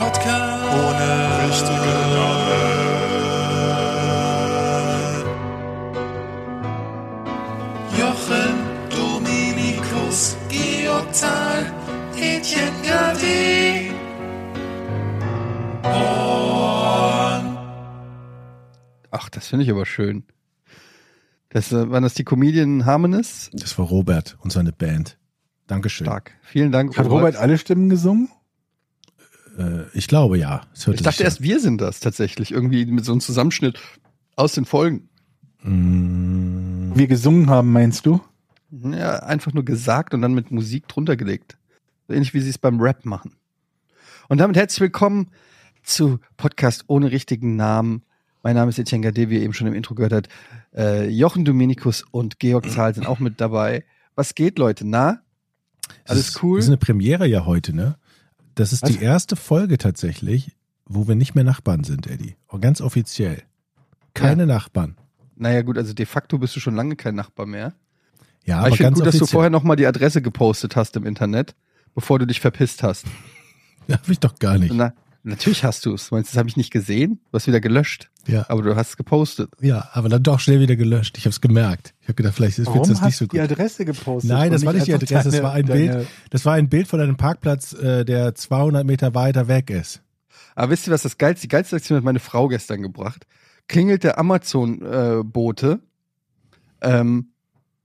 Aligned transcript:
Podcast 0.00 0.64
ohne 0.64 1.46
richtigen 1.46 2.00
Namen. 2.14 2.70
Jochen, 7.98 8.54
Dominikus, 8.88 10.38
Georg 10.48 11.14
Zahl, 11.14 11.70
Etienne 12.16 12.72
Gade. 12.82 13.90
Ach, 19.10 19.28
das 19.28 19.48
finde 19.48 19.64
ich 19.66 19.70
aber 19.70 19.84
schön. 19.84 20.24
Das, 21.50 21.72
äh, 21.72 21.90
waren 21.90 22.02
das 22.02 22.14
die 22.14 22.24
Comedian 22.24 22.86
Harmonists? 22.86 23.50
Das 23.52 23.78
war 23.78 23.84
Robert 23.84 24.38
und 24.40 24.50
seine 24.50 24.72
Band. 24.72 25.18
Dankeschön. 25.66 26.06
Stark. 26.06 26.32
Vielen 26.40 26.72
Dank. 26.72 26.96
Hat 26.96 27.06
Robert 27.10 27.36
alle 27.36 27.58
Stimmen 27.58 27.90
gesungen? 27.90 28.30
Äh, 29.60 29.84
ich 29.94 30.08
glaube 30.08 30.38
ja. 30.38 30.62
Ich 30.74 31.02
dachte 31.02 31.22
erst, 31.22 31.42
wir 31.42 31.60
sind 31.60 31.80
das 31.80 32.00
tatsächlich. 32.00 32.50
Irgendwie 32.52 32.86
mit 32.86 33.04
so 33.04 33.12
einem 33.12 33.20
Zusammenschnitt 33.20 33.78
aus 34.36 34.54
den 34.54 34.64
Folgen. 34.64 35.08
an. 35.62 36.90
Mm, 36.92 36.96
Wir 36.96 37.06
gesungen 37.06 37.50
haben, 37.50 37.72
meinst 37.72 38.06
du? 38.06 38.20
Ja, 38.70 39.16
einfach 39.20 39.52
nur 39.52 39.64
gesagt 39.64 40.14
und 40.14 40.22
dann 40.22 40.32
mit 40.32 40.50
Musik 40.50 40.88
drunter 40.88 41.16
gelegt. 41.16 41.58
So 42.06 42.14
ähnlich 42.14 42.34
wie 42.34 42.40
sie 42.40 42.50
es 42.50 42.58
beim 42.58 42.80
Rap 42.80 43.04
machen. 43.04 43.34
Und 44.28 44.38
damit 44.38 44.56
herzlich 44.56 44.80
willkommen 44.80 45.30
zu 45.82 46.20
Podcast 46.36 46.84
ohne 46.86 47.10
richtigen 47.10 47.56
Namen. 47.56 48.02
Mein 48.42 48.54
Name 48.54 48.70
ist 48.70 48.78
Etienne 48.78 49.04
Gade, 49.04 49.28
wie 49.28 49.36
ihr 49.36 49.42
eben 49.42 49.52
schon 49.52 49.66
im 49.66 49.74
Intro 49.74 49.94
gehört 49.94 50.12
habt. 50.12 50.28
Äh, 50.74 51.08
Jochen 51.08 51.44
Dominikus 51.44 52.04
und 52.10 52.38
Georg 52.38 52.70
Zahl 52.70 52.94
sind 52.94 53.06
auch 53.06 53.18
mit 53.18 53.40
dabei. 53.40 53.84
Was 54.14 54.34
geht, 54.34 54.58
Leute? 54.58 54.86
Na? 54.86 55.20
es 56.04 56.10
Alles 56.10 56.28
ist, 56.28 56.42
cool? 56.42 56.58
Das 56.58 56.66
ist 56.66 56.70
eine 56.70 56.76
Premiere 56.78 57.26
ja 57.26 57.44
heute, 57.44 57.74
ne? 57.74 57.96
Das 58.60 58.74
ist 58.74 58.82
Was? 58.82 58.90
die 58.90 59.02
erste 59.02 59.36
Folge 59.36 59.78
tatsächlich, 59.78 60.54
wo 60.84 61.08
wir 61.08 61.14
nicht 61.14 61.34
mehr 61.34 61.44
Nachbarn 61.44 61.82
sind, 61.82 62.06
Eddie. 62.06 62.36
Und 62.46 62.60
ganz 62.60 62.82
offiziell. 62.82 63.42
Keine 64.12 64.44
Nachbarn. 64.44 64.98
Naja, 65.34 65.62
gut, 65.62 65.78
also 65.78 65.94
de 65.94 66.04
facto 66.04 66.36
bist 66.36 66.54
du 66.56 66.60
schon 66.60 66.74
lange 66.74 66.94
kein 66.94 67.14
Nachbar 67.14 67.46
mehr. 67.46 67.72
Ja, 68.44 68.56
Aber 68.56 68.66
aber 68.66 68.74
ich 68.74 68.76
finde 68.76 68.92
gut, 68.92 69.06
dass 69.06 69.14
du 69.14 69.22
offiziell. 69.22 69.32
vorher 69.32 69.48
nochmal 69.48 69.76
die 69.76 69.86
Adresse 69.86 70.20
gepostet 70.20 70.76
hast 70.76 70.94
im 70.96 71.06
Internet, 71.06 71.54
bevor 71.94 72.18
du 72.18 72.26
dich 72.26 72.40
verpisst 72.40 72.82
hast. 72.82 73.06
Hab 73.90 74.06
ich 74.10 74.20
doch 74.20 74.38
gar 74.38 74.58
nicht. 74.58 74.74
Na, 74.74 74.92
natürlich 75.22 75.64
hast 75.64 75.86
du 75.86 75.94
es. 75.94 76.10
Meinst 76.10 76.30
du, 76.30 76.34
das 76.34 76.38
habe 76.38 76.48
ich 76.48 76.56
nicht 76.56 76.70
gesehen? 76.72 77.20
Du 77.30 77.36
hast 77.36 77.46
wieder 77.46 77.60
gelöscht. 77.60 78.10
Ja, 78.26 78.44
Aber 78.48 78.62
du 78.62 78.76
hast 78.76 78.90
es 78.90 78.96
gepostet. 78.96 79.50
ja, 79.60 79.88
aber 79.92 80.08
dann 80.08 80.22
doch 80.22 80.40
schnell 80.40 80.60
wieder 80.60 80.76
gelöscht. 80.76 81.16
Ich 81.18 81.24
habe 81.24 81.30
es 81.30 81.40
gemerkt. 81.40 81.94
Ich 82.00 82.08
habe 82.08 82.14
gedacht, 82.14 82.34
vielleicht 82.34 82.58
ist 82.58 82.66
Warum 82.66 82.80
das 82.80 82.88
nicht 82.90 83.00
hast 83.02 83.16
so 83.18 83.24
du 83.26 83.30
die 83.36 83.38
gut. 83.40 83.50
Adresse 83.50 83.84
gepostet? 83.84 84.30
Nein, 84.30 84.52
das 84.52 84.64
war 84.64 84.72
nicht 84.72 84.86
die 84.86 84.94
Adresse, 84.94 85.14
das 85.14 85.32
deine- 85.32 85.42
war 85.42 85.52
ein 85.52 85.66
deine- 85.66 85.92
Bild. 85.96 86.06
Das 86.30 86.44
war 86.44 86.54
ein 86.54 86.68
Bild 86.68 86.86
von 86.88 87.00
einem 87.00 87.16
Parkplatz, 87.16 87.72
äh, 87.72 88.04
der 88.04 88.34
200 88.34 88.84
Meter 88.86 89.14
weiter 89.14 89.48
weg 89.48 89.70
ist. 89.70 90.02
Aber 90.54 90.70
wisst 90.72 90.86
ihr, 90.86 90.92
was 90.92 91.02
das 91.02 91.16
geilste, 91.16 91.42
die 91.42 91.48
geilste 91.48 91.76
Aktion 91.76 91.96
hat 91.96 92.04
meine 92.04 92.18
Frau 92.20 92.48
gestern 92.48 92.82
gebracht? 92.82 93.26
Klingelt 93.68 94.04
der 94.04 94.18
Amazon-Bote 94.18 95.80
ähm, 96.82 97.32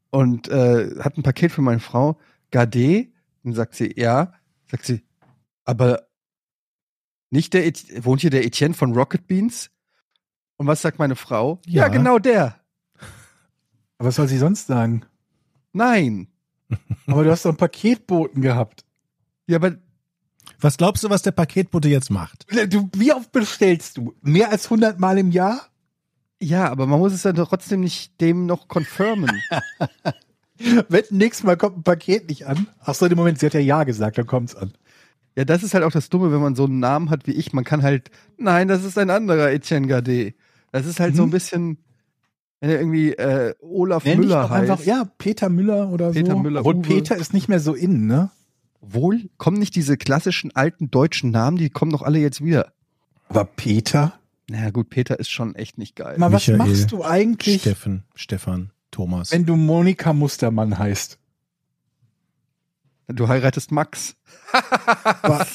und 0.09 0.47
äh, 0.50 0.95
hat 1.00 1.17
ein 1.17 1.23
Paket 1.23 1.52
für 1.52 1.61
meine 1.61 1.80
Frau. 1.80 2.17
Gade? 2.52 3.08
Dann 3.44 3.53
sagt 3.53 3.75
sie, 3.75 3.94
ja. 3.95 4.33
Sagt 4.69 4.86
sie, 4.86 5.03
aber 5.63 6.08
nicht 7.30 7.54
der, 7.54 7.66
Et 7.66 8.06
wohnt 8.06 8.22
hier 8.22 8.30
der 8.30 8.45
Etienne 8.45 8.73
von 8.73 8.94
Rocket 8.94 9.28
Beans? 9.28 9.70
Und 10.58 10.68
was 10.68 10.81
sagt 10.81 11.00
meine 11.00 11.16
Frau? 11.16 11.59
Ja, 11.66 11.84
Ja. 11.84 11.88
genau 11.90 12.20
der. 12.20 12.59
Aber 13.98 14.08
was 14.09 14.16
soll 14.16 14.28
sie 14.28 14.38
sonst 14.38 14.68
sagen? 14.68 15.04
Nein. 15.73 16.28
Aber 17.08 17.23
du 17.23 17.31
hast 17.31 17.46
doch 17.46 17.50
einen 17.52 17.58
Paketboten 17.58 18.42
gehabt. 18.42 18.84
Ja, 19.48 19.58
aber 19.58 19.76
Was 20.59 20.78
glaubst 20.78 21.03
du, 21.03 21.09
was 21.09 21.22
der 21.22 21.31
Paketbote 21.31 21.88
jetzt 21.90 22.09
macht? 22.09 22.46
Du, 22.72 22.90
wie 22.96 23.14
oft 23.14 23.31
bestellst 23.31 23.98
du? 23.98 24.16
Mehr 24.22 24.50
als 24.50 24.66
100 24.66 25.00
Mal 25.00 25.18
im 25.18 25.31
Jahr? 25.31 25.70
ja, 26.42 26.70
aber 26.70 26.86
man 26.86 27.00
muss 27.00 27.14
es 27.14 27.22
dann 27.23 27.36
trotzdem 27.36 27.80
nicht 27.81 28.20
dem 28.22 28.46
noch 28.46 28.68
confirmen. 28.68 29.42
Wenn 30.90 31.03
nächstes 31.09 31.44
Mal 31.46 31.58
kommt 31.58 31.78
ein 31.78 31.84
Paket 31.84 32.30
nicht 32.30 32.46
an. 32.47 32.68
Ach 32.80 32.94
so, 32.96 33.06
im 33.06 33.16
Moment, 33.18 33.40
sie 33.40 33.46
hat 33.47 33.53
ja 33.53 33.59
Ja 33.59 33.84
gesagt, 33.84 34.18
dann 34.18 34.25
kommt's 34.28 34.56
an. 34.56 34.74
Ja, 35.35 35.44
das 35.46 35.63
ist 35.63 35.73
halt 35.73 35.84
auch 35.84 35.91
das 35.91 36.09
Dumme, 36.09 36.31
wenn 36.31 36.40
man 36.41 36.56
so 36.56 36.66
einen 36.66 36.79
Namen 36.79 37.09
hat 37.09 37.28
wie 37.28 37.31
ich. 37.34 37.51
Man 37.53 37.63
kann 37.66 37.84
halt, 37.84 38.09
nein, 38.38 38.68
das 38.68 38.84
ist 38.84 38.97
ein 38.97 39.09
anderer 39.09 39.51
Etienne 39.51 39.88
Gade. 39.88 40.34
Das 40.72 40.85
ist 40.85 41.00
halt 41.00 41.16
so 41.16 41.23
ein 41.23 41.28
Mhm. 41.28 41.31
bisschen, 41.31 41.78
wenn 42.62 42.69
er 42.69 42.79
irgendwie 42.79 43.12
äh, 43.13 43.53
Olaf 43.62 44.06
Nenn 44.06 44.18
dich 44.22 44.28
Müller 44.29 44.44
doch 44.44 44.50
heißt. 44.50 44.69
einfach, 44.72 44.85
ja, 44.85 45.06
Peter 45.18 45.50
Müller 45.50 45.90
oder 45.90 46.12
Peter 46.12 46.34
so. 46.34 46.40
Müller, 46.40 46.62
Obwohl 46.62 46.75
Uwe. 46.75 46.81
Peter 46.84 47.16
ist 47.18 47.34
nicht 47.34 47.50
mehr 47.50 47.59
so 47.59 47.73
in, 47.73 48.07
ne? 48.07 48.29
Wohl, 48.81 49.29
kommen 49.38 49.57
nicht 49.57 49.75
diese 49.75 49.97
klassischen 49.97 50.56
alten 50.56 50.90
deutschen 50.91 51.31
Namen, 51.31 51.57
die 51.57 51.69
kommen 51.69 51.91
doch 51.91 52.02
alle 52.03 52.19
jetzt 52.19 52.44
wieder. 52.44 52.72
Aber 53.28 53.44
Peter? 53.46 54.13
Naja, 54.47 54.69
gut, 54.69 54.90
Peter 54.90 55.19
ist 55.19 55.31
schon 55.31 55.56
echt 55.56 55.78
nicht 55.79 55.96
geil. 55.96 56.17
Mal, 56.19 56.31
was 56.31 56.47
Michael, 56.47 56.57
machst 56.57 56.91
du 56.91 57.03
eigentlich, 57.03 57.62
Steffen, 57.62 58.03
Stefan, 58.13 58.69
Thomas. 58.91 59.31
wenn 59.31 59.46
du 59.46 59.56
Monika 59.56 60.13
Mustermann 60.13 60.78
heißt? 60.78 61.17
Du 63.07 63.27
heiratest 63.27 63.71
Max. 63.71 64.16
Da 64.51 65.45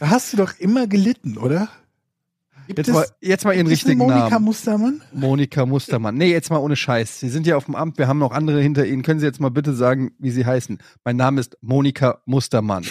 hast 0.00 0.32
du 0.32 0.36
doch 0.36 0.58
immer 0.58 0.86
gelitten, 0.86 1.38
oder? 1.38 1.68
Gibt 2.66 2.78
Jetzt 2.78 2.88
es- 2.88 2.94
mal, 2.94 3.06
jetzt 3.20 3.44
mal 3.44 3.54
ihren 3.54 3.66
richtigen 3.66 3.98
Monika 3.98 4.30
Namen. 4.30 4.44
Mustermann? 4.44 5.02
Monika 5.12 5.66
Mustermann. 5.66 6.16
Nee, 6.16 6.30
jetzt 6.30 6.48
mal 6.50 6.58
ohne 6.58 6.76
Scheiß. 6.76 7.20
Sie 7.20 7.28
sind 7.28 7.46
ja 7.46 7.56
auf 7.56 7.64
dem 7.66 7.74
Amt, 7.74 7.98
wir 7.98 8.06
haben 8.08 8.18
noch 8.18 8.30
andere 8.32 8.60
hinter 8.60 8.86
Ihnen. 8.86 9.02
Können 9.02 9.18
Sie 9.20 9.26
jetzt 9.26 9.40
mal 9.40 9.50
bitte 9.50 9.74
sagen, 9.74 10.12
wie 10.18 10.30
Sie 10.30 10.46
heißen? 10.46 10.78
Mein 11.04 11.16
Name 11.16 11.40
ist 11.40 11.56
Monika 11.60 12.20
Mustermann. 12.24 12.84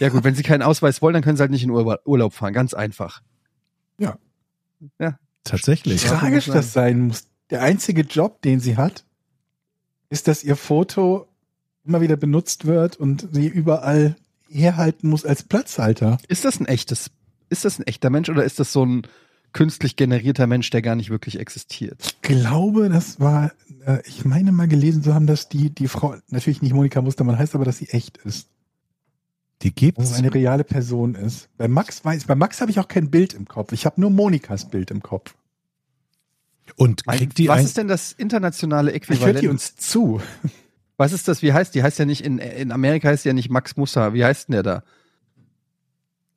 Ja 0.00 0.08
gut, 0.08 0.24
wenn 0.24 0.34
Sie 0.34 0.42
keinen 0.42 0.62
Ausweis 0.62 1.02
wollen, 1.02 1.14
dann 1.14 1.22
können 1.22 1.36
Sie 1.36 1.42
halt 1.42 1.50
nicht 1.50 1.62
in 1.64 1.70
Urlaub 1.70 2.32
fahren. 2.32 2.52
Ganz 2.54 2.74
einfach. 2.74 3.22
Tatsächlich. 5.44 6.04
Ja. 6.04 6.16
tragisch 6.18 6.46
muss 6.46 6.56
das 6.56 6.72
sein 6.72 7.00
muss. 7.02 7.24
Der 7.50 7.60
einzige 7.60 8.00
Job, 8.00 8.40
den 8.40 8.60
sie 8.60 8.78
hat, 8.78 9.04
ist, 10.08 10.26
dass 10.26 10.42
ihr 10.42 10.56
Foto 10.56 11.28
immer 11.86 12.00
wieder 12.00 12.16
benutzt 12.16 12.66
wird 12.66 12.96
und 12.96 13.28
sie 13.32 13.46
überall 13.46 14.16
herhalten 14.48 15.08
muss 15.08 15.24
als 15.24 15.42
Platzhalter. 15.42 16.18
Ist 16.28 16.44
das 16.44 16.60
ein 16.60 16.66
echtes, 16.66 17.10
ist 17.50 17.64
das 17.64 17.78
ein 17.78 17.86
echter 17.86 18.10
Mensch 18.10 18.28
oder 18.28 18.44
ist 18.44 18.60
das 18.60 18.72
so 18.72 18.84
ein 18.84 19.02
künstlich 19.52 19.96
generierter 19.96 20.46
Mensch, 20.46 20.70
der 20.70 20.82
gar 20.82 20.96
nicht 20.96 21.10
wirklich 21.10 21.38
existiert? 21.38 21.96
Ich 22.02 22.22
glaube, 22.22 22.88
das 22.88 23.20
war, 23.20 23.52
äh, 23.86 23.98
ich 24.06 24.24
meine 24.24 24.52
mal 24.52 24.68
gelesen 24.68 25.02
zu 25.02 25.14
haben, 25.14 25.26
dass 25.26 25.48
die, 25.48 25.70
die 25.70 25.88
Frau 25.88 26.16
natürlich 26.28 26.62
nicht 26.62 26.74
Monika 26.74 27.00
Mustermann 27.02 27.38
heißt, 27.38 27.54
aber 27.54 27.64
dass 27.64 27.78
sie 27.78 27.88
echt 27.88 28.18
ist. 28.18 28.48
Die 29.62 29.70
Dass 29.70 29.76
gibt's. 29.76 30.10
es 30.10 30.18
eine 30.18 30.34
reale 30.34 30.64
Person 30.64 31.14
ist. 31.14 31.48
Bei 31.56 31.68
Max 31.68 32.04
weiß, 32.04 32.24
bei 32.24 32.34
Max 32.34 32.60
habe 32.60 32.70
ich 32.70 32.80
auch 32.80 32.88
kein 32.88 33.10
Bild 33.10 33.32
im 33.34 33.46
Kopf. 33.46 33.72
Ich 33.72 33.86
habe 33.86 34.00
nur 34.00 34.10
Monikas 34.10 34.68
Bild 34.68 34.90
im 34.90 35.02
Kopf. 35.02 35.34
Und 36.76 37.04
kriegt 37.06 37.38
die 37.38 37.48
was 37.48 37.60
ein, 37.60 37.64
ist 37.64 37.76
denn 37.76 37.88
das 37.88 38.12
internationale 38.12 38.90
Ich 38.90 39.08
höre 39.08 39.14
Äquivalent? 39.14 39.42
die 39.42 39.48
uns 39.48 39.76
zu. 39.76 40.20
Was 40.96 41.12
ist 41.12 41.28
das? 41.28 41.42
Wie 41.42 41.52
heißt 41.52 41.74
die? 41.74 41.82
Heißt 41.82 41.98
ja 41.98 42.04
nicht 42.04 42.24
in, 42.24 42.38
in 42.38 42.72
Amerika 42.72 43.08
heißt 43.08 43.24
die 43.24 43.28
ja 43.28 43.34
nicht 43.34 43.50
Max 43.50 43.76
Musa. 43.76 44.14
Wie 44.14 44.24
heißt 44.24 44.48
denn 44.48 44.52
der 44.54 44.62
da? 44.62 44.82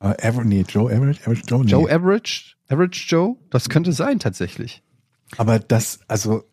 Äh, 0.00 0.26
Aver 0.28 0.44
nee, 0.44 0.64
Joe 0.68 0.92
Average, 0.92 1.20
Average 1.22 1.42
Joe, 1.46 1.64
nee. 1.64 1.70
Joe 1.70 1.90
Average? 1.90 2.54
Average 2.68 3.04
Joe? 3.08 3.36
Das 3.50 3.68
könnte 3.68 3.92
sein 3.92 4.18
tatsächlich. 4.18 4.82
Aber 5.36 5.58
das, 5.58 6.00
also, 6.08 6.44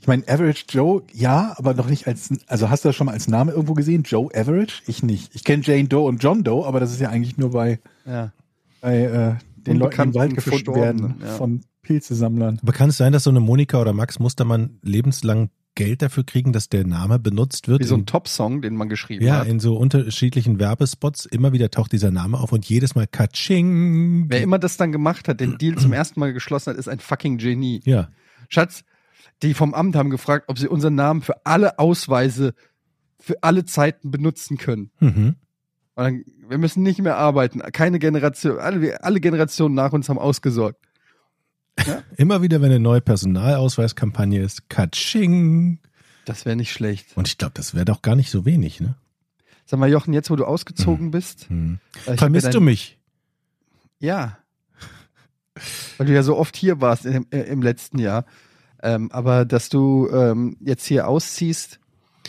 ich 0.00 0.06
meine, 0.06 0.26
Average 0.28 0.64
Joe, 0.68 1.02
ja, 1.12 1.54
aber 1.56 1.74
noch 1.74 1.88
nicht 1.88 2.06
als, 2.06 2.30
also 2.46 2.70
hast 2.70 2.84
du 2.84 2.88
das 2.88 2.96
schon 2.96 3.06
mal 3.06 3.12
als 3.12 3.28
Name 3.28 3.52
irgendwo 3.52 3.74
gesehen? 3.74 4.02
Joe 4.02 4.28
Average? 4.34 4.82
Ich 4.86 5.02
nicht. 5.02 5.34
Ich 5.34 5.44
kenne 5.44 5.62
Jane 5.64 5.88
Doe 5.88 6.06
und 6.06 6.22
John 6.22 6.44
Doe, 6.44 6.66
aber 6.66 6.80
das 6.80 6.92
ist 6.92 7.00
ja 7.00 7.08
eigentlich 7.08 7.38
nur 7.38 7.50
bei, 7.50 7.80
Ja. 8.04 8.32
bei 8.80 9.02
äh, 9.02 9.34
den 9.62 9.78
Leuten, 9.78 9.96
die 9.96 10.02
im 10.02 10.14
Wald 10.14 10.34
gefunden 10.34 10.74
werden 10.74 11.14
ja. 11.20 11.28
von 11.28 11.62
Pilzesammlern. 11.82 12.58
aber 12.62 12.72
kann 12.72 12.90
es 12.90 12.96
sein, 12.96 13.12
dass 13.12 13.24
so 13.24 13.30
eine 13.30 13.40
Monika 13.40 13.80
oder 13.80 13.92
Max 13.92 14.18
Mustermann 14.18 14.78
lebenslang 14.82 15.50
Geld 15.74 16.02
dafür 16.02 16.24
kriegen, 16.24 16.52
dass 16.52 16.68
der 16.68 16.86
Name 16.86 17.18
benutzt 17.18 17.68
wird? 17.68 17.80
Wie 17.80 17.84
so 17.84 17.94
ein 17.94 18.00
in, 18.00 18.06
Top-Song, 18.06 18.62
den 18.62 18.76
man 18.76 18.88
geschrieben 18.88 19.24
ja, 19.24 19.40
hat. 19.40 19.46
in 19.46 19.60
so 19.60 19.76
unterschiedlichen 19.76 20.58
Werbespots. 20.58 21.26
Immer 21.26 21.52
wieder 21.52 21.70
taucht 21.70 21.92
dieser 21.92 22.10
Name 22.10 22.38
auf 22.38 22.52
und 22.52 22.64
jedes 22.66 22.94
Mal 22.94 23.06
Katsching. 23.06 24.26
Wer 24.28 24.42
immer 24.42 24.58
das 24.58 24.76
dann 24.76 24.92
gemacht 24.92 25.28
hat, 25.28 25.40
den 25.40 25.58
Deal 25.58 25.76
zum 25.76 25.92
ersten 25.92 26.20
Mal 26.20 26.32
geschlossen 26.32 26.70
hat, 26.70 26.76
ist 26.78 26.88
ein 26.88 27.00
fucking 27.00 27.38
Genie. 27.38 27.80
Ja. 27.84 28.08
Schatz, 28.48 28.84
die 29.42 29.54
vom 29.54 29.74
Amt 29.74 29.96
haben 29.96 30.10
gefragt, 30.10 30.44
ob 30.48 30.58
sie 30.58 30.68
unseren 30.68 30.94
Namen 30.94 31.22
für 31.22 31.46
alle 31.46 31.78
Ausweise 31.78 32.54
für 33.22 33.42
alle 33.42 33.64
Zeiten 33.64 34.10
benutzen 34.10 34.58
können. 34.58 34.90
Mhm. 35.00 35.36
Und 35.94 36.04
dann, 36.04 36.24
wir 36.48 36.58
müssen 36.58 36.82
nicht 36.82 37.00
mehr 37.00 37.16
arbeiten. 37.16 37.60
Keine 37.72 37.98
Generation, 37.98 38.58
alle, 38.58 39.02
alle 39.04 39.20
Generationen 39.20 39.74
nach 39.74 39.92
uns 39.92 40.08
haben 40.08 40.18
ausgesorgt. 40.18 40.80
Immer 42.16 42.42
wieder, 42.42 42.60
wenn 42.60 42.70
eine 42.70 42.80
neue 42.80 43.00
Personalausweiskampagne 43.00 44.40
ist, 44.40 44.68
Katsching. 44.68 45.78
Das 46.24 46.44
wäre 46.44 46.56
nicht 46.56 46.72
schlecht. 46.72 47.06
Und 47.16 47.28
ich 47.28 47.38
glaube, 47.38 47.54
das 47.54 47.74
wäre 47.74 47.84
doch 47.84 48.02
gar 48.02 48.14
nicht 48.16 48.30
so 48.30 48.44
wenig, 48.44 48.80
ne? 48.80 48.94
Sag 49.64 49.80
mal, 49.80 49.88
Jochen, 49.90 50.12
jetzt 50.12 50.30
wo 50.30 50.36
du 50.36 50.44
ausgezogen 50.44 51.10
bist. 51.10 51.48
Hm. 51.48 51.78
äh, 52.06 52.16
Vermisst 52.16 52.46
ja 52.46 52.50
du 52.52 52.58
dein- 52.58 52.64
mich? 52.66 52.98
Ja. 54.00 54.38
Weil 55.98 56.06
du 56.06 56.12
ja 56.14 56.22
so 56.22 56.36
oft 56.36 56.56
hier 56.56 56.80
warst 56.80 57.06
im, 57.06 57.26
äh, 57.30 57.40
im 57.42 57.62
letzten 57.62 57.98
Jahr. 57.98 58.24
Ähm, 58.82 59.10
aber 59.12 59.44
dass 59.44 59.68
du 59.68 60.08
ähm, 60.12 60.56
jetzt 60.60 60.84
hier 60.86 61.08
ausziehst, 61.08 61.78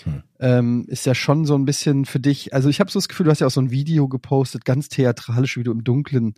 Hm. 0.06 0.24
ähm, 0.40 0.86
ist 0.88 1.06
ja 1.06 1.14
schon 1.14 1.46
so 1.46 1.56
ein 1.56 1.66
bisschen 1.66 2.06
für 2.06 2.20
dich, 2.20 2.52
also 2.54 2.68
ich 2.68 2.80
habe 2.80 2.90
so 2.90 2.98
das 2.98 3.08
Gefühl, 3.08 3.26
du 3.26 3.32
hast 3.32 3.40
ja 3.42 3.48
auch 3.48 3.52
so 3.52 3.62
ein 3.62 3.70
Video 3.70 4.08
gepostet, 4.08 4.66
ganz 4.66 4.90
theatralisch, 4.90 5.56
wie 5.56 5.64
du 5.64 5.72
im 5.72 5.84
dunklen, 5.84 6.34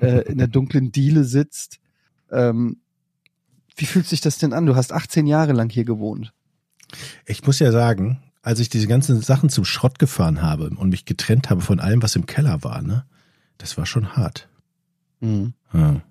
äh, 0.00 0.20
in 0.30 0.36
der 0.36 0.48
dunklen 0.48 0.92
Diele 0.92 1.24
sitzt. 1.24 1.78
Ähm, 2.30 2.78
wie 3.76 3.86
fühlt 3.86 4.06
sich 4.06 4.20
das 4.20 4.38
denn 4.38 4.52
an? 4.52 4.66
Du 4.66 4.76
hast 4.76 4.92
18 4.92 5.26
Jahre 5.26 5.52
lang 5.52 5.70
hier 5.70 5.84
gewohnt. 5.84 6.32
Ich 7.26 7.44
muss 7.44 7.58
ja 7.58 7.72
sagen, 7.72 8.22
als 8.42 8.60
ich 8.60 8.68
diese 8.68 8.86
ganzen 8.86 9.20
Sachen 9.20 9.48
zum 9.48 9.64
Schrott 9.64 9.98
gefahren 9.98 10.42
habe 10.42 10.70
und 10.70 10.90
mich 10.90 11.06
getrennt 11.06 11.50
habe 11.50 11.60
von 11.60 11.80
allem, 11.80 12.02
was 12.02 12.14
im 12.14 12.26
Keller 12.26 12.62
war, 12.62 12.82
ne, 12.82 13.04
das 13.58 13.76
war 13.76 13.86
schon 13.86 14.16
hart. 14.16 14.48
Mhm. 15.20 15.54
Ja. 15.72 16.02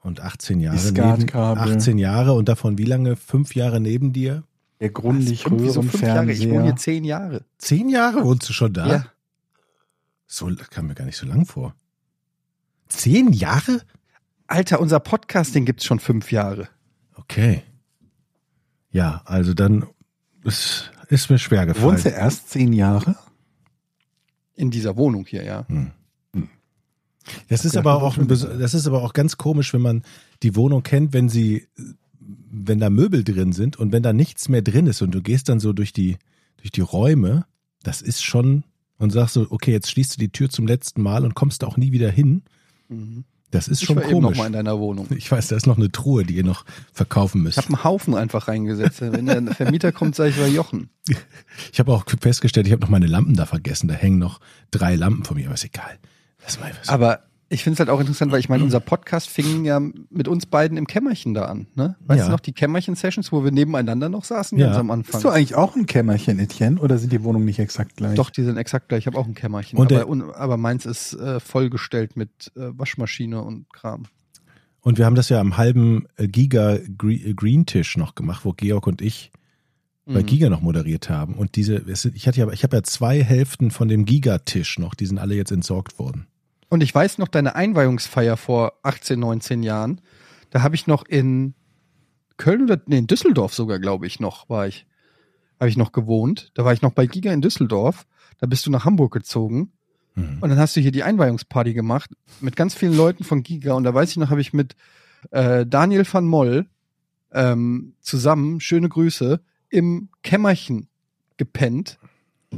Und 0.00 0.20
18 0.20 0.60
Jahre, 0.60 0.76
neben, 0.78 0.96
Skatkabel. 0.96 1.74
18 1.74 1.98
Jahre 1.98 2.32
und 2.32 2.48
davon 2.48 2.78
wie 2.78 2.84
lange? 2.84 3.16
Fünf 3.16 3.54
Jahre 3.54 3.80
neben 3.80 4.12
dir? 4.12 4.42
Der 4.80 4.90
grundlich 4.90 5.46
Und 5.46 5.62
wieso 5.62 5.82
fünf 5.82 6.02
Jahre? 6.02 6.32
Ich 6.32 6.48
wohne 6.48 6.64
hier 6.64 6.76
zehn 6.76 7.04
Jahre. 7.04 7.44
Zehn 7.58 7.88
Jahre 7.88 8.24
wohnst 8.24 8.48
du 8.48 8.52
schon 8.52 8.72
da? 8.72 8.86
Ja. 8.86 9.06
So 10.26 10.50
kam 10.70 10.86
mir 10.88 10.94
gar 10.94 11.04
nicht 11.04 11.16
so 11.16 11.26
lang 11.26 11.46
vor. 11.46 11.76
Zehn 12.88 13.32
Jahre? 13.32 13.82
Alter, 14.52 14.80
unser 14.80 15.00
Podcasting 15.00 15.64
gibt's 15.64 15.86
schon 15.86 15.98
fünf 15.98 16.30
Jahre. 16.30 16.68
Okay. 17.14 17.62
Ja, 18.90 19.22
also 19.24 19.54
dann 19.54 19.86
es 20.44 20.90
ist 21.08 21.30
mir 21.30 21.38
schwer 21.38 21.64
gefallen. 21.64 21.92
Wohnst 21.92 22.04
du 22.04 22.10
erst 22.10 22.50
zehn 22.50 22.74
Jahre? 22.74 23.16
In 24.54 24.70
dieser 24.70 24.98
Wohnung 24.98 25.24
hier, 25.26 25.42
ja. 25.42 25.66
Das 27.48 27.64
ist 27.64 27.78
aber 27.78 28.02
auch 28.02 28.18
ein 28.18 28.28
das 28.28 28.74
ist 28.74 28.86
aber 28.86 29.02
auch 29.02 29.14
ganz 29.14 29.38
komisch, 29.38 29.72
wenn 29.72 29.80
man 29.80 30.02
die 30.42 30.54
Wohnung 30.54 30.82
kennt, 30.82 31.14
wenn 31.14 31.30
sie 31.30 31.66
wenn 32.18 32.78
da 32.78 32.90
Möbel 32.90 33.24
drin 33.24 33.52
sind 33.52 33.78
und 33.78 33.90
wenn 33.90 34.02
da 34.02 34.12
nichts 34.12 34.50
mehr 34.50 34.60
drin 34.60 34.86
ist 34.86 35.00
und 35.00 35.12
du 35.12 35.22
gehst 35.22 35.48
dann 35.48 35.60
so 35.60 35.72
durch 35.72 35.94
die 35.94 36.18
durch 36.58 36.72
die 36.72 36.82
Räume, 36.82 37.46
das 37.82 38.02
ist 38.02 38.22
schon 38.22 38.64
und 38.98 39.12
sagst 39.12 39.32
so, 39.32 39.46
okay, 39.48 39.72
jetzt 39.72 39.90
schließt 39.90 40.16
du 40.16 40.20
die 40.20 40.30
Tür 40.30 40.50
zum 40.50 40.66
letzten 40.66 41.00
Mal 41.00 41.24
und 41.24 41.34
kommst 41.34 41.62
da 41.62 41.68
auch 41.68 41.78
nie 41.78 41.92
wieder 41.92 42.10
hin. 42.10 42.42
Mhm. 42.90 43.24
Das 43.52 43.68
ist 43.68 43.82
Ich 43.82 43.86
schon 43.86 43.96
war 43.96 44.02
eben 44.04 44.12
noch 44.14 44.20
komisch. 44.22 44.38
mal 44.38 44.46
in 44.46 44.52
deiner 44.54 44.78
Wohnung. 44.80 45.06
Ich 45.16 45.30
weiß, 45.30 45.48
da 45.48 45.56
ist 45.56 45.66
noch 45.66 45.76
eine 45.76 45.92
Truhe, 45.92 46.24
die 46.24 46.34
ihr 46.36 46.42
noch 46.44 46.64
verkaufen 46.92 47.38
Ich 47.38 47.44
müsst. 47.44 47.58
habe 47.58 47.68
einen 47.68 47.84
Haufen 47.84 48.14
einfach 48.16 48.48
reingesetzt. 48.48 49.00
Wenn 49.02 49.26
der 49.26 49.54
Vermieter 49.54 49.92
kommt, 49.92 50.16
sage 50.16 50.30
ich, 50.30 50.40
war 50.40 50.46
Jochen. 50.48 50.88
Ich 51.72 51.78
habe 51.78 51.92
auch 51.92 52.04
festgestellt, 52.20 52.66
ich 52.66 52.72
habe 52.72 52.80
noch 52.82 52.88
meine 52.88 53.06
Lampen 53.06 53.34
da 53.36 53.46
vergessen. 53.46 53.86
Da 53.88 53.94
hängen 53.94 54.18
noch 54.18 54.40
drei 54.70 54.96
Lampen 54.96 55.24
von 55.24 55.36
mir, 55.36 55.44
aber 55.46 55.54
ist 55.54 55.64
egal. 55.64 55.98
Das 56.44 56.60
war 56.60 56.70
was. 56.80 56.88
Aber 56.88 57.20
ich 57.52 57.62
finde 57.62 57.74
es 57.74 57.78
halt 57.80 57.90
auch 57.90 58.00
interessant, 58.00 58.32
weil 58.32 58.40
ich 58.40 58.48
meine, 58.48 58.64
unser 58.64 58.80
Podcast 58.80 59.28
fing 59.28 59.64
ja 59.64 59.80
mit 60.10 60.26
uns 60.28 60.46
beiden 60.46 60.76
im 60.76 60.86
Kämmerchen 60.86 61.34
da 61.34 61.44
an. 61.44 61.66
Ne? 61.74 61.96
Weißt 62.00 62.20
Ja. 62.20 62.26
du 62.26 62.32
noch, 62.32 62.40
die 62.40 62.52
Kämmerchen-Sessions, 62.52 63.30
wo 63.32 63.44
wir 63.44 63.50
nebeneinander 63.52 64.08
noch 64.08 64.24
saßen, 64.24 64.58
Ja. 64.58 64.66
ganz 64.66 64.78
am 64.78 64.90
Anfang. 64.90 65.12
Bist 65.12 65.24
du 65.24 65.28
eigentlich 65.28 65.54
auch 65.54 65.76
ein 65.76 65.86
Kämmerchen, 65.86 66.38
Etienne? 66.38 66.80
Oder 66.80 66.98
sind 66.98 67.12
die 67.12 67.22
Wohnungen 67.22 67.44
nicht 67.44 67.58
exakt 67.58 67.96
gleich? 67.96 68.14
Doch, 68.16 68.30
die 68.30 68.42
sind 68.42 68.56
exakt 68.56 68.88
gleich. 68.88 69.00
Ich 69.00 69.06
habe 69.06 69.18
auch 69.18 69.26
ein 69.26 69.34
Kämmerchen. 69.34 69.78
Und 69.78 69.92
aber, 69.92 70.08
un, 70.08 70.30
aber 70.32 70.56
meins 70.56 70.86
ist 70.86 71.12
äh, 71.14 71.40
vollgestellt 71.40 72.16
mit 72.16 72.52
äh, 72.56 72.70
Waschmaschine 72.78 73.42
und 73.42 73.72
Kram. 73.72 74.04
Und 74.80 74.98
wir 74.98 75.06
haben 75.06 75.14
das 75.14 75.28
ja 75.28 75.40
am 75.40 75.56
halben 75.56 76.06
äh, 76.16 76.26
Giga 76.26 76.74
äh, 76.76 76.88
Green 77.34 77.66
Tisch 77.66 77.96
noch 77.96 78.14
gemacht, 78.14 78.44
wo 78.44 78.52
Georg 78.52 78.86
und 78.86 79.00
ich 79.02 79.30
bei 80.04 80.22
Mhm. 80.22 80.26
Giga 80.26 80.50
noch 80.50 80.62
moderiert 80.62 81.08
haben. 81.10 81.34
Und 81.34 81.54
diese, 81.54 81.76
ich 82.14 82.26
hatte 82.26 82.40
ja, 82.40 82.50
ich 82.50 82.64
habe 82.64 82.76
ja 82.76 82.82
zwei 82.82 83.22
Hälften 83.22 83.70
von 83.70 83.86
dem 83.86 84.04
Giga-Tisch 84.04 84.80
noch, 84.80 84.94
die 84.96 85.06
sind 85.06 85.18
alle 85.18 85.36
jetzt 85.36 85.52
entsorgt 85.52 86.00
worden. 86.00 86.26
Und 86.72 86.82
ich 86.82 86.94
weiß 86.94 87.18
noch 87.18 87.28
deine 87.28 87.54
Einweihungsfeier 87.54 88.38
vor 88.38 88.78
18, 88.82 89.20
19 89.20 89.62
Jahren. 89.62 90.00
Da 90.48 90.62
habe 90.62 90.74
ich 90.74 90.86
noch 90.86 91.04
in 91.04 91.52
Köln 92.38 92.62
oder 92.62 92.80
nee, 92.86 92.96
in 92.96 93.06
Düsseldorf 93.06 93.52
sogar, 93.52 93.78
glaube 93.78 94.06
ich, 94.06 94.20
noch 94.20 94.48
war 94.48 94.66
ich. 94.66 94.86
Habe 95.60 95.68
ich 95.68 95.76
noch 95.76 95.92
gewohnt. 95.92 96.50
Da 96.54 96.64
war 96.64 96.72
ich 96.72 96.80
noch 96.80 96.92
bei 96.92 97.04
Giga 97.04 97.30
in 97.30 97.42
Düsseldorf. 97.42 98.06
Da 98.38 98.46
bist 98.46 98.64
du 98.64 98.70
nach 98.70 98.86
Hamburg 98.86 99.12
gezogen. 99.12 99.72
Mhm. 100.14 100.38
Und 100.40 100.48
dann 100.48 100.58
hast 100.58 100.74
du 100.74 100.80
hier 100.80 100.92
die 100.92 101.02
Einweihungsparty 101.02 101.74
gemacht 101.74 102.08
mit 102.40 102.56
ganz 102.56 102.72
vielen 102.72 102.96
Leuten 102.96 103.22
von 103.22 103.42
Giga. 103.42 103.74
Und 103.74 103.84
da 103.84 103.92
weiß 103.92 104.08
ich 104.08 104.16
noch, 104.16 104.30
habe 104.30 104.40
ich 104.40 104.54
mit 104.54 104.74
äh, 105.30 105.66
Daniel 105.66 106.06
van 106.10 106.24
Moll 106.24 106.64
ähm, 107.32 107.96
zusammen, 108.00 108.60
schöne 108.60 108.88
Grüße, 108.88 109.42
im 109.68 110.08
Kämmerchen 110.22 110.88
gepennt. 111.36 111.98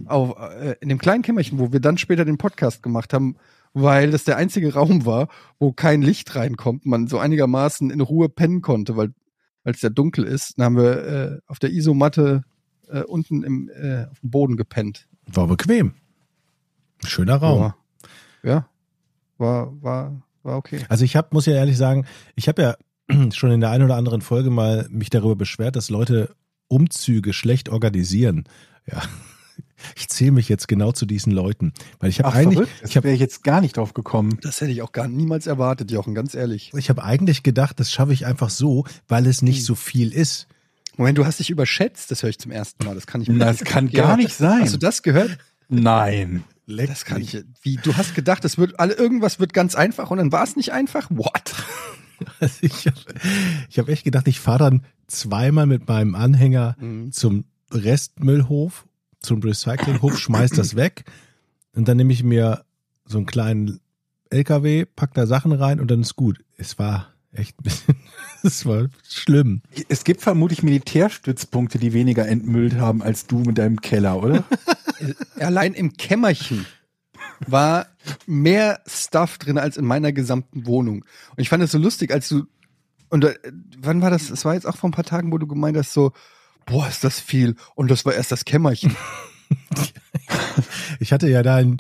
Auf, 0.05 0.38
äh, 0.38 0.76
in 0.81 0.88
dem 0.88 0.99
kleinen 0.99 1.22
Kämmerchen, 1.25 1.58
wo 1.58 1.72
wir 1.72 1.81
dann 1.81 1.99
später 1.99 2.25
den 2.25 2.38
Podcast 2.38 2.81
gemacht 2.81 3.12
haben, 3.12 3.34
weil 3.75 4.12
das 4.12 4.25
der 4.25 4.37
einzige 4.37 4.73
Raum 4.73 5.05
war, 5.05 5.29
wo 5.59 5.73
kein 5.73 6.00
Licht 6.00 6.35
reinkommt, 6.37 6.87
man 6.87 7.09
so 7.09 7.19
einigermaßen 7.19 7.91
in 7.91 8.00
Ruhe 8.00 8.29
pennen 8.29 8.62
konnte, 8.62 8.97
weil 8.97 9.12
als 9.65 9.81
der 9.81 9.91
dunkel 9.91 10.25
ist. 10.25 10.59
Dann 10.59 10.65
haben 10.67 10.76
wir 10.76 11.06
äh, 11.06 11.38
auf 11.47 11.59
der 11.59 11.71
Isomatte 11.71 12.44
äh, 12.88 13.00
unten 13.00 13.43
im, 13.43 13.69
äh, 13.71 14.05
auf 14.05 14.21
dem 14.21 14.31
Boden 14.31 14.56
gepennt. 14.56 15.09
War 15.26 15.49
bequem. 15.49 15.94
Schöner 17.05 17.37
Raum. 17.37 17.61
Ja. 17.61 17.76
ja. 18.43 18.69
War, 19.38 19.82
war, 19.82 20.23
war 20.43 20.56
okay. 20.56 20.81
Also 20.88 21.05
ich 21.05 21.17
habe, 21.17 21.29
muss 21.32 21.47
ja 21.47 21.55
ehrlich 21.55 21.76
sagen, 21.76 22.06
ich 22.37 22.49
habe 22.49 22.62
ja 22.62 22.76
schon 23.32 23.50
in 23.50 23.61
der 23.61 23.71
einen 23.71 23.85
oder 23.85 23.97
anderen 23.97 24.21
Folge 24.21 24.50
mal 24.50 24.87
mich 24.91 25.11
darüber 25.11 25.37
beschwert, 25.37 25.76
dass 25.76 25.91
Leute 25.91 26.35
Umzüge 26.69 27.32
schlecht 27.32 27.69
organisieren. 27.69 28.44
Ja, 28.87 29.03
ich 29.97 30.09
zähle 30.09 30.32
mich 30.32 30.49
jetzt 30.49 30.69
genau 30.69 30.93
zu 30.93 31.06
diesen 31.06 31.32
Leuten, 31.32 31.73
weil 32.00 32.11
ich 32.11 32.21
habe 32.21 32.32
eigentlich, 32.32 32.55
verrückt. 32.55 32.73
ich 32.76 32.81
Das 32.82 32.97
habe 32.97 33.05
wäre 33.05 33.15
ich 33.15 33.21
jetzt 33.21 33.43
gar 33.44 33.61
nicht 33.61 33.76
drauf 33.76 33.94
gekommen. 33.94 34.38
Das 34.43 34.61
hätte 34.61 34.71
ich 34.73 34.82
auch 34.82 34.93
gar 34.93 35.09
niemals 35.09 35.47
erwartet, 35.47 35.91
Jochen, 35.91 36.15
ganz 36.15 36.35
ehrlich. 36.35 36.73
ich 36.76 36.88
habe 36.91 37.03
eigentlich 37.05 37.43
gedacht, 37.43 37.79
das 37.81 37.91
schaffe 37.91 38.12
ich 38.12 38.26
einfach 38.26 38.50
so, 38.50 38.85
weil 39.09 39.26
es 39.26 39.43
nicht 39.43 39.59
Hm. 39.59 39.65
so 39.65 39.75
viel 39.75 40.12
ist. 40.12 40.47
Moment, 40.97 41.19
du 41.19 41.26
hast 41.26 41.41
dich 41.41 41.50
überschätzt, 41.50 42.11
das 42.11 42.23
höre 42.23 42.31
ich 42.31 42.38
zum 42.38 42.53
ersten 42.53 42.85
Mal. 42.85 42.94
Das 42.94 43.06
kann 43.06 43.21
ich 43.21 43.29
mir 43.29 43.38
Das 43.38 43.65
kann 43.65 43.88
gar 43.93 44.17
nicht 44.17 44.35
sein. 44.35 44.62
Hast 44.62 44.75
du 44.75 44.79
das 44.79 45.03
gehört? 45.03 45.37
Nein. 45.69 46.44
Das 46.67 47.05
kann 47.05 47.21
ich. 47.21 47.44
Wie, 47.62 47.76
du 47.76 47.94
hast 47.97 48.15
gedacht, 48.15 48.44
es 48.44 48.56
wird 48.56 48.81
alle, 48.81 48.94
irgendwas 48.94 49.38
wird 49.41 49.53
ganz 49.53 49.75
einfach 49.75 50.11
und 50.11 50.19
dann 50.19 50.32
war 50.32 50.44
es 50.44 50.56
nicht 50.56 50.73
einfach? 50.73 51.11
What? 51.11 51.53
Also 52.41 52.55
ich 52.62 52.87
habe 52.87 52.97
ich 53.69 53.79
hab 53.79 53.88
echt 53.88 54.05
gedacht, 54.05 54.29
ich 54.29 54.41
fahre 54.41 54.61
dann 54.61 54.85
zweimal 55.09 55.67
mit 55.67 55.87
meinem 55.88 56.15
Anhänger 56.15 56.76
Mhm. 56.81 57.12
zum 57.12 57.44
Restmüllhof, 57.71 58.87
zum 59.25 59.41
Recyclinghof, 59.41 60.19
schmeiß 60.19 60.50
das 60.53 60.76
weg 60.76 61.05
und 61.75 61.88
dann 61.88 61.97
nehme 61.97 62.12
ich 62.12 62.23
mir 62.23 62.65
so 63.05 63.19
einen 63.19 63.26
kleinen 63.26 63.81
LKW, 64.31 64.85
pack 64.85 65.15
da 65.15 65.26
Sachen 65.26 65.53
rein 65.53 65.81
und 65.81 65.91
dann 65.91 66.00
ist 66.00 66.17
gut. 66.17 66.38
Es 66.56 66.79
war 66.79 67.09
echt 67.32 67.59
ein 67.59 67.65
bisschen, 67.65 67.97
es 68.43 68.67
war 68.67 68.88
schlimm. 69.09 69.62
Es 69.88 70.05
gibt 70.05 70.23
vermutlich 70.23 70.62
Militärstützpunkte, 70.62 71.79
die 71.79 71.93
weniger 71.93 72.26
entmüllt 72.26 72.76
haben 72.76 73.03
als 73.03 73.26
du 73.26 73.41
mit 73.41 73.59
deinem 73.59 73.81
Keller, 73.81 74.23
oder? 74.23 74.44
Allein 75.37 75.75
im 75.75 75.94
Kämmerchen 75.94 76.67
war 77.47 77.87
mehr 78.26 78.81
Stuff 78.87 79.38
drin 79.38 79.59
als 79.59 79.76
in 79.76 79.85
meiner 79.85 80.12
gesamten 80.12 80.66
Wohnung. 80.66 81.04
Und 81.31 81.38
ich 81.38 81.49
fand 81.49 81.62
es 81.62 81.73
so 81.73 81.78
lustig, 81.78 82.12
als 82.12 82.28
du 82.28 82.45
und 83.11 83.25
äh, 83.25 83.35
wann 83.78 84.02
war 84.02 84.11
das? 84.11 84.31
Es 84.31 84.45
war 84.45 84.54
jetzt 84.54 84.66
auch 84.66 84.76
vor 84.76 84.88
ein 84.88 84.93
paar 84.93 85.04
Tagen, 85.04 85.31
wo 85.31 85.38
du 85.38 85.47
gemeint 85.47 85.76
hast, 85.76 85.93
so, 85.93 86.12
boah, 86.66 86.88
ist 86.88 87.04
das 87.04 87.21
viel. 87.21 87.56
Und 87.75 87.90
das 87.90 88.04
war 88.04 88.14
erst 88.14 88.33
das 88.33 88.44
Kämmerchen. 88.44 88.97
Ich 91.00 91.12
hatte 91.12 91.28
ja 91.28 91.42
da 91.42 91.56
ein, 91.56 91.78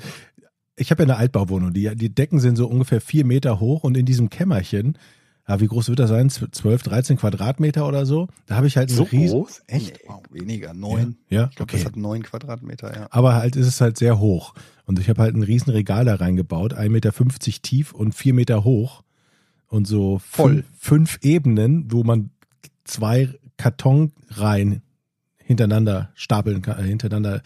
ich 0.76 0.90
habe 0.90 1.02
ja 1.02 1.08
eine 1.08 1.16
Altbauwohnung, 1.16 1.72
die, 1.72 1.94
die 1.94 2.14
Decken 2.14 2.40
sind 2.40 2.56
so 2.56 2.66
ungefähr 2.66 3.00
vier 3.00 3.24
Meter 3.24 3.60
hoch 3.60 3.84
und 3.84 3.96
in 3.96 4.06
diesem 4.06 4.28
Kämmerchen, 4.28 4.98
ja, 5.46 5.60
wie 5.60 5.66
groß 5.66 5.88
wird 5.88 5.98
das 5.98 6.08
sein? 6.08 6.30
12, 6.30 6.82
13 6.82 7.16
Quadratmeter 7.18 7.86
oder 7.86 8.06
so? 8.06 8.28
Da 8.46 8.56
habe 8.56 8.66
ich 8.66 8.76
halt 8.76 8.90
so 8.90 9.02
riesen, 9.02 9.40
groß? 9.40 9.62
Echt? 9.66 10.00
Nee, 10.08 10.40
weniger, 10.40 10.72
neun. 10.72 11.18
Ja, 11.28 11.48
Ich 11.50 11.56
glaube, 11.56 11.70
okay. 11.70 11.76
das 11.76 11.84
hat 11.86 11.96
neun 11.96 12.22
Quadratmeter, 12.22 12.94
ja. 12.94 13.06
Aber 13.10 13.34
halt 13.34 13.54
ist 13.56 13.66
es 13.66 13.80
halt 13.80 13.98
sehr 13.98 14.18
hoch. 14.18 14.54
Und 14.86 14.98
ich 14.98 15.08
habe 15.08 15.20
halt 15.20 15.34
ein 15.36 15.42
riesen 15.42 15.70
Regal 15.70 16.06
da 16.06 16.14
reingebaut, 16.14 16.74
1,50 16.74 16.88
Meter 16.88 17.12
tief 17.62 17.92
und 17.92 18.14
vier 18.14 18.32
Meter 18.32 18.64
hoch. 18.64 19.02
Und 19.68 19.86
so 19.86 20.18
Voll. 20.18 20.64
Fünf, 20.78 21.16
fünf 21.16 21.18
Ebenen, 21.22 21.92
wo 21.92 22.04
man 22.04 22.30
zwei 22.84 23.34
Kartonreihen 23.56 24.82
hintereinander 25.36 26.10
stapeln 26.14 26.62
kann, 26.62 26.78
äh, 26.78 26.88
hintereinander 26.88 27.42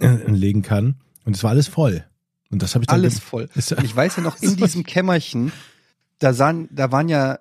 äh, 0.00 0.30
legen 0.30 0.62
kann. 0.62 0.96
Und 1.24 1.36
es 1.36 1.42
war 1.42 1.50
alles 1.50 1.68
voll. 1.68 2.04
Und 2.50 2.62
das 2.62 2.74
habe 2.74 2.84
ich 2.84 2.86
dann 2.86 3.00
Alles 3.00 3.18
voll. 3.18 3.48
Und 3.54 3.84
ich 3.84 3.96
weiß 3.96 4.16
ja 4.16 4.22
noch, 4.22 4.36
in 4.40 4.56
diesem 4.56 4.84
Kämmerchen, 4.84 5.52
da 6.18 6.32
sahen, 6.32 6.68
da 6.70 6.92
waren 6.92 7.08
ja, 7.08 7.40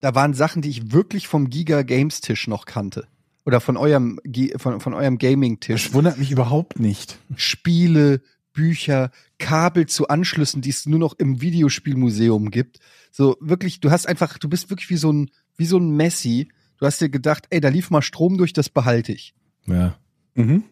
da 0.00 0.14
waren 0.14 0.34
Sachen, 0.34 0.62
die 0.62 0.70
ich 0.70 0.92
wirklich 0.92 1.28
vom 1.28 1.50
Giga 1.50 1.82
Games 1.82 2.20
Tisch 2.20 2.46
noch 2.46 2.66
kannte. 2.66 3.06
Oder 3.44 3.60
von 3.60 3.76
eurem, 3.76 4.20
von, 4.56 4.80
von 4.80 4.94
eurem 4.94 5.18
Gaming-Tisch. 5.18 5.84
Das 5.84 5.94
wundert 5.94 6.18
mich 6.18 6.30
überhaupt 6.30 6.78
nicht. 6.78 7.18
Spiele, 7.36 8.20
Bücher, 8.52 9.10
Kabel 9.38 9.86
zu 9.86 10.08
Anschlüssen, 10.08 10.60
die 10.60 10.70
es 10.70 10.86
nur 10.86 10.98
noch 10.98 11.14
im 11.18 11.40
Videospielmuseum 11.40 12.50
gibt. 12.50 12.80
So 13.10 13.36
wirklich, 13.40 13.80
du 13.80 13.90
hast 13.90 14.06
einfach, 14.06 14.38
du 14.38 14.48
bist 14.48 14.70
wirklich 14.70 14.90
wie 14.90 14.96
so 14.96 15.12
ein, 15.12 15.30
wie 15.56 15.66
so 15.66 15.78
ein 15.78 15.96
Messi. 15.96 16.48
Du 16.80 16.86
hast 16.86 17.00
dir 17.00 17.08
gedacht, 17.10 17.46
ey, 17.50 17.60
da 17.60 17.68
lief 17.68 17.90
mal 17.90 18.02
Strom 18.02 18.38
durch, 18.38 18.52
das 18.52 18.68
behalte 18.68 19.12
ich. 19.12 19.34
Ja, 19.66 19.94
Mhm. 20.34 20.64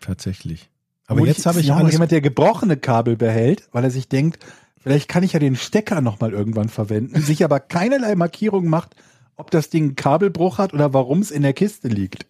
tatsächlich. 0.00 0.70
Aber 1.06 1.18
Obwohl 1.20 1.28
jetzt 1.28 1.44
habe 1.46 1.60
ich 1.60 1.66
ja 1.66 1.74
noch 1.74 1.80
alles, 1.80 1.92
jemand, 1.92 2.12
der 2.12 2.20
gebrochene 2.20 2.76
Kabel 2.76 3.16
behält, 3.16 3.68
weil 3.72 3.84
er 3.84 3.90
sich 3.90 4.08
denkt, 4.08 4.44
vielleicht 4.78 5.08
kann 5.08 5.22
ich 5.24 5.32
ja 5.32 5.38
den 5.40 5.56
Stecker 5.56 6.00
nochmal 6.00 6.32
irgendwann 6.32 6.68
verwenden, 6.68 7.20
sich 7.20 7.44
aber 7.44 7.60
keinerlei 7.60 8.14
Markierung 8.14 8.66
macht, 8.68 8.94
ob 9.36 9.50
das 9.50 9.70
Ding 9.70 9.84
einen 9.84 9.96
Kabelbruch 9.96 10.58
hat 10.58 10.72
oder 10.72 10.94
warum 10.94 11.20
es 11.20 11.30
in 11.30 11.42
der 11.42 11.52
Kiste 11.52 11.88
liegt. 11.88 12.26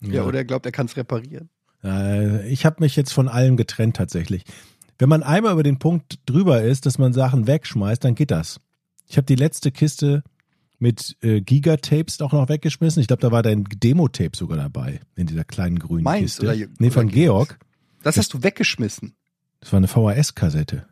Ja, 0.00 0.24
oder 0.24 0.38
er 0.38 0.44
glaubt, 0.44 0.66
er 0.66 0.72
kann 0.72 0.86
es 0.86 0.96
reparieren. 0.96 1.48
Äh, 1.84 2.48
ich 2.48 2.66
habe 2.66 2.76
mich 2.80 2.96
jetzt 2.96 3.12
von 3.12 3.28
allem 3.28 3.56
getrennt 3.56 3.96
tatsächlich. 3.96 4.44
Wenn 4.98 5.08
man 5.08 5.22
einmal 5.22 5.52
über 5.52 5.62
den 5.62 5.78
Punkt 5.78 6.18
drüber 6.26 6.62
ist, 6.62 6.86
dass 6.86 6.98
man 6.98 7.12
Sachen 7.12 7.46
wegschmeißt, 7.46 8.02
dann 8.02 8.14
geht 8.16 8.32
das. 8.32 8.60
Ich 9.06 9.16
habe 9.16 9.26
die 9.26 9.36
letzte 9.36 9.70
Kiste 9.70 10.24
mit 10.78 11.16
äh, 11.22 11.40
Gigatapes 11.40 12.20
auch 12.20 12.32
noch 12.32 12.48
weggeschmissen. 12.48 13.00
Ich 13.00 13.08
glaube, 13.08 13.20
da 13.22 13.32
war 13.32 13.42
dein 13.42 13.64
Demo-Tape 13.64 14.36
sogar 14.36 14.56
dabei 14.58 15.00
in 15.16 15.26
dieser 15.26 15.44
kleinen 15.44 15.78
grünen 15.78 16.04
Meins 16.04 16.36
Kiste. 16.38 16.42
oder- 16.46 16.56
nee, 16.78 16.90
von 16.90 17.06
oder 17.06 17.14
Georg. 17.14 17.58
Das 18.02 18.16
hast 18.16 18.32
du 18.34 18.42
weggeschmissen. 18.42 19.14
Das 19.60 19.72
war 19.72 19.78
eine 19.78 19.88
VHS-Kassette. 19.88 20.86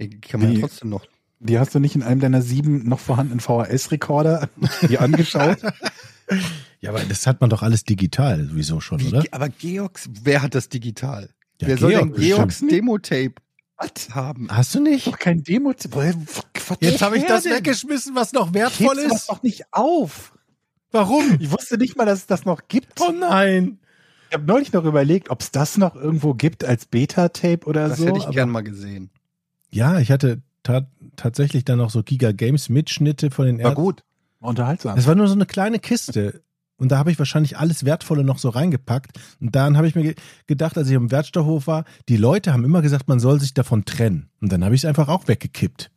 Die 0.00 0.20
kann 0.20 0.40
man 0.40 0.50
Die- 0.50 0.56
ja 0.56 0.60
trotzdem 0.62 0.88
noch. 0.90 1.04
Die 1.42 1.58
hast 1.58 1.74
du 1.74 1.78
nicht 1.80 1.94
in 1.96 2.02
einem 2.02 2.20
deiner 2.20 2.42
sieben 2.42 2.86
noch 2.86 3.00
vorhandenen 3.00 3.40
VHS-Rekorder 3.40 4.48
dir 4.88 5.00
angeschaut? 5.00 5.58
Ja, 6.82 6.90
aber 6.90 7.00
das 7.00 7.26
hat 7.26 7.40
man 7.40 7.50
doch 7.50 7.62
alles 7.64 7.82
digital 7.82 8.46
sowieso 8.46 8.78
schon, 8.80 9.00
Wie, 9.00 9.08
oder? 9.08 9.24
aber 9.32 9.48
Georgs, 9.48 10.08
wer 10.22 10.42
hat 10.42 10.54
das 10.54 10.68
digital? 10.68 11.28
Ja, 11.60 11.66
wer 11.66 11.76
soll 11.76 11.90
denn 11.90 12.12
Georg 12.12 12.20
Georgs 12.20 12.46
bestimmt. 12.60 12.70
Demo-Tape 13.80 14.14
haben? 14.14 14.48
Hast 14.50 14.74
du 14.74 14.80
nicht? 14.80 15.06
Doch 15.06 15.18
kein 15.18 15.42
Demo. 15.42 15.72
Was- 15.72 16.78
Jetzt 16.80 17.02
habe 17.02 17.16
ich 17.18 17.24
das 17.26 17.44
denn? 17.44 17.54
weggeschmissen, 17.54 18.14
was 18.14 18.32
noch 18.32 18.52
wertvoll 18.54 18.88
Hebst 18.96 19.04
du 19.04 19.08
das 19.08 19.20
ist. 19.22 19.30
doch 19.30 19.42
nicht 19.42 19.64
auf. 19.72 20.32
Warum? 20.92 21.36
Ich 21.40 21.50
wusste 21.50 21.78
nicht 21.78 21.96
mal, 21.96 22.04
dass 22.04 22.20
es 22.20 22.26
das 22.26 22.44
noch 22.44 22.68
gibt. 22.68 23.00
Oh 23.00 23.12
nein. 23.12 23.78
Ich 24.28 24.34
habe 24.34 24.44
neulich 24.44 24.72
noch 24.72 24.84
überlegt, 24.84 25.30
ob 25.30 25.40
es 25.40 25.50
das 25.50 25.76
noch 25.78 25.96
irgendwo 25.96 26.34
gibt 26.34 26.64
als 26.64 26.86
Beta-Tape 26.86 27.66
oder 27.66 27.88
Das 27.88 27.98
so. 27.98 28.06
hätte 28.06 28.18
ich 28.18 28.24
aber- 28.24 28.32
gern 28.34 28.50
mal 28.50 28.62
gesehen. 28.62 29.10
Ja, 29.70 29.98
ich 29.98 30.10
hatte 30.10 30.42
ta 30.62 30.86
tatsächlich 31.16 31.64
dann 31.64 31.78
noch 31.78 31.90
so 31.90 32.02
Giga 32.02 32.32
Games 32.32 32.68
Mitschnitte 32.68 33.30
von 33.30 33.46
den 33.46 33.58
War 33.58 33.66
Erd- 33.70 33.76
gut. 33.76 34.04
Unterhaltsam. 34.40 34.96
Das 34.96 35.06
war 35.06 35.14
nur 35.14 35.26
so 35.28 35.34
eine 35.34 35.46
kleine 35.46 35.78
Kiste. 35.78 36.42
Und 36.80 36.88
da 36.90 36.98
habe 36.98 37.12
ich 37.12 37.18
wahrscheinlich 37.18 37.58
alles 37.58 37.84
Wertvolle 37.84 38.24
noch 38.24 38.38
so 38.38 38.48
reingepackt. 38.48 39.18
Und 39.40 39.54
dann 39.54 39.76
habe 39.76 39.86
ich 39.86 39.94
mir 39.94 40.02
ge 40.02 40.14
gedacht, 40.46 40.76
als 40.76 40.88
ich 40.90 40.96
am 40.96 41.10
Wertstoffhof 41.10 41.66
war, 41.66 41.84
die 42.08 42.16
Leute 42.16 42.52
haben 42.52 42.64
immer 42.64 42.82
gesagt, 42.82 43.06
man 43.06 43.20
soll 43.20 43.38
sich 43.38 43.54
davon 43.54 43.84
trennen. 43.84 44.30
Und 44.40 44.50
dann 44.50 44.64
habe 44.64 44.74
ich 44.74 44.80
es 44.80 44.84
einfach 44.86 45.08
auch 45.08 45.28
weggekippt. 45.28 45.90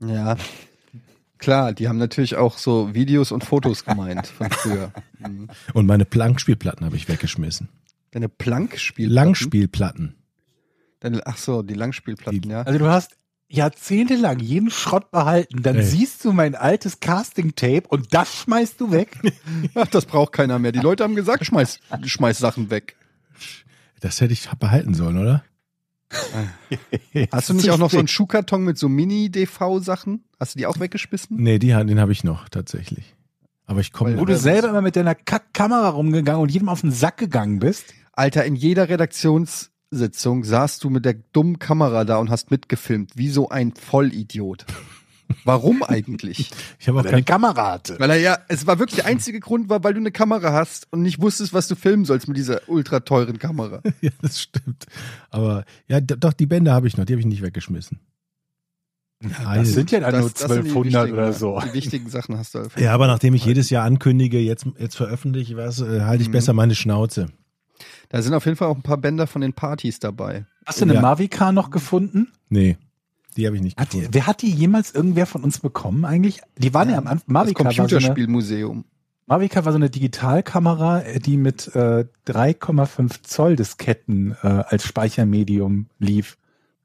Ja. 0.00 0.36
Klar, 1.38 1.72
die 1.74 1.88
haben 1.88 1.98
natürlich 1.98 2.36
auch 2.36 2.56
so 2.58 2.94
Videos 2.94 3.30
und 3.30 3.44
Fotos 3.44 3.84
gemeint 3.84 4.26
von 4.26 4.50
früher. 4.50 4.92
Mhm. 5.18 5.48
Und 5.74 5.86
meine 5.86 6.06
Plankspielplatten 6.06 6.84
habe 6.86 6.96
ich 6.96 7.08
weggeschmissen. 7.08 7.68
Deine 8.12 8.28
Plankspielplatten? 8.30 9.14
Langspielplatten. 9.14 10.14
Deine, 11.00 11.26
ach 11.26 11.36
so, 11.36 11.62
die 11.62 11.74
Langspielplatten, 11.74 12.40
Die- 12.40 12.48
ja. 12.48 12.62
Also 12.62 12.78
du 12.78 12.86
hast 12.86 13.16
jahrzehntelang 13.48 14.40
jeden 14.40 14.70
Schrott 14.70 15.10
behalten, 15.10 15.62
dann 15.62 15.76
Ey. 15.76 15.84
siehst 15.84 16.24
du 16.24 16.32
mein 16.32 16.54
altes 16.54 17.00
Casting-Tape 17.00 17.84
und 17.88 18.12
das 18.12 18.34
schmeißt 18.34 18.80
du 18.80 18.90
weg. 18.90 19.18
Ach, 19.74 19.86
das 19.86 20.06
braucht 20.06 20.32
keiner 20.32 20.58
mehr. 20.58 20.72
Die 20.72 20.80
Leute 20.80 21.04
haben 21.04 21.14
gesagt, 21.14 21.46
schmeiß, 21.46 21.78
schmeiß 22.04 22.38
Sachen 22.38 22.70
weg. 22.70 22.96
Das 24.00 24.20
hätte 24.20 24.32
ich 24.32 24.48
behalten 24.58 24.94
sollen, 24.94 25.18
oder? 25.18 25.44
Hast 27.32 27.48
du 27.48 27.54
nicht 27.54 27.70
auch 27.70 27.78
noch 27.78 27.90
so 27.90 27.98
einen 27.98 28.08
Schuhkarton 28.08 28.62
mit 28.62 28.78
so 28.78 28.88
Mini-DV-Sachen? 28.88 30.24
Hast 30.38 30.54
du 30.54 30.58
die 30.58 30.66
auch 30.66 30.78
weggeschmissen? 30.78 31.36
Nee, 31.36 31.58
die, 31.58 31.68
den 31.68 32.00
habe 32.00 32.12
ich 32.12 32.24
noch 32.24 32.48
tatsächlich. 32.48 33.14
Aber 33.66 33.80
ich 33.80 33.92
komme 33.92 34.18
Wo 34.18 34.24
du 34.24 34.36
selber 34.36 34.68
immer 34.68 34.82
mit 34.82 34.94
deiner 34.96 35.14
Kack-Kamera 35.14 35.88
rumgegangen 35.88 36.40
und 36.40 36.50
jedem 36.50 36.68
auf 36.68 36.82
den 36.82 36.92
Sack 36.92 37.16
gegangen 37.16 37.58
bist. 37.58 37.94
Alter, 38.12 38.44
in 38.44 38.54
jeder 38.54 38.88
Redaktionssitzung 39.92 40.44
saßt 40.44 40.82
du 40.84 40.90
mit 40.90 41.04
der 41.04 41.14
dummen 41.32 41.58
Kamera 41.58 42.04
da 42.04 42.16
und 42.18 42.30
hast 42.30 42.50
mitgefilmt, 42.50 43.12
wie 43.16 43.28
so 43.28 43.48
ein 43.48 43.72
Vollidiot. 43.74 44.66
Warum 45.44 45.82
eigentlich? 45.82 46.50
Ich 46.78 46.88
habe 46.88 47.00
auch 47.00 47.04
Weil 47.04 47.10
er 47.10 47.16
eine 47.16 47.24
kein, 47.24 47.34
Kamera 47.42 47.72
hatte. 47.72 47.96
Weil 47.98 48.10
er 48.10 48.16
ja, 48.18 48.38
es 48.48 48.66
war 48.66 48.78
wirklich 48.78 48.96
der 48.96 49.06
einzige 49.06 49.40
Grund 49.40 49.68
war, 49.68 49.82
weil 49.82 49.94
du 49.94 50.00
eine 50.00 50.12
Kamera 50.12 50.52
hast 50.52 50.86
und 50.92 51.02
nicht 51.02 51.20
wusstest, 51.20 51.52
was 51.52 51.66
du 51.68 51.74
filmen 51.74 52.04
sollst 52.04 52.28
mit 52.28 52.36
dieser 52.36 52.60
ultra 52.68 53.00
teuren 53.00 53.38
Kamera. 53.38 53.80
ja, 54.00 54.10
das 54.22 54.40
stimmt. 54.40 54.86
Aber 55.30 55.64
ja, 55.88 56.00
doch, 56.00 56.32
die 56.32 56.46
Bänder 56.46 56.72
habe 56.72 56.86
ich 56.86 56.96
noch, 56.96 57.04
die 57.04 57.12
habe 57.14 57.20
ich 57.20 57.26
nicht 57.26 57.42
weggeschmissen. 57.42 57.98
Das 59.20 59.68
sind 59.72 59.90
ja 59.90 60.00
dann 60.00 60.12
Das- 60.12 60.20
nur 60.20 60.30
das 60.30 60.38
sind 60.40 60.50
die 60.66 60.70
1200 60.70 61.02
wichtigen- 61.04 61.12
oder 61.18 61.32
so. 61.32 61.60
Die 61.60 61.72
wichtigen 61.74 62.08
Sachen 62.10 62.38
hast 62.38 62.54
du. 62.54 62.68
Ja, 62.78 62.92
aber 62.92 63.06
nachdem 63.08 63.34
ich 63.34 63.44
jedes 63.44 63.70
Jahr 63.70 63.84
ankündige, 63.84 64.38
jetzt, 64.38 64.66
jetzt 64.78 64.96
veröffentliche 64.96 65.56
was, 65.56 65.80
äh, 65.80 66.02
halte 66.02 66.22
ich 66.22 66.28
Mhm. 66.28 66.32
besser 66.32 66.52
meine 66.52 66.74
Schnauze. 66.76 67.28
Da 68.08 68.22
sind 68.22 68.34
auf 68.34 68.44
jeden 68.44 68.56
Fall 68.56 68.68
auch 68.68 68.76
ein 68.76 68.82
paar 68.82 68.96
Bänder 68.98 69.26
von 69.26 69.40
den 69.42 69.52
Partys 69.52 69.98
dabei. 69.98 70.46
Hast 70.64 70.80
du 70.80 70.84
eine 70.84 70.94
Ja. 70.94 71.00
Mavica 71.00 71.52
noch 71.52 71.70
gefunden? 71.70 72.28
Nee, 72.48 72.76
die 73.36 73.46
habe 73.46 73.56
ich 73.56 73.62
nicht 73.62 73.78
Hat 73.78 73.92
die, 73.92 73.98
gefunden. 73.98 74.14
wer 74.14 74.26
hat 74.26 74.42
die 74.42 74.50
jemals 74.50 74.94
irgendwer 74.94 75.26
von 75.26 75.42
uns 75.44 75.58
bekommen 75.58 76.04
eigentlich? 76.04 76.40
Die 76.58 76.72
waren 76.74 76.88
ja, 76.90 76.98
am 76.98 77.06
Anfang. 77.06 77.26
Das 77.26 77.32
Mavica 77.32 77.64
war, 77.64 77.72
so 77.72 77.82
eine, 77.82 77.88
Computerspielmuseum. 77.90 78.84
Mavica 79.26 79.64
war 79.64 79.72
so 79.72 79.76
eine 79.76 79.90
Digitalkamera, 79.90 81.02
äh, 81.02 81.18
die 81.18 81.36
mit 81.36 81.68
äh, 81.74 82.04
3,5 82.28 83.22
Zoll 83.22 83.56
Disketten 83.56 84.36
äh, 84.42 84.46
als 84.46 84.84
Speichermedium 84.84 85.86
lief. 85.98 86.38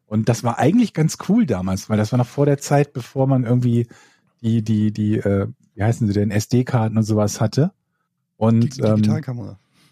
Und 0.07 0.27
das 0.27 0.43
war 0.43 0.59
eigentlich 0.59 0.93
ganz 0.93 1.17
cool 1.29 1.45
damals, 1.45 1.89
weil 1.89 1.97
das 1.97 2.11
war 2.11 2.17
noch 2.17 2.27
vor 2.27 2.45
der 2.45 2.57
Zeit, 2.57 2.93
bevor 2.93 3.27
man 3.27 3.45
irgendwie 3.45 3.87
die, 4.41 4.61
die, 4.63 4.91
die, 4.91 5.17
äh, 5.17 5.47
wie 5.75 5.83
heißen 5.83 6.05
sie 6.07 6.13
denn, 6.13 6.31
SD-Karten 6.31 6.97
und 6.97 7.03
sowas 7.03 7.39
hatte. 7.39 7.71
Die 7.71 8.43
Und 8.43 8.79
ähm, 8.83 9.23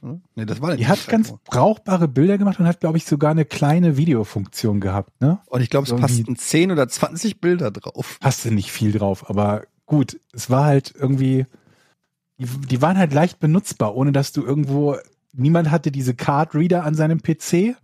Oder? 0.01 0.19
Nee, 0.35 0.45
das 0.45 0.61
war 0.61 0.75
die 0.75 0.87
hat 0.87 1.07
ganz 1.07 1.33
brauchbare 1.45 2.07
Bilder 2.07 2.37
gemacht 2.37 2.59
und 2.59 2.67
hat, 2.67 2.79
glaube 2.79 2.97
ich, 2.97 3.05
sogar 3.05 3.31
eine 3.31 3.45
kleine 3.45 3.97
Videofunktion 3.97 4.79
gehabt, 4.79 5.19
ne? 5.21 5.39
Und 5.47 5.61
ich 5.61 5.69
glaube, 5.69 5.85
es 5.85 5.91
irgendwie- 5.91 6.23
passten 6.23 6.35
10 6.35 6.71
oder 6.71 6.87
20 6.87 7.41
Bilder 7.41 7.71
drauf. 7.71 8.17
passte 8.19 8.51
nicht 8.51 8.71
viel 8.71 8.91
drauf, 8.91 9.29
aber 9.29 9.63
gut, 9.85 10.19
es 10.33 10.49
war 10.49 10.65
halt 10.65 10.93
irgendwie, 10.97 11.45
die, 12.37 12.45
die 12.45 12.81
waren 12.81 12.97
halt 12.97 13.13
leicht 13.13 13.39
benutzbar, 13.39 13.95
ohne 13.95 14.11
dass 14.11 14.31
du 14.31 14.43
irgendwo, 14.45 14.95
niemand 15.33 15.71
hatte 15.71 15.91
diese 15.91 16.13
Card 16.15 16.55
Reader 16.55 16.83
an 16.83 16.95
seinem 16.95 17.21
PC 17.21 17.75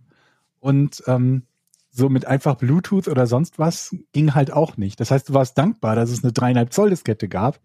und 0.60 1.02
ähm, 1.06 1.42
so 1.90 2.08
mit 2.10 2.26
einfach 2.26 2.56
Bluetooth 2.56 3.08
oder 3.08 3.26
sonst 3.26 3.58
was 3.58 3.96
ging 4.12 4.34
halt 4.34 4.52
auch 4.52 4.76
nicht. 4.76 5.00
Das 5.00 5.10
heißt, 5.10 5.30
du 5.30 5.34
warst 5.34 5.56
dankbar, 5.56 5.96
dass 5.96 6.10
es 6.10 6.22
eine 6.22 6.32
dreieinhalb 6.32 6.72
Zoll 6.72 6.90
Diskette 6.90 7.26
gab, 7.28 7.58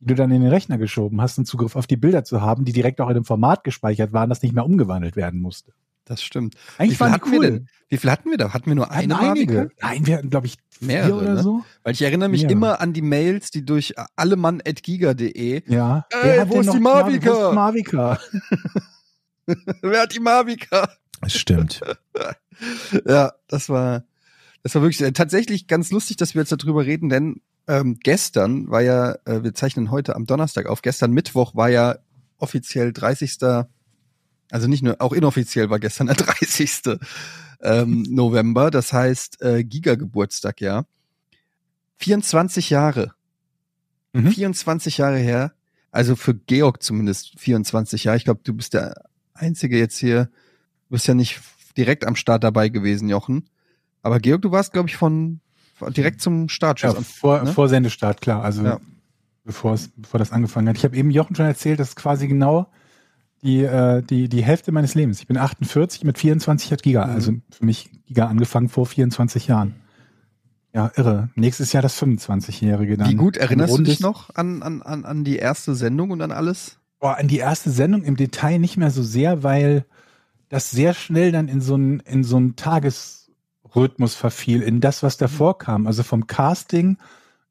die 0.00 0.06
du 0.06 0.14
dann 0.14 0.30
in 0.30 0.42
den 0.42 0.50
Rechner 0.50 0.78
geschoben 0.78 1.20
hast, 1.20 1.38
um 1.38 1.44
Zugriff 1.44 1.74
auf 1.76 1.86
die 1.86 1.96
Bilder 1.96 2.24
zu 2.24 2.40
haben, 2.40 2.64
die 2.64 2.72
direkt 2.72 3.00
auch 3.00 3.08
in 3.08 3.14
dem 3.14 3.24
Format 3.24 3.64
gespeichert 3.64 4.12
waren, 4.12 4.28
das 4.30 4.42
nicht 4.42 4.54
mehr 4.54 4.64
umgewandelt 4.64 5.16
werden 5.16 5.40
musste. 5.40 5.72
Das 6.04 6.22
stimmt. 6.22 6.54
Wie 6.54 6.82
Eigentlich 6.84 6.96
viel 6.96 7.00
waren 7.00 7.08
die 7.10 7.14
hatten 7.20 7.32
wir 7.32 7.38
cool. 7.38 7.44
denn? 7.50 7.68
Wie 7.90 7.96
viel 7.98 8.10
hatten 8.10 8.30
wir 8.30 8.38
da? 8.38 8.52
Hatten 8.54 8.66
wir 8.66 8.74
nur 8.76 8.86
Wir 8.86 8.92
eine 8.92 9.18
einige. 9.18 9.54
Mavica? 9.54 9.74
Nein, 9.82 10.06
wir 10.06 10.16
hatten, 10.16 10.30
glaube 10.30 10.46
ich, 10.46 10.56
Mehrere, 10.80 11.14
oder 11.16 11.34
ne? 11.34 11.42
so. 11.42 11.64
Weil 11.82 11.92
ich 11.92 12.02
erinnere 12.02 12.28
mich 12.30 12.42
Ja. 12.42 12.48
immer 12.48 12.80
an 12.80 12.92
die 12.94 13.02
Mails, 13.02 13.50
die 13.50 13.64
durch 13.64 13.94
allemann.giga.de. 14.16 15.62
Ja. 15.66 16.06
Ey, 16.10 16.18
Wer 16.22 16.40
hat 16.42 16.48
wo 16.48 16.60
ist 16.60 16.72
die 16.72 16.80
Mavica? 16.80 17.30
Wo 17.30 17.72
ist 17.76 18.32
die? 19.46 19.56
Wer 19.82 20.02
hat 20.02 20.14
die 20.14 20.20
Mavica? 20.20 20.88
Das 21.20 21.34
stimmt. 21.34 21.80
Ja, 23.06 23.34
das 23.46 23.68
war, 23.68 24.02
das 24.64 24.74
war 24.74 24.82
wirklich 24.82 25.00
äh, 25.00 25.12
tatsächlich 25.12 25.68
ganz 25.68 25.92
lustig, 25.92 26.16
dass 26.16 26.34
wir 26.34 26.42
jetzt 26.42 26.50
darüber 26.50 26.84
reden, 26.84 27.08
denn 27.08 27.40
ähm, 27.68 27.98
gestern 28.02 28.68
war 28.70 28.80
ja, 28.80 29.12
äh, 29.24 29.42
wir 29.42 29.54
zeichnen 29.54 29.90
heute 29.90 30.16
am 30.16 30.26
Donnerstag 30.26 30.66
auf, 30.66 30.82
gestern 30.82 31.12
Mittwoch 31.12 31.54
war 31.54 31.68
ja 31.68 31.98
offiziell 32.38 32.92
30. 32.92 33.38
Also 34.50 34.66
nicht 34.66 34.82
nur, 34.82 35.00
auch 35.00 35.12
inoffiziell 35.12 35.70
war 35.70 35.78
gestern 35.78 36.06
der 36.06 36.16
30. 36.16 36.98
Ähm, 37.60 38.06
November, 38.08 38.70
das 38.70 38.92
heißt 38.92 39.42
äh, 39.42 39.64
Giga-Geburtstag, 39.64 40.60
ja. 40.60 40.84
24 41.98 42.70
Jahre. 42.70 43.14
Mhm. 44.12 44.30
24 44.30 44.98
Jahre 44.98 45.18
her. 45.18 45.52
Also 45.90 46.16
für 46.16 46.34
Georg 46.34 46.82
zumindest 46.82 47.38
24 47.38 48.04
Jahre. 48.04 48.16
Ich 48.16 48.24
glaube, 48.24 48.40
du 48.44 48.54
bist 48.54 48.74
der 48.74 49.04
Einzige 49.34 49.78
jetzt 49.78 49.98
hier. 49.98 50.26
Du 50.88 50.94
bist 50.94 51.06
ja 51.06 51.14
nicht 51.14 51.40
direkt 51.76 52.06
am 52.06 52.16
Start 52.16 52.44
dabei 52.44 52.68
gewesen, 52.68 53.08
Jochen. 53.08 53.50
Aber 54.02 54.20
Georg, 54.20 54.42
du 54.42 54.52
warst, 54.52 54.72
glaube 54.72 54.88
ich, 54.88 54.96
von, 54.96 55.40
von 55.40 55.40
direkt 55.90 56.20
zum 56.20 56.48
Startschuss. 56.48 56.94
Ja, 56.94 57.00
vor, 57.00 57.42
ne? 57.42 57.52
vor 57.52 57.68
Sendestart, 57.68 58.20
klar. 58.20 58.42
Also 58.42 58.62
Ja. 58.64 58.80
bevor 59.44 59.74
es, 59.74 59.90
bevor 59.96 60.18
das 60.18 60.32
angefangen 60.32 60.68
hat. 60.68 60.76
Ich 60.76 60.84
habe 60.84 60.96
eben 60.96 61.10
Jochen 61.10 61.34
schon 61.34 61.46
erzählt, 61.46 61.80
das 61.80 61.90
ist 61.90 61.96
quasi 61.96 62.28
genau 62.28 62.68
die, 63.42 63.62
äh, 63.62 64.02
die, 64.02 64.28
die 64.28 64.42
Hälfte 64.42 64.72
meines 64.72 64.94
Lebens. 64.94 65.20
Ich 65.20 65.26
bin 65.26 65.36
48, 65.36 66.04
mit 66.04 66.18
24 66.18 66.72
hat 66.72 66.82
Giga. 66.82 67.06
Mhm. 67.06 67.12
Also 67.12 67.32
für 67.50 67.64
mich 67.64 67.90
Giga 68.06 68.26
angefangen 68.26 68.68
vor 68.68 68.86
24 68.86 69.46
Jahren. 69.46 69.74
Ja, 70.74 70.90
irre. 70.96 71.30
Nächstes 71.34 71.72
Jahr 71.72 71.82
das 71.82 72.00
25-Jährige 72.00 72.96
dann. 72.96 73.08
Wie 73.08 73.14
gut 73.14 73.36
erinnerst 73.36 73.74
Ein 73.74 73.84
du 73.84 73.90
dich 73.90 74.00
noch 74.00 74.34
an, 74.34 74.62
an, 74.62 74.82
an, 74.82 75.04
an 75.04 75.24
die 75.24 75.36
erste 75.36 75.74
Sendung 75.74 76.10
und 76.10 76.20
an 76.20 76.30
alles? 76.30 76.78
Boah, 77.00 77.16
an 77.16 77.28
die 77.28 77.38
erste 77.38 77.70
Sendung 77.70 78.02
im 78.02 78.16
Detail 78.16 78.58
nicht 78.58 78.76
mehr 78.76 78.90
so 78.90 79.02
sehr, 79.02 79.42
weil 79.42 79.86
das 80.48 80.70
sehr 80.70 80.94
schnell 80.94 81.32
dann 81.32 81.48
in 81.48 81.60
so 81.60 81.74
einen 81.74 82.00
in 82.00 82.24
so 82.24 82.36
einen 82.36 82.56
Tagesrhythmus 83.68 84.14
verfiel, 84.14 84.62
in 84.62 84.80
das, 84.80 85.02
was 85.02 85.16
davor 85.16 85.58
kam. 85.58 85.86
Also 85.86 86.02
vom 86.02 86.26
Casting 86.26 86.98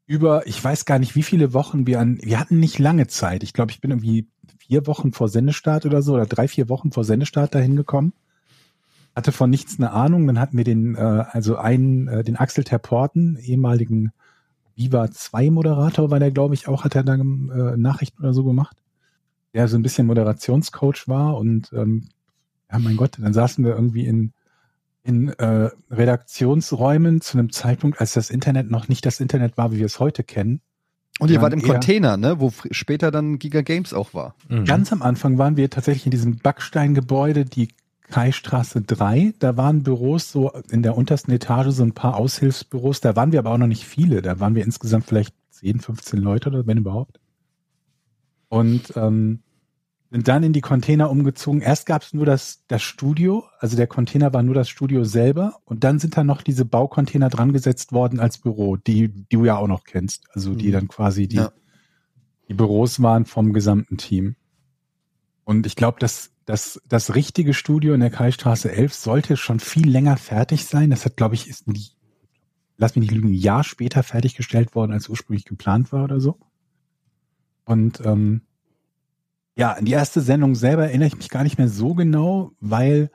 über, 0.05 0.47
ich 0.47 0.63
weiß 0.63 0.85
gar 0.85 0.99
nicht, 0.99 1.15
wie 1.15 1.23
viele 1.23 1.53
Wochen 1.53 1.85
wir 1.85 1.99
an, 1.99 2.19
wir 2.21 2.39
hatten 2.39 2.59
nicht 2.59 2.79
lange 2.79 3.07
Zeit. 3.07 3.43
Ich 3.43 3.53
glaube, 3.53 3.71
ich 3.71 3.81
bin 3.81 3.91
irgendwie 3.91 4.27
vier 4.57 4.87
Wochen 4.87 5.11
vor 5.11 5.29
Sendestart 5.29 5.85
oder 5.85 6.01
so, 6.01 6.13
oder 6.13 6.25
drei, 6.25 6.47
vier 6.47 6.69
Wochen 6.69 6.91
vor 6.91 7.03
Sendestart 7.03 7.55
dahin 7.55 7.75
gekommen. 7.75 8.13
Hatte 9.15 9.31
von 9.31 9.49
nichts 9.49 9.77
eine 9.77 9.91
Ahnung. 9.91 10.27
Dann 10.27 10.39
hatten 10.39 10.57
wir 10.57 10.63
den, 10.63 10.95
äh, 10.95 10.99
also 10.99 11.57
einen, 11.57 12.07
äh, 12.07 12.23
den 12.23 12.35
Axel 12.35 12.63
Terporten, 12.63 13.37
ehemaligen 13.37 14.11
Viva 14.75 15.09
2 15.09 15.49
Moderator, 15.51 16.11
war 16.11 16.19
der, 16.19 16.31
glaube 16.31 16.53
ich, 16.53 16.67
auch, 16.67 16.83
hat 16.83 16.95
er 16.95 17.03
da 17.03 17.15
äh, 17.15 17.77
Nachrichten 17.77 18.21
oder 18.21 18.33
so 18.33 18.43
gemacht 18.43 18.77
der 19.57 19.67
so 19.67 19.75
ein 19.75 19.81
bisschen 19.81 20.05
Moderationscoach 20.07 21.07
war 21.07 21.35
und 21.35 21.71
ähm, 21.73 22.09
ja, 22.71 22.77
mein 22.77 22.95
Gott, 22.97 23.17
dann 23.19 23.33
saßen 23.33 23.65
wir 23.65 23.73
irgendwie 23.73 24.05
in, 24.05 24.33
in 25.07 25.29
äh, 25.29 25.69
Redaktionsräumen 25.89 27.21
zu 27.21 27.37
einem 27.37 27.51
Zeitpunkt, 27.51 28.01
als 28.01 28.13
das 28.13 28.29
Internet 28.29 28.69
noch 28.69 28.89
nicht 28.89 29.05
das 29.05 29.19
Internet 29.19 29.57
war, 29.57 29.71
wie 29.71 29.79
wir 29.79 29.85
es 29.85 29.99
heute 29.99 30.23
kennen. 30.23 30.61
Und 31.19 31.31
ihr 31.31 31.41
wart 31.41 31.53
im 31.53 31.63
Container, 31.63 32.17
ne? 32.17 32.39
Wo 32.39 32.51
später 32.69 33.09
dann 33.09 33.39
Giga 33.39 33.61
Games 33.61 33.93
auch 33.93 34.13
war. 34.13 34.35
Mhm. 34.49 34.65
Ganz 34.65 34.91
am 34.91 35.01
Anfang 35.01 35.37
waren 35.37 35.57
wir 35.57 35.69
tatsächlich 35.69 36.05
in 36.05 36.11
diesem 36.11 36.37
Backsteingebäude, 36.37 37.45
die 37.45 37.69
Kaistraße 38.11 38.81
3. 38.81 39.33
Da 39.39 39.57
waren 39.57 39.81
Büros 39.81 40.31
so 40.31 40.51
in 40.69 40.83
der 40.83 40.95
untersten 40.95 41.31
Etage, 41.31 41.73
so 41.73 41.83
ein 41.83 41.93
paar 41.93 42.17
Aushilfsbüros. 42.17 43.01
Da 43.01 43.15
waren 43.15 43.31
wir 43.31 43.39
aber 43.39 43.51
auch 43.51 43.57
noch 43.57 43.67
nicht 43.67 43.85
viele. 43.85 44.21
Da 44.21 44.39
waren 44.39 44.53
wir 44.53 44.63
insgesamt 44.63 45.05
vielleicht 45.05 45.33
10, 45.51 45.79
15 45.79 46.19
Leute 46.19 46.49
oder 46.49 46.67
wenn 46.67 46.77
überhaupt. 46.77 47.19
Und 48.49 48.93
ähm, 48.95 49.39
sind 50.09 50.27
dann 50.27 50.43
in 50.43 50.53
die 50.53 50.61
Container 50.61 51.09
umgezogen. 51.11 51.61
Erst 51.61 51.85
gab 51.85 52.01
es 52.01 52.13
nur 52.13 52.25
das, 52.25 52.63
das 52.67 52.81
Studio, 52.81 53.43
also 53.59 53.75
der 53.75 53.87
Container 53.87 54.33
war 54.33 54.41
nur 54.41 54.55
das 54.55 54.69
Studio 54.69 55.03
selber. 55.03 55.57
Und 55.65 55.83
dann 55.83 55.99
sind 55.99 56.15
da 56.15 56.23
noch 56.23 56.41
diese 56.41 56.63
Baucontainer 56.65 57.29
dran 57.29 57.51
gesetzt 57.51 57.91
worden 57.91 58.19
als 58.19 58.37
Büro, 58.37 58.77
die, 58.77 59.09
die 59.09 59.25
du 59.29 59.45
ja 59.45 59.57
auch 59.57 59.67
noch 59.67 59.83
kennst. 59.83 60.25
Also 60.31 60.55
die 60.55 60.67
Mhm. 60.69 60.71
dann 60.71 60.87
quasi 60.87 61.27
die, 61.27 61.35
Ja. 61.37 61.51
die 62.47 62.53
Büros 62.53 63.01
waren 63.01 63.25
vom 63.25 63.51
gesamten 63.51 63.97
Team. 63.97 64.35
Und 65.43 65.65
ich 65.65 65.75
glaube, 65.75 65.99
dass 65.99 66.31
das, 66.45 66.81
das 66.87 67.13
richtige 67.15 67.53
Studio 67.53 67.93
in 67.93 67.99
der 67.99 68.09
Kaistraße 68.09 68.71
11 68.71 68.93
sollte 68.93 69.35
schon 69.35 69.59
viel 69.59 69.89
länger 69.89 70.15
fertig 70.15 70.65
sein. 70.65 70.89
Das 70.89 71.03
hat, 71.03 71.17
glaube 71.17 71.35
ich, 71.35 71.49
ist 71.49 71.67
nie, 71.67 71.87
lass 72.77 72.95
mich 72.95 73.03
nicht 73.03 73.13
lügen, 73.13 73.29
ein 73.29 73.33
Jahr 73.33 73.65
später 73.65 74.03
fertiggestellt 74.03 74.73
worden, 74.73 74.93
als 74.93 75.09
ursprünglich 75.09 75.43
geplant 75.43 75.91
war 75.91 76.05
oder 76.05 76.21
so. 76.21 76.37
Und 77.65 77.99
ähm, 78.05 78.43
ja, 79.57 79.73
an 79.73 79.85
die 79.85 79.91
erste 79.93 80.21
Sendung 80.21 80.55
selber 80.55 80.85
erinnere 80.85 81.07
ich 81.07 81.17
mich 81.17 81.29
gar 81.29 81.43
nicht 81.43 81.57
mehr 81.57 81.67
so 81.67 81.93
genau, 81.93 82.51
weil 82.59 83.09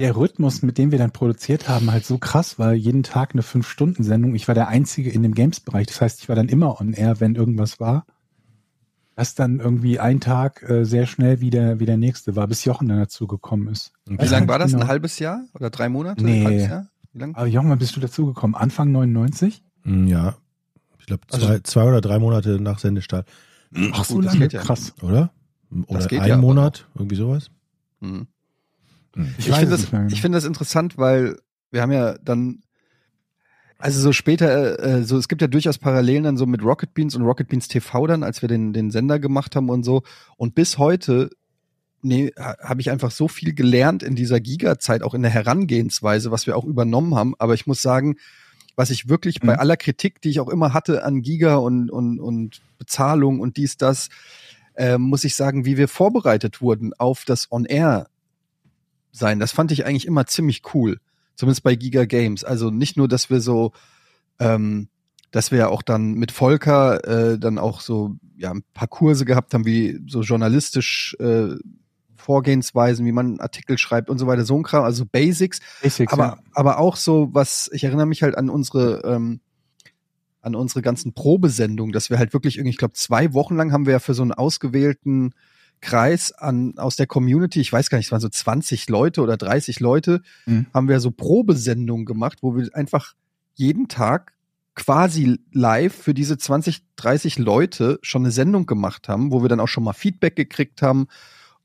der 0.00 0.16
Rhythmus, 0.16 0.62
mit 0.62 0.78
dem 0.78 0.90
wir 0.90 0.98
dann 0.98 1.12
produziert 1.12 1.68
haben, 1.68 1.92
halt 1.92 2.04
so 2.04 2.18
krass 2.18 2.58
war. 2.58 2.72
Jeden 2.72 3.02
Tag 3.04 3.34
eine 3.34 3.42
Fünf-Stunden-Sendung. 3.42 4.34
Ich 4.34 4.48
war 4.48 4.54
der 4.54 4.66
Einzige 4.68 5.10
in 5.10 5.22
dem 5.22 5.34
Games-Bereich. 5.34 5.86
Das 5.86 6.00
heißt, 6.00 6.20
ich 6.22 6.28
war 6.28 6.34
dann 6.34 6.48
immer 6.48 6.80
on 6.80 6.92
air, 6.92 7.20
wenn 7.20 7.34
irgendwas 7.36 7.78
war. 7.78 8.04
Dass 9.14 9.34
dann 9.34 9.60
irgendwie 9.60 10.00
ein 10.00 10.20
Tag 10.20 10.62
äh, 10.68 10.84
sehr 10.84 11.06
schnell 11.06 11.40
wie 11.40 11.50
der, 11.50 11.78
wie 11.78 11.86
der 11.86 11.98
nächste 11.98 12.34
war, 12.34 12.48
bis 12.48 12.64
Jochen 12.64 12.88
dann 12.88 12.98
dazu 12.98 13.26
gekommen 13.26 13.68
ist. 13.68 13.92
Okay. 14.10 14.22
Wie 14.22 14.26
lange 14.28 14.40
nicht 14.40 14.48
war 14.48 14.58
das? 14.58 14.70
genau. 14.72 14.82
Ein 14.84 14.88
halbes 14.88 15.18
Jahr? 15.18 15.44
Oder 15.54 15.70
drei 15.70 15.88
Monate? 15.90 16.24
Nee. 16.24 16.40
Ein 16.40 16.46
halbes 16.46 16.66
Jahr? 16.68 16.86
Wie 17.12 17.18
lang? 17.18 17.34
Aber 17.36 17.46
Jochen, 17.46 17.68
wann 17.70 17.78
bist 17.78 17.94
du 17.94 18.00
dazugekommen? 18.00 18.56
Anfang 18.56 18.90
99? 18.90 19.62
Mhm, 19.84 20.06
Ja. 20.08 20.34
Ich 20.98 21.06
glaube, 21.06 21.22
Also- 21.30 21.46
zwei, 21.46 21.58
zwei 21.60 21.84
oder 21.84 22.00
drei 22.00 22.18
Monate 22.18 22.60
nach 22.60 22.78
Sendestart. 22.78 23.28
Ach, 23.92 24.04
so 24.04 24.14
gut, 24.16 24.24
das 24.26 24.32
lange, 24.34 24.44
geht 24.46 24.52
ja. 24.52 24.60
krass. 24.62 24.94
Oder? 25.02 25.32
Oder 25.86 25.98
Das 25.98 26.08
geht 26.08 26.20
ein 26.20 26.28
ja 26.28 26.36
Monat, 26.36 26.86
irgendwie 26.94 27.16
sowas. 27.16 27.50
Mhm. 28.00 28.26
Ich, 29.38 29.50
weiß 29.50 29.58
finde 29.60 29.70
das, 29.76 29.90
genau. 29.90 30.06
ich 30.08 30.20
finde 30.20 30.36
das 30.36 30.44
interessant, 30.44 30.96
weil 30.98 31.38
wir 31.70 31.82
haben 31.82 31.92
ja 31.92 32.16
dann, 32.18 32.60
also 33.78 34.00
so 34.00 34.12
später, 34.12 34.78
äh, 34.82 35.02
so 35.04 35.16
es 35.18 35.28
gibt 35.28 35.42
ja 35.42 35.48
durchaus 35.48 35.78
Parallelen 35.78 36.24
dann 36.24 36.36
so 36.36 36.46
mit 36.46 36.62
Rocket 36.62 36.94
Beans 36.94 37.14
und 37.14 37.22
Rocket 37.22 37.48
Beans 37.48 37.68
TV 37.68 38.06
dann, 38.06 38.22
als 38.22 38.42
wir 38.42 38.48
den, 38.48 38.72
den 38.72 38.90
Sender 38.90 39.18
gemacht 39.18 39.56
haben 39.56 39.68
und 39.70 39.82
so. 39.84 40.02
Und 40.36 40.54
bis 40.54 40.78
heute, 40.78 41.30
nee, 42.02 42.32
ha- 42.38 42.56
habe 42.62 42.80
ich 42.80 42.90
einfach 42.90 43.10
so 43.10 43.28
viel 43.28 43.54
gelernt 43.54 44.02
in 44.02 44.14
dieser 44.14 44.40
Giga-Zeit, 44.40 45.02
auch 45.02 45.14
in 45.14 45.22
der 45.22 45.30
Herangehensweise, 45.30 46.30
was 46.30 46.46
wir 46.46 46.56
auch 46.56 46.64
übernommen 46.64 47.14
haben. 47.14 47.34
Aber 47.38 47.54
ich 47.54 47.66
muss 47.66 47.82
sagen, 47.82 48.16
was 48.76 48.90
ich 48.90 49.08
wirklich 49.08 49.40
bei 49.40 49.54
Mhm. 49.54 49.60
aller 49.60 49.76
Kritik, 49.76 50.20
die 50.20 50.30
ich 50.30 50.40
auch 50.40 50.48
immer 50.48 50.72
hatte 50.72 51.04
an 51.04 51.22
Giga 51.22 51.56
und, 51.56 51.90
und, 51.90 52.18
und 52.20 52.60
Bezahlung 52.78 53.40
und 53.40 53.56
dies, 53.56 53.76
das, 53.76 54.08
äh, 54.74 54.98
muss 54.98 55.24
ich 55.24 55.34
sagen, 55.34 55.64
wie 55.64 55.76
wir 55.76 55.88
vorbereitet 55.88 56.60
wurden 56.60 56.92
auf 56.94 57.24
das 57.24 57.50
On-Air 57.52 58.08
sein. 59.12 59.38
Das 59.38 59.52
fand 59.52 59.70
ich 59.72 59.84
eigentlich 59.84 60.06
immer 60.06 60.26
ziemlich 60.26 60.62
cool. 60.74 60.98
Zumindest 61.34 61.62
bei 61.62 61.74
Giga 61.76 62.04
Games. 62.06 62.44
Also 62.44 62.70
nicht 62.70 62.96
nur, 62.96 63.08
dass 63.08 63.28
wir 63.30 63.40
so, 63.40 63.72
ähm, 64.38 64.88
dass 65.30 65.50
wir 65.50 65.58
ja 65.58 65.68
auch 65.68 65.82
dann 65.82 66.14
mit 66.14 66.32
Volker 66.32 67.04
äh, 67.06 67.38
dann 67.38 67.58
auch 67.58 67.80
so 67.80 68.16
ja 68.36 68.50
ein 68.50 68.64
paar 68.74 68.88
Kurse 68.88 69.24
gehabt 69.24 69.52
haben, 69.54 69.66
wie 69.66 70.00
so 70.06 70.22
journalistisch 70.22 71.16
äh, 71.20 71.54
Vorgehensweisen, 72.22 73.04
wie 73.04 73.12
man 73.12 73.40
Artikel 73.40 73.78
schreibt 73.78 74.08
und 74.10 74.18
so 74.18 74.26
weiter, 74.26 74.44
so 74.44 74.56
ein 74.56 74.62
Kram, 74.62 74.84
also 74.84 75.04
Basics. 75.04 75.60
Basics, 75.82 76.12
Aber, 76.12 76.24
ja. 76.24 76.38
aber 76.54 76.78
auch 76.78 76.96
so, 76.96 77.28
was, 77.32 77.68
ich 77.72 77.84
erinnere 77.84 78.06
mich 78.06 78.22
halt 78.22 78.36
an 78.36 78.48
unsere, 78.48 79.02
ähm, 79.04 79.40
an 80.40 80.54
unsere 80.54 80.82
ganzen 80.82 81.12
Probesendungen, 81.12 81.92
dass 81.92 82.10
wir 82.10 82.18
halt 82.18 82.32
wirklich 82.32 82.56
irgendwie, 82.56 82.70
ich 82.70 82.78
glaube, 82.78 82.94
zwei 82.94 83.32
Wochen 83.32 83.56
lang 83.56 83.72
haben 83.72 83.86
wir 83.86 83.92
ja 83.92 83.98
für 84.00 84.14
so 84.14 84.22
einen 84.22 84.32
ausgewählten 84.32 85.34
Kreis 85.80 86.32
an, 86.32 86.74
aus 86.78 86.96
der 86.96 87.06
Community, 87.06 87.60
ich 87.60 87.72
weiß 87.72 87.90
gar 87.90 87.98
nicht, 87.98 88.06
es 88.06 88.12
waren 88.12 88.20
so 88.20 88.28
20 88.28 88.88
Leute 88.88 89.20
oder 89.20 89.36
30 89.36 89.80
Leute, 89.80 90.22
Mhm. 90.46 90.66
haben 90.72 90.88
wir 90.88 91.00
so 91.00 91.10
Probesendungen 91.10 92.06
gemacht, 92.06 92.38
wo 92.42 92.56
wir 92.56 92.68
einfach 92.74 93.14
jeden 93.54 93.88
Tag 93.88 94.32
quasi 94.74 95.38
live 95.52 95.94
für 95.94 96.14
diese 96.14 96.38
20, 96.38 96.82
30 96.96 97.38
Leute 97.38 97.98
schon 98.02 98.22
eine 98.22 98.30
Sendung 98.30 98.64
gemacht 98.66 99.08
haben, 99.08 99.30
wo 99.30 99.42
wir 99.42 99.48
dann 99.48 99.60
auch 99.60 99.68
schon 99.68 99.84
mal 99.84 99.92
Feedback 99.92 100.34
gekriegt 100.34 100.82
haben. 100.82 101.08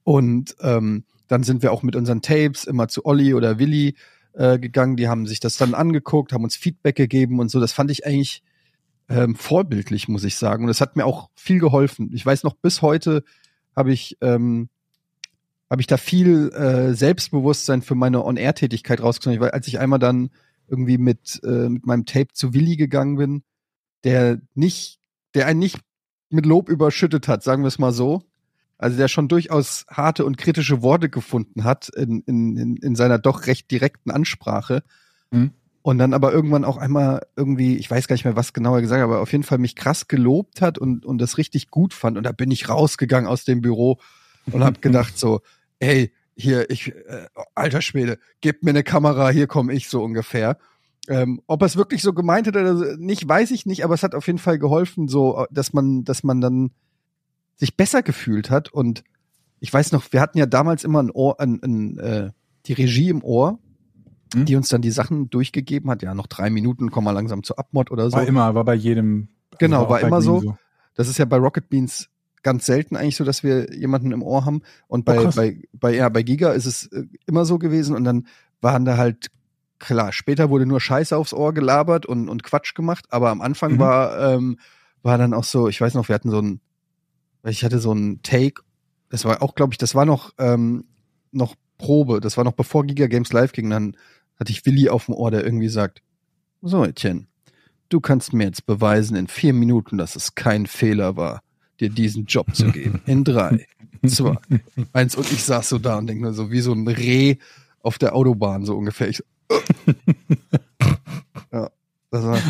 Und 0.08 0.56
ähm, 0.62 1.04
dann 1.28 1.44
sind 1.44 1.64
wir 1.64 1.74
auch 1.74 1.84
mit 1.84 1.98
unseren 1.98 2.22
Tapes 2.22 2.64
immer 2.64 2.88
zu 2.88 3.06
Olli 3.06 3.34
oder 3.34 3.60
Willi 3.60 3.98
äh, 4.32 4.58
gegangen. 4.58 4.96
Die 4.96 5.10
haben 5.10 5.28
sich 5.28 5.42
das 5.42 5.58
dann 5.58 5.74
angeguckt, 5.74 6.32
haben 6.32 6.46
uns 6.46 6.56
Feedback 6.56 6.96
gegeben 6.96 7.42
und 7.42 7.52
so. 7.52 7.60
Das 7.60 7.74
fand 7.74 7.92
ich 7.92 8.06
eigentlich 8.06 8.42
ähm, 9.10 9.36
vorbildlich, 9.36 10.08
muss 10.08 10.24
ich 10.24 10.38
sagen. 10.38 10.64
Und 10.64 10.70
das 10.70 10.80
hat 10.80 10.96
mir 10.96 11.06
auch 11.06 11.30
viel 11.36 11.60
geholfen. 11.60 12.10
Ich 12.14 12.26
weiß 12.26 12.44
noch, 12.44 12.54
bis 12.54 12.82
heute 12.82 13.26
habe 13.76 13.92
ich 13.92 14.18
ähm, 14.22 14.70
habe 15.70 15.82
ich 15.82 15.88
da 15.88 15.98
viel 15.98 16.54
äh, 16.54 16.94
Selbstbewusstsein 16.94 17.82
für 17.82 17.96
meine 17.96 18.24
On-Air-Tätigkeit 18.24 19.02
rausgezogen. 19.02 19.42
Weil 19.42 19.52
als 19.52 19.68
ich 19.68 19.78
einmal 19.78 20.00
dann 20.00 20.30
irgendwie 20.70 20.98
mit 20.98 21.42
äh, 21.44 21.68
mit 21.68 21.86
meinem 21.86 22.06
Tape 22.06 22.32
zu 22.32 22.54
Willi 22.54 22.78
gegangen 22.78 23.18
bin, 23.18 23.44
der 24.06 24.40
nicht, 24.56 25.02
der 25.34 25.48
einen 25.48 25.60
nicht 25.60 25.82
mit 26.30 26.46
Lob 26.46 26.70
überschüttet 26.70 27.28
hat, 27.28 27.44
sagen 27.44 27.64
wir 27.64 27.68
es 27.68 27.78
mal 27.78 27.92
so. 27.92 28.24
Also 28.78 28.98
der 28.98 29.08
schon 29.08 29.28
durchaus 29.28 29.86
harte 29.90 30.26
und 30.26 30.38
kritische 30.38 30.82
Worte 30.82 31.10
gefunden 31.10 31.64
hat 31.64 31.90
in, 31.90 32.22
in, 32.22 32.58
in, 32.58 32.76
in 32.78 32.96
seiner 32.96 33.18
doch 33.18 33.48
recht 33.48 33.72
direkten 33.72 34.12
Ansprache. 34.12 34.84
Mhm. 35.32 35.52
Und 35.82 36.00
dann 36.00 36.14
aber 36.14 36.34
irgendwann 36.34 36.66
auch 36.66 36.78
einmal 36.78 37.26
irgendwie, 37.38 37.78
ich 37.78 37.90
weiß 37.90 38.08
gar 38.08 38.16
nicht 38.16 38.26
mehr, 38.26 38.36
was 38.36 38.52
genau 38.52 38.76
er 38.76 38.82
gesagt 38.82 39.00
hat, 39.00 39.06
aber 39.06 39.22
auf 39.22 39.32
jeden 39.32 39.46
Fall 39.46 39.58
mich 39.58 39.76
krass 39.76 40.08
gelobt 40.08 40.62
hat 40.62 40.78
und, 40.78 41.06
und 41.06 41.18
das 41.20 41.38
richtig 41.38 41.72
gut 41.72 41.94
fand. 41.94 42.18
Und 42.18 42.26
da 42.26 42.34
bin 42.34 42.52
ich 42.52 42.68
rausgegangen 42.68 43.30
aus 43.30 43.46
dem 43.46 43.62
Büro 43.62 43.98
und 44.52 44.64
habe 44.64 44.80
gedacht 44.82 45.18
so, 45.18 45.42
ey, 45.80 46.12
hier, 46.36 46.70
ich, 46.70 46.94
äh, 46.94 47.28
alter 47.56 47.82
Schwede, 47.82 48.20
gib 48.42 48.64
mir 48.64 48.72
eine 48.72 48.84
Kamera, 48.84 49.30
hier 49.30 49.48
komme 49.48 49.74
ich 49.74 49.90
so 49.90 50.04
ungefähr. 50.04 50.58
Ähm, 51.08 51.42
ob 51.48 51.62
er 51.62 51.68
es 51.68 51.78
wirklich 51.78 52.02
so 52.02 52.14
gemeint 52.14 52.48
hat 52.48 52.56
oder 52.56 52.98
nicht, 52.98 53.28
weiß 53.28 53.52
ich 53.52 53.66
nicht, 53.66 53.84
aber 53.84 53.94
es 53.94 54.04
hat 54.04 54.14
auf 54.14 54.28
jeden 54.28 54.40
Fall 54.40 54.60
geholfen, 54.60 55.08
so, 55.08 55.46
dass 55.52 55.74
man, 55.74 56.04
dass 56.04 56.24
man 56.24 56.42
dann 56.42 56.72
sich 57.58 57.76
besser 57.76 58.02
gefühlt 58.04 58.50
hat. 58.50 58.72
Und 58.74 59.04
ich 59.60 59.74
weiß 59.74 59.92
noch, 59.92 60.06
wir 60.12 60.22
hatten 60.22 60.38
ja 60.38 60.46
damals 60.46 60.84
immer 60.84 61.04
ein 61.04 61.12
Ohr, 61.12 61.40
ein, 61.40 61.60
ein, 61.64 61.98
äh, 62.00 62.30
die 62.66 62.74
Regie 62.74 63.10
im 63.10 63.24
Ohr, 63.24 63.60
Hm? 64.34 64.44
die 64.46 64.56
uns 64.58 64.68
dann 64.68 64.82
die 64.82 64.92
Sachen 64.92 65.30
durchgegeben 65.30 65.90
hat. 65.90 66.02
Ja, 66.02 66.14
noch 66.14 66.28
drei 66.28 66.50
Minuten, 66.50 66.92
komm 66.92 67.06
mal 67.06 67.12
langsam 67.12 67.44
zur 67.44 67.58
Abmod 67.60 67.92
oder 67.92 68.10
so. 68.10 68.18
War 68.18 68.28
immer, 68.28 68.54
war 68.56 68.66
bei 68.66 68.74
jedem. 68.76 69.30
Genau, 69.58 69.84
auch 69.84 69.90
war 69.90 70.02
bei 70.02 70.08
immer 70.08 70.20
denen 70.20 70.42
so. 70.42 70.58
Das 70.96 71.08
ist 71.08 71.18
ja 71.18 71.24
bei 71.26 71.38
Rocket 71.38 71.70
Beans 71.70 72.10
ganz 72.44 72.66
selten 72.66 72.98
eigentlich 72.98 73.16
so, 73.16 73.24
dass 73.24 73.42
wir 73.44 73.74
jemanden 73.74 74.12
im 74.12 74.22
Ohr 74.22 74.44
haben. 74.46 74.64
Und 74.88 75.06
bei, 75.06 75.26
Oh, 75.26 75.32
bei, 75.34 75.62
bei, 75.72 75.96
ja, 75.96 76.10
bei 76.10 76.24
Giga 76.24 76.52
ist 76.52 76.66
es 76.66 76.88
äh, 76.88 77.06
immer 77.26 77.46
so 77.46 77.58
gewesen. 77.58 77.96
Und 77.96 78.04
dann 78.04 78.28
waren 78.60 78.84
da 78.84 78.98
halt, 78.98 79.28
klar, 79.80 80.12
später 80.12 80.50
wurde 80.50 80.66
nur 80.66 80.82
Scheiße 80.82 81.16
aufs 81.16 81.34
Ohr 81.34 81.54
gelabert 81.54 82.06
und, 82.06 82.28
und 82.28 82.44
Quatsch 82.44 82.76
gemacht. 82.76 83.06
Aber 83.10 83.30
am 83.30 83.40
Anfang 83.42 83.76
Mhm. 83.76 83.80
war, 83.80 84.34
ähm, 84.34 84.60
war 85.04 85.18
dann 85.18 85.34
auch 85.34 85.46
so, 85.46 85.70
ich 85.70 85.80
weiß 85.80 85.94
noch, 85.94 86.10
wir 86.10 86.16
hatten 86.16 86.32
so 86.32 86.40
ein, 86.42 86.60
ich 87.52 87.64
hatte 87.64 87.80
so 87.80 87.94
ein 87.94 88.22
Take, 88.24 88.62
das 89.10 89.26
war 89.26 89.42
auch, 89.42 89.56
glaube 89.56 89.74
ich, 89.74 89.78
das 89.78 89.96
war 89.96 90.06
noch, 90.06 90.34
ähm, 90.38 90.86
noch 91.32 91.56
Probe. 91.78 92.20
Das 92.20 92.38
war 92.38 92.44
noch 92.44 92.54
bevor 92.54 92.86
Giga 92.86 93.08
Games 93.08 93.32
live 93.32 93.52
ging. 93.52 93.70
Dann 93.70 93.96
hatte 94.40 94.52
ich 94.52 94.66
Willi 94.66 94.90
auf 94.90 95.06
dem 95.06 95.16
Ohr, 95.16 95.32
der 95.32 95.44
irgendwie 95.44 95.70
sagt, 95.70 96.02
so 96.62 96.84
Etienne, 96.84 97.28
du 97.90 98.00
kannst 98.00 98.34
mir 98.34 98.46
jetzt 98.46 98.66
beweisen 98.66 99.16
in 99.16 99.28
vier 99.28 99.54
Minuten, 99.54 99.98
dass 99.98 100.16
es 100.16 100.36
kein 100.36 100.66
Fehler 100.66 101.16
war, 101.16 101.42
dir 101.80 101.90
diesen 101.90 102.26
Job 102.26 102.54
zu 102.56 102.72
geben. 102.72 103.02
In 103.06 103.24
drei, 103.24 103.68
zwei, 104.06 104.36
eins. 104.94 105.16
Und 105.16 105.32
ich 105.32 105.44
saß 105.44 105.70
so 105.70 105.78
da 105.78 105.98
und 105.98 106.08
denke 106.08 106.24
nur 106.24 106.34
so 106.34 106.52
wie 106.52 106.62
so 106.62 106.74
ein 106.74 106.88
Reh 106.88 107.38
auf 107.82 107.98
der 107.98 108.16
Autobahn, 108.16 108.66
so 108.66 108.76
ungefähr. 108.76 109.10
Ich 109.10 109.18
so, 109.18 109.24
ja, 111.52 111.70
das 112.12 112.24
waren 112.24 112.42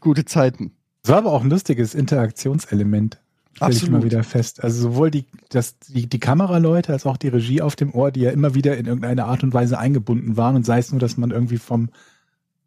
gute 0.00 0.24
Zeiten. 0.24 0.72
Das 1.02 1.10
war 1.10 1.18
aber 1.18 1.32
auch 1.32 1.42
ein 1.42 1.50
lustiges 1.50 1.94
Interaktionselement. 1.94 3.20
Stell 3.54 3.70
ich 3.70 3.76
Absolut. 3.76 3.88
immer 3.96 4.04
wieder 4.04 4.22
fest. 4.24 4.62
Also 4.64 4.82
sowohl 4.82 5.10
die, 5.10 5.26
das, 5.50 5.78
die, 5.78 6.06
die 6.08 6.18
Kameraleute 6.18 6.92
als 6.92 7.06
auch 7.06 7.16
die 7.16 7.28
Regie 7.28 7.62
auf 7.62 7.76
dem 7.76 7.94
Ohr, 7.94 8.10
die 8.10 8.20
ja 8.20 8.30
immer 8.30 8.54
wieder 8.54 8.76
in 8.76 8.86
irgendeine 8.86 9.26
Art 9.26 9.42
und 9.44 9.54
Weise 9.54 9.78
eingebunden 9.78 10.36
waren 10.36 10.56
und 10.56 10.66
sei 10.66 10.78
es 10.78 10.90
nur, 10.90 11.00
dass 11.00 11.16
man 11.16 11.30
irgendwie 11.30 11.58
vom 11.58 11.90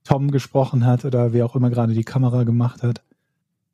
Tom 0.06 0.32
gesprochen 0.32 0.86
hat 0.86 1.04
oder 1.04 1.34
wer 1.34 1.46
auch 1.46 1.56
immer 1.58 1.70
gerade 1.70 1.94
die 1.94 2.06
Kamera 2.06 2.44
gemacht 2.44 2.84
hat. 2.84 3.02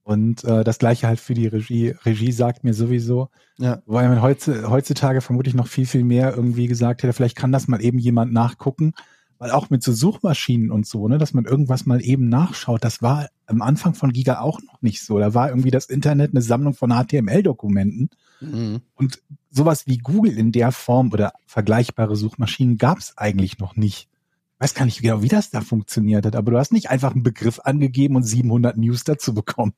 Und 0.05 0.43
äh, 0.43 0.63
das 0.63 0.79
gleiche 0.79 1.07
halt 1.07 1.19
für 1.19 1.33
die 1.33 1.47
Regie. 1.47 1.95
Regie 2.03 2.31
sagt 2.31 2.63
mir 2.63 2.73
sowieso, 2.73 3.29
Ja. 3.57 3.81
weil 3.85 4.09
man 4.09 4.21
heutz- 4.21 4.67
heutzutage 4.67 5.21
vermutlich 5.21 5.53
noch 5.53 5.67
viel, 5.67 5.85
viel 5.85 6.03
mehr 6.03 6.35
irgendwie 6.35 6.67
gesagt 6.67 7.03
hätte, 7.03 7.13
vielleicht 7.13 7.37
kann 7.37 7.51
das 7.53 7.67
mal 7.69 7.81
eben 7.81 7.99
jemand 7.99 8.33
nachgucken. 8.33 8.93
Weil 9.39 9.51
auch 9.51 9.69
mit 9.69 9.83
so 9.83 9.91
Suchmaschinen 9.91 10.71
und 10.71 10.85
so, 10.85 11.07
ne, 11.07 11.17
dass 11.17 11.33
man 11.33 11.45
irgendwas 11.45 11.85
mal 11.85 12.01
eben 12.01 12.29
nachschaut, 12.29 12.83
das 12.83 13.01
war 13.01 13.27
am 13.45 13.61
Anfang 13.61 13.93
von 13.93 14.13
Giga 14.13 14.39
auch 14.39 14.61
noch 14.61 14.81
nicht 14.81 15.03
so. 15.03 15.19
Da 15.19 15.33
war 15.33 15.49
irgendwie 15.49 15.71
das 15.71 15.85
Internet 15.85 16.31
eine 16.31 16.41
Sammlung 16.41 16.73
von 16.73 16.91
HTML-Dokumenten. 16.91 18.09
Mhm. 18.39 18.81
Und 18.95 19.21
sowas 19.51 19.85
wie 19.87 19.97
Google 19.97 20.37
in 20.37 20.51
der 20.51 20.71
Form 20.71 21.11
oder 21.11 21.33
vergleichbare 21.45 22.15
Suchmaschinen 22.15 22.77
gab 22.77 22.99
es 22.99 23.17
eigentlich 23.17 23.59
noch 23.59 23.75
nicht. 23.75 24.07
Ich 24.55 24.61
weiß 24.61 24.73
gar 24.75 24.85
nicht 24.85 25.01
genau, 25.01 25.21
wie 25.21 25.27
das 25.27 25.49
da 25.49 25.61
funktioniert 25.61 26.25
hat, 26.25 26.35
aber 26.35 26.51
du 26.51 26.57
hast 26.57 26.71
nicht 26.71 26.89
einfach 26.89 27.13
einen 27.13 27.23
Begriff 27.23 27.59
angegeben 27.59 28.15
und 28.15 28.23
700 28.23 28.77
News 28.77 29.03
dazu 29.03 29.33
bekommen. 29.33 29.73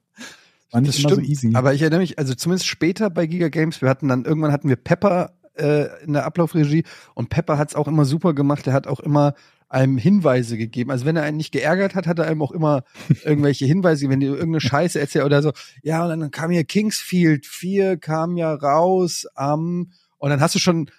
War 0.71 0.81
nicht 0.81 0.89
Das 0.93 0.99
stimmt. 0.99 1.15
so 1.15 1.21
easy. 1.21 1.51
Aber 1.55 1.73
ich 1.73 1.81
erinnere 1.81 2.01
mich, 2.01 2.19
also 2.19 2.35
zumindest 2.35 2.67
später 2.67 3.09
bei 3.09 3.25
Giga 3.25 3.49
Games, 3.49 3.81
wir 3.81 3.89
hatten 3.89 4.07
dann, 4.07 4.25
irgendwann 4.25 4.51
hatten 4.51 4.69
wir 4.69 4.75
Pepper 4.75 5.33
äh, 5.57 6.03
in 6.03 6.13
der 6.13 6.25
Ablaufregie 6.25 6.83
und 7.13 7.29
Pepper 7.29 7.57
hat 7.57 7.69
es 7.69 7.75
auch 7.75 7.87
immer 7.87 8.05
super 8.05 8.33
gemacht. 8.33 8.67
Er 8.67 8.73
hat 8.73 8.87
auch 8.87 8.99
immer 8.99 9.33
einem 9.69 9.97
Hinweise 9.97 10.57
gegeben. 10.57 10.91
Also 10.91 11.05
wenn 11.05 11.15
er 11.15 11.23
einen 11.23 11.37
nicht 11.37 11.51
geärgert 11.51 11.95
hat, 11.95 12.07
hat 12.07 12.19
er 12.19 12.25
einem 12.25 12.41
auch 12.41 12.51
immer 12.51 12.83
irgendwelche 13.23 13.65
Hinweise, 13.65 14.09
wenn 14.09 14.19
die 14.19 14.27
irgendeine 14.27 14.61
Scheiße 14.61 14.99
erzählt 14.99 15.25
oder 15.25 15.41
so. 15.41 15.51
Ja, 15.83 16.05
und 16.05 16.19
dann 16.19 16.31
kam 16.31 16.51
hier 16.51 16.63
Kingsfield 16.63 17.45
4, 17.45 17.97
kam 17.97 18.37
ja 18.37 18.53
raus 18.53 19.25
am, 19.35 19.91
und 20.17 20.29
dann 20.29 20.39
hast 20.39 20.55
du 20.55 20.59
schon, 20.59 20.89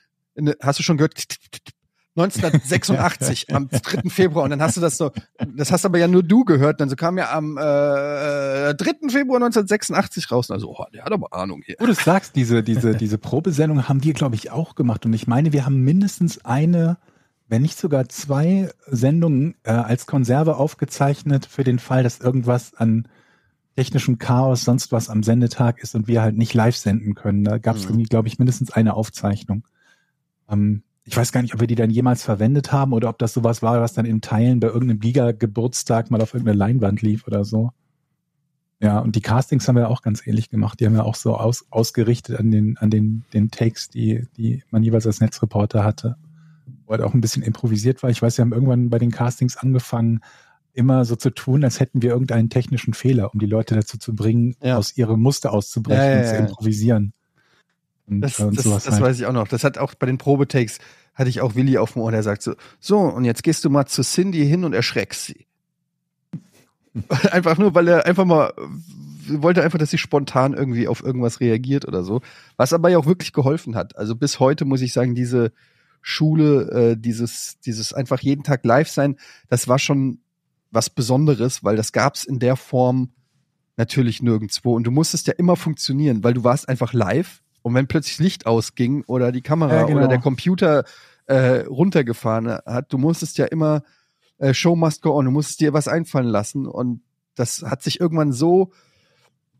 hast 0.61 0.79
du 0.79 0.83
schon 0.83 0.97
gehört, 0.97 1.14
1986 2.16 3.55
am 3.55 3.68
3. 3.68 4.09
Februar 4.09 4.44
und 4.44 4.50
dann 4.50 4.62
hast 4.62 4.76
du 4.76 4.81
das 4.81 4.96
so, 4.96 5.11
das 5.55 5.70
hast 5.70 5.85
aber 5.85 5.98
ja 5.98 6.09
nur 6.09 6.22
du 6.22 6.44
gehört, 6.44 6.81
dann 6.81 6.88
so 6.88 6.96
kam 6.96 7.18
ja 7.18 7.31
am 7.33 7.57
äh, 7.59 8.74
3. 8.74 9.11
Februar 9.11 9.37
1986 9.37 10.31
raus. 10.33 10.50
Also, 10.50 10.70
oh, 10.70 10.85
der 10.94 11.05
hat 11.05 11.12
aber 11.12 11.33
Ahnung 11.33 11.62
hier. 11.64 11.76
Wo 11.79 11.87
du 11.87 11.94
sagst, 11.94 12.35
diese, 12.37 12.62
diese, 12.62 12.94
diese 12.94 13.18
Probesendung 13.18 13.88
haben 13.88 14.02
wir, 14.02 14.14
glaube 14.14 14.35
ich, 14.35 14.50
auch 14.50 14.74
gemacht. 14.74 15.05
Und 15.05 15.12
ich 15.12 15.26
meine, 15.26 15.52
wir 15.52 15.66
haben 15.66 15.83
mindestens 15.83 16.44
eine, 16.44 16.96
wenn 17.48 17.62
nicht 17.62 17.79
sogar 17.79 18.09
zwei 18.09 18.70
Sendungen 18.87 19.55
äh, 19.64 19.70
als 19.72 20.07
Konserve 20.07 20.57
aufgezeichnet 20.57 21.46
für 21.46 21.64
den 21.64 21.79
Fall, 21.79 22.02
dass 22.02 22.18
irgendwas 22.20 22.74
an 22.74 23.09
technischem 23.76 24.18
Chaos, 24.18 24.64
sonst 24.64 24.90
was 24.90 25.11
am 25.11 25.22
Sendetag 25.22 25.81
ist 25.83 25.94
und 25.94 26.09
wir 26.09 26.22
halt 26.22 26.37
nicht 26.38 26.55
live 26.55 26.76
senden 26.76 27.14
können. 27.14 27.44
Da 27.44 27.59
gab 27.59 27.76
es 27.76 27.83
Mhm. 27.85 27.90
irgendwie, 27.90 28.09
glaube 28.09 28.26
ich, 28.29 28.38
mindestens 28.38 28.70
eine 28.70 28.94
Aufzeichnung. 28.94 29.64
Ähm, 30.48 30.83
ich 31.07 31.16
weiß 31.16 31.31
gar 31.33 31.40
nicht, 31.42 31.55
ob 31.55 31.61
wir 31.61 31.69
die 31.69 31.77
dann 31.77 31.90
jemals 31.90 32.23
verwendet 32.25 32.73
haben 32.73 32.92
oder 32.92 33.09
ob 33.09 33.19
das 33.19 33.33
sowas 33.33 33.62
war, 33.62 33.81
was 33.81 33.95
dann 33.95 34.05
in 34.07 34.21
Teilen 34.21 34.59
bei 34.61 34.66
irgendeinem 34.66 34.99
Giga-Geburtstag 35.01 36.11
mal 36.11 36.21
auf 36.21 36.35
irgendeiner 36.35 36.59
Leinwand 36.59 37.01
lief 37.01 37.27
oder 37.27 37.45
so. 37.45 37.71
Ja, 38.81 38.99
und 38.99 39.16
die 39.16 39.23
Castings 39.23 39.66
haben 39.69 39.77
wir 39.77 39.88
auch 39.88 40.03
ganz 40.03 40.27
ähnlich 40.27 40.51
gemacht. 40.51 40.81
Die 40.81 40.87
haben 40.87 40.95
wir 40.95 41.05
auch 41.07 41.14
so 41.14 41.37
aus, 41.37 41.64
ausgerichtet 41.71 42.38
an 42.38 42.51
den, 42.51 42.77
an 42.77 42.90
den, 42.90 43.25
den 43.33 43.51
Takes, 43.51 43.88
die, 43.88 44.27
die 44.37 44.62
man 44.71 44.83
jeweils 44.83 45.07
als 45.07 45.21
Netzreporter 45.21 45.83
hatte. 45.83 46.16
Wo 46.85 46.92
halt 46.92 47.01
auch 47.03 47.14
ein 47.14 47.21
bisschen 47.21 47.42
improvisiert 47.42 48.03
war. 48.03 48.11
Ich 48.11 48.21
weiß, 48.21 48.37
wir 48.37 48.42
haben 48.42 48.53
irgendwann 48.53 48.90
bei 48.90 48.99
den 48.99 49.11
Castings 49.12 49.57
angefangen, 49.57 50.21
immer 50.75 51.07
so 51.07 51.16
zu 51.16 51.31
tun, 51.31 51.64
als 51.64 51.81
hätten 51.81 52.03
wir 52.03 52.11
irgendeinen 52.11 52.51
technischen 52.51 52.92
Fehler, 52.92 53.33
um 53.33 53.40
die 53.40 53.47
Leute 53.47 53.75
dazu 53.75 53.97
zu 53.97 54.14
bringen, 54.14 54.57
Ja. 54.62 54.77
aus 54.77 54.95
ihrem 54.97 55.21
Muster 55.23 55.53
auszubrechen 55.55 56.03
Ja, 56.05 56.11
ja, 56.12 56.19
und 56.19 56.27
zu 56.27 56.37
improvisieren. 56.37 57.12
Und, 58.09 58.21
Das, 58.21 58.38
und 58.40 58.57
das, 58.57 58.64
das 58.64 58.90
halt. 58.90 59.03
weiß 59.03 59.19
ich 59.19 59.27
auch 59.27 59.33
noch. 59.33 59.49
Das 59.49 59.64
hat 59.64 59.79
auch 59.79 59.95
bei 59.95 60.07
den 60.07 60.19
Probetakes, 60.19 60.79
hatte 61.14 61.29
ich 61.29 61.40
auch 61.40 61.55
Willi 61.55 61.79
auf 61.79 61.95
dem 61.95 62.03
Ohr, 62.03 62.11
der 62.11 62.23
sagt 62.23 62.42
so, 62.42 62.55
so, 62.81 62.99
und 62.99 63.25
jetzt 63.25 63.42
gehst 63.42 63.64
du 63.64 63.71
mal 63.71 63.87
zu 63.87 64.03
Cindy 64.03 64.47
hin 64.47 64.64
und 64.64 64.73
erschreckst 64.73 65.27
sie. 65.27 65.47
einfach 67.31 67.59
nur, 67.59 67.75
weil 67.75 67.88
er 67.88 68.07
einfach 68.07 68.25
mal 68.25 68.53
wollte 69.29 69.62
einfach, 69.62 69.79
dass 69.79 69.90
sie 69.90 69.99
spontan 69.99 70.55
irgendwie 70.55 70.88
auf 70.88 71.03
irgendwas 71.03 71.40
reagiert 71.40 71.87
oder 71.87 72.03
so. 72.03 72.21
Was 72.57 72.73
aber 72.73 72.88
ja 72.88 72.99
auch 72.99 73.07
wirklich 73.07 73.33
geholfen 73.33 73.75
hat. 73.75 73.97
Also 73.97 74.14
bis 74.14 74.40
heute 74.40 74.64
muss 74.64 74.83
ich 74.83 74.92
sagen, 74.92 75.14
diese 75.14 75.53
Schule, 76.01 76.71
äh, 76.71 76.97
dieses, 76.97 77.59
dieses 77.61 77.92
einfach 77.92 78.21
jeden 78.21 78.45
Tag 78.45 78.64
live 78.64 78.88
sein, 78.88 79.16
das 79.49 79.69
war 79.69 79.79
schon 79.79 80.21
was 80.71 80.90
Besonderes, 80.90 81.64
weil 81.64 81.77
das 81.77 81.92
gab's 81.92 82.25
in 82.25 82.38
der 82.38 82.57
Form 82.57 83.11
natürlich 83.77 84.23
nirgendwo. 84.23 84.75
Und 84.75 84.85
du 84.85 84.90
musstest 84.90 85.27
ja 85.27 85.35
immer 85.35 85.57
funktionieren, 85.57 86.23
weil 86.23 86.35
du 86.35 86.45
warst 86.45 86.69
einfach 86.69 86.92
live. 86.92 87.42
Und 87.66 87.74
wenn 87.74 87.88
plötzlich 87.88 88.20
Licht 88.20 88.46
ausging 88.46 89.02
oder 89.09 89.33
die 89.33 89.42
Kamera 89.42 89.74
Ja, 89.74 89.83
genau. 89.87 89.98
oder 89.98 90.07
der 90.07 90.20
Computer 90.20 90.85
äh, 91.26 91.64
runtergefahren 91.66 92.46
hat, 92.64 92.92
du 92.92 92.96
musstest 92.96 93.38
ja 93.38 93.46
immer 93.46 93.83
äh, 94.38 94.55
Show 94.55 94.76
must 94.76 95.02
go 95.02 95.18
on, 95.18 95.24
du 95.24 95.33
musstest 95.33 95.59
dir 95.59 95.72
was 95.72 95.88
einfallen 95.88 96.29
lassen. 96.29 96.68
Und 96.68 97.00
das 97.35 97.64
hat 97.64 97.83
sich 97.83 97.98
irgendwann 97.98 98.31
so 98.31 98.70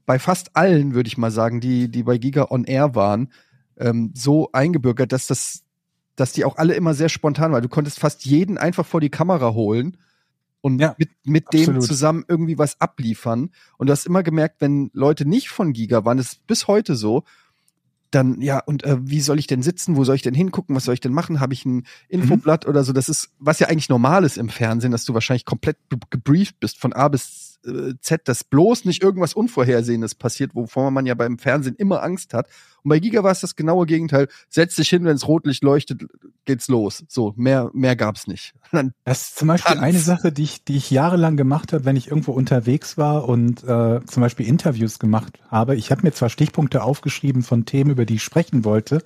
bei 0.05 0.21
fast 0.21 0.55
allen, 0.55 0.95
würde 0.95 1.09
ich 1.09 1.19
mal 1.19 1.33
sagen, 1.33 1.61
die, 1.61 1.91
die 1.91 2.05
bei 2.05 2.17
Giga 2.17 2.47
on 2.49 2.63
Air 2.63 2.95
waren, 2.95 3.33
ähm, 3.77 4.13
so 4.15 4.51
eingebürgert, 4.53 5.11
dass 5.11 5.27
das, 5.27 5.65
dass 6.15 6.33
die 6.33 6.45
auch 6.45 6.59
alle 6.59 6.75
immer 6.75 6.95
sehr 6.95 7.09
spontan 7.09 7.51
waren. 7.51 7.63
Du 7.63 7.69
konntest 7.69 7.99
fast 7.99 8.25
jeden 8.25 8.57
einfach 8.57 8.87
vor 8.87 9.01
die 9.01 9.11
Kamera 9.11 9.53
holen 9.53 9.97
und 10.61 10.79
Ja, 10.79 10.95
mit, 10.97 11.11
mit 11.25 11.53
dem 11.53 11.81
zusammen 11.81 12.25
irgendwie 12.29 12.57
was 12.57 12.81
abliefern. 12.81 13.51
Und 13.79 13.89
du 13.89 13.93
hast 13.93 14.07
immer 14.07 14.23
gemerkt, 14.23 14.61
wenn 14.61 14.91
Leute 14.93 15.29
nicht 15.29 15.49
von 15.49 15.73
Giga 15.73 16.05
waren, 16.05 16.19
das 16.19 16.35
ist 16.35 16.47
bis 16.47 16.69
heute 16.69 16.95
so, 16.95 17.25
dann, 18.11 18.41
ja, 18.41 18.59
und 18.61 18.85
äh, 18.85 18.97
wie 19.01 19.21
soll 19.21 19.39
ich 19.39 19.47
denn 19.47 19.63
sitzen? 19.63 19.97
Wo 19.97 20.05
soll 20.05 20.17
ich 20.17 20.23
denn 20.23 20.35
hingucken? 20.35 20.75
Was 20.75 20.85
soll 20.85 20.95
ich 20.95 21.01
denn 21.01 21.13
machen? 21.13 21.41
Habe 21.41 21.55
ich 21.55 21.65
ein 21.65 21.87
Infoblatt 22.09 22.67
oder 22.67 22.85
so? 22.85 22.93
Das 22.93 23.09
ist, 23.09 23.31
was 23.39 23.59
ja 23.59 23.69
eigentlich 23.69 23.89
normal 23.89 24.25
ist 24.25 24.39
im 24.39 24.49
Fernsehen, 24.49 24.93
dass 24.93 25.05
du 25.05 25.15
wahrscheinlich 25.15 25.45
komplett 25.45 25.77
gebrieft 26.11 26.59
bist 26.61 26.79
von 26.79 26.93
A 26.93 27.09
bis 27.09 27.46
Z, 28.01 28.29
dass 28.29 28.45
bloß 28.45 28.85
nicht 28.85 29.03
irgendwas 29.03 29.35
Unvorhersehendes 29.35 30.15
passiert, 30.15 30.55
wovor 30.55 30.91
man 30.91 31.07
ja 31.07 31.15
beim 31.15 31.39
Fernsehen 31.39 31.75
immer 31.77 32.03
Angst 32.03 32.33
hat. 32.35 32.49
Und 32.83 32.91
bei 32.91 32.99
Giga 33.01 33.23
war 33.25 33.33
es 33.33 33.41
das 33.41 33.57
genaue 33.57 33.87
Gegenteil. 33.87 34.29
Setz 34.49 34.77
dich 34.77 34.89
hin, 34.89 35.05
wenn 35.05 35.17
es 35.17 35.27
Rotlicht 35.27 35.65
leuchtet, 35.65 36.07
geht's 36.45 36.69
los. 36.69 37.05
So, 37.09 37.33
mehr, 37.37 37.71
mehr 37.75 37.97
gab's 37.97 38.27
nicht. 38.27 38.55
Dann, 38.73 38.93
Das 39.05 39.23
ist 39.23 39.37
zum 39.39 39.49
Beispiel 39.49 39.75
Tanz. 39.75 39.85
eine 39.85 39.99
Sache, 39.99 40.33
die 40.33 40.45
ich, 40.45 40.65
die 40.65 40.77
ich 40.77 40.91
jahrelang 40.91 41.37
gemacht 41.37 41.73
habe, 41.73 41.85
wenn 41.85 41.97
ich 41.97 42.09
irgendwo 42.09 42.33
unterwegs 42.33 42.97
war 42.97 43.29
und 43.29 43.65
äh, 43.65 44.01
zum 44.07 44.21
Beispiel 44.21 44.47
Interviews 44.47 44.99
gemacht 44.99 45.41
habe. 45.49 45.75
Ich 45.77 45.91
habe 45.91 46.03
mir 46.03 46.13
zwar 46.13 46.29
Stichpunkte 46.29 46.83
aufgeschrieben 46.83 47.43
von 47.43 47.65
Themen, 47.65 47.91
über 47.91 48.07
die 48.07 48.15
ich 48.17 48.23
sprechen 48.23 48.65
wollte, 48.65 49.03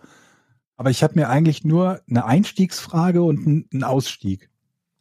aber 0.76 0.90
ich 0.90 1.02
habe 1.02 1.18
mir 1.18 1.28
eigentlich 1.28 1.64
nur 1.64 2.00
eine 2.08 2.24
Einstiegsfrage 2.24 3.22
und 3.22 3.46
einen- 3.46 3.66
einen 3.72 3.84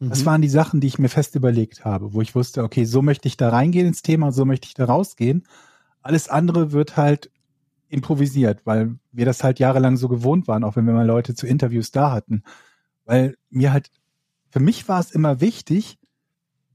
Das 0.00 0.20
Mhm. 0.22 0.26
waren 0.26 0.42
die 0.42 0.48
Sachen, 0.48 0.80
die 0.80 0.86
ich 0.86 0.98
mir 0.98 1.10
fest 1.10 1.34
überlegt 1.36 1.84
habe, 1.84 2.14
wo 2.14 2.22
ich 2.22 2.34
wusste, 2.34 2.64
okay, 2.64 2.84
so 2.84 3.02
möchte 3.02 3.28
ich 3.28 3.36
da 3.36 3.50
reingehen 3.50 3.86
ins 3.86 4.02
Thema, 4.02 4.32
so 4.32 4.44
möchte 4.46 4.66
ich 4.66 4.74
da 4.74 4.86
rausgehen. 4.86 5.44
Alles 6.02 6.28
andere 6.28 6.72
wird 6.72 6.96
halt 6.96 7.30
improvisiert, 7.88 8.64
weil 8.64 8.96
wir 9.12 9.26
das 9.26 9.44
halt 9.44 9.58
jahrelang 9.58 9.96
so 9.96 10.08
gewohnt 10.08 10.48
waren, 10.48 10.64
auch 10.64 10.76
wenn 10.76 10.86
wir 10.86 10.94
mal 10.94 11.06
Leute 11.06 11.34
zu 11.34 11.46
Interviews 11.46 11.90
da 11.90 12.12
hatten. 12.12 12.44
Weil 13.04 13.36
mir 13.50 13.72
halt, 13.72 13.90
für 14.48 14.60
mich 14.60 14.88
war 14.88 15.00
es 15.00 15.10
immer 15.10 15.40
wichtig, 15.40 15.98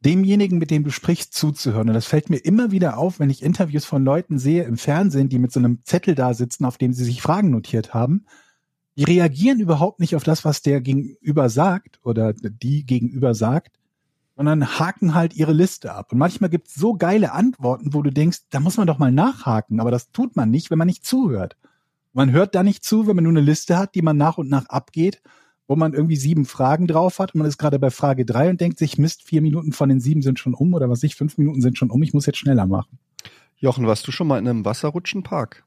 demjenigen, 0.04 0.60
mit 0.60 0.70
dem 0.70 0.84
du 0.84 0.92
sprichst, 0.92 1.34
zuzuhören. 1.34 1.88
Und 1.88 1.96
das 1.96 2.06
fällt 2.06 2.30
mir 2.30 2.38
immer 2.38 2.70
wieder 2.70 2.98
auf, 2.98 3.20
wenn 3.20 3.32
ich 3.32 3.42
Interviews 3.42 3.86
von 3.86 4.04
Leuten 4.06 4.38
sehe 4.38 4.64
im 4.64 4.78
Fernsehen, 4.78 5.30
die 5.30 5.40
mit 5.40 5.52
so 5.52 5.60
einem 5.60 5.80
Zettel 5.84 6.14
da 6.14 6.36
sitzen, 6.36 6.66
auf 6.66 6.78
dem 6.78 6.94
sie 6.94 7.06
sich 7.06 7.24
Fragen 7.24 7.50
notiert 7.50 7.96
haben. 7.96 8.26
Die 8.98 9.04
reagieren 9.04 9.60
überhaupt 9.60 10.00
nicht 10.00 10.16
auf 10.16 10.24
das, 10.24 10.46
was 10.46 10.62
der 10.62 10.82
Gegenüber 10.82 11.50
sagt 11.50 12.00
oder 12.04 12.34
die 12.34 12.86
Gegenüber 12.86 13.34
sagt, 13.36 13.80
sondern 14.38 14.80
haken 14.80 15.14
halt 15.14 15.36
ihre 15.36 15.54
Liste 15.54 15.94
ab. 15.94 16.12
Und 16.12 16.18
manchmal 16.18 16.50
gibt 16.50 16.68
es 16.68 16.76
so 16.76 16.96
geile 16.96 17.32
Antworten, 17.32 17.94
wo 17.94 18.02
du 18.02 18.12
denkst, 18.12 18.40
da 18.50 18.60
muss 18.60 18.78
man 18.78 18.88
doch 18.88 19.00
mal 19.00 19.12
nachhaken, 19.12 19.80
aber 19.80 19.92
das 19.92 20.12
tut 20.12 20.36
man 20.36 20.50
nicht, 20.50 20.72
wenn 20.72 20.78
man 20.78 20.88
nicht 20.88 21.06
zuhört. 21.06 21.58
Man 22.14 22.32
hört 22.32 22.56
da 22.56 22.64
nicht 22.64 22.84
zu, 22.84 23.08
wenn 23.08 23.16
man 23.16 23.24
nur 23.24 23.34
eine 23.34 23.42
Liste 23.42 23.78
hat, 23.78 23.96
die 23.96 24.02
man 24.02 24.16
nach 24.16 24.38
und 24.38 24.50
nach 24.50 24.68
abgeht, 24.68 25.22
wo 25.68 25.76
man 25.76 25.94
irgendwie 25.94 26.16
sieben 26.16 26.46
Fragen 26.46 26.88
drauf 26.88 27.20
hat 27.20 27.34
und 27.34 27.40
man 27.40 27.48
ist 27.48 27.58
gerade 27.58 27.80
bei 27.80 27.90
Frage 27.90 28.26
drei 28.26 28.50
und 28.50 28.62
denkt 28.62 28.78
sich, 28.78 28.98
Mist, 28.98 29.24
vier 29.24 29.42
Minuten 29.42 29.74
von 29.74 29.90
den 29.90 30.00
sieben 30.00 30.22
sind 30.22 30.40
schon 30.40 30.54
um 30.54 30.74
oder 30.74 30.90
was 30.90 31.04
ich, 31.04 31.16
fünf 31.16 31.38
Minuten 31.38 31.62
sind 31.62 31.78
schon 31.78 31.90
um, 31.90 32.02
ich 32.04 32.14
muss 32.14 32.26
jetzt 32.26 32.38
schneller 32.38 32.68
machen. 32.68 33.00
Jochen, 33.58 33.88
warst 33.88 34.08
du 34.08 34.12
schon 34.12 34.28
mal 34.28 34.38
in 34.38 34.48
einem 34.48 34.64
Wasserrutschenpark? 34.64 35.66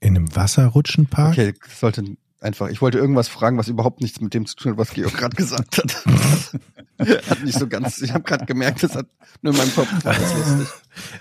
In 0.00 0.16
einem 0.16 0.34
Wasserrutschenpark? 0.34 1.32
Okay, 1.32 1.54
sollte 1.68 2.04
einfach. 2.40 2.68
Ich 2.68 2.80
wollte 2.80 2.98
irgendwas 2.98 3.28
fragen, 3.28 3.58
was 3.58 3.68
überhaupt 3.68 4.00
nichts 4.00 4.20
mit 4.20 4.34
dem 4.34 4.46
zu 4.46 4.56
tun 4.56 4.72
hat, 4.72 4.78
was 4.78 4.90
Georg 4.90 5.16
gerade 5.16 5.36
gesagt 5.36 5.78
hat. 5.78 6.04
hat 7.30 7.44
nicht 7.44 7.58
so 7.58 7.66
ganz. 7.66 8.00
Ich 8.02 8.12
habe 8.12 8.24
gerade 8.24 8.46
gemerkt, 8.46 8.82
das 8.82 8.94
hat 8.94 9.06
nur 9.42 9.52
in 9.52 9.58
meinem 9.58 9.74
Kopf. 9.74 9.88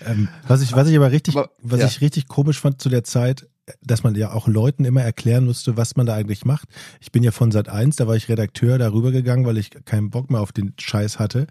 Ähm, 0.04 0.28
was 0.48 0.64
ich, 0.64 0.74
was 0.74 0.88
ich 0.88 0.98
aber 0.98 1.12
richtig, 1.12 1.38
Aber, 1.38 1.52
was 1.62 1.80
ja. 1.80 1.86
ich 1.86 2.02
richtig 2.02 2.28
komisch 2.28 2.60
fand 2.60 2.82
zu 2.82 2.90
der 2.90 3.04
Zeit, 3.04 3.48
dass 3.82 4.04
man 4.04 4.16
ja 4.16 4.34
auch 4.34 4.48
Leuten 4.48 4.84
immer 4.84 5.04
erklären 5.04 5.46
musste, 5.46 5.78
was 5.78 5.96
man 5.96 6.08
da 6.08 6.16
eigentlich 6.16 6.44
macht. 6.44 6.68
Ich 7.00 7.12
bin 7.12 7.22
ja 7.22 7.32
von 7.32 7.52
Sat 7.52 7.70
1, 7.70 7.98
da 7.98 8.08
war 8.08 8.16
ich 8.16 8.30
Redakteur 8.30 8.80
darüber 8.80 9.12
gegangen, 9.12 9.46
weil 9.46 9.60
ich 9.60 9.70
keinen 9.86 10.10
Bock 10.10 10.32
mehr 10.32 10.42
auf 10.42 10.52
den 10.52 10.74
Scheiß 10.80 11.20
hatte. 11.20 11.46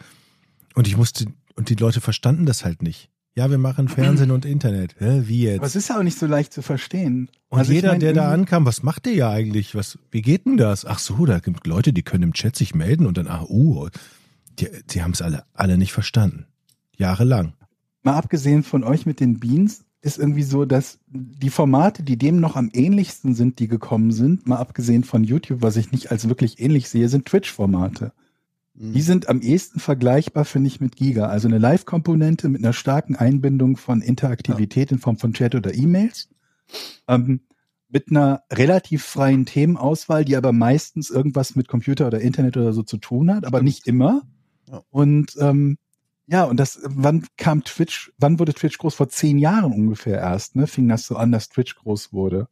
Und 0.75 0.89
ich 0.89 0.97
musste, 0.97 1.27
und 1.55 1.69
die 1.69 1.77
Leute 1.77 2.01
verstanden 2.01 2.45
das 2.45 2.65
halt 2.65 2.83
nicht. 2.83 3.09
Ja, 3.39 3.49
wir 3.53 3.59
machen 3.59 3.87
Fernsehen 3.87 4.33
und 4.33 4.45
Internet. 4.45 4.97
Hä, 4.99 5.23
wie 5.27 5.45
jetzt? 5.45 5.63
Es 5.63 5.77
ist 5.77 5.91
ja 5.91 5.99
auch 6.01 6.03
nicht 6.03 6.19
so 6.19 6.27
leicht 6.27 6.53
zu 6.53 6.61
verstehen. 6.61 7.31
Und 7.51 7.61
Also 7.61 7.71
ich 7.71 7.77
jeder, 7.77 7.91
mein, 7.91 8.01
der 8.01 8.13
da 8.13 8.33
ankam, 8.33 8.67
was 8.67 8.83
macht 8.83 9.07
der 9.07 9.15
ja 9.15 9.31
eigentlich? 9.31 9.77
Was, 9.77 9.97
wie 10.11 10.23
geht 10.23 10.45
denn 10.45 10.57
das? 10.57 10.85
Ach 10.85 10.99
so, 10.99 11.25
da 11.25 11.39
gibt 11.39 11.65
Leute, 11.65 11.93
die 11.93 12.03
können 12.03 12.25
im 12.25 12.33
Chat 12.33 12.57
sich 12.57 12.75
melden 12.75 13.07
und 13.07 13.17
dann, 13.17 13.29
ach, 13.29 13.45
uh, 13.49 13.91
die, 14.59 14.67
die 14.91 15.05
haben 15.05 15.13
es 15.13 15.23
alle, 15.23 15.45
alle 15.55 15.79
nicht 15.79 15.93
verstanden. 15.93 16.47
Jahrelang. 16.97 17.53
mal 18.03 18.15
abgesehen 18.15 18.65
von 18.65 18.83
euch 18.83 19.07
mit 19.07 19.21
den 19.21 19.39
Beans, 19.39 19.85
ist 20.03 20.19
irgendwie 20.19 20.43
so, 20.43 20.65
dass 20.65 20.99
die 21.07 21.51
Formate, 21.51 22.03
die 22.03 22.19
dem 22.19 22.41
noch 22.41 22.57
am 22.57 22.71
ähnlichsten 22.73 23.37
sind, 23.37 23.61
die 23.61 23.69
gekommen 23.69 24.11
sind, 24.11 24.49
mal 24.49 24.57
abgesehen 24.57 25.05
von 25.05 25.23
YouTube, 25.23 25.63
was 25.63 25.77
ich 25.77 25.93
nicht 25.93 26.11
als 26.11 26.29
wirklich 26.29 26.59
ähnlich 26.59 26.89
sehe, 26.89 27.09
sind 27.09 27.27
Twitch-Formate. 27.27 28.11
Mhm. 28.79 28.93
Die 28.93 29.03
sind 29.03 29.29
am 29.29 29.41
ehesten 29.41 29.81
vergleichbar, 29.81 30.45
finde 30.45 30.69
ich, 30.69 30.81
mit 30.81 30.97
Giga. 30.97 31.27
Also 31.27 31.49
eine 31.49 31.59
Live-Komponente 31.59 32.49
mit 32.49 32.63
einer 32.63 32.73
starken 32.73 33.17
Einbindung 33.17 33.77
von 33.77 34.01
Interaktivität 34.01 34.93
in 34.93 34.99
Form 34.99 35.19
von 35.19 35.33
Chat 35.33 35.55
oder 35.55 35.75
E-Mails. 35.75 36.29
Ähm, 37.09 37.41
mit 37.89 38.11
einer 38.11 38.43
relativ 38.53 39.05
freien 39.05 39.47
Themenauswahl, 39.47 40.25
die 40.25 40.37
aber 40.37 40.53
meistens 40.53 41.11
irgendwas 41.11 41.57
mit 41.57 41.69
Computer 41.69 42.07
oder 42.07 42.21
Internet 42.21 42.57
oder 42.57 42.73
so 42.73 42.83
zu 42.83 42.99
tun 42.99 43.35
hat, 43.35 43.47
aber 43.47 43.63
nicht 43.63 43.87
immer. 43.87 44.23
Ja. 44.71 44.83
Und 44.91 45.35
ähm, 45.41 45.79
ja, 46.27 46.45
und 46.45 46.61
das, 46.61 46.81
wann 46.85 47.27
kam 47.39 47.65
Twitch, 47.65 48.13
wann 48.19 48.39
wurde 48.39 48.53
Twitch 48.53 48.77
groß? 48.77 48.95
Vor 48.95 49.09
zehn 49.09 49.39
Jahren 49.39 49.73
ungefähr 49.73 50.19
erst, 50.19 50.57
ne? 50.57 50.67
Fing 50.67 50.87
das 50.87 51.07
so 51.07 51.17
an, 51.17 51.33
dass 51.33 51.49
Twitch 51.49 51.75
groß 51.77 52.13
wurde. 52.13 52.49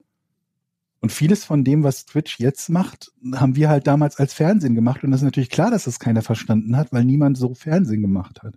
Und 1.00 1.12
vieles 1.12 1.44
von 1.44 1.62
dem, 1.62 1.82
was 1.82 2.06
Twitch 2.06 2.38
jetzt 2.40 2.68
macht, 2.68 3.12
haben 3.34 3.54
wir 3.54 3.68
halt 3.68 3.86
damals 3.86 4.16
als 4.16 4.32
Fernsehen 4.32 4.74
gemacht. 4.74 5.04
Und 5.04 5.10
das 5.10 5.20
ist 5.20 5.24
natürlich 5.24 5.50
klar, 5.50 5.70
dass 5.70 5.84
das 5.84 6.00
keiner 6.00 6.22
verstanden 6.22 6.76
hat, 6.76 6.92
weil 6.92 7.04
niemand 7.04 7.36
so 7.36 7.54
Fernsehen 7.54 8.02
gemacht 8.02 8.42
hat. 8.42 8.54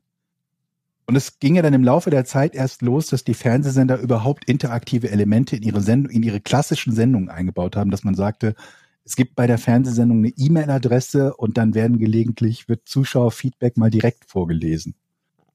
Und 1.06 1.16
es 1.16 1.40
ging 1.40 1.56
ja 1.56 1.64
dann 1.64 1.74
im 1.74 1.84
Laufe 1.84 2.12
der 2.12 2.24
Zeit 2.24 2.54
erst 2.54 2.84
los, 2.84 3.08
dass 3.08 3.24
die 3.24 3.34
Fernsehsender 3.34 4.00
überhaupt 4.00 4.46
interaktive 4.46 5.10
Elemente 5.10 5.56
in 5.56 5.64
ihre 5.64 5.82
Sendung, 5.82 6.12
in 6.12 6.22
ihre 6.22 6.40
klassischen 6.40 6.94
Sendungen 6.94 7.30
eingebaut 7.30 7.76
haben, 7.76 7.90
dass 7.90 8.04
man 8.04 8.14
sagte, 8.14 8.54
es 9.04 9.16
gibt 9.16 9.36
bei 9.36 9.48
der 9.48 9.58
Fernsehsendung 9.58 10.20
eine 10.20 10.30
E-Mail-Adresse 10.30 11.36
und 11.36 11.58
dann 11.58 11.74
werden 11.74 11.98
gelegentlich, 11.98 12.70
wird 12.70 12.88
Zuschauerfeedback 12.88 13.76
mal 13.76 13.90
direkt 13.90 14.26
vorgelesen. 14.26 14.94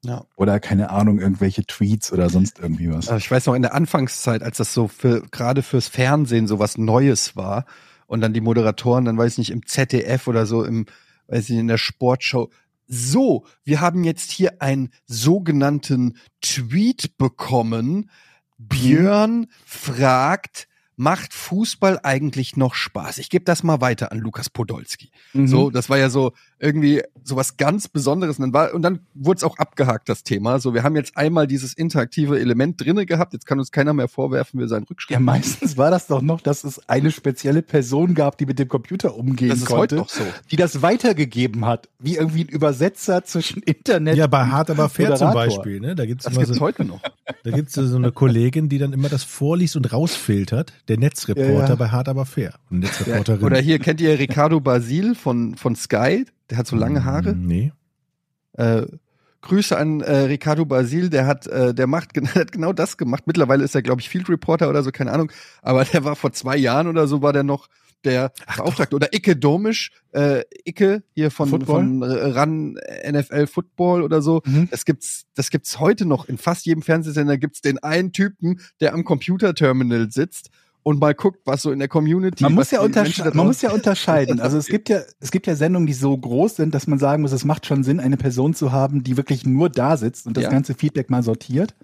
Ja. 0.04 0.24
Oder 0.36 0.60
keine 0.60 0.90
Ahnung, 0.90 1.18
irgendwelche 1.18 1.64
Tweets 1.64 2.12
oder 2.12 2.28
sonst 2.30 2.58
irgendwie 2.58 2.90
was. 2.90 3.08
Also 3.08 3.16
ich 3.16 3.30
weiß 3.30 3.46
noch 3.46 3.54
in 3.54 3.62
der 3.62 3.74
Anfangszeit, 3.74 4.42
als 4.42 4.58
das 4.58 4.72
so 4.72 4.88
für 4.88 5.22
gerade 5.30 5.62
fürs 5.62 5.88
Fernsehen 5.88 6.46
so 6.46 6.58
was 6.58 6.78
Neues 6.78 7.36
war 7.36 7.64
und 8.06 8.20
dann 8.20 8.32
die 8.32 8.40
Moderatoren, 8.40 9.04
dann 9.04 9.18
weiß 9.18 9.32
ich 9.32 9.38
nicht, 9.38 9.50
im 9.50 9.66
ZDF 9.66 10.28
oder 10.28 10.46
so, 10.46 10.64
im, 10.64 10.86
weiß 11.28 11.50
ich, 11.50 11.56
in 11.56 11.68
der 11.68 11.78
Sportshow. 11.78 12.50
So, 12.86 13.46
wir 13.64 13.80
haben 13.80 14.04
jetzt 14.04 14.30
hier 14.30 14.60
einen 14.60 14.90
sogenannten 15.06 16.16
Tweet 16.42 17.16
bekommen. 17.16 18.10
Björn 18.58 19.46
fragt, 19.64 20.68
macht 20.96 21.32
Fußball 21.32 22.00
eigentlich 22.02 22.56
noch 22.56 22.74
Spaß? 22.74 23.18
Ich 23.18 23.30
gebe 23.30 23.44
das 23.44 23.62
mal 23.62 23.80
weiter 23.80 24.12
an 24.12 24.18
Lukas 24.18 24.50
Podolski. 24.50 25.10
Mhm. 25.32 25.48
So, 25.48 25.70
das 25.70 25.88
war 25.88 25.98
ja 25.98 26.10
so 26.10 26.32
irgendwie 26.64 27.02
so 27.22 27.36
was 27.36 27.56
ganz 27.56 27.88
Besonderes. 27.88 28.38
Und 28.38 28.46
dann, 28.46 28.52
war, 28.52 28.74
und 28.74 28.82
dann 28.82 29.00
wurde 29.14 29.38
es 29.38 29.44
auch 29.44 29.58
abgehakt, 29.58 30.08
das 30.08 30.24
Thema. 30.24 30.58
So, 30.58 30.74
wir 30.74 30.82
haben 30.82 30.96
jetzt 30.96 31.16
einmal 31.16 31.46
dieses 31.46 31.74
interaktive 31.74 32.40
Element 32.40 32.80
drinne 32.80 33.06
gehabt. 33.06 33.34
Jetzt 33.34 33.46
kann 33.46 33.58
uns 33.58 33.70
keiner 33.70 33.92
mehr 33.92 34.08
vorwerfen, 34.08 34.58
wir 34.58 34.68
seien 34.68 34.84
Rückschritt. 34.84 35.12
Ja, 35.12 35.20
meistens 35.20 35.76
war 35.76 35.90
das 35.90 36.06
doch 36.06 36.22
noch, 36.22 36.40
dass 36.40 36.64
es 36.64 36.88
eine 36.88 37.10
spezielle 37.10 37.62
Person 37.62 38.14
gab, 38.14 38.38
die 38.38 38.46
mit 38.46 38.58
dem 38.58 38.68
Computer 38.68 39.16
umgehen 39.16 39.50
das 39.50 39.58
ist 39.58 39.70
heute 39.70 39.96
konnte, 39.96 39.96
noch 39.96 40.08
so. 40.08 40.22
die 40.50 40.56
das 40.56 40.82
weitergegeben 40.82 41.66
hat, 41.66 41.88
wie 41.98 42.16
irgendwie 42.16 42.44
ein 42.44 42.48
Übersetzer 42.48 43.24
zwischen 43.24 43.62
Internet. 43.62 44.16
Ja, 44.16 44.26
bei 44.26 44.46
Hart 44.46 44.70
aber 44.70 44.88
fair 44.88 45.14
zum. 45.16 45.34
Beispiel, 45.34 45.80
ne? 45.80 45.94
Da 45.94 46.06
gibt's 46.06 46.24
Das 46.24 46.34
gibt's 46.34 46.54
so, 46.54 46.60
heute 46.60 46.84
noch. 46.84 47.00
da 47.42 47.50
gibt's 47.50 47.74
so 47.74 47.96
eine 47.96 48.12
Kollegin, 48.12 48.68
die 48.68 48.78
dann 48.78 48.92
immer 48.92 49.08
das 49.08 49.24
vorliest 49.24 49.76
und 49.76 49.92
rausfiltert. 49.92 50.72
Der 50.88 50.98
Netzreporter 50.98 51.52
Ja, 51.52 51.68
ja. 51.68 51.74
bei 51.74 51.88
Hart 51.88 52.08
aber 52.08 52.24
fair. 52.24 52.54
Netzreporterin. 52.70 53.44
Oder 53.44 53.58
hier, 53.58 53.78
kennt 53.78 54.00
ihr 54.00 54.18
Ricardo 54.18 54.60
Basil 54.60 55.14
von, 55.14 55.56
von 55.56 55.76
Sky? 55.76 56.24
Der 56.54 56.58
hat 56.60 56.68
so 56.68 56.76
lange 56.76 57.04
Haare. 57.04 57.32
Hm, 57.32 57.46
Nee. 57.46 57.72
Äh, 58.52 58.86
Grüße 59.40 59.76
an 59.76 60.02
äh, 60.02 60.18
Ricardo 60.20 60.64
Basil, 60.64 61.10
der 61.10 61.26
hat, 61.26 61.48
äh, 61.48 61.74
der 61.74 61.88
macht 61.88 62.14
genau, 62.14 62.30
der 62.34 62.42
hat 62.42 62.52
genau 62.52 62.72
das 62.72 62.96
gemacht. 62.96 63.24
Mittlerweile 63.26 63.64
ist 63.64 63.74
er, 63.74 63.82
glaube 63.82 64.00
ich, 64.00 64.08
Field 64.08 64.28
Reporter 64.28 64.70
oder 64.70 64.84
so, 64.84 64.92
keine 64.92 65.10
Ahnung. 65.10 65.32
Aber 65.62 65.84
der 65.84 66.04
war 66.04 66.14
vor 66.14 66.32
zwei 66.32 66.56
Jahren 66.56 66.86
oder 66.86 67.08
so, 67.08 67.22
war 67.22 67.32
der 67.32 67.42
noch 67.42 67.68
der 68.04 68.30
Beauftragte. 68.56 68.94
Oder 68.94 69.12
Icke 69.12 69.34
Domisch, 69.34 69.90
äh, 70.12 70.42
Icke 70.64 71.02
hier 71.12 71.32
von, 71.32 71.48
Football? 71.48 71.82
von 71.82 72.02
RAN 72.04 72.78
NFL 73.10 73.48
Football 73.48 74.02
oder 74.02 74.22
so. 74.22 74.42
Mhm. 74.44 74.68
Das 74.70 74.84
gibt's, 74.84 75.24
das 75.34 75.50
gibt's 75.50 75.80
heute 75.80 76.06
noch. 76.06 76.26
In 76.28 76.38
fast 76.38 76.66
jedem 76.66 76.82
Fernsehsender 76.82 77.36
gibt's 77.36 77.62
den 77.62 77.82
einen 77.82 78.12
Typen, 78.12 78.60
der 78.80 78.94
am 78.94 79.02
Computerterminal 79.02 80.12
sitzt 80.12 80.50
und 80.84 81.00
mal 81.00 81.14
guckt, 81.14 81.40
was 81.46 81.62
so 81.62 81.72
in 81.72 81.78
der 81.78 81.88
Community. 81.88 82.44
Man 82.44 82.52
muss 82.54 82.70
ja, 82.70 82.82
untersche 82.82 83.24
man 83.34 83.46
muss 83.46 83.62
ja 83.62 83.72
unterscheiden. 83.72 84.38
Also 84.38 84.58
es 84.58 84.66
gibt 84.68 84.90
ja, 84.90 85.00
es 85.18 85.30
gibt 85.30 85.46
ja 85.46 85.56
Sendungen, 85.56 85.86
die 85.86 85.94
so 85.94 86.16
groß 86.16 86.56
sind, 86.56 86.74
dass 86.74 86.86
man 86.86 86.98
sagen 86.98 87.22
muss, 87.22 87.32
es 87.32 87.44
macht 87.44 87.64
schon 87.66 87.82
Sinn, 87.82 88.00
eine 88.00 88.18
Person 88.18 88.52
zu 88.54 88.70
haben, 88.70 89.02
die 89.02 89.16
wirklich 89.16 89.46
nur 89.46 89.70
da 89.70 89.96
sitzt 89.96 90.26
und 90.26 90.36
das 90.36 90.44
Ja. 90.44 90.50
ganze 90.50 90.74
Feedback 90.74 91.08
mal 91.08 91.22
sortiert. 91.22 91.74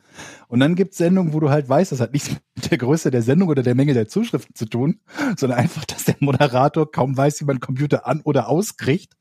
Und 0.48 0.60
dann 0.60 0.74
gibt 0.74 0.92
es 0.92 0.98
Sendungen, 0.98 1.32
wo 1.32 1.40
du 1.40 1.48
halt 1.48 1.66
weißt, 1.66 1.92
das 1.92 2.00
hat 2.00 2.12
nichts 2.12 2.30
mit 2.54 2.70
der 2.70 2.76
Größe 2.78 3.10
der 3.10 3.22
Sendung 3.22 3.48
oder 3.48 3.62
der 3.62 3.74
Menge 3.74 3.94
der 3.94 4.06
Zuschriften 4.06 4.54
zu 4.54 4.66
tun, 4.66 5.00
sondern 5.36 5.58
einfach, 5.58 5.86
dass 5.86 6.04
der 6.04 6.16
Moderator 6.20 6.90
kaum 6.92 7.16
weiß, 7.16 7.40
wie 7.40 7.46
man 7.46 7.54
einen 7.56 7.60
Computer 7.60 8.06
an- 8.06 8.20
oder 8.22 8.48
auskriegt. 8.50 9.14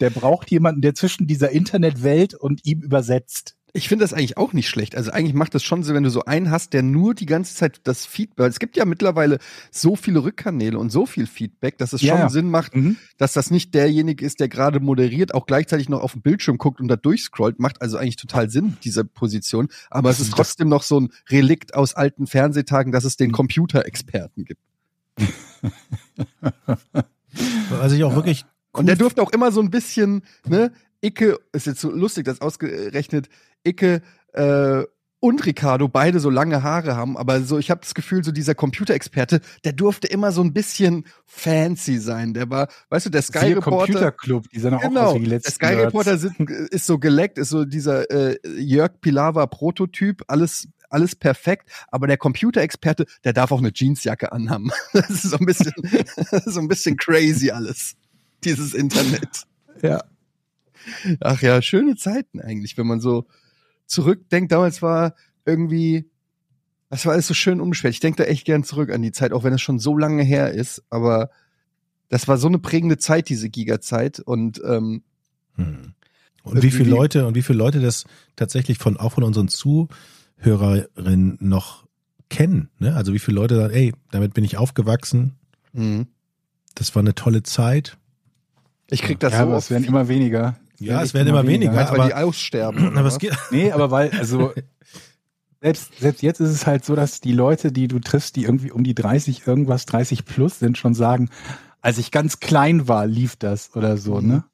Der 0.00 0.08
braucht 0.08 0.50
jemanden, 0.50 0.80
der 0.80 0.94
zwischen 0.94 1.26
dieser 1.26 1.50
Internetwelt 1.50 2.34
und 2.34 2.64
ihm 2.64 2.80
übersetzt. 2.80 3.57
Ich 3.78 3.88
finde 3.88 4.02
das 4.04 4.12
eigentlich 4.12 4.36
auch 4.36 4.52
nicht 4.52 4.68
schlecht. 4.68 4.96
Also 4.96 5.12
eigentlich 5.12 5.34
macht 5.34 5.54
das 5.54 5.62
schon 5.62 5.84
Sinn, 5.84 5.94
wenn 5.94 6.02
du 6.02 6.10
so 6.10 6.24
einen 6.24 6.50
hast, 6.50 6.72
der 6.72 6.82
nur 6.82 7.14
die 7.14 7.26
ganze 7.26 7.54
Zeit 7.54 7.80
das 7.84 8.06
Feedback. 8.06 8.48
Es 8.50 8.58
gibt 8.58 8.76
ja 8.76 8.84
mittlerweile 8.84 9.38
so 9.70 9.94
viele 9.94 10.24
Rückkanäle 10.24 10.76
und 10.78 10.90
so 10.90 11.06
viel 11.06 11.28
Feedback, 11.28 11.78
dass 11.78 11.92
es 11.92 12.02
Ja, 12.02 12.14
schon 12.14 12.20
ja. 12.22 12.28
Sinn 12.28 12.50
macht, 12.50 12.74
Mhm. 12.74 12.96
dass 13.18 13.34
das 13.34 13.52
nicht 13.52 13.74
derjenige 13.74 14.26
ist, 14.26 14.40
der 14.40 14.48
gerade 14.48 14.80
moderiert, 14.80 15.32
auch 15.32 15.46
gleichzeitig 15.46 15.88
noch 15.88 16.00
auf 16.02 16.12
den 16.12 16.22
Bildschirm 16.22 16.58
guckt 16.58 16.80
und 16.80 16.88
da 16.88 16.96
durchscrollt. 16.96 17.60
Macht 17.60 17.80
also 17.80 17.98
eigentlich 17.98 18.16
total 18.16 18.50
Sinn, 18.50 18.76
diese 18.82 19.04
Position. 19.04 19.68
Aber 19.90 20.10
es 20.10 20.18
ist 20.18 20.32
trotzdem 20.32 20.68
noch 20.68 20.82
so 20.82 20.98
ein 20.98 21.10
Relikt 21.30 21.74
aus 21.74 21.94
alten 21.94 22.26
Fernsehtagen, 22.26 22.90
dass 22.90 23.04
es 23.04 23.16
den 23.16 23.30
Computerexperten 23.30 24.44
gibt. 24.44 24.60
Was 27.70 27.92
ich 27.92 28.02
auch 28.02 28.14
wirklich 28.16 28.44
Und 28.72 28.86
der 28.86 28.96
durfte 28.96 29.22
auch 29.22 29.30
immer 29.32 29.52
so 29.52 29.60
ein 29.60 29.70
bisschen, 29.70 30.22
ne, 30.46 30.72
Icke, 31.00 31.38
ist 31.52 31.66
jetzt 31.66 31.80
so 31.80 31.90
lustig, 31.90 32.24
das 32.24 32.40
ausgerechnet, 32.40 33.28
Icke 33.64 34.02
äh, 34.32 34.82
und 35.20 35.44
Ricardo 35.44 35.88
beide 35.88 36.20
so 36.20 36.30
lange 36.30 36.62
Haare 36.62 36.96
haben, 36.96 37.16
aber 37.16 37.40
so, 37.40 37.58
ich 37.58 37.70
habe 37.70 37.80
das 37.80 37.94
Gefühl, 37.94 38.22
so 38.22 38.30
dieser 38.30 38.54
Computerexperte, 38.54 39.40
der 39.64 39.72
durfte 39.72 40.06
immer 40.06 40.30
so 40.30 40.42
ein 40.42 40.52
bisschen 40.52 41.06
fancy 41.26 41.98
sein. 41.98 42.34
Der 42.34 42.48
war, 42.50 42.68
weißt 42.90 43.06
du, 43.06 43.10
der 43.10 43.22
Sky 43.22 43.40
Siehe 43.40 43.56
Reporter. 43.56 43.92
Computer 43.92 44.12
Club, 44.12 44.48
die 44.50 44.60
sahen 44.60 44.74
auch 44.74 44.78
aus 44.78 44.88
Genau, 44.88 45.14
wie 45.16 45.24
die 45.24 45.28
der 45.30 45.40
Sky. 45.40 45.74
Reporter 45.74 46.18
sind, 46.18 46.38
ist 46.50 46.86
so 46.86 46.98
geleckt, 46.98 47.38
ist 47.38 47.48
so 47.48 47.64
dieser 47.64 48.08
äh, 48.10 48.38
Jörg 48.60 49.00
Pilawa 49.00 49.46
Prototyp, 49.46 50.22
alles 50.28 50.68
alles 50.90 51.14
perfekt, 51.14 51.68
aber 51.88 52.06
der 52.06 52.16
Computerexperte, 52.16 53.04
der 53.22 53.34
darf 53.34 53.52
auch 53.52 53.58
eine 53.58 53.72
Jeansjacke 53.74 54.32
anhaben. 54.32 54.70
Das 54.92 55.10
ist 55.10 55.22
so 55.22 55.36
ein 55.36 55.44
bisschen 55.46 55.72
so 56.46 56.60
ein 56.60 56.68
bisschen 56.68 56.96
crazy 56.96 57.50
alles. 57.50 57.94
Dieses 58.44 58.72
Internet. 58.72 59.44
Ja. 59.82 60.02
Ach 61.20 61.42
ja, 61.42 61.60
schöne 61.62 61.96
Zeiten 61.96 62.40
eigentlich, 62.40 62.78
wenn 62.78 62.86
man 62.86 63.00
so 63.00 63.26
zurückdenkt. 63.86 64.52
Damals 64.52 64.82
war 64.82 65.14
irgendwie, 65.44 66.10
das 66.90 67.06
war 67.06 67.12
alles 67.12 67.26
so 67.26 67.34
schön 67.34 67.60
unbeschwert. 67.60 67.94
Ich 67.94 68.00
denke 68.00 68.22
da 68.22 68.28
echt 68.28 68.44
gern 68.44 68.64
zurück 68.64 68.90
an 68.90 69.02
die 69.02 69.12
Zeit, 69.12 69.32
auch 69.32 69.44
wenn 69.44 69.52
es 69.52 69.60
schon 69.60 69.78
so 69.78 69.96
lange 69.96 70.22
her 70.22 70.52
ist. 70.52 70.82
Aber 70.90 71.30
das 72.08 72.28
war 72.28 72.38
so 72.38 72.48
eine 72.48 72.58
prägende 72.58 72.98
Zeit, 72.98 73.28
diese 73.28 73.50
Giga-Zeit. 73.50 74.20
Und 74.20 74.60
ähm, 74.64 75.02
Hm. 75.58 75.94
Und 76.44 76.62
wie 76.62 76.70
viele 76.70 76.88
Leute 76.88 77.26
und 77.26 77.34
wie 77.34 77.42
viele 77.42 77.58
Leute 77.58 77.80
das 77.80 78.04
tatsächlich 78.36 78.78
von 78.78 78.96
auch 78.96 79.12
von 79.12 79.24
unseren 79.24 79.48
Zuhörerinnen 79.48 81.36
noch 81.40 81.86
kennen, 82.30 82.70
ne? 82.78 82.94
Also 82.94 83.12
wie 83.12 83.18
viele 83.18 83.34
Leute 83.34 83.56
sagen, 83.56 83.74
ey, 83.74 83.92
damit 84.12 84.32
bin 84.32 84.44
ich 84.44 84.56
aufgewachsen, 84.56 85.34
mh. 85.72 86.06
das 86.74 86.94
war 86.94 87.00
eine 87.00 87.14
tolle 87.14 87.42
Zeit. 87.42 87.98
ich 88.88 89.02
krieg 89.02 89.20
das 89.20 89.32
ja, 89.32 89.40
so 89.40 89.44
aber 89.44 89.56
es 89.58 89.70
werden 89.70 89.84
immer 89.84 90.08
weniger. 90.08 90.56
Ja, 90.78 91.02
es 91.02 91.12
werden 91.14 91.28
immer 91.28 91.46
weniger, 91.46 91.74
weil 91.74 91.86
aber- 91.86 92.06
die 92.06 92.14
aussterben. 92.14 92.88
Aber 92.96 93.08
es 93.08 93.14
was? 93.14 93.18
geht, 93.18 93.36
Nee, 93.50 93.72
aber 93.72 93.90
weil, 93.90 94.10
also, 94.12 94.52
selbst, 95.60 95.98
selbst 95.98 96.22
jetzt 96.22 96.40
ist 96.40 96.50
es 96.50 96.66
halt 96.66 96.84
so, 96.84 96.94
dass 96.94 97.20
die 97.20 97.32
Leute, 97.32 97.72
die 97.72 97.88
du 97.88 97.98
triffst, 97.98 98.36
die 98.36 98.44
irgendwie 98.44 98.70
um 98.70 98.84
die 98.84 98.94
30 98.94 99.46
irgendwas, 99.46 99.86
30 99.86 100.24
plus 100.24 100.58
sind, 100.60 100.78
schon 100.78 100.94
sagen, 100.94 101.30
als 101.80 101.98
ich 101.98 102.10
ganz 102.10 102.38
klein 102.40 102.86
war, 102.88 103.06
lief 103.06 103.36
das 103.36 103.74
oder 103.74 103.96
so, 103.96 104.20
Mhm. 104.20 104.28
ne? 104.28 104.44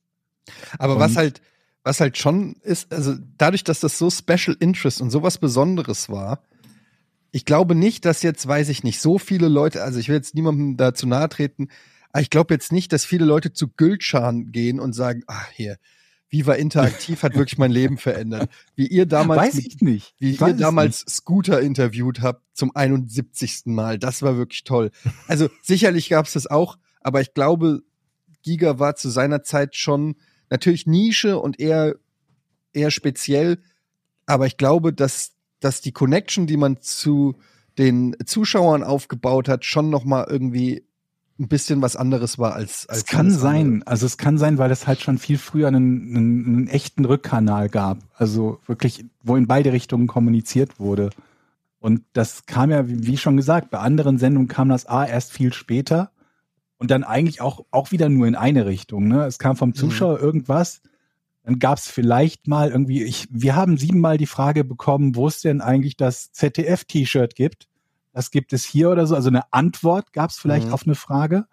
Aber 0.79 0.99
was 0.99 1.13
Und- 1.13 1.17
halt, 1.19 1.43
was 1.83 2.01
halt 2.01 2.17
schon 2.17 2.57
ist, 2.63 2.93
also 2.93 3.15
dadurch, 3.37 3.65
dass 3.65 3.81
das 3.81 3.99
so 3.99 4.09
Special 4.11 4.57
Interest 4.59 5.01
und 5.03 5.11
sowas 5.11 5.37
Besonderes 5.39 6.09
war, 6.09 6.43
ich 7.33 7.45
glaube 7.45 7.75
nicht, 7.75 8.05
dass 8.05 8.23
jetzt, 8.23 8.47
weiß 8.47 8.69
ich 8.69 8.85
nicht, 8.85 9.01
so 9.01 9.19
viele 9.19 9.49
Leute, 9.49 9.83
also 9.83 9.99
ich 9.99 10.09
will 10.09 10.17
jetzt 10.17 10.35
niemandem 10.35 10.77
dazu 10.77 11.07
nahe 11.07 11.29
treten, 11.29 11.69
aber 12.13 12.23
ich 12.23 12.31
glaube 12.31 12.55
jetzt 12.55 12.73
nicht, 12.73 12.93
dass 12.93 13.05
viele 13.05 13.25
Leute 13.25 13.53
zu 13.53 13.69
Gültschan 13.69 14.53
gehen 14.53 14.79
und 14.81 14.93
sagen, 14.95 15.25
ach 15.27 15.49
hier, 15.53 15.77
Viva 16.35 16.55
Interaktiv 16.55 17.23
hat 17.23 17.37
wirklich 17.37 17.59
mein 17.59 17.71
Leben 17.71 17.97
verändert. 17.97 18.51
Wie 18.75 18.89
ihr 18.89 19.07
damals 19.07 19.41
Weiß 19.41 19.55
mit 19.55 19.67
ich 19.67 19.81
nicht. 19.81 20.15
wie 20.19 20.33
Ich 20.33 20.41
ihr 20.41 20.55
damals 20.55 21.05
Scooter 21.09 21.61
interviewt 21.61 22.23
habt 22.23 22.43
zum 22.55 22.75
71. 22.75 23.67
Mal. 23.67 24.01
Das 24.01 24.21
war 24.21 24.37
wirklich 24.37 24.65
toll. 24.65 24.91
Also 25.29 25.49
sicherlich 25.63 26.09
gab 26.09 26.27
es 26.27 26.33
das 26.33 26.49
auch, 26.49 26.77
aber 27.03 27.21
ich 27.21 27.35
glaube, 27.35 27.83
Giga 28.43 28.81
war 28.81 28.97
zu 28.97 29.11
seiner 29.11 29.45
Zeit 29.45 29.77
schon 29.77 30.17
natürlich 30.51 30.89
Nische 30.89 31.39
und 31.39 31.61
eher, 31.61 31.95
eher 32.73 32.91
speziell. 32.91 33.63
aber 34.27 34.47
ich 34.47 34.57
glaube, 34.57 34.93
dass, 34.93 35.35
dass 35.61 35.83
die 35.83 35.93
Connection, 35.93 36.49
die 36.49 36.57
man 36.57 36.81
zu 36.81 37.37
den 37.79 38.17
Zuschauern 38.27 38.83
aufgebaut 38.83 39.49
hat, 39.49 39.65
schon 39.65 39.89
noch 39.89 40.05
mal 40.05 40.27
irgendwie 40.29 40.85
ein 41.39 41.49
bisschen 41.49 41.83
was 41.83 41.97
anderes 41.97 42.39
war 42.39 42.55
als 42.55 42.89
als 42.89 42.99
Es 42.99 43.07
kann 43.07 43.31
sein, 43.31 43.67
andere. 43.67 43.87
also 43.89 44.07
es 44.07 44.19
kann 44.19 44.39
sein, 44.39 44.59
weil 44.59 44.71
es 44.71 44.87
halt 44.87 45.01
schon 45.01 45.19
viel 45.19 45.39
früher 45.39 45.69
einen, 45.69 46.17
einen, 46.17 46.47
einen 46.47 46.69
echten 46.69 47.05
Rückkanal 47.05 47.69
gab. 47.69 47.99
Also 48.15 48.61
wirklich, 48.67 49.05
wo 49.23 49.37
in 49.37 49.47
beide 49.47 49.73
Richtungen 49.73 50.07
kommuniziert 50.07 50.79
wurde. 50.79 51.11
Und 51.81 52.03
das 52.13 52.47
kam 52.47 52.71
ja, 52.71 52.85
wie 52.87 53.17
schon 53.17 53.37
gesagt, 53.37 53.71
bei 53.71 53.79
anderen 53.79 54.19
Sendungen 54.19 54.49
kam 54.49 54.69
das 54.69 54.87
A 54.87 55.05
erst 55.05 55.33
viel 55.33 55.53
später 55.53 56.13
und 56.79 56.91
dann 56.91 57.05
eigentlich 57.05 57.41
auch, 57.41 57.65
auch 57.71 57.93
wieder 57.93 58.09
nur 58.09 58.27
in 58.27 58.37
eine 58.37 58.67
Richtung. 58.67 59.09
Ne? 59.09 59.25
Es 59.25 59.39
kam 59.39 59.57
vom 59.57 59.75
Zuschauer 59.75 60.21
irgendwas, 60.21 60.81
dann 61.45 61.59
gab 61.59 61.77
es 61.79 61.89
vielleicht 61.89 62.49
mal 62.49 62.71
irgendwie, 62.71 63.03
ich, 63.03 63.29
wir 63.31 63.55
haben 63.55 63.77
siebenmal 63.77 64.17
die 64.17 64.27
Frage 64.27 64.65
bekommen, 64.65 65.15
wo 65.15 65.29
es 65.29 65.43
denn 65.43 65.61
eigentlich 65.61 65.97
das 65.97 66.33
ZDF-T-Shirt 66.33 67.35
gibt. 67.35 67.69
Das 68.15 68.31
gibt 68.31 68.53
es 68.55 68.65
hier 68.65 68.89
oder 68.91 69.07
so. 69.07 69.15
Also 69.15 69.29
eine 69.29 69.53
Antwort 69.53 70.13
gab 70.15 70.31
es 70.31 70.39
vielleicht 70.39 70.69
Mhm. 70.69 70.73
auf 70.73 70.87
eine 70.87 70.95
Frage. 70.95 71.47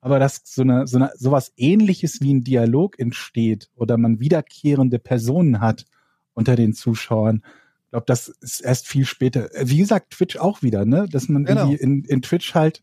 Aber 0.00 0.18
dass 0.18 0.42
so 0.44 0.62
eine, 0.62 0.86
so 0.86 0.98
eine, 0.98 1.10
sowas 1.16 1.52
ähnliches 1.56 2.20
wie 2.20 2.32
ein 2.34 2.44
Dialog 2.44 2.98
entsteht 2.98 3.70
oder 3.74 3.96
man 3.96 4.20
wiederkehrende 4.20 4.98
Personen 4.98 5.60
hat 5.60 5.86
unter 6.34 6.56
den 6.56 6.74
Zuschauern, 6.74 7.42
ich 7.86 7.90
glaube, 7.90 8.06
das 8.06 8.28
ist 8.28 8.60
erst 8.60 8.86
viel 8.86 9.06
später. 9.06 9.48
Wie 9.62 9.78
gesagt, 9.78 10.10
Twitch 10.10 10.36
auch 10.36 10.62
wieder, 10.62 10.84
ne? 10.84 11.06
Dass 11.10 11.28
man 11.28 11.44
Genau. 11.46 11.70
in, 11.70 12.04
in 12.04 12.22
Twitch 12.22 12.54
halt 12.54 12.82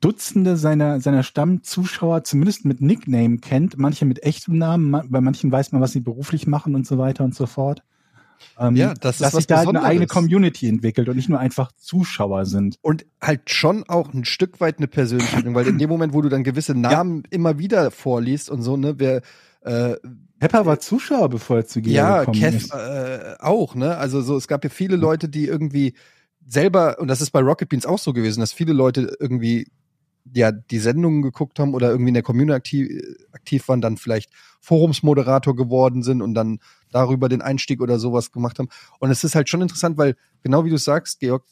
Dutzende 0.00 0.56
seiner, 0.58 1.00
seiner 1.00 1.22
Stammzuschauer 1.22 2.22
zumindest 2.24 2.64
mit 2.66 2.82
Nickname 2.82 3.38
kennt, 3.38 3.78
manche 3.78 4.04
mit 4.04 4.22
echtem 4.24 4.58
Namen, 4.58 4.90
bei 5.08 5.20
manchen 5.22 5.50
weiß 5.50 5.72
man, 5.72 5.80
was 5.80 5.92
sie 5.92 6.00
beruflich 6.00 6.46
machen 6.46 6.74
und 6.74 6.86
so 6.86 6.98
weiter 6.98 7.24
und 7.24 7.34
so 7.34 7.46
fort. 7.46 7.82
Ähm, 8.58 8.76
Ja, 8.76 8.94
das 8.94 9.18
dass 9.18 9.32
sich 9.34 9.46
da 9.46 9.58
halt 9.58 9.68
eine 9.68 9.82
eigene 9.82 10.06
Community 10.06 10.68
entwickelt 10.68 11.08
und 11.08 11.16
nicht 11.16 11.28
nur 11.28 11.38
einfach 11.38 11.72
Zuschauer 11.72 12.44
sind. 12.46 12.76
und 12.82 13.06
halt 13.20 13.50
schon 13.50 13.84
auch 13.88 14.12
ein 14.14 14.24
Stück 14.24 14.60
weit 14.60 14.78
eine 14.78 14.88
Persönlichkeit, 14.88 15.44
weil 15.54 15.66
in 15.66 15.78
dem 15.78 15.88
Moment, 15.90 16.12
wo 16.12 16.22
du 16.22 16.28
dann 16.28 16.44
gewisse 16.44 16.74
Namen 16.74 17.24
immer 17.30 17.58
wieder 17.58 17.90
vorliest 17.90 18.50
und 18.50 18.62
so, 18.62 18.76
ne, 18.76 18.94
wer 18.98 19.22
äh, 19.62 19.96
Pepper 20.38 20.66
war 20.66 20.78
Zuschauer, 20.80 21.28
bevor 21.30 21.58
er 21.58 21.66
zu 21.66 21.80
Giga 21.80 21.96
ja, 21.96 22.18
gekommen 22.20 22.40
Kev 22.40 22.56
ist. 22.56 22.72
äh, 22.72 23.34
auch, 23.40 23.74
ne? 23.74 23.96
Also 23.96 24.20
so, 24.20 24.36
es 24.36 24.48
gab 24.48 24.64
ja 24.64 24.70
viele 24.70 24.96
Leute, 24.96 25.28
die 25.28 25.46
irgendwie 25.46 25.94
selber, 26.46 26.98
und 27.00 27.08
das 27.08 27.20
ist 27.20 27.30
bei 27.30 27.40
Rocket 27.40 27.68
Beans 27.68 27.86
auch 27.86 27.98
so 27.98 28.12
gewesen, 28.12 28.40
dass 28.40 28.52
viele 28.52 28.72
Leute 28.72 29.16
irgendwie 29.18 29.68
ja 30.34 30.52
die 30.52 30.78
Sendungen 30.78 31.22
geguckt 31.22 31.58
haben 31.58 31.74
oder 31.74 31.90
irgendwie 31.90 32.08
in 32.08 32.14
der 32.14 32.22
Community 32.22 32.54
aktiv, 32.54 32.88
aktiv 33.32 33.68
waren, 33.68 33.80
dann 33.80 33.96
vielleicht 33.96 34.30
Forumsmoderator 34.60 35.54
geworden 35.54 36.02
sind 36.02 36.22
und 36.22 36.34
dann 36.34 36.58
darüber 36.90 37.28
den 37.28 37.42
Einstieg 37.42 37.80
oder 37.80 37.98
sowas 37.98 38.32
gemacht 38.32 38.58
haben. 38.58 38.68
Und 38.98 39.10
es 39.10 39.24
ist 39.24 39.34
halt 39.34 39.48
schon 39.48 39.62
interessant, 39.62 39.98
weil 39.98 40.16
genau 40.42 40.64
wie 40.64 40.70
du 40.70 40.78
sagst, 40.78 41.20
Georg, 41.20 41.44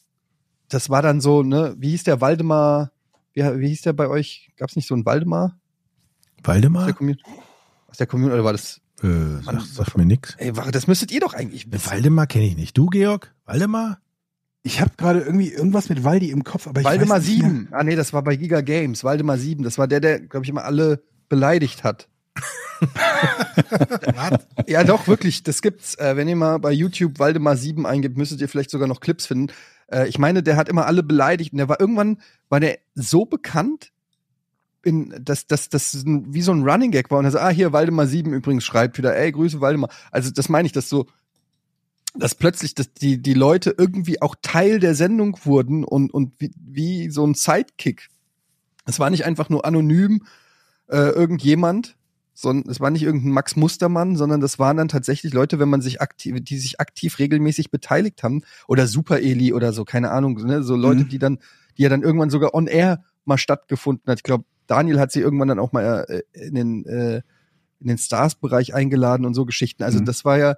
das 0.68 0.90
war 0.90 1.02
dann 1.02 1.20
so, 1.20 1.42
ne, 1.42 1.74
wie 1.78 1.90
hieß 1.90 2.04
der 2.04 2.20
Waldemar, 2.20 2.92
wie, 3.32 3.42
wie 3.42 3.68
hieß 3.68 3.82
der 3.82 3.92
bei 3.92 4.08
euch? 4.08 4.52
Gab 4.56 4.70
es 4.70 4.76
nicht 4.76 4.88
so 4.88 4.94
einen 4.94 5.06
Waldemar 5.06 5.58
aus 6.44 6.48
Waldemar? 6.48 6.86
der 6.86 6.94
Community? 6.94 7.24
Aus 7.88 7.96
der 7.98 8.06
Community, 8.06 8.34
oder 8.34 8.44
war 8.44 8.52
das? 8.52 8.80
Äh, 9.02 9.42
sag, 9.42 9.60
sag 9.62 9.96
mir 9.96 10.06
nix. 10.06 10.34
Ey, 10.38 10.52
das 10.52 10.86
müsstet 10.86 11.10
ihr 11.10 11.20
doch 11.20 11.34
eigentlich 11.34 11.70
wissen. 11.70 11.90
Waldemar 11.90 12.26
kenne 12.26 12.46
ich 12.46 12.56
nicht. 12.56 12.76
Du, 12.76 12.86
Georg? 12.86 13.34
Waldemar? 13.44 13.98
Ich 14.66 14.80
habe 14.80 14.92
gerade 14.96 15.20
irgendwie 15.20 15.52
irgendwas 15.52 15.88
mit 15.90 16.04
Waldi 16.04 16.30
im 16.30 16.42
Kopf, 16.42 16.66
aber 16.66 16.80
ich 16.80 16.86
Waldemar 16.86 17.18
weiß 17.18 17.28
nicht 17.28 17.42
mehr. 17.42 17.50
7. 17.50 17.68
Ah 17.70 17.84
nee, 17.84 17.96
das 17.96 18.12
war 18.14 18.22
bei 18.24 18.34
Giga 18.34 18.62
Games. 18.62 19.04
Waldemar 19.04 19.36
7. 19.38 19.62
Das 19.62 19.76
war 19.78 19.86
der, 19.86 20.00
der, 20.00 20.20
glaube 20.20 20.44
ich, 20.44 20.50
immer 20.50 20.64
alle 20.64 21.02
beleidigt 21.28 21.84
hat. 21.84 22.08
ja, 24.66 24.84
doch, 24.84 25.06
wirklich. 25.06 25.42
Das 25.42 25.62
gibt's. 25.62 25.94
Äh, 25.96 26.16
wenn 26.16 26.28
ihr 26.28 26.36
mal 26.36 26.58
bei 26.58 26.72
YouTube 26.72 27.18
Waldemar 27.18 27.56
7 27.56 27.86
eingibt, 27.86 28.16
müsstet 28.16 28.40
ihr 28.40 28.48
vielleicht 28.48 28.70
sogar 28.70 28.88
noch 28.88 29.00
Clips 29.00 29.26
finden. 29.26 29.52
Äh, 29.90 30.08
ich 30.08 30.18
meine, 30.18 30.42
der 30.42 30.56
hat 30.56 30.68
immer 30.68 30.86
alle 30.86 31.02
beleidigt. 31.02 31.52
Und 31.52 31.58
der 31.58 31.68
war 31.68 31.80
irgendwann, 31.80 32.18
war 32.48 32.60
der 32.60 32.78
so 32.94 33.26
bekannt, 33.26 33.92
in, 34.82 35.14
dass 35.20 35.46
dass 35.46 35.68
das 35.68 35.94
ein- 35.94 36.32
wie 36.32 36.42
so 36.42 36.52
ein 36.52 36.62
Running 36.68 36.90
Gag 36.90 37.10
war. 37.10 37.18
Und 37.18 37.24
er 37.26 37.30
so, 37.32 37.38
ah, 37.38 37.50
hier, 37.50 37.72
Waldemar 37.72 38.06
7 38.06 38.32
übrigens 38.32 38.64
schreibt 38.64 38.98
wieder, 38.98 39.16
ey, 39.16 39.32
Grüße 39.32 39.60
Waldemar. 39.60 39.90
Also, 40.10 40.30
das 40.30 40.48
meine 40.48 40.66
ich, 40.66 40.72
dass 40.72 40.88
so, 40.88 41.06
dass 42.16 42.34
plötzlich 42.34 42.74
dass 42.74 42.92
die, 42.92 43.20
die 43.20 43.34
Leute 43.34 43.74
irgendwie 43.76 44.22
auch 44.22 44.34
Teil 44.40 44.78
der 44.78 44.94
Sendung 44.94 45.38
wurden 45.44 45.84
und, 45.84 46.12
und 46.12 46.32
wie, 46.38 46.52
wie 46.56 47.10
so 47.10 47.26
ein 47.26 47.34
Sidekick. 47.34 48.08
Es 48.86 49.00
war 49.00 49.10
nicht 49.10 49.24
einfach 49.24 49.48
nur 49.48 49.64
anonym 49.64 50.22
äh, 50.88 50.96
irgendjemand, 50.96 51.96
sondern 52.34 52.70
es 52.70 52.80
war 52.80 52.90
nicht 52.90 53.02
irgendein 53.02 53.32
Max 53.32 53.56
Mustermann, 53.56 54.16
sondern 54.16 54.40
das 54.40 54.58
waren 54.58 54.76
dann 54.76 54.88
tatsächlich 54.88 55.32
Leute, 55.32 55.58
wenn 55.58 55.68
man 55.68 55.80
sich 55.80 56.00
aktiv, 56.00 56.36
die 56.42 56.58
sich 56.58 56.80
aktiv 56.80 57.18
regelmäßig 57.18 57.70
beteiligt 57.70 58.22
haben 58.22 58.42
oder 58.68 58.86
Super 58.86 59.20
Eli 59.20 59.52
oder 59.52 59.72
so, 59.72 59.84
keine 59.84 60.10
Ahnung, 60.10 60.34
ne? 60.44 60.62
so 60.62 60.76
Leute, 60.76 61.04
Mhm. 61.04 61.08
die 61.08 61.18
dann, 61.18 61.38
die 61.78 61.82
ja 61.82 61.88
dann 61.88 62.02
irgendwann 62.02 62.30
sogar 62.30 62.54
on 62.54 62.66
air 62.66 63.02
mal 63.24 63.38
stattgefunden 63.38 64.10
hat. 64.10 64.18
Ich 64.18 64.24
glaube, 64.24 64.44
Daniel 64.66 64.98
hat 65.00 65.12
sie 65.12 65.20
irgendwann 65.20 65.48
dann 65.48 65.58
auch 65.58 65.72
mal 65.72 66.04
äh, 66.08 66.22
in 66.46 66.54
den 66.54 66.84
äh, 66.86 67.22
in 67.80 67.88
den 67.88 67.98
Stars-Bereich 67.98 68.72
eingeladen 68.74 69.26
und 69.26 69.34
so 69.34 69.44
Geschichten. 69.44 69.82
Also 69.82 70.00
Mhm. 70.00 70.04
das 70.06 70.24
war 70.24 70.38
ja 70.38 70.54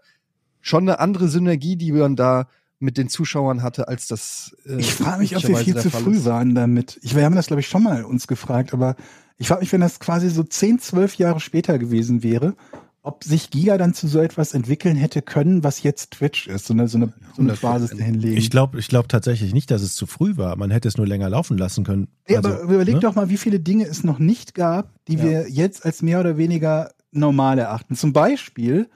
schon 0.66 0.84
eine 0.84 0.98
andere 1.00 1.28
Synergie, 1.28 1.76
die 1.76 1.92
man 1.92 2.16
da 2.16 2.48
mit 2.78 2.98
den 2.98 3.08
Zuschauern 3.08 3.62
hatte, 3.62 3.88
als 3.88 4.06
das. 4.08 4.54
Äh, 4.66 4.76
Ich 4.78 4.94
frage 4.94 5.20
mich, 5.20 5.36
ob 5.36 5.46
wir 5.46 5.56
viel 5.56 5.76
zu 5.76 5.90
Fall 5.90 6.02
früh 6.02 6.16
ist. 6.16 6.24
waren 6.24 6.54
damit. 6.54 6.98
Ich, 7.02 7.14
wir 7.14 7.24
haben 7.24 7.36
das, 7.36 7.46
glaube 7.46 7.60
ich, 7.60 7.68
schon 7.68 7.82
mal 7.82 8.04
uns 8.04 8.26
gefragt, 8.26 8.74
aber 8.74 8.96
ich 9.38 9.48
frage 9.48 9.60
mich, 9.60 9.72
wenn 9.72 9.80
das 9.80 10.00
quasi 10.00 10.28
so 10.28 10.42
10, 10.42 10.80
12 10.80 11.14
Jahre 11.16 11.40
später 11.40 11.78
gewesen 11.78 12.22
wäre, 12.22 12.54
ob 13.02 13.22
sich 13.22 13.50
Giga 13.50 13.78
dann 13.78 13.94
zu 13.94 14.08
so 14.08 14.18
etwas 14.18 14.52
entwickeln 14.52 14.96
hätte 14.96 15.22
können, 15.22 15.62
was 15.62 15.82
jetzt 15.84 16.10
Twitch 16.10 16.48
ist, 16.48 16.66
so 16.66 16.74
eine, 16.74 16.88
so 16.88 16.98
eine, 16.98 17.12
so 17.36 17.42
eine 17.42 17.52
100%. 17.54 17.60
Basis 17.62 17.90
dahinlegen. 17.96 18.36
Ich 18.36 18.50
glaube 18.50 18.78
ich 18.80 18.88
glaub 18.88 19.08
tatsächlich 19.08 19.54
nicht, 19.54 19.70
dass 19.70 19.80
es 19.82 19.94
zu 19.94 20.06
früh 20.06 20.36
war. 20.36 20.56
Man 20.56 20.72
hätte 20.72 20.88
es 20.88 20.96
nur 20.96 21.06
länger 21.06 21.30
laufen 21.30 21.56
lassen 21.56 21.84
können. 21.84 22.08
Ja, 22.28 22.38
Also, 22.38 22.48
aber 22.50 22.62
überleg 22.74 22.94
ne? 22.96 23.00
doch 23.00 23.14
mal, 23.14 23.28
wie 23.30 23.36
viele 23.36 23.60
Dinge 23.60 23.84
es 23.86 24.02
noch 24.02 24.18
nicht 24.18 24.54
gab, 24.54 24.90
die 25.06 25.14
Ja. 25.16 25.22
wir 25.24 25.48
jetzt 25.50 25.84
als 25.86 26.02
mehr 26.02 26.18
oder 26.18 26.36
weniger 26.36 26.90
normal 27.12 27.58
erachten. 27.60 27.94
Zum 27.94 28.12
Beispiel, 28.12 28.88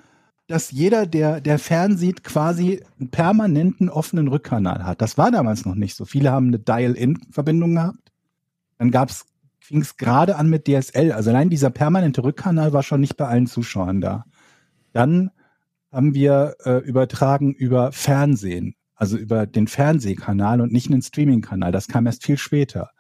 dass 0.51 0.73
jeder, 0.73 1.07
der, 1.07 1.41
der 1.41 1.61
fernsieht, 1.61 2.25
quasi 2.25 2.83
einen 2.99 3.11
permanenten 3.11 3.89
offenen 3.89 4.27
Rückkanal 4.27 4.85
hat. 4.85 5.01
Das 5.01 5.17
war 5.17 5.31
damals 5.31 5.65
noch 5.65 5.77
nicht 5.77 5.95
so. 5.95 6.05
Viele 6.05 6.33
haben 6.33 6.49
eine 6.49 6.59
Dial-In-Verbindung 6.59 7.77
gehabt. 7.77 8.11
Dann 8.77 8.91
gab's, 8.91 9.27
fing 9.61 9.81
es 9.81 9.97
gerade 9.97 10.35
an 10.35 10.51
mit 10.51 10.67
DSL. 10.67 11.13
Also 11.13 11.31
allein 11.31 11.51
dieser 11.51 11.71
permanente 11.71 12.25
Rückkanal 12.25 12.73
war 12.73 12.83
schon 12.83 13.01
nicht 13.01 13.17
bei 13.17 13.29
allen 13.29 13.47
Zuschauern 13.47 14.01
da. 14.01 14.25
Dann 14.93 15.31
haben 15.93 16.15
wir 16.15 16.57
äh, 16.65 16.79
übertragen 16.79 17.55
über 17.55 17.93
Fernsehen, 17.93 18.75
also 18.97 19.17
über 19.17 19.47
den 19.47 19.69
Fernsehkanal 19.69 20.61
und 20.61 20.73
nicht 20.73 20.91
einen 20.91 21.03
Streaming-Kanal. 21.03 21.71
Das 21.71 21.87
kam 21.87 22.07
erst 22.07 22.25
viel 22.25 22.39
später. 22.39 22.91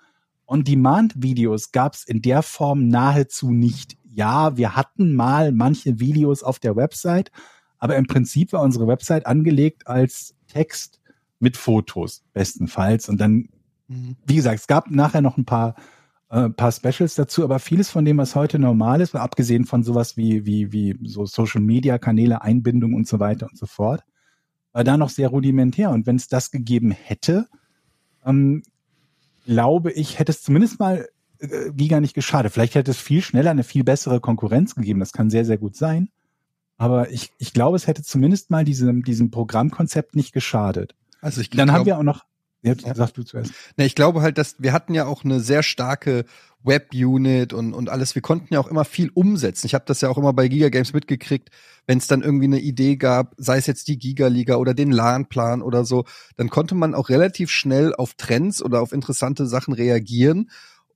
On-Demand-Videos 0.47 1.73
gab 1.73 1.95
es 1.95 2.05
in 2.05 2.23
der 2.23 2.43
Form 2.43 2.87
nahezu 2.87 3.51
nicht. 3.51 3.97
Ja, 4.13 4.57
wir 4.57 4.77
hatten 4.77 5.15
mal 5.15 5.53
manche 5.53 6.01
Videos 6.01 6.43
auf 6.43 6.59
der 6.59 6.77
Website, 6.77 7.31
aber 7.79 7.97
im 7.97 8.07
Prinzip 8.07 8.53
war 8.53 8.63
unsere 8.63 8.87
Website 8.87 9.27
angelegt 9.27 9.87
als 9.87 10.35
Text 10.49 11.01
mit 11.39 11.57
Fotos, 11.57 12.23
bestenfalls. 12.33 13.09
Und 13.09 13.21
dann, 13.21 13.49
Mhm. 13.89 14.17
wie 14.27 14.37
gesagt, 14.37 14.61
es 14.61 14.67
gab 14.67 14.91
nachher 14.91 15.21
noch 15.23 15.37
ein 15.39 15.45
paar, 15.45 15.75
äh, 16.29 16.49
paar 16.51 16.73
Specials 16.73 17.15
dazu, 17.15 17.43
aber 17.45 17.59
vieles 17.59 17.91
von 17.91 18.05
dem, 18.05 18.19
was 18.19 18.35
heute 18.35 18.59
normal 18.59 19.01
ist, 19.01 19.15
abgesehen 19.15 19.65
von 19.65 19.83
sowas 19.83 20.17
wie, 20.17 20.45
wie, 20.47 20.73
wie 20.73 20.99
so 21.09 21.25
Social-Media-Kanäle, 21.27 22.43
Einbindung 22.43 22.95
und 22.95 23.09
so 23.09 23.19
weiter 23.21 23.47
und 23.49 23.57
so 23.59 23.67
fort, 23.67 24.03
war 24.73 24.85
da 24.85 24.97
noch 24.97 25.11
sehr 25.11 25.29
rudimentär. 25.29 25.91
Und 25.91 26.07
wenn 26.07 26.17
es 26.17 26.29
das 26.29 26.51
gegeben 26.51 26.91
hätte, 26.91 27.49
ähm, 28.25 28.63
glaube 29.45 29.91
ich, 29.93 30.19
hätte 30.19 30.31
es 30.33 30.43
zumindest 30.43 30.79
mal 30.79 31.09
äh, 31.41 31.71
Giga 31.73 32.01
nicht 32.01 32.15
geschadet. 32.15 32.53
Vielleicht 32.53 32.75
hätte 32.75 32.91
es 32.91 32.99
viel 32.99 33.23
schneller 33.23 33.51
eine 33.51 33.65
viel 33.65 33.85
bessere 33.85 34.21
Konkurrenz 34.21 34.75
gegeben. 34.75 35.01
Das 35.01 35.13
kann 35.13 35.31
sehr, 35.31 35.45
sehr 35.45 35.59
gut 35.59 35.77
sein. 35.77 36.09
Aber 36.77 37.11
ich, 37.11 37.31
ich 37.39 37.53
glaube, 37.53 37.77
es 37.77 37.87
hätte 37.87 38.03
zumindest 38.03 38.51
mal 38.51 38.65
diesem, 38.65 39.03
diesem 39.03 39.31
Programmkonzept 39.31 40.17
nicht 40.17 40.33
geschadet. 40.33 40.95
Also 41.21 41.41
ich 41.43 41.51
Dann 41.51 41.67
glaub, 41.67 41.79
haben 41.81 41.87
wir 41.87 41.99
auch 41.99 42.03
noch, 42.03 42.25
jetzt 42.63 42.87
Ja. 42.87 42.95
sagst 42.95 43.19
du 43.19 43.23
zuerst. 43.23 43.53
Ne, 43.77 43.85
ich 43.85 43.95
glaube 43.95 44.23
halt, 44.23 44.39
dass 44.39 44.57
wir 44.59 44.73
hatten 44.73 44.95
ja 44.95 45.05
auch 45.05 45.25
eine 45.25 45.41
sehr 45.41 45.63
starke 45.63 46.25
Web-Unit 46.63 47.53
und, 47.53 47.75
und 47.75 47.89
alles. 47.91 48.15
Wir 48.15 48.23
konnten 48.23 48.53
ja 48.55 48.61
auch 48.61 48.67
immer 48.67 48.85
viel 48.85 49.11
umsetzen. 49.13 49.67
Ich 49.67 49.75
habe 49.75 49.85
das 49.87 50.01
ja 50.01 50.09
auch 50.09 50.19
immer 50.19 50.33
bei 50.33 50.49
Giga 50.49 50.69
Games 50.69 50.93
mitgekriegt, 50.93 51.51
wenn 51.87 51.99
es 51.99 52.07
dann 52.07 52.23
irgendwie 52.23 52.47
eine 52.47 52.61
Idee 52.61 52.97
gab, 52.97 53.35
sei 53.37 53.59
es 53.59 53.67
jetzt 53.67 53.89
die 53.89 53.99
Giga-Liga 53.99 54.57
oder 54.57 54.73
den 54.75 54.91
LAN-Plan 54.91 55.63
oder 55.63 55.85
so, 55.85 56.05
dann 56.37 56.49
konnte 56.51 56.75
man 56.75 56.95
auch 56.95 57.09
relativ 57.09 57.51
schnell 57.51 57.95
auf 57.95 58.15
Trends 58.15 58.63
oder 58.63 58.81
auf 58.81 58.93
interessante 58.93 59.47
Sachen 59.47 59.75
reagieren. 59.75 60.51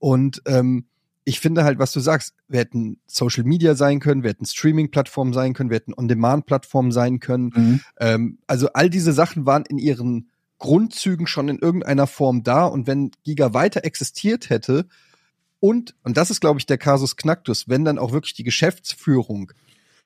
Und 0.05 0.43
ähm, 0.45 0.85
ich 1.23 1.39
finde 1.39 1.63
halt, 1.63 1.79
was 1.79 1.91
du 1.91 1.99
sagst, 1.99 2.35
wir 2.47 2.59
hätten 2.59 2.99
Social 3.07 3.43
Media 3.43 3.73
sein 3.73 3.99
können, 3.99 4.21
wir 4.21 4.29
hätten 4.29 4.45
Streaming-Plattformen 4.45 5.33
sein 5.33 5.55
können, 5.55 5.71
wir 5.71 5.77
hätten 5.77 5.95
On-Demand-Plattformen 5.95 6.91
sein 6.91 7.19
können. 7.19 7.81
Ähm, 7.99 8.37
also 8.45 8.69
all 8.73 8.91
diese 8.91 9.13
Sachen 9.13 9.47
waren 9.47 9.63
in 9.65 9.79
ihren 9.79 10.29
Grundzügen 10.59 11.25
schon 11.25 11.49
in 11.49 11.57
irgendeiner 11.57 12.05
Form 12.05 12.43
da 12.43 12.65
und 12.65 12.85
wenn 12.85 13.09
Giga 13.23 13.55
weiter 13.55 13.83
existiert 13.83 14.51
hätte 14.51 14.85
und, 15.59 15.95
und 16.03 16.17
das 16.17 16.29
ist, 16.29 16.39
glaube 16.39 16.59
ich, 16.59 16.67
der 16.67 16.77
Kasus 16.77 17.15
Knacktus, 17.15 17.67
wenn 17.67 17.83
dann 17.83 17.97
auch 17.97 18.11
wirklich 18.11 18.35
die 18.35 18.43
Geschäftsführung 18.43 19.53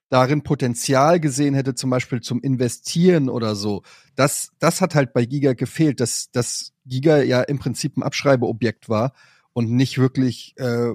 darin 0.08 0.44
Potenzial 0.44 1.20
gesehen 1.20 1.56
hätte, 1.56 1.76
zum 1.76 1.90
Beispiel 1.90 2.22
zum 2.22 2.40
Investieren 2.40 3.28
oder 3.28 3.54
so. 3.54 3.84
Das, 4.16 4.52
das 4.60 4.80
hat 4.80 4.96
halt 4.96 5.12
bei 5.12 5.26
Giga 5.26 5.52
gefehlt, 5.56 6.00
dass, 6.00 6.32
dass 6.32 6.72
Giga 6.86 7.22
ja 7.22 7.42
im 7.42 7.60
Prinzip 7.60 7.98
ein 7.98 8.04
Abschreibeobjekt 8.04 8.88
war 8.88 9.12
und 9.60 9.70
nicht 9.70 9.98
wirklich, 9.98 10.54
äh, 10.56 10.94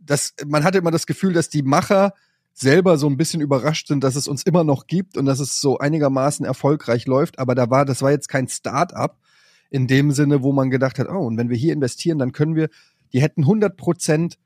das, 0.00 0.32
man 0.46 0.64
hatte 0.64 0.78
immer 0.78 0.90
das 0.90 1.06
Gefühl, 1.06 1.34
dass 1.34 1.50
die 1.50 1.60
Macher 1.60 2.14
selber 2.54 2.96
so 2.96 3.06
ein 3.06 3.18
bisschen 3.18 3.42
überrascht 3.42 3.88
sind, 3.88 4.02
dass 4.02 4.16
es 4.16 4.26
uns 4.26 4.42
immer 4.42 4.64
noch 4.64 4.86
gibt 4.86 5.18
und 5.18 5.26
dass 5.26 5.38
es 5.38 5.60
so 5.60 5.76
einigermaßen 5.76 6.46
erfolgreich 6.46 7.04
läuft. 7.04 7.38
Aber 7.38 7.54
da 7.54 7.68
war, 7.68 7.84
das 7.84 8.00
war 8.00 8.10
jetzt 8.10 8.28
kein 8.28 8.48
Start-up 8.48 9.18
in 9.68 9.86
dem 9.86 10.12
Sinne, 10.12 10.42
wo 10.42 10.52
man 10.52 10.70
gedacht 10.70 10.98
hat, 10.98 11.10
oh, 11.10 11.26
und 11.26 11.36
wenn 11.36 11.50
wir 11.50 11.58
hier 11.58 11.74
investieren, 11.74 12.18
dann 12.18 12.32
können 12.32 12.56
wir, 12.56 12.70
die 13.12 13.20
hätten 13.20 13.42
100 13.42 13.76
Prozent, 13.76 14.38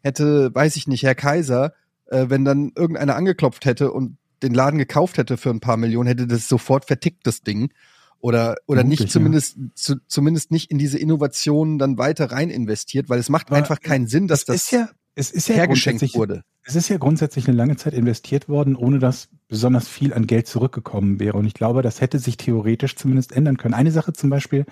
hätte, 0.00 0.54
weiß 0.54 0.76
ich 0.76 0.88
nicht, 0.88 1.02
Herr 1.02 1.14
Kaiser, 1.14 1.74
äh, 2.06 2.30
wenn 2.30 2.46
dann 2.46 2.72
irgendeiner 2.74 3.14
angeklopft 3.14 3.66
hätte 3.66 3.92
und 3.92 4.16
den 4.42 4.54
Laden 4.54 4.78
gekauft 4.78 5.18
hätte 5.18 5.36
für 5.36 5.50
ein 5.50 5.60
paar 5.60 5.76
Millionen, 5.76 6.08
hätte 6.08 6.26
das 6.26 6.48
sofort 6.48 6.86
vertickt, 6.86 7.26
das 7.26 7.42
Ding. 7.42 7.74
Oder, 8.20 8.56
oder 8.66 8.82
Mutig, 8.82 9.00
nicht 9.00 9.12
zumindest, 9.12 9.56
zu, 9.74 9.96
zumindest 10.08 10.50
nicht 10.50 10.70
in 10.70 10.78
diese 10.78 10.98
Innovationen 10.98 11.78
dann 11.78 11.98
weiter 11.98 12.32
rein 12.32 12.50
investiert, 12.50 13.08
weil 13.08 13.20
es 13.20 13.28
macht 13.28 13.48
Aber 13.48 13.56
einfach 13.56 13.80
keinen 13.80 14.08
Sinn, 14.08 14.26
dass 14.26 14.40
es 14.40 14.46
das 14.46 14.56
ist 14.56 14.70
ja, 14.72 14.88
es 15.14 15.30
ist 15.30 15.48
ja 15.48 15.54
hergeschenkt 15.54 16.14
wurde. 16.14 16.42
Es 16.62 16.76
ist 16.76 16.88
ja 16.88 16.98
grundsätzlich 16.98 17.48
eine 17.48 17.56
lange 17.56 17.76
Zeit 17.76 17.94
investiert 17.94 18.48
worden, 18.48 18.76
ohne 18.76 18.98
dass 18.98 19.28
besonders 19.48 19.88
viel 19.88 20.12
an 20.12 20.26
Geld 20.26 20.46
zurückgekommen 20.46 21.18
wäre. 21.18 21.36
Und 21.36 21.46
ich 21.46 21.54
glaube, 21.54 21.82
das 21.82 22.00
hätte 22.00 22.18
sich 22.18 22.36
theoretisch 22.36 22.96
zumindest 22.96 23.32
ändern 23.32 23.56
können. 23.56 23.74
Eine 23.74 23.90
Sache 23.90 24.12
zum 24.12 24.30
Beispiel, 24.30 24.66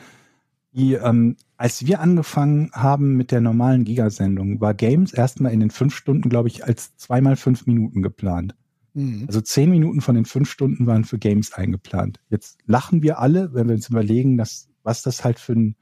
die, 0.72 0.94
ähm, 0.94 1.36
als 1.56 1.86
wir 1.86 2.00
angefangen 2.00 2.70
haben 2.72 3.16
mit 3.16 3.32
der 3.32 3.40
normalen 3.40 3.84
Gigasendung, 3.84 4.60
war 4.60 4.74
Games 4.74 5.14
erstmal 5.14 5.52
in 5.52 5.60
den 5.60 5.70
fünf 5.70 5.96
Stunden, 5.96 6.28
glaube 6.28 6.48
ich, 6.48 6.64
als 6.64 6.96
zweimal 6.96 7.36
fünf 7.36 7.66
Minuten 7.66 8.02
geplant. 8.02 8.54
Mhm. 8.96 9.24
Also 9.26 9.42
zehn 9.42 9.70
Minuten 9.70 10.00
von 10.00 10.14
den 10.14 10.24
fünf 10.24 10.50
Stunden 10.50 10.86
waren 10.86 11.04
für 11.04 11.18
Games 11.18 11.52
eingeplant. 11.52 12.18
Jetzt 12.30 12.58
lachen 12.64 13.02
wir 13.02 13.18
alle, 13.18 13.52
wenn 13.52 13.68
wir 13.68 13.74
uns 13.74 13.90
überlegen, 13.90 14.38
dass, 14.38 14.70
was 14.82 15.02
das 15.02 15.22
halt 15.22 15.38
für 15.38 15.52
ein, 15.52 15.76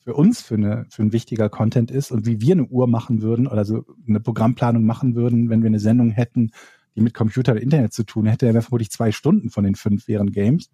für 0.00 0.12
uns 0.12 0.42
für, 0.42 0.56
eine, 0.56 0.84
für 0.90 1.02
ein 1.02 1.12
wichtiger 1.12 1.48
Content 1.48 1.90
ist 1.90 2.12
und 2.12 2.26
wie 2.26 2.42
wir 2.42 2.52
eine 2.52 2.66
Uhr 2.66 2.86
machen 2.86 3.22
würden 3.22 3.46
oder 3.46 3.64
so 3.64 3.86
eine 4.06 4.20
Programmplanung 4.20 4.84
machen 4.84 5.14
würden, 5.14 5.48
wenn 5.48 5.62
wir 5.62 5.68
eine 5.68 5.80
Sendung 5.80 6.10
hätten, 6.10 6.50
die 6.94 7.00
mit 7.00 7.14
Computer 7.14 7.52
oder 7.52 7.62
Internet 7.62 7.94
zu 7.94 8.04
tun 8.04 8.26
hätte, 8.26 8.46
wäre 8.46 8.60
vermutlich 8.60 8.90
zwei 8.90 9.12
Stunden 9.12 9.48
von 9.48 9.64
den 9.64 9.74
fünf 9.74 10.06
wären 10.06 10.30
Games. 10.30 10.68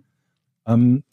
Ähm, 0.66 1.04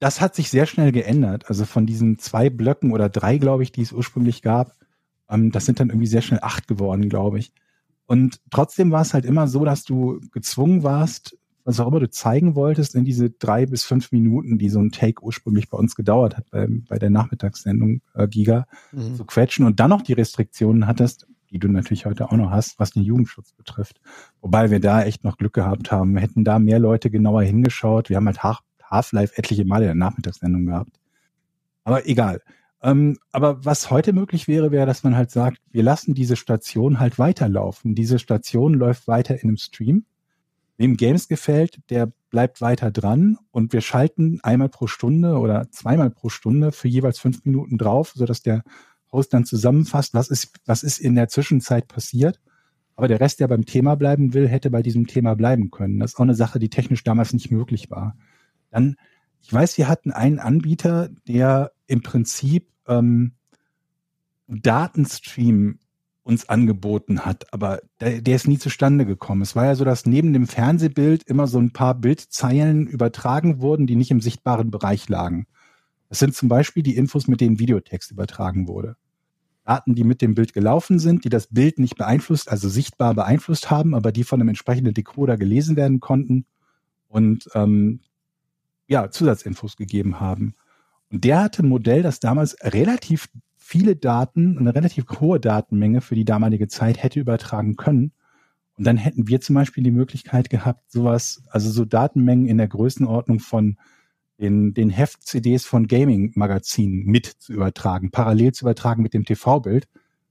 das 0.00 0.20
hat 0.20 0.34
sich 0.34 0.50
sehr 0.50 0.66
schnell 0.66 0.92
geändert. 0.92 1.48
Also 1.48 1.64
von 1.64 1.86
diesen 1.86 2.18
zwei 2.18 2.50
Blöcken 2.50 2.92
oder 2.92 3.08
drei, 3.08 3.38
glaube 3.38 3.62
ich, 3.62 3.72
die 3.72 3.80
es 3.80 3.92
ursprünglich 3.92 4.42
gab, 4.42 4.76
ähm, 5.30 5.50
das 5.50 5.64
sind 5.64 5.80
dann 5.80 5.88
irgendwie 5.88 6.08
sehr 6.08 6.20
schnell 6.20 6.40
acht 6.42 6.68
geworden, 6.68 7.08
glaube 7.08 7.38
ich. 7.38 7.54
Und 8.06 8.40
trotzdem 8.50 8.90
war 8.90 9.02
es 9.02 9.14
halt 9.14 9.24
immer 9.24 9.48
so, 9.48 9.64
dass 9.64 9.84
du 9.84 10.20
gezwungen 10.32 10.82
warst, 10.82 11.36
was 11.64 11.80
auch 11.80 11.88
immer 11.88 12.00
du 12.00 12.10
zeigen 12.10 12.54
wolltest, 12.54 12.94
in 12.94 13.04
diese 13.06 13.30
drei 13.30 13.64
bis 13.64 13.84
fünf 13.84 14.12
Minuten, 14.12 14.58
die 14.58 14.68
so 14.68 14.80
ein 14.80 14.90
Take 14.90 15.22
ursprünglich 15.24 15.70
bei 15.70 15.78
uns 15.78 15.94
gedauert 15.96 16.36
hat, 16.36 16.50
bei, 16.50 16.66
bei 16.88 16.98
der 16.98 17.08
Nachmittagssendung 17.08 18.02
äh, 18.14 18.28
Giga, 18.28 18.66
Mhm. 18.92 19.14
zu 19.16 19.24
quetschen 19.24 19.64
und 19.64 19.80
dann 19.80 19.88
noch 19.90 20.02
die 20.02 20.12
Restriktionen 20.12 20.86
hattest, 20.86 21.26
die 21.50 21.58
du 21.58 21.68
natürlich 21.68 22.04
heute 22.04 22.26
auch 22.30 22.36
noch 22.36 22.50
hast, 22.50 22.78
was 22.78 22.90
den 22.90 23.02
Jugendschutz 23.04 23.52
betrifft. 23.52 24.00
Wobei 24.42 24.70
wir 24.70 24.80
da 24.80 25.02
echt 25.04 25.24
noch 25.24 25.38
Glück 25.38 25.54
gehabt 25.54 25.90
haben. 25.90 26.12
Wir 26.14 26.20
hätten 26.20 26.44
da 26.44 26.58
mehr 26.58 26.78
Leute 26.78 27.08
genauer 27.10 27.42
hingeschaut. 27.44 28.10
Wir 28.10 28.16
haben 28.16 28.26
halt 28.26 28.42
Half- 28.42 28.62
Half-Life 28.82 29.38
etliche 29.38 29.64
Male 29.64 29.84
in 29.84 29.88
der 29.88 29.94
Nachmittagssendung 29.94 30.66
gehabt. 30.66 31.00
Aber 31.84 32.06
egal. 32.06 32.42
Ähm, 32.84 33.16
aber 33.32 33.64
was 33.64 33.90
heute 33.90 34.12
möglich 34.12 34.46
wäre, 34.46 34.70
wäre, 34.70 34.84
dass 34.84 35.04
man 35.04 35.16
halt 35.16 35.30
sagt, 35.30 35.58
wir 35.72 35.82
lassen 35.82 36.12
diese 36.12 36.36
Station 36.36 37.00
halt 37.00 37.18
weiterlaufen. 37.18 37.94
Diese 37.94 38.18
Station 38.18 38.74
läuft 38.74 39.08
weiter 39.08 39.36
in 39.36 39.48
einem 39.48 39.56
Stream. 39.56 40.04
Wem 40.76 40.98
Games 40.98 41.26
gefällt, 41.26 41.78
der 41.88 42.12
bleibt 42.28 42.60
weiter 42.60 42.90
dran 42.90 43.38
und 43.52 43.72
wir 43.72 43.80
schalten 43.80 44.40
einmal 44.42 44.68
pro 44.68 44.86
Stunde 44.86 45.38
oder 45.38 45.70
zweimal 45.70 46.10
pro 46.10 46.28
Stunde 46.28 46.72
für 46.72 46.88
jeweils 46.88 47.18
fünf 47.18 47.46
Minuten 47.46 47.78
drauf, 47.78 48.12
sodass 48.14 48.42
der 48.42 48.62
Host 49.10 49.32
dann 49.32 49.46
zusammenfasst, 49.46 50.12
was 50.12 50.28
ist, 50.28 50.52
was 50.66 50.82
ist 50.82 50.98
in 50.98 51.14
der 51.14 51.28
Zwischenzeit 51.28 51.88
passiert. 51.88 52.38
Aber 52.96 53.08
der 53.08 53.20
Rest, 53.20 53.40
der 53.40 53.48
beim 53.48 53.64
Thema 53.64 53.94
bleiben 53.94 54.34
will, 54.34 54.46
hätte 54.46 54.70
bei 54.70 54.82
diesem 54.82 55.06
Thema 55.06 55.34
bleiben 55.36 55.70
können. 55.70 56.00
Das 56.00 56.12
ist 56.12 56.16
auch 56.16 56.24
eine 56.24 56.34
Sache, 56.34 56.58
die 56.58 56.68
technisch 56.68 57.02
damals 57.02 57.32
nicht 57.32 57.50
möglich 57.50 57.90
war. 57.90 58.14
Dann, 58.70 58.96
ich 59.40 59.50
weiß, 59.50 59.78
wir 59.78 59.88
hatten 59.88 60.12
einen 60.12 60.38
Anbieter, 60.38 61.08
der 61.26 61.72
im 61.86 62.02
Prinzip 62.02 62.73
ähm, 62.86 63.32
Datenstream 64.46 65.78
uns 66.22 66.48
angeboten 66.48 67.20
hat, 67.20 67.52
aber 67.52 67.80
der, 68.00 68.22
der 68.22 68.36
ist 68.36 68.48
nie 68.48 68.58
zustande 68.58 69.04
gekommen. 69.04 69.42
Es 69.42 69.54
war 69.54 69.66
ja 69.66 69.74
so, 69.74 69.84
dass 69.84 70.06
neben 70.06 70.32
dem 70.32 70.46
Fernsehbild 70.46 71.22
immer 71.24 71.46
so 71.46 71.58
ein 71.58 71.72
paar 71.72 71.94
Bildzeilen 71.94 72.86
übertragen 72.86 73.60
wurden, 73.60 73.86
die 73.86 73.96
nicht 73.96 74.10
im 74.10 74.22
sichtbaren 74.22 74.70
Bereich 74.70 75.08
lagen. 75.08 75.46
Das 76.08 76.18
sind 76.18 76.34
zum 76.34 76.48
Beispiel 76.48 76.82
die 76.82 76.96
Infos, 76.96 77.28
mit 77.28 77.40
denen 77.40 77.58
Videotext 77.58 78.10
übertragen 78.10 78.68
wurde. 78.68 78.96
Daten, 79.64 79.94
die 79.94 80.04
mit 80.04 80.22
dem 80.22 80.34
Bild 80.34 80.52
gelaufen 80.52 80.98
sind, 80.98 81.24
die 81.24 81.30
das 81.30 81.48
Bild 81.48 81.78
nicht 81.78 81.96
beeinflusst, 81.96 82.50
also 82.50 82.68
sichtbar 82.68 83.14
beeinflusst 83.14 83.70
haben, 83.70 83.94
aber 83.94 84.12
die 84.12 84.24
von 84.24 84.40
einem 84.40 84.48
entsprechenden 84.48 84.94
Decoder 84.94 85.36
gelesen 85.36 85.76
werden 85.76 86.00
konnten 86.00 86.46
und 87.08 87.48
ähm, 87.54 88.00
ja, 88.86 89.10
Zusatzinfos 89.10 89.76
gegeben 89.76 90.20
haben. 90.20 90.54
Der 91.16 91.44
hatte 91.44 91.62
ein 91.62 91.68
Modell, 91.68 92.02
das 92.02 92.18
damals 92.18 92.56
relativ 92.60 93.28
viele 93.56 93.94
Daten, 93.94 94.58
eine 94.58 94.74
relativ 94.74 95.06
hohe 95.20 95.38
Datenmenge 95.38 96.00
für 96.00 96.16
die 96.16 96.24
damalige 96.24 96.66
Zeit 96.66 97.02
hätte 97.02 97.20
übertragen 97.20 97.76
können. 97.76 98.12
Und 98.76 98.84
dann 98.84 98.96
hätten 98.96 99.28
wir 99.28 99.40
zum 99.40 99.54
Beispiel 99.54 99.84
die 99.84 99.92
Möglichkeit 99.92 100.50
gehabt, 100.50 100.90
sowas, 100.90 101.44
also 101.50 101.70
so 101.70 101.84
Datenmengen 101.84 102.46
in 102.46 102.58
der 102.58 102.66
Größenordnung 102.66 103.38
von 103.38 103.76
den, 104.40 104.74
den 104.74 104.90
Heft-CDs 104.90 105.64
von 105.64 105.86
Gaming-Magazinen 105.86 107.04
mit 107.04 107.26
zu 107.26 107.52
übertragen, 107.52 108.10
parallel 108.10 108.52
zu 108.52 108.64
übertragen 108.64 109.02
mit 109.02 109.14
dem 109.14 109.24
TV-Bild. 109.24 109.86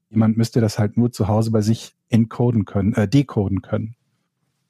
Jemand 0.10 0.36
müsste 0.36 0.60
das 0.60 0.78
halt 0.78 0.98
nur 0.98 1.14
zu 1.14 1.30
Hause 1.30 1.52
bei 1.52 1.62
sich 1.62 1.96
encoden 2.10 2.66
können, 2.66 2.94
äh, 2.96 3.08
decoden 3.08 3.62
können. 3.62 3.96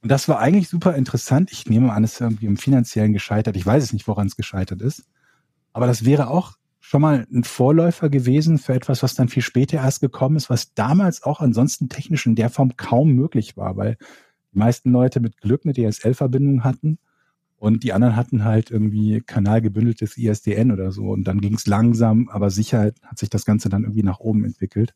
Und 0.03 0.09
das 0.09 0.27
war 0.27 0.37
eigentlich 0.39 0.69
super 0.69 0.95
interessant. 0.95 1.51
Ich 1.51 1.65
nehme 1.65 1.91
an, 1.91 2.03
es 2.03 2.13
ist 2.13 2.21
irgendwie 2.21 2.45
im 2.45 2.57
finanziellen 2.57 3.13
gescheitert. 3.13 3.57
Ich 3.57 3.65
weiß 3.65 3.83
es 3.83 3.93
nicht, 3.93 4.07
woran 4.07 4.27
es 4.27 4.35
gescheitert 4.35 4.81
ist. 4.83 5.05
Aber 5.73 5.87
das 5.87 6.05
wäre 6.05 6.29
auch 6.29 6.53
schon 6.79 7.01
mal 7.01 7.25
ein 7.33 7.43
Vorläufer 7.43 8.09
gewesen 8.09 8.57
für 8.57 8.73
etwas, 8.73 9.03
was 9.03 9.15
dann 9.15 9.29
viel 9.29 9.41
später 9.41 9.77
erst 9.77 10.01
gekommen 10.01 10.35
ist, 10.35 10.49
was 10.49 10.73
damals 10.73 11.23
auch 11.23 11.39
ansonsten 11.39 11.89
technisch 11.89 12.25
in 12.25 12.35
der 12.35 12.49
Form 12.49 12.77
kaum 12.77 13.13
möglich 13.13 13.57
war, 13.57 13.77
weil 13.77 13.97
die 14.53 14.59
meisten 14.59 14.91
Leute 14.91 15.19
mit 15.19 15.41
Glück 15.41 15.61
eine 15.65 15.73
DSL-Verbindung 15.73 16.63
hatten 16.63 16.99
und 17.63 17.83
die 17.83 17.93
anderen 17.93 18.17
hatten 18.17 18.43
halt 18.43 18.71
irgendwie 18.71 19.21
kanalgebündeltes 19.21 20.17
ISDN 20.17 20.71
oder 20.71 20.91
so. 20.91 21.03
Und 21.03 21.23
dann 21.23 21.39
ging 21.39 21.53
es 21.53 21.65
langsam, 21.65 22.27
aber 22.27 22.49
sicher 22.49 22.91
hat 23.01 23.17
sich 23.17 23.29
das 23.29 23.45
Ganze 23.45 23.69
dann 23.69 23.83
irgendwie 23.83 24.03
nach 24.03 24.19
oben 24.19 24.43
entwickelt. 24.43 24.93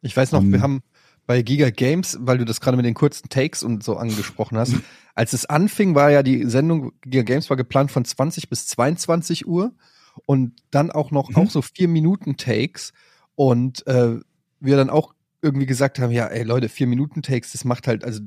Ich 0.00 0.16
weiß 0.16 0.30
noch, 0.30 0.40
Ähm, 0.40 0.52
wir 0.52 0.62
haben 0.62 0.82
bei 1.26 1.42
Giga 1.42 1.70
Games, 1.70 2.16
weil 2.20 2.38
du 2.38 2.44
das 2.44 2.60
gerade 2.60 2.76
mit 2.76 2.86
den 2.86 2.94
kurzen 2.94 3.28
Takes 3.30 3.64
und 3.64 3.82
so 3.82 3.96
angesprochen 3.96 4.56
hast, 4.56 4.74
als 5.16 5.32
es 5.32 5.46
anfing, 5.46 5.96
war 5.96 6.12
ja 6.12 6.22
die 6.22 6.48
Sendung 6.48 6.92
Giga 7.02 7.22
Games 7.24 7.50
war 7.50 7.56
geplant 7.56 7.90
von 7.90 8.04
20 8.04 8.48
bis 8.48 8.68
22 8.68 9.48
Uhr 9.48 9.72
und 10.26 10.52
dann 10.70 10.90
auch 10.90 11.10
noch 11.10 11.30
Mhm. 11.30 11.36
auch 11.36 11.50
so 11.50 11.62
vier 11.62 11.88
Minuten 11.88 12.36
Takes 12.36 12.92
und 13.34 13.86
äh, 13.86 14.16
wir 14.60 14.76
dann 14.76 14.90
auch 14.90 15.14
irgendwie 15.42 15.66
gesagt 15.66 15.98
haben, 15.98 16.10
ja, 16.10 16.26
ey 16.26 16.42
Leute, 16.42 16.68
vier 16.68 16.86
Minuten 16.86 17.22
Takes, 17.22 17.52
das 17.52 17.64
macht 17.64 17.86
halt 17.86 18.04
also 18.04 18.20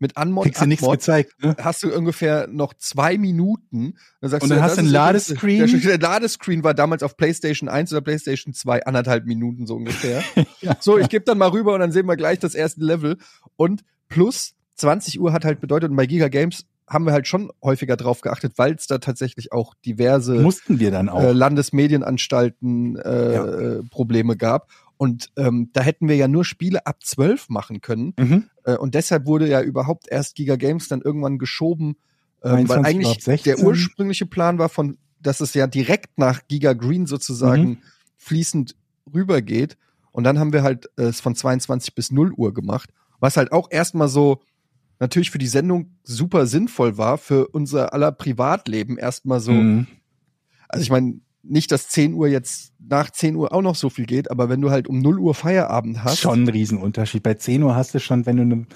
mit 0.00 0.16
Anmod, 0.16 0.44
Kriegst 0.44 0.60
du 0.60 0.66
nichts 0.66 0.86
gezeigt, 0.86 1.32
ne? 1.40 1.56
hast 1.60 1.82
du 1.84 1.94
ungefähr 1.96 2.48
noch 2.48 2.74
zwei 2.74 3.16
Minuten. 3.16 3.94
Dann 4.20 4.30
sagst 4.30 4.42
Und 4.42 4.48
du, 4.50 4.54
dann 4.56 4.58
ja, 4.64 4.68
hast 4.68 4.76
du 4.76 4.80
einen 4.80 4.90
Ladescreen. 4.90 5.66
Der, 5.70 5.96
der 5.96 5.98
Ladescreen 6.00 6.64
war 6.64 6.74
damals 6.74 7.04
auf 7.04 7.16
PlayStation 7.16 7.68
1 7.68 7.92
oder 7.92 8.00
PlayStation 8.00 8.52
2 8.52 8.86
anderthalb 8.86 9.24
Minuten 9.24 9.66
so 9.66 9.76
ungefähr. 9.76 10.22
Ja. 10.60 10.76
So, 10.80 10.98
ich 10.98 11.08
gebe 11.10 11.24
dann 11.24 11.38
mal 11.38 11.50
rüber 11.50 11.74
und 11.74 11.80
dann 11.80 11.92
sehen 11.92 12.06
wir 12.06 12.16
gleich 12.16 12.38
das 12.38 12.54
erste 12.54 12.82
Level. 12.82 13.18
Und 13.56 13.84
plus 14.08 14.54
20 14.76 15.20
Uhr 15.20 15.32
hat 15.32 15.44
halt 15.44 15.60
bedeutet, 15.60 15.90
und 15.90 15.96
bei 15.96 16.06
Giga 16.06 16.28
Games 16.28 16.64
haben 16.88 17.06
wir 17.06 17.12
halt 17.12 17.26
schon 17.26 17.50
häufiger 17.62 17.96
drauf 17.96 18.20
geachtet, 18.20 18.54
weil 18.56 18.74
es 18.74 18.86
da 18.86 18.98
tatsächlich 18.98 19.52
auch 19.52 19.74
diverse 19.86 20.34
Mussten 20.40 20.78
wir 20.78 20.90
dann 20.90 21.08
auch. 21.08 21.22
äh, 21.22 21.32
Landesmedienanstalten 22.04 22.96
äh, 22.96 23.34
Ja. 23.34 23.82
Probleme 23.90 24.36
gab. 24.36 24.68
Und 24.96 25.30
ähm, 25.36 25.70
da 25.72 25.82
hätten 25.82 26.08
wir 26.08 26.16
ja 26.16 26.28
nur 26.28 26.44
Spiele 26.44 26.86
ab 26.86 26.98
12 27.02 27.48
machen 27.48 27.80
können. 27.80 28.14
mhm. 28.18 28.44
Äh, 28.64 28.76
und 28.76 28.94
deshalb 28.94 29.26
wurde 29.26 29.48
ja 29.48 29.60
überhaupt 29.60 30.06
erst 30.08 30.36
Giga 30.36 30.56
Games 30.56 30.88
dann 30.88 31.00
irgendwann 31.02 31.38
geschoben, 31.38 31.96
ähm, 32.42 32.66
23 32.66 32.68
weil 32.68 32.84
eigentlich 32.86 33.08
ab 33.08 33.20
16. 33.20 33.44
der 33.56 33.66
ursprüngliche 33.66 34.26
Plan 34.26 34.58
war 34.58 34.68
von, 34.68 34.96
dass 35.20 35.40
es 35.40 35.52
ja 35.54 35.66
direkt 35.66 36.18
nach 36.18 36.42
Giga 36.48 36.72
Green 36.74 37.06
sozusagen 37.06 37.62
Mhm. 37.70 37.78
fließend 38.16 38.76
rübergeht. 39.12 39.76
Und 40.12 40.24
dann 40.24 40.38
haben 40.38 40.52
wir 40.52 40.62
halt 40.62 40.86
äh, 40.96 41.02
es 41.04 41.20
von 41.20 41.34
22 41.34 41.94
bis 41.94 42.10
0 42.12 42.32
Uhr 42.32 42.54
gemacht, 42.54 42.90
was 43.18 43.36
halt 43.36 43.50
auch 43.52 43.68
erstmal 43.70 44.08
so 44.08 44.40
natürlich 45.00 45.30
für 45.30 45.38
die 45.38 45.46
Sendung 45.46 45.96
super 46.02 46.46
sinnvoll 46.46 46.98
war, 46.98 47.18
für 47.18 47.48
unser 47.48 47.92
aller 47.92 48.12
Privatleben 48.12 48.96
erstmal 48.96 49.40
so. 49.40 49.52
Mhm. 49.52 49.86
Also 50.68 50.82
ich 50.82 50.90
meine, 50.90 51.20
nicht, 51.42 51.70
dass 51.72 51.88
10 51.88 52.14
Uhr 52.14 52.28
jetzt 52.28 52.72
nach 52.78 53.10
10 53.10 53.36
Uhr 53.36 53.52
auch 53.52 53.62
noch 53.62 53.74
so 53.74 53.90
viel 53.90 54.06
geht, 54.06 54.30
aber 54.30 54.48
wenn 54.48 54.60
du 54.60 54.70
halt 54.70 54.88
um 54.88 54.98
0 54.98 55.18
Uhr 55.18 55.34
Feierabend 55.34 56.02
hast. 56.02 56.18
Schon 56.18 56.44
ein 56.44 56.48
Riesenunterschied. 56.48 57.22
Bei 57.22 57.34
10 57.34 57.62
Uhr 57.62 57.76
hast 57.76 57.94
du 57.94 58.00
schon, 58.00 58.26
wenn 58.26 58.36
du 58.36 58.44
ne, 58.44 58.66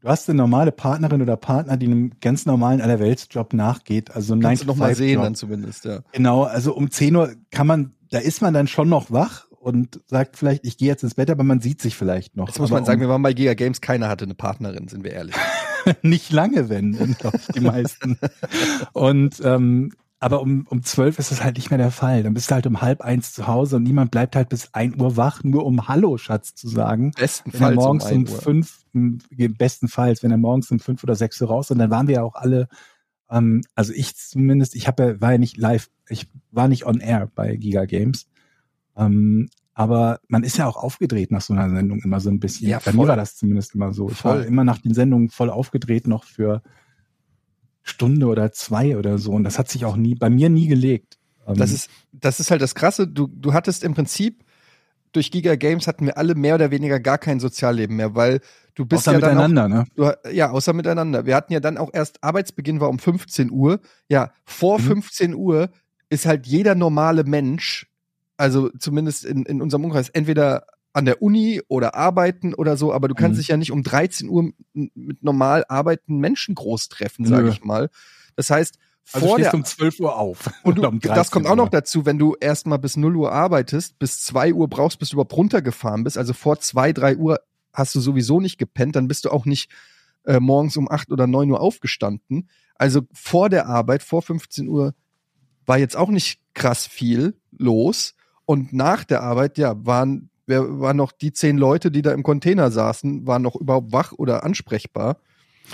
du 0.00 0.08
hast 0.08 0.28
eine 0.28 0.38
normale 0.38 0.72
Partnerin 0.72 1.22
oder 1.22 1.36
Partner, 1.36 1.76
die 1.76 1.86
einem 1.86 2.12
ganz 2.20 2.46
normalen 2.46 2.80
Allerweltsjob 2.80 3.52
nachgeht, 3.52 4.14
also 4.14 4.34
ein 4.34 4.40
Kannst 4.40 4.62
du 4.62 4.66
noch 4.66 4.76
mal 4.76 4.94
sehen 4.94 5.18
9-to-5-Job. 5.18 5.24
dann 5.24 5.34
zumindest, 5.34 5.84
ja. 5.84 6.00
Genau, 6.12 6.44
also 6.44 6.74
um 6.74 6.90
10 6.90 7.16
Uhr 7.16 7.34
kann 7.50 7.66
man, 7.66 7.92
da 8.10 8.18
ist 8.18 8.40
man 8.40 8.54
dann 8.54 8.66
schon 8.66 8.88
noch 8.88 9.10
wach 9.10 9.45
und 9.66 10.00
sagt 10.06 10.36
vielleicht, 10.36 10.64
ich 10.64 10.78
gehe 10.78 10.86
jetzt 10.86 11.02
ins 11.02 11.14
Bett, 11.16 11.28
aber 11.28 11.42
man 11.42 11.60
sieht 11.60 11.82
sich 11.82 11.96
vielleicht 11.96 12.36
noch. 12.36 12.46
Jetzt 12.46 12.60
muss 12.60 12.70
aber 12.70 12.78
man 12.78 12.84
sagen, 12.84 13.00
wir 13.00 13.08
waren 13.08 13.22
bei 13.22 13.32
Giga 13.32 13.54
Games, 13.54 13.80
keiner 13.80 14.08
hatte 14.08 14.24
eine 14.24 14.36
Partnerin, 14.36 14.86
sind 14.86 15.02
wir 15.02 15.10
ehrlich. 15.10 15.34
nicht 16.02 16.30
lange, 16.30 16.68
wenn, 16.68 17.16
die 17.52 17.60
meisten. 17.60 18.16
Und 18.92 19.42
ähm, 19.42 19.92
aber 20.20 20.40
um, 20.40 20.68
um 20.70 20.84
zwölf 20.84 21.18
ist 21.18 21.32
das 21.32 21.42
halt 21.42 21.56
nicht 21.56 21.70
mehr 21.70 21.78
der 21.78 21.90
Fall. 21.90 22.22
Dann 22.22 22.32
bist 22.32 22.48
du 22.48 22.54
halt 22.54 22.68
um 22.68 22.80
halb 22.80 23.00
eins 23.00 23.32
zu 23.32 23.48
Hause 23.48 23.76
und 23.76 23.82
niemand 23.82 24.12
bleibt 24.12 24.36
halt 24.36 24.48
bis 24.48 24.72
ein 24.72 24.98
Uhr 25.00 25.16
wach, 25.16 25.42
nur 25.42 25.66
um 25.66 25.88
Hallo, 25.88 26.16
Schatz 26.16 26.54
zu 26.54 26.68
sagen. 26.68 27.12
Wenn 27.16 27.22
Bestenfalls 27.22 27.74
morgens 27.74 28.04
um 28.04 28.10
um, 28.12 28.18
1 28.18 28.30
Uhr. 28.30 28.40
fünf, 28.40 28.84
bestenfalls, 29.58 30.22
wenn 30.22 30.30
er 30.30 30.38
morgens 30.38 30.70
um 30.70 30.78
fünf 30.78 31.02
oder 31.02 31.16
sechs 31.16 31.40
Uhr 31.42 31.48
raus 31.48 31.72
und 31.72 31.78
dann 31.78 31.90
waren 31.90 32.06
wir 32.06 32.14
ja 32.14 32.22
auch 32.22 32.36
alle, 32.36 32.68
ähm, 33.30 33.62
also 33.74 33.92
ich 33.92 34.16
zumindest, 34.16 34.76
ich 34.76 34.86
habe 34.86 35.02
ja, 35.02 35.20
war 35.20 35.32
ja 35.32 35.38
nicht 35.38 35.56
live, 35.58 35.90
ich 36.08 36.28
war 36.52 36.68
nicht 36.68 36.86
on 36.86 37.00
air 37.00 37.28
bei 37.34 37.56
Giga 37.56 37.84
Games. 37.84 38.26
Ähm, 38.96 39.48
aber 39.74 40.20
man 40.28 40.42
ist 40.42 40.56
ja 40.56 40.66
auch 40.66 40.76
aufgedreht 40.76 41.30
nach 41.30 41.42
so 41.42 41.52
einer 41.52 41.68
Sendung 41.68 42.00
immer 42.00 42.18
so 42.20 42.30
ein 42.30 42.40
bisschen. 42.40 42.68
Ja, 42.68 42.78
Bei 42.78 42.92
voll. 42.92 42.94
mir 43.04 43.08
war 43.08 43.16
das 43.16 43.36
zumindest 43.36 43.74
immer 43.74 43.92
so. 43.92 44.08
Ich 44.10 44.24
war 44.24 44.36
Voll. 44.36 44.44
immer 44.44 44.64
nach 44.64 44.78
den 44.78 44.94
Sendungen 44.94 45.28
voll 45.28 45.50
aufgedreht 45.50 46.06
noch 46.06 46.24
für 46.24 46.62
Stunde 47.82 48.26
oder 48.26 48.52
zwei 48.52 48.96
oder 48.96 49.18
so. 49.18 49.32
Und 49.32 49.44
das 49.44 49.58
hat 49.58 49.68
sich 49.68 49.84
auch 49.84 49.96
nie, 49.96 50.14
bei 50.14 50.30
mir 50.30 50.48
nie 50.48 50.66
gelegt. 50.66 51.18
Ähm, 51.46 51.54
Das 51.56 51.70
ist, 51.72 51.88
das 52.12 52.40
ist 52.40 52.50
halt 52.50 52.62
das 52.62 52.74
Krasse. 52.74 53.06
Du, 53.06 53.26
du 53.28 53.52
hattest 53.52 53.84
im 53.84 53.94
Prinzip 53.94 54.42
durch 55.12 55.30
Giga 55.30 55.54
Games 55.54 55.86
hatten 55.86 56.04
wir 56.04 56.18
alle 56.18 56.34
mehr 56.34 56.56
oder 56.56 56.70
weniger 56.70 56.98
gar 57.00 57.16
kein 57.16 57.40
Sozialleben 57.40 57.96
mehr, 57.96 58.14
weil 58.14 58.40
du 58.74 58.84
bist 58.84 59.08
außer 59.08 59.12
ja 59.14 59.20
dann 59.20 59.38
auch, 59.38 59.48
miteinander, 59.48 59.68
ne? 59.68 59.86
du, 59.94 60.30
ja 60.32 60.50
außer 60.50 60.72
miteinander. 60.72 61.24
Wir 61.26 61.36
hatten 61.36 61.52
ja 61.52 61.60
dann 61.60 61.78
auch 61.78 61.90
erst 61.92 62.22
Arbeitsbeginn 62.22 62.80
war 62.80 62.88
um 62.90 62.98
15 62.98 63.50
Uhr. 63.50 63.80
Ja, 64.08 64.32
vor 64.44 64.78
Mhm. 64.78 64.82
15 65.02 65.34
Uhr 65.34 65.70
ist 66.10 66.26
halt 66.26 66.46
jeder 66.46 66.74
normale 66.74 67.24
Mensch, 67.24 67.86
also 68.36 68.70
zumindest 68.78 69.24
in, 69.24 69.44
in 69.44 69.62
unserem 69.62 69.84
Umkreis, 69.84 70.08
entweder 70.08 70.66
an 70.92 71.04
der 71.04 71.20
Uni 71.20 71.60
oder 71.68 71.94
arbeiten 71.94 72.54
oder 72.54 72.76
so, 72.78 72.92
aber 72.92 73.08
du 73.08 73.14
kannst 73.14 73.36
Mhm. 73.36 73.40
dich 73.40 73.48
ja 73.48 73.56
nicht 73.58 73.70
um 73.70 73.82
13 73.82 74.28
Uhr 74.30 74.50
mit, 74.72 75.22
normal 75.22 75.64
arbeitenden 75.68 76.20
Menschen 76.20 76.54
groß 76.54 76.88
treffen, 76.88 77.26
sage 77.26 77.50
ich 77.50 77.62
mal. 77.62 77.90
Das 78.34 78.48
heißt, 78.48 78.78
Also 79.12 79.26
vor 79.26 79.38
der 79.38 79.52
um 79.52 79.62
12 79.62 80.00
Uhr 80.00 80.16
auf. 80.16 80.50
und 80.62 80.78
du, 80.78 80.88
um 80.88 80.98
das 81.00 81.12
13 81.12 81.30
kommt 81.32 81.46
auch 81.46 81.56
noch 81.56 81.68
dazu, 81.68 82.06
wenn 82.06 82.18
du 82.18 82.34
erstmal 82.40 82.78
bis 82.78 82.96
0 82.96 83.14
Uhr 83.14 83.30
arbeitest, 83.30 83.98
bis 83.98 84.22
2 84.22 84.54
Uhr 84.54 84.68
brauchst, 84.68 84.98
bis 84.98 85.10
du 85.10 85.16
überhaupt 85.16 85.36
runtergefahren 85.36 86.02
bist. 86.02 86.16
Also 86.16 86.32
vor 86.32 86.58
2, 86.60 86.94
3 86.94 87.16
Uhr 87.18 87.40
hast 87.74 87.94
du 87.94 88.00
sowieso 88.00 88.40
nicht 88.40 88.56
gepennt, 88.56 88.96
dann 88.96 89.06
bist 89.06 89.26
du 89.26 89.30
auch 89.30 89.44
nicht 89.44 89.70
äh, 90.24 90.40
morgens 90.40 90.78
um 90.78 90.90
8 90.90 91.12
oder 91.12 91.26
9 91.26 91.50
Uhr 91.50 91.60
aufgestanden. 91.60 92.48
Also 92.76 93.02
vor 93.12 93.50
der 93.50 93.66
Arbeit, 93.66 94.02
vor 94.02 94.22
15 94.22 94.66
Uhr, 94.66 94.94
war 95.66 95.78
jetzt 95.78 95.96
auch 95.96 96.08
nicht 96.08 96.40
krass 96.54 96.86
viel 96.86 97.38
los. 97.50 98.14
Und 98.46 98.72
nach 98.72 99.04
der 99.04 99.22
Arbeit, 99.22 99.58
ja, 99.58 99.74
waren, 99.84 100.30
wer, 100.46 100.80
waren 100.80 100.96
noch 100.96 101.12
die 101.12 101.32
zehn 101.32 101.58
Leute, 101.58 101.90
die 101.90 102.02
da 102.02 102.12
im 102.12 102.22
Container 102.22 102.70
saßen, 102.70 103.26
waren 103.26 103.42
noch 103.42 103.56
überhaupt 103.56 103.92
wach 103.92 104.12
oder 104.12 104.44
ansprechbar. 104.44 105.18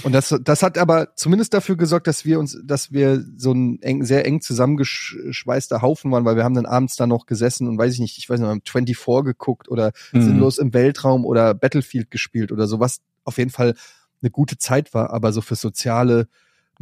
Und 0.03 0.13
das, 0.13 0.35
das 0.43 0.63
hat 0.63 0.79
aber 0.79 1.15
zumindest 1.17 1.53
dafür 1.53 1.77
gesorgt, 1.77 2.07
dass 2.07 2.25
wir 2.25 2.39
uns, 2.39 2.59
dass 2.65 2.93
wir 2.93 3.23
so 3.37 3.53
ein 3.53 3.81
eng, 3.83 4.05
sehr 4.05 4.25
eng 4.25 4.41
zusammengeschweißter 4.41 5.83
Haufen 5.83 6.11
waren, 6.11 6.25
weil 6.25 6.35
wir 6.35 6.45
haben 6.45 6.55
dann 6.55 6.67
abends 6.67 6.97
da 6.97 7.07
noch 7.07 7.27
gesessen 7.27 7.69
und 7.69 7.77
weiß 7.79 7.93
ich 7.93 8.01
nicht, 8.01 8.17
ich 8.17 8.29
weiß 8.29 8.41
nicht, 8.41 8.49
haben 8.49 8.63
24 8.65 9.25
geguckt 9.25 9.69
oder 9.69 9.93
Mhm. 10.13 10.23
sinnlos 10.23 10.59
im 10.59 10.73
Weltraum 10.73 11.27
oder 11.27 11.53
Battlefield 11.53 12.11
gespielt 12.11 12.53
oder 12.53 12.67
so, 12.67 12.81
was 12.81 13.01
auf 13.25 13.37
jeden 13.37 13.51
Fall 13.51 13.75
eine 14.23 14.31
gute 14.31 14.57
Zeit 14.57 14.95
war, 14.95 15.11
aber 15.11 15.33
so 15.33 15.43
für 15.43 15.57
soziale 15.57 16.27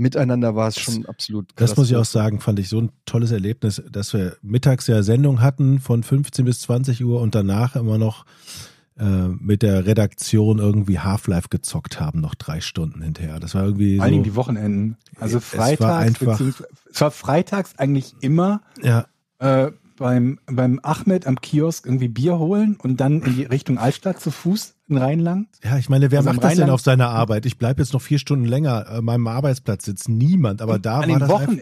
Miteinander 0.00 0.56
war 0.56 0.68
es 0.68 0.80
schon 0.80 1.04
absolut 1.06 1.50
Das 1.56 1.76
muss 1.76 1.90
ich 1.90 1.96
auch 1.96 2.04
sagen, 2.06 2.40
fand 2.40 2.58
ich 2.58 2.68
so 2.70 2.80
ein 2.80 2.90
tolles 3.04 3.32
Erlebnis, 3.32 3.82
dass 3.92 4.14
wir 4.14 4.36
mittags 4.40 4.86
ja 4.86 5.02
Sendung 5.02 5.42
hatten 5.42 5.78
von 5.78 6.02
15 6.02 6.44
bis 6.46 6.60
20 6.62 7.04
Uhr 7.04 7.20
und 7.20 7.34
danach 7.34 7.76
immer 7.76 7.98
noch 7.98 8.24
äh, 8.98 9.04
mit 9.04 9.62
der 9.62 9.84
Redaktion 9.84 10.58
irgendwie 10.58 10.98
Half-Life 11.00 11.48
gezockt 11.50 12.00
haben, 12.00 12.20
noch 12.20 12.34
drei 12.34 12.60
Stunden 12.62 13.02
hinterher. 13.02 13.40
Das 13.40 13.54
war 13.54 13.64
irgendwie 13.64 13.96
Vor 13.96 14.04
allen 14.04 14.12
Dingen 14.12 14.24
so, 14.24 14.30
die 14.30 14.36
Wochenenden. 14.36 14.96
Also 15.18 15.36
Es 15.38 15.56
war 15.56 15.66
freitags, 15.66 16.06
einfach- 16.06 16.40
es 16.90 17.00
war 17.00 17.10
freitags 17.10 17.78
eigentlich 17.78 18.14
immer 18.20 18.62
ja, 18.82 19.06
äh, 19.38 19.70
beim, 19.98 20.38
beim 20.46 20.80
Ahmed 20.82 21.26
am 21.26 21.40
Kiosk 21.42 21.84
irgendwie 21.84 22.08
Bier 22.08 22.38
holen 22.38 22.76
und 22.82 23.00
dann 23.02 23.20
in 23.20 23.36
die 23.36 23.44
Richtung 23.44 23.76
Altstadt 23.76 24.18
zu 24.18 24.30
Fuß 24.30 24.76
in 24.90 24.98
Rheinland. 24.98 25.48
ja, 25.64 25.78
ich 25.78 25.88
meine, 25.88 26.10
wer 26.10 26.18
Also 26.20 26.30
macht 26.32 26.42
das 26.44 26.54
denn 26.56 26.70
auf 26.70 26.80
seiner 26.80 27.08
Arbeit? 27.08 27.46
Ich 27.46 27.56
bleibe 27.58 27.80
jetzt 27.82 27.92
noch 27.92 28.02
vier 28.02 28.18
Stunden 28.18 28.44
länger 28.44 28.88
an 28.88 29.04
meinem 29.04 29.26
Arbeitsplatz 29.26 29.84
sitzt 29.84 30.08
niemand, 30.08 30.60
aber 30.62 30.78
da 30.78 31.00
an 31.00 31.00
war 31.00 31.06
den 31.06 31.18
das 31.20 31.28
Wochen, 31.28 31.60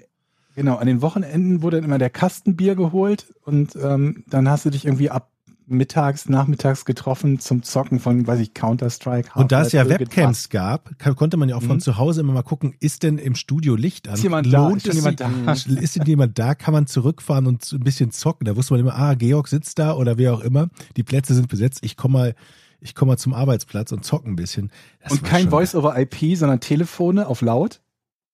genau, 0.56 0.76
an 0.76 0.86
den 0.86 1.02
Wochenenden 1.02 1.62
wurde 1.62 1.76
dann 1.78 1.84
immer 1.84 1.98
der 1.98 2.10
Kastenbier 2.10 2.74
geholt 2.74 3.26
und 3.44 3.76
ähm, 3.76 4.24
dann 4.28 4.48
hast 4.48 4.64
du 4.64 4.70
dich 4.70 4.84
irgendwie 4.84 5.10
ab 5.10 5.30
mittags, 5.70 6.30
nachmittags 6.30 6.86
getroffen 6.86 7.40
zum 7.40 7.62
Zocken 7.62 8.00
von, 8.00 8.26
weiß 8.26 8.40
ich, 8.40 8.54
Counter-Strike. 8.54 9.32
und 9.34 9.52
da 9.52 9.60
es 9.60 9.72
ja 9.72 9.86
Webcams 9.86 10.48
gab, 10.48 10.98
konnte 11.14 11.36
man 11.36 11.50
ja 11.50 11.56
auch 11.56 11.62
von 11.62 11.76
Mhm. 11.76 11.80
zu 11.80 11.98
Hause 11.98 12.22
immer 12.22 12.32
mal 12.32 12.42
gucken, 12.42 12.74
ist 12.80 13.02
denn 13.02 13.18
im 13.18 13.34
Studio 13.34 13.76
Licht 13.76 14.08
an? 14.08 14.14
Ist 14.14 14.22
jemand 14.22 14.50
da? 14.50 14.66
Lohnt 14.66 14.86
Ist 14.86 14.94
jemand 14.94 15.20
da? 15.20 15.28
ist 15.52 15.96
denn 15.96 16.06
jemand 16.06 16.38
da? 16.38 16.54
Kann 16.54 16.72
man 16.72 16.86
zurückfahren 16.86 17.46
und 17.46 17.70
ein 17.70 17.80
bisschen 17.80 18.12
zocken? 18.12 18.46
Da 18.46 18.56
wusste 18.56 18.72
man 18.72 18.80
immer, 18.80 18.94
ah, 18.94 19.12
Georg 19.12 19.46
sitzt 19.48 19.78
da 19.78 19.92
oder 19.94 20.16
wer 20.16 20.32
auch 20.32 20.40
immer. 20.40 20.70
Die 20.96 21.02
Plätze 21.02 21.34
sind 21.34 21.48
besetzt. 21.48 21.80
Ich 21.82 21.98
komme 21.98 22.12
mal, 22.18 22.34
ich 22.80 22.94
komme 22.94 23.12
mal 23.12 23.16
zum 23.18 23.34
Arbeitsplatz 23.34 23.92
und 23.92 24.04
zocken 24.04 24.32
ein 24.32 24.36
bisschen. 24.36 24.70
Das 25.02 25.12
Und 25.12 25.24
kein 25.24 25.50
Voice-over-IP, 25.50 26.36
sondern 26.36 26.60
Telefone 26.60 27.26
auf 27.26 27.40
laut 27.40 27.80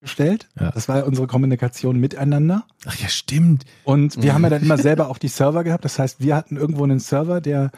gestellt. 0.01 0.49
Ja. 0.61 0.71
Das 0.71 0.87
war 0.89 0.99
ja 0.99 1.05
unsere 1.05 1.27
Kommunikation 1.27 1.99
miteinander. 1.99 2.67
Ach 2.85 2.95
ja, 2.97 3.09
stimmt. 3.09 3.65
Und 3.85 4.17
wir 4.23 4.31
Mhm. 4.31 4.35
haben 4.35 4.43
ja 4.45 4.51
dann 4.51 4.63
immer 4.63 4.77
selber 4.79 5.09
auch 5.09 5.17
die 5.25 5.29
Server 5.29 5.65
gehabt. 5.65 5.85
Das 5.85 5.99
heißt, 5.99 6.21
wir 6.21 6.37
hatten 6.37 6.57
irgendwo 6.59 6.85
einen 6.85 7.01
Server, 7.01 7.41
der 7.41 7.71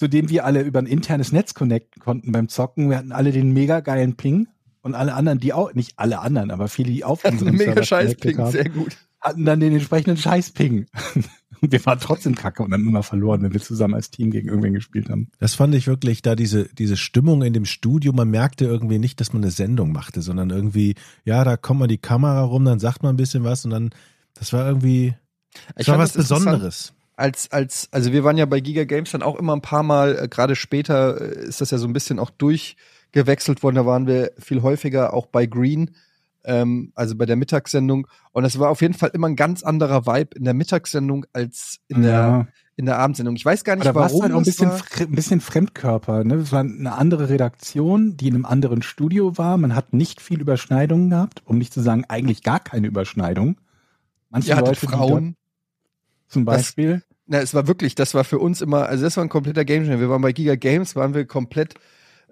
zu 0.00 0.08
dem 0.08 0.28
wir 0.28 0.44
alle 0.44 0.60
über 0.62 0.80
ein 0.80 0.86
internes 0.86 1.30
Netz 1.32 1.54
connecten 1.54 2.00
konnten 2.02 2.32
beim 2.32 2.48
Zocken. 2.48 2.90
Wir 2.90 2.98
hatten 2.98 3.12
alle 3.12 3.32
den 3.32 3.52
mega 3.52 3.80
geilen 3.80 4.16
Ping 4.16 4.48
und 4.82 4.94
alle 4.94 5.14
anderen, 5.14 5.38
die 5.40 5.52
auch, 5.52 5.72
nicht 5.74 5.94
alle 5.98 6.18
anderen, 6.20 6.50
aber 6.50 6.68
viele, 6.68 6.90
die 6.92 7.04
auf 7.04 7.24
ein 7.24 7.34
unserem 7.34 7.54
mega 7.56 7.72
Server 7.72 7.84
scheiß 7.84 8.14
Ping, 8.16 8.38
haben, 8.38 8.50
sehr 8.52 8.68
gut. 8.68 8.96
hatten 9.20 9.44
dann 9.44 9.60
den 9.60 9.72
entsprechenden 9.72 10.16
Scheiß-Ping. 10.16 10.86
Und 11.64 11.72
wir 11.72 11.84
waren 11.86 11.98
trotzdem 11.98 12.34
kacke 12.34 12.62
und 12.62 12.72
haben 12.72 12.86
immer 12.86 13.02
verloren, 13.02 13.42
wenn 13.42 13.52
wir 13.52 13.60
zusammen 13.60 13.94
als 13.94 14.10
Team 14.10 14.30
gegen 14.30 14.48
irgendwen 14.48 14.74
gespielt 14.74 15.08
haben. 15.08 15.28
Das 15.38 15.54
fand 15.54 15.74
ich 15.74 15.86
wirklich 15.86 16.20
da 16.20 16.36
diese, 16.36 16.68
diese 16.74 16.96
Stimmung 16.96 17.42
in 17.42 17.54
dem 17.54 17.64
Studio. 17.64 18.12
Man 18.12 18.30
merkte 18.30 18.66
irgendwie 18.66 18.98
nicht, 18.98 19.20
dass 19.20 19.32
man 19.32 19.42
eine 19.42 19.50
Sendung 19.50 19.92
machte, 19.92 20.20
sondern 20.20 20.50
irgendwie, 20.50 20.94
ja, 21.24 21.42
da 21.44 21.56
kommt 21.56 21.80
mal 21.80 21.86
die 21.86 21.98
Kamera 21.98 22.42
rum, 22.42 22.64
dann 22.64 22.78
sagt 22.78 23.02
man 23.02 23.14
ein 23.14 23.16
bisschen 23.16 23.44
was 23.44 23.64
und 23.64 23.70
dann, 23.70 23.90
das 24.34 24.52
war 24.52 24.66
irgendwie, 24.66 25.14
das 25.74 25.86
Ich 25.86 25.88
war 25.88 25.98
was. 25.98 26.12
Besonderes. 26.12 26.92
als, 27.16 27.50
als, 27.50 27.88
also 27.92 28.12
wir 28.12 28.24
waren 28.24 28.36
ja 28.36 28.46
bei 28.46 28.60
Giga 28.60 28.84
Games 28.84 29.12
dann 29.12 29.22
auch 29.22 29.36
immer 29.36 29.54
ein 29.54 29.62
paar 29.62 29.82
Mal, 29.82 30.18
äh, 30.18 30.28
gerade 30.28 30.56
später 30.56 31.20
äh, 31.20 31.46
ist 31.46 31.60
das 31.60 31.70
ja 31.70 31.78
so 31.78 31.86
ein 31.86 31.92
bisschen 31.92 32.18
auch 32.18 32.30
durchgewechselt 32.30 33.62
worden, 33.62 33.76
da 33.76 33.86
waren 33.86 34.06
wir 34.06 34.32
viel 34.38 34.62
häufiger 34.62 35.14
auch 35.14 35.26
bei 35.26 35.46
Green, 35.46 35.90
ähm, 36.44 36.92
also 36.94 37.16
bei 37.16 37.26
der 37.26 37.36
Mittagssendung. 37.36 38.06
Und 38.32 38.42
das 38.42 38.58
war 38.58 38.70
auf 38.70 38.80
jeden 38.82 38.94
Fall 38.94 39.10
immer 39.14 39.28
ein 39.28 39.36
ganz 39.36 39.62
anderer 39.62 40.06
Vibe 40.06 40.36
in 40.36 40.44
der 40.44 40.54
Mittagssendung 40.54 41.26
als 41.32 41.78
in 41.88 42.02
der, 42.02 42.48
in 42.76 42.86
der 42.86 42.98
Abendsendung. 42.98 43.36
Ich 43.36 43.44
weiß 43.44 43.64
gar 43.64 43.76
nicht, 43.76 43.86
Aber 43.86 44.00
warum 44.00 44.22
halt 44.22 44.32
auch 44.32 44.38
ein 44.38 44.44
das 44.44 44.56
bisschen, 44.56 44.70
ein 45.08 45.14
bisschen 45.14 45.40
Fremdkörper. 45.40 46.24
Ne? 46.24 46.34
Es 46.34 46.52
war 46.52 46.60
eine 46.60 46.92
andere 46.94 47.28
Redaktion, 47.28 48.16
die 48.16 48.28
in 48.28 48.34
einem 48.34 48.44
anderen 48.46 48.82
Studio 48.82 49.36
war. 49.38 49.56
Man 49.56 49.74
hat 49.74 49.92
nicht 49.92 50.20
viel 50.20 50.40
Überschneidungen 50.40 51.10
gehabt, 51.10 51.42
um 51.44 51.58
nicht 51.58 51.72
zu 51.72 51.80
sagen, 51.80 52.04
eigentlich 52.08 52.42
gar 52.42 52.60
keine 52.60 52.86
Überschneidung. 52.86 53.56
Manche 54.30 54.56
hattet 54.56 54.82
Leute, 54.82 54.86
Frauen. 54.86 55.36
zum 56.28 56.44
Das- 56.44 56.56
Beispiel. 56.56 57.02
Na, 57.26 57.38
es 57.38 57.54
war 57.54 57.66
wirklich, 57.66 57.94
das 57.94 58.12
war 58.12 58.22
für 58.24 58.38
uns 58.38 58.60
immer, 58.60 58.86
also 58.86 59.02
das 59.04 59.16
war 59.16 59.24
ein 59.24 59.30
kompletter 59.30 59.64
Game 59.64 59.84
Changer. 59.84 59.98
Wir 60.00 60.10
waren 60.10 60.20
bei 60.20 60.32
Giga 60.32 60.56
Games, 60.56 60.94
waren 60.94 61.14
wir 61.14 61.24
komplett 61.26 61.74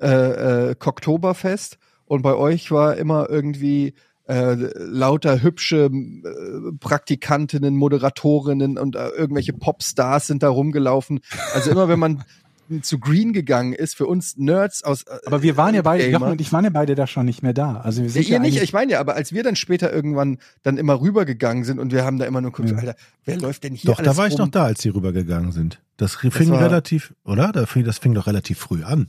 äh, 0.00 0.70
äh, 0.70 0.74
Oktoberfest 0.78 1.78
und 2.12 2.20
bei 2.22 2.34
euch 2.34 2.70
war 2.70 2.96
immer 2.98 3.30
irgendwie 3.30 3.94
äh, 4.28 4.54
lauter 4.76 5.42
hübsche 5.42 5.86
äh, 5.86 6.72
Praktikantinnen, 6.78 7.74
Moderatorinnen 7.74 8.76
und 8.78 8.96
äh, 8.96 9.08
irgendwelche 9.08 9.52
Popstars 9.54 10.26
sind 10.26 10.42
da 10.42 10.48
rumgelaufen. 10.50 11.20
Also 11.54 11.70
immer 11.70 11.88
wenn 11.88 11.98
man 11.98 12.24
zu 12.82 12.98
Green 12.98 13.32
gegangen 13.32 13.72
ist, 13.72 13.96
für 13.96 14.06
uns 14.06 14.36
Nerds 14.36 14.82
aus 14.84 15.02
äh, 15.04 15.18
Aber 15.26 15.42
wir 15.42 15.56
waren 15.56 15.74
ja 15.74 15.82
beide, 15.82 16.04
Gamer. 16.04 16.12
Jochen 16.20 16.32
und 16.32 16.40
ich 16.40 16.52
waren 16.52 16.64
ja 16.64 16.70
beide 16.70 16.94
da 16.94 17.06
schon 17.06 17.26
nicht 17.26 17.42
mehr 17.42 17.52
da. 17.54 17.76
Also 17.80 18.02
wir 18.02 18.08
Ja, 18.08 18.12
sind 18.12 18.22
ihr 18.28 18.32
ja, 18.34 18.38
nicht, 18.38 18.62
ich 18.62 18.72
meine 18.72 18.92
ja, 18.92 19.00
aber 19.00 19.14
als 19.14 19.32
wir 19.32 19.42
dann 19.42 19.56
später 19.56 19.92
irgendwann 19.92 20.38
dann 20.62 20.76
immer 20.78 21.00
rübergegangen 21.00 21.64
sind 21.64 21.78
und 21.80 21.92
wir 21.92 22.04
haben 22.04 22.18
da 22.18 22.24
immer 22.26 22.40
nur 22.40 22.52
geguckt, 22.52 22.70
Ja. 22.70 22.76
Alter, 22.78 22.94
wer 23.24 23.38
läuft 23.38 23.64
denn 23.64 23.74
hier 23.74 23.90
Doch, 23.90 24.00
da 24.02 24.16
war 24.16 24.26
ich 24.26 24.34
rum? 24.34 24.40
noch 24.42 24.48
da, 24.50 24.64
als 24.64 24.82
sie 24.82 24.90
rübergegangen 24.90 25.52
sind. 25.52 25.80
Das 25.96 26.14
fing 26.16 26.50
war- 26.50 26.60
relativ, 26.60 27.14
oder? 27.24 27.52
Da 27.52 27.66
fing, 27.66 27.84
das 27.84 27.98
fing 27.98 28.14
doch 28.14 28.26
relativ 28.26 28.58
früh 28.58 28.84
an. 28.84 29.08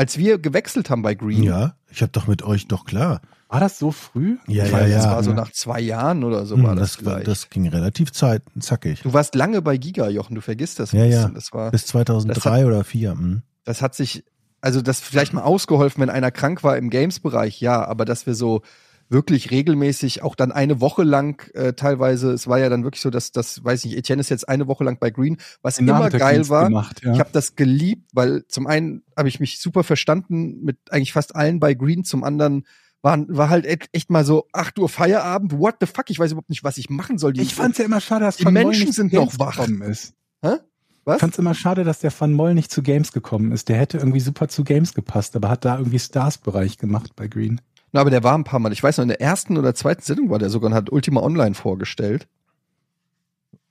Als 0.00 0.16
wir 0.16 0.38
gewechselt 0.38 0.88
haben 0.88 1.02
bei 1.02 1.14
Green, 1.14 1.42
Ja, 1.42 1.74
ich 1.90 2.00
habe 2.00 2.10
doch 2.10 2.26
mit 2.26 2.42
euch, 2.42 2.66
doch 2.66 2.86
klar. 2.86 3.20
war 3.48 3.60
das 3.60 3.78
so 3.78 3.92
früh? 3.92 4.38
Ja, 4.46 4.64
ich 4.64 4.70
ja, 4.70 4.78
weiß, 4.78 4.90
ja. 4.90 4.96
das 4.96 5.06
war 5.08 5.22
so 5.22 5.34
nach 5.34 5.52
zwei 5.52 5.78
Jahren 5.78 6.24
oder 6.24 6.46
so 6.46 6.56
Hm, 6.56 6.62
war 6.62 6.74
das, 6.74 6.96
das, 6.96 7.04
war, 7.04 7.20
das 7.20 7.50
ging 7.50 7.68
relativ 7.68 8.10
zeit, 8.10 8.42
zackig. 8.60 9.02
Du 9.02 9.12
warst 9.12 9.34
lange 9.34 9.60
bei 9.60 9.76
Giga, 9.76 10.08
Jochen, 10.08 10.36
du 10.36 10.40
vergisst 10.40 10.78
das 10.78 10.94
ein 10.94 11.00
Ja, 11.00 11.04
ja. 11.04 11.16
bisschen. 11.18 11.34
Das 11.34 11.52
war, 11.52 11.70
Bis 11.70 11.84
2003 11.84 12.64
oder 12.64 12.82
4. 12.82 13.10
Hm. 13.10 13.42
das 13.64 13.82
hat 13.82 13.94
sich 13.94 14.24
also 14.62 14.80
das 14.80 15.00
vielleicht 15.00 15.34
mal 15.34 15.42
ausgeholfen, 15.42 16.00
wenn 16.00 16.08
einer 16.08 16.30
krank 16.30 16.64
war 16.64 16.78
im 16.78 16.88
Games-Bereich, 16.88 17.60
ja, 17.60 17.84
aber 17.84 18.06
dass 18.06 18.24
wir 18.24 18.34
so 18.34 18.62
wirklich 19.10 19.50
regelmäßig 19.50 20.22
auch 20.22 20.34
dann 20.34 20.52
eine 20.52 20.80
Woche 20.80 21.02
lang 21.02 21.50
äh, 21.54 21.72
teilweise, 21.72 22.32
es 22.32 22.46
war 22.46 22.58
ja 22.58 22.68
dann 22.68 22.84
wirklich 22.84 23.02
so, 23.02 23.10
dass 23.10 23.32
das, 23.32 23.62
weiß 23.62 23.84
ich, 23.84 23.96
Etienne 23.96 24.20
ist 24.20 24.30
jetzt 24.30 24.48
eine 24.48 24.68
Woche 24.68 24.84
lang 24.84 24.98
bei 24.98 25.10
Green, 25.10 25.36
was 25.62 25.76
Den 25.76 25.88
immer 25.88 26.08
geil 26.08 26.48
war. 26.48 26.68
Gemacht, 26.68 27.02
ja. 27.04 27.12
Ich 27.12 27.20
habe 27.20 27.30
das 27.32 27.56
geliebt, 27.56 28.10
weil 28.14 28.46
zum 28.46 28.66
einen 28.66 29.02
habe 29.16 29.28
ich 29.28 29.40
mich 29.40 29.60
super 29.60 29.82
verstanden 29.82 30.62
mit 30.62 30.78
eigentlich 30.90 31.12
fast 31.12 31.34
allen 31.34 31.58
bei 31.58 31.74
Green, 31.74 32.04
zum 32.04 32.22
anderen 32.24 32.64
war, 33.02 33.18
war 33.28 33.50
halt 33.50 33.66
echt, 33.66 34.10
mal 34.10 34.24
so 34.24 34.46
8 34.52 34.78
Uhr 34.78 34.88
Feierabend, 34.88 35.58
what 35.58 35.76
the 35.80 35.86
fuck, 35.86 36.08
ich 36.08 36.18
weiß 36.18 36.32
überhaupt 36.32 36.50
nicht, 36.50 36.64
was 36.64 36.78
ich 36.78 36.88
machen 36.88 37.18
soll. 37.18 37.32
Die, 37.32 37.40
ich 37.40 37.54
fand's 37.54 37.78
ja 37.78 37.84
immer 37.84 38.00
schade, 38.00 38.24
dass 38.26 38.36
die 38.36 38.44
Menschen 38.46 38.84
nicht 38.84 38.94
sind 38.94 39.10
zu 39.10 39.16
Games 39.16 39.38
noch 39.38 39.46
wach. 39.46 39.56
gekommen 39.56 39.82
ist. 39.82 40.14
Hä? 40.42 40.56
Was? 41.04 41.16
Ich 41.16 41.20
fand's 41.20 41.38
immer 41.38 41.54
schade, 41.54 41.82
dass 41.82 42.00
der 42.00 42.12
Van 42.16 42.32
Moll 42.32 42.54
nicht 42.54 42.70
zu 42.70 42.82
Games 42.82 43.12
gekommen 43.12 43.52
ist. 43.52 43.68
Der 43.68 43.78
hätte 43.78 43.98
irgendwie 43.98 44.20
super 44.20 44.48
zu 44.48 44.64
Games 44.64 44.94
gepasst, 44.94 45.34
aber 45.34 45.48
hat 45.48 45.64
da 45.64 45.78
irgendwie 45.78 45.98
Stars-Bereich 45.98 46.76
gemacht 46.76 47.16
bei 47.16 47.26
Green. 47.26 47.60
Na, 47.92 48.00
aber 48.00 48.10
der 48.10 48.22
war 48.22 48.36
ein 48.36 48.44
paar 48.44 48.60
Mal. 48.60 48.72
Ich 48.72 48.82
weiß 48.82 48.98
noch, 48.98 49.02
in 49.02 49.08
der 49.08 49.20
ersten 49.20 49.56
oder 49.58 49.74
zweiten 49.74 50.02
Sendung 50.02 50.30
war 50.30 50.38
der 50.38 50.50
sogar 50.50 50.70
und 50.70 50.74
hat 50.76 50.90
Ultima 50.92 51.20
Online 51.22 51.54
vorgestellt. 51.54 52.28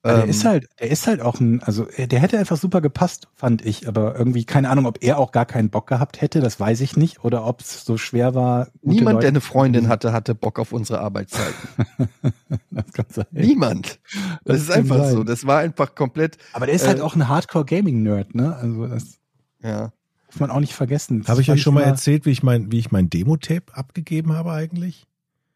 Aber 0.01 0.13
der 0.13 0.23
Ähm, 0.23 0.29
ist 0.29 0.45
halt, 0.45 0.67
der 0.79 0.89
ist 0.91 1.07
halt 1.07 1.19
auch 1.21 1.41
ein, 1.41 1.61
also 1.63 1.85
äh, 1.89 2.07
der 2.07 2.19
hätte 2.21 2.37
einfach 2.39 2.55
super 2.55 2.79
gepasst, 2.79 3.27
fand 3.35 3.65
ich. 3.65 3.87
Aber 3.87 4.15
irgendwie, 4.17 4.45
keine 4.45 4.69
Ahnung, 4.69 4.85
ob 4.85 5.03
er 5.03 5.17
auch 5.17 5.31
gar 5.33 5.45
keinen 5.45 5.69
Bock 5.69 5.87
gehabt 5.87 6.21
hätte, 6.21 6.39
das 6.39 6.57
weiß 6.59 6.79
ich 6.81 6.95
nicht. 6.95 7.23
Oder 7.25 7.45
ob 7.45 7.59
es 7.61 7.83
so 7.83 7.97
schwer 7.97 8.33
war. 8.33 8.69
Niemand, 8.81 9.15
Leute- 9.15 9.19
der 9.23 9.27
eine 9.29 9.41
Freundin 9.41 9.87
hatte, 9.89 10.13
hatte 10.13 10.35
Bock 10.35 10.57
auf 10.59 10.71
unsere 10.71 11.01
Arbeitszeiten. 11.01 11.53
das 12.71 12.93
kann 12.93 13.05
sein. 13.09 13.25
Niemand. 13.31 13.99
Das, 14.45 14.57
Das 14.57 14.61
ist 14.61 14.71
einfach 14.71 14.97
sein. 14.99 15.13
so. 15.15 15.23
Das 15.25 15.45
war 15.45 15.59
einfach 15.59 15.95
komplett, 15.95 16.37
Aber 16.53 16.65
der 16.65 16.75
ist 16.75 16.83
Äh, 16.85 16.87
halt 16.89 17.01
auch 17.01 17.15
ein 17.15 17.27
Hardcore-Gaming-Nerd, 17.27 18.35
ne? 18.35 18.55
Also 18.55 18.87
das 18.87 19.17
ja. 19.61 19.91
Darf 20.29 20.39
man 20.39 20.51
auch 20.51 20.59
nicht 20.59 20.73
vergessen. 20.73 21.23
Habe 21.27 21.41
ich 21.41 21.49
euch 21.49 21.61
schon 21.61 21.73
mal 21.73 21.83
erzählt, 21.83 22.25
wie 22.25 22.31
ich 22.31 22.43
mein, 22.43 22.71
wie 22.71 22.79
ich 22.79 22.91
mein 22.91 23.09
Demo-Tape 23.09 23.73
abgegeben 23.75 24.33
habe 24.33 24.51
eigentlich? 24.51 25.07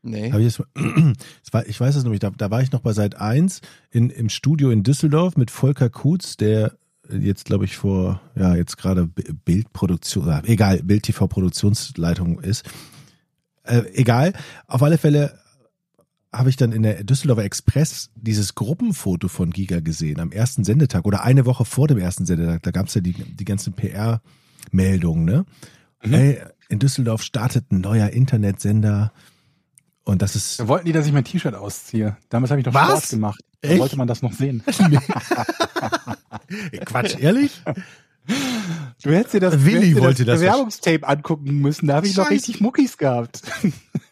Nee. 0.02 0.28
Ich, 0.28 0.56
das, 0.56 0.68
das 0.74 1.54
war, 1.54 1.68
ich 1.68 1.80
weiß 1.80 1.96
es 1.96 2.04
nämlich, 2.04 2.20
da, 2.20 2.32
da 2.32 2.50
war 2.50 2.62
ich 2.62 2.72
noch 2.72 2.82
bei 2.82 2.94
Seit 2.94 3.16
1 3.16 3.62
in, 3.92 4.10
im 4.10 4.30
Studio 4.30 4.72
in 4.72 4.84
Düsseldorf 4.84 5.38
mit 5.38 5.52
Volker 5.52 5.90
Kutz, 5.90 6.38
der 6.38 6.74
jetzt, 7.10 7.46
glaube 7.46 7.66
ich, 7.66 7.78
vor, 7.78 8.22
ja, 8.36 8.56
jetzt 8.56 8.78
gerade 8.78 9.08
Bildproduktion, 9.08 10.28
äh, 10.28 10.42
egal, 10.46 10.82
Bild-TV-Produktionsleitung 10.84 12.40
ist. 12.40 12.66
Äh, 13.64 13.84
egal, 13.94 14.34
auf 14.68 14.82
alle 14.82 14.98
Fälle 14.98 15.38
habe 16.34 16.50
ich 16.50 16.56
dann 16.56 16.72
in 16.72 16.82
der 16.82 17.04
Düsseldorfer 17.04 17.44
Express 17.44 18.10
dieses 18.16 18.56
Gruppenfoto 18.56 19.28
von 19.28 19.52
Giga 19.52 19.82
gesehen 19.82 20.20
am 20.20 20.32
ersten 20.32 20.64
Sendetag 20.64 21.06
oder 21.06 21.24
eine 21.24 21.46
Woche 21.46 21.64
vor 21.64 21.88
dem 21.88 22.00
ersten 22.00 22.26
Sendetag. 22.26 22.64
Da 22.64 22.72
gab 22.72 22.88
es 22.88 22.96
ja 22.96 23.02
die, 23.02 23.14
die 23.14 23.46
ganzen 23.46 23.74
PR-Meldungen, 24.72 25.26
ne? 25.26 25.46
Mhm. 26.04 26.14
Hey, 26.14 26.42
in 26.70 26.80
Düsseldorf 26.80 27.22
startet 27.22 27.72
ein 27.72 27.82
neuer 27.82 28.10
Internetsender. 28.10 29.12
Und 30.06 30.22
das 30.22 30.36
ist 30.36 30.60
Da 30.60 30.68
wollten 30.68 30.86
die, 30.86 30.92
dass 30.92 31.06
ich 31.06 31.14
mein 31.14 31.24
T-Shirt 31.24 31.56
ausziehe. 31.56 32.18
Damals 32.30 32.52
habe 32.52 32.60
ich 32.60 32.66
noch 32.66 32.74
Was? 32.74 32.88
Sport 32.90 33.10
gemacht. 33.10 33.42
Da 33.62 33.70
Echt? 33.70 33.80
wollte 33.80 33.98
man 33.98 34.08
das 34.08 34.22
noch 34.22 34.34
sehen. 34.34 34.62
Quatsch, 36.86 37.16
ehrlich? 37.20 37.62
Du 39.02 39.12
hättest 39.12 39.34
dir 39.34 39.40
das, 39.42 39.66
Willi 39.66 40.00
wollte 40.00 40.24
das 40.26 40.40
Bewerbungstape 40.40 41.08
angucken 41.08 41.60
müssen. 41.60 41.88
Da 41.88 41.96
habe 41.96 42.08
ich 42.08 42.16
noch 42.16 42.26
Scheiße. 42.26 42.34
richtig 42.36 42.62
Muckis 42.62 42.98
gehabt. 42.98 43.42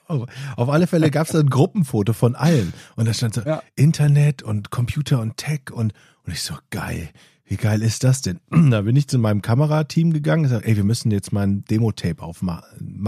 Auf, 0.08 0.28
auf 0.58 0.68
alle 0.68 0.88
Fälle 0.88 1.10
gab 1.10 1.28
es 1.28 1.32
da 1.32 1.40
ein 1.40 1.50
Gruppenfoto 1.50 2.12
von 2.12 2.36
allen. 2.36 2.74
Und 2.98 3.08
da 3.08 3.14
stand 3.14 3.34
so 3.34 3.42
Ja. 3.44 3.64
Internet 3.76 4.44
und 4.44 4.70
Computer 4.70 5.22
und 5.22 5.38
Tech 5.38 5.72
und, 5.72 5.94
und 6.26 6.34
ich 6.34 6.44
so, 6.44 6.56
geil. 6.70 7.08
Wie 7.52 7.58
geil 7.58 7.82
ist 7.82 8.06
das 8.06 8.22
denn? 8.22 8.40
Da 8.72 8.82
bin 8.84 8.96
ich 8.96 9.10
zu 9.10 9.20
meinem 9.20 9.42
Kamerateam 9.42 10.14
gegangen 10.14 10.44
und 10.46 10.50
gesagt, 10.50 10.66
ey, 10.66 10.78
wir 10.78 10.86
müssen 10.86 11.12
jetzt 11.12 11.34
mal 11.34 11.46
ein 11.46 11.66
Demo-Tape 11.66 12.24
aufmachen. 12.24 12.64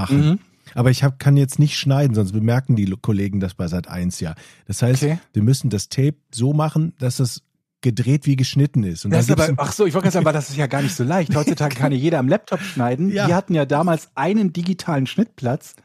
Mhm. 0.10 0.39
Aber 0.76 0.91
ich 0.91 1.02
hab, 1.02 1.18
kann 1.18 1.38
jetzt 1.38 1.60
nicht 1.60 1.78
schneiden, 1.78 2.14
sonst 2.14 2.34
bemerken 2.34 2.76
die 2.76 2.94
Kollegen 3.02 3.39
das 3.39 3.54
bei 3.54 3.70
Sat 3.70 3.88
1 3.88 4.20
ja. 4.20 4.36
Das 4.66 4.82
heißt, 4.82 5.02
Okay. 5.04 5.20
wir 5.32 5.44
müssen 5.44 5.70
das 5.70 5.88
Tape 5.88 6.16
so 6.30 6.52
machen, 6.52 6.91
dass 7.00 7.22
es 7.22 7.41
gedreht 7.80 8.26
wie 8.26 8.36
geschnitten 8.36 8.84
ist. 8.84 9.06
Und 9.06 9.12
Das 9.12 9.30
ist 9.30 9.32
aber, 9.32 9.54
ach 9.56 9.72
so, 9.72 9.86
ich 9.86 9.94
wollte 9.94 10.08
gerade 10.08 10.14
sagen, 10.14 10.26
aber 10.26 10.34
das 10.34 10.50
ist 10.50 10.58
ja 10.58 10.68
gar 10.68 10.82
nicht 10.82 10.96
so 10.96 11.06
leicht. 11.06 11.34
Heutzutage 11.34 11.76
kann 11.80 11.94
ja 11.94 11.98
jeder 11.98 12.20
am 12.20 12.28
Laptop 12.28 12.60
schneiden. 12.60 13.12
Ja. 13.14 13.28
Die 13.28 13.34
hatten 13.34 13.54
ja 13.56 13.64
damals 13.64 14.10
einen 14.16 14.52
digitalen 14.52 15.08
Schnittplatz, 15.08 15.76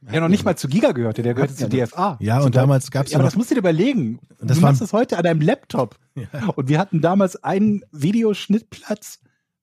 der 0.00 0.20
noch 0.20 0.28
nicht 0.28 0.44
mal 0.44 0.56
zu 0.56 0.68
Giga 0.68 0.92
gehörte, 0.92 1.22
der 1.22 1.34
gehörte 1.34 1.54
zu 1.54 1.68
DFA. 1.68 2.16
Ja, 2.20 2.40
und 2.40 2.54
damals 2.54 2.90
gab's 2.90 3.10
ja, 3.10 3.14
ja 3.14 3.18
aber 3.18 3.24
das 3.26 3.36
musst 3.36 3.50
du 3.50 3.54
dir 3.54 3.60
überlegen. 3.60 4.20
Das 4.40 4.58
du 4.58 4.62
machst 4.62 4.80
das 4.80 4.92
heute 4.92 5.16
an 5.16 5.24
deinem 5.24 5.40
Laptop. 5.40 5.96
Und 6.54 6.68
wir 6.68 6.78
hatten 6.78 7.00
damals 7.00 7.42
einen 7.42 7.82
Videoschnittplatz, 7.92 9.20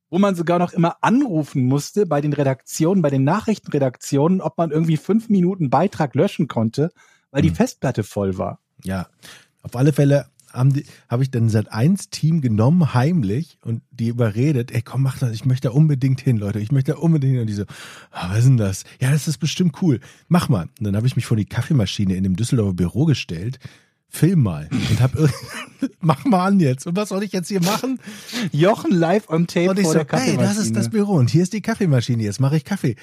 wo 0.10 0.20
man 0.20 0.36
sogar 0.36 0.60
noch 0.60 0.74
immer 0.74 0.98
anrufen 1.02 1.64
musste 1.66 2.06
bei 2.06 2.22
den 2.22 2.34
Redaktionen, 2.34 3.02
bei 3.02 3.10
den 3.10 3.24
Nachrichtenredaktionen, 3.24 4.42
ob 4.42 4.58
man 4.58 4.72
irgendwie 4.72 4.98
fünf 4.98 5.30
Minuten 5.30 5.70
Beitrag 5.70 6.14
löschen 6.16 6.48
konnte, 6.48 6.92
weil 7.32 7.42
die 7.42 7.50
Hm. 7.50 7.56
Festplatte 7.56 8.04
voll 8.04 8.38
war. 8.38 8.60
Ja, 8.84 9.08
auf 9.64 9.76
alle 9.76 9.94
Fälle 9.94 10.28
haben 10.54 10.74
die, 10.74 10.86
habe 11.10 11.24
ich 11.24 11.32
dann 11.32 11.49
seit 11.49 11.72
eins 11.72 12.10
Team 12.10 12.41
genommen, 12.41 12.93
heimlich, 12.93 13.58
und 13.64 13.82
die 13.91 14.08
überredet, 14.08 14.72
ey, 14.72 14.82
komm, 14.82 15.01
mach 15.01 15.18
das, 15.18 15.32
ich 15.32 15.45
möchte 15.45 15.70
da 15.70 15.74
unbedingt 15.74 16.22
hin, 16.22 16.38
Leute, 16.38 16.60
ich 16.60 16.72
möchte 16.72 16.93
da 16.93 16.97
unbedingt 16.99 17.34
hin. 17.34 17.41
Und 17.41 17.47
die 17.47 17.54
so, 17.54 17.64
ah, 18.12 18.30
was 18.30 18.39
ist 18.39 18.47
denn 18.47 18.58
das? 18.58 18.84
Ja, 19.01 19.12
das 19.12 19.28
ist 19.28 19.39
bestimmt 19.39 19.82
cool. 19.82 19.99
Mach 20.28 20.49
mal. 20.49 20.70
Und 20.80 20.86
dann 20.86 20.95
habe 20.95 21.08
ich 21.08 21.16
mich 21.16 21.26
vor 21.26 21.36
die 21.36 21.45
Kaffeemaschine 21.45 22.16
in 22.16 22.24
dem 22.24 22.36
Düsseldorfer 22.36 22.74
Büro 22.74 23.06
gestellt, 23.06 23.60
film 24.08 24.43
mal 24.43 24.70
und 24.72 25.01
hab, 25.01 25.12
mach 25.99 26.24
mal 26.26 26.45
an 26.45 26.60
jetzt. 26.60 26.86
Und 26.86 26.95
was 26.95 27.10
soll 27.10 27.24
ich 27.24 27.32
jetzt 27.32 27.47
hier 27.47 27.62
machen? 27.62 27.99
Jochen 28.51 28.91
live 28.91 29.28
on 29.30 29.47
tape 29.47 29.72
Und 29.72 29.80
ich 29.80 29.86
vor 29.86 29.93
so, 29.93 29.99
der 29.99 30.08
hey, 30.08 30.20
Kaffeemaschine. 30.20 30.47
das 30.47 30.58
ist 30.58 30.76
das 30.76 30.89
Büro 30.89 31.14
und 31.14 31.32
hier 31.32 31.41
ist 31.41 31.54
die 31.54 31.62
Kaffeemaschine, 31.62 32.22
jetzt 32.22 32.39
mache 32.39 32.56
ich 32.58 32.64
Kaffee. 32.64 32.95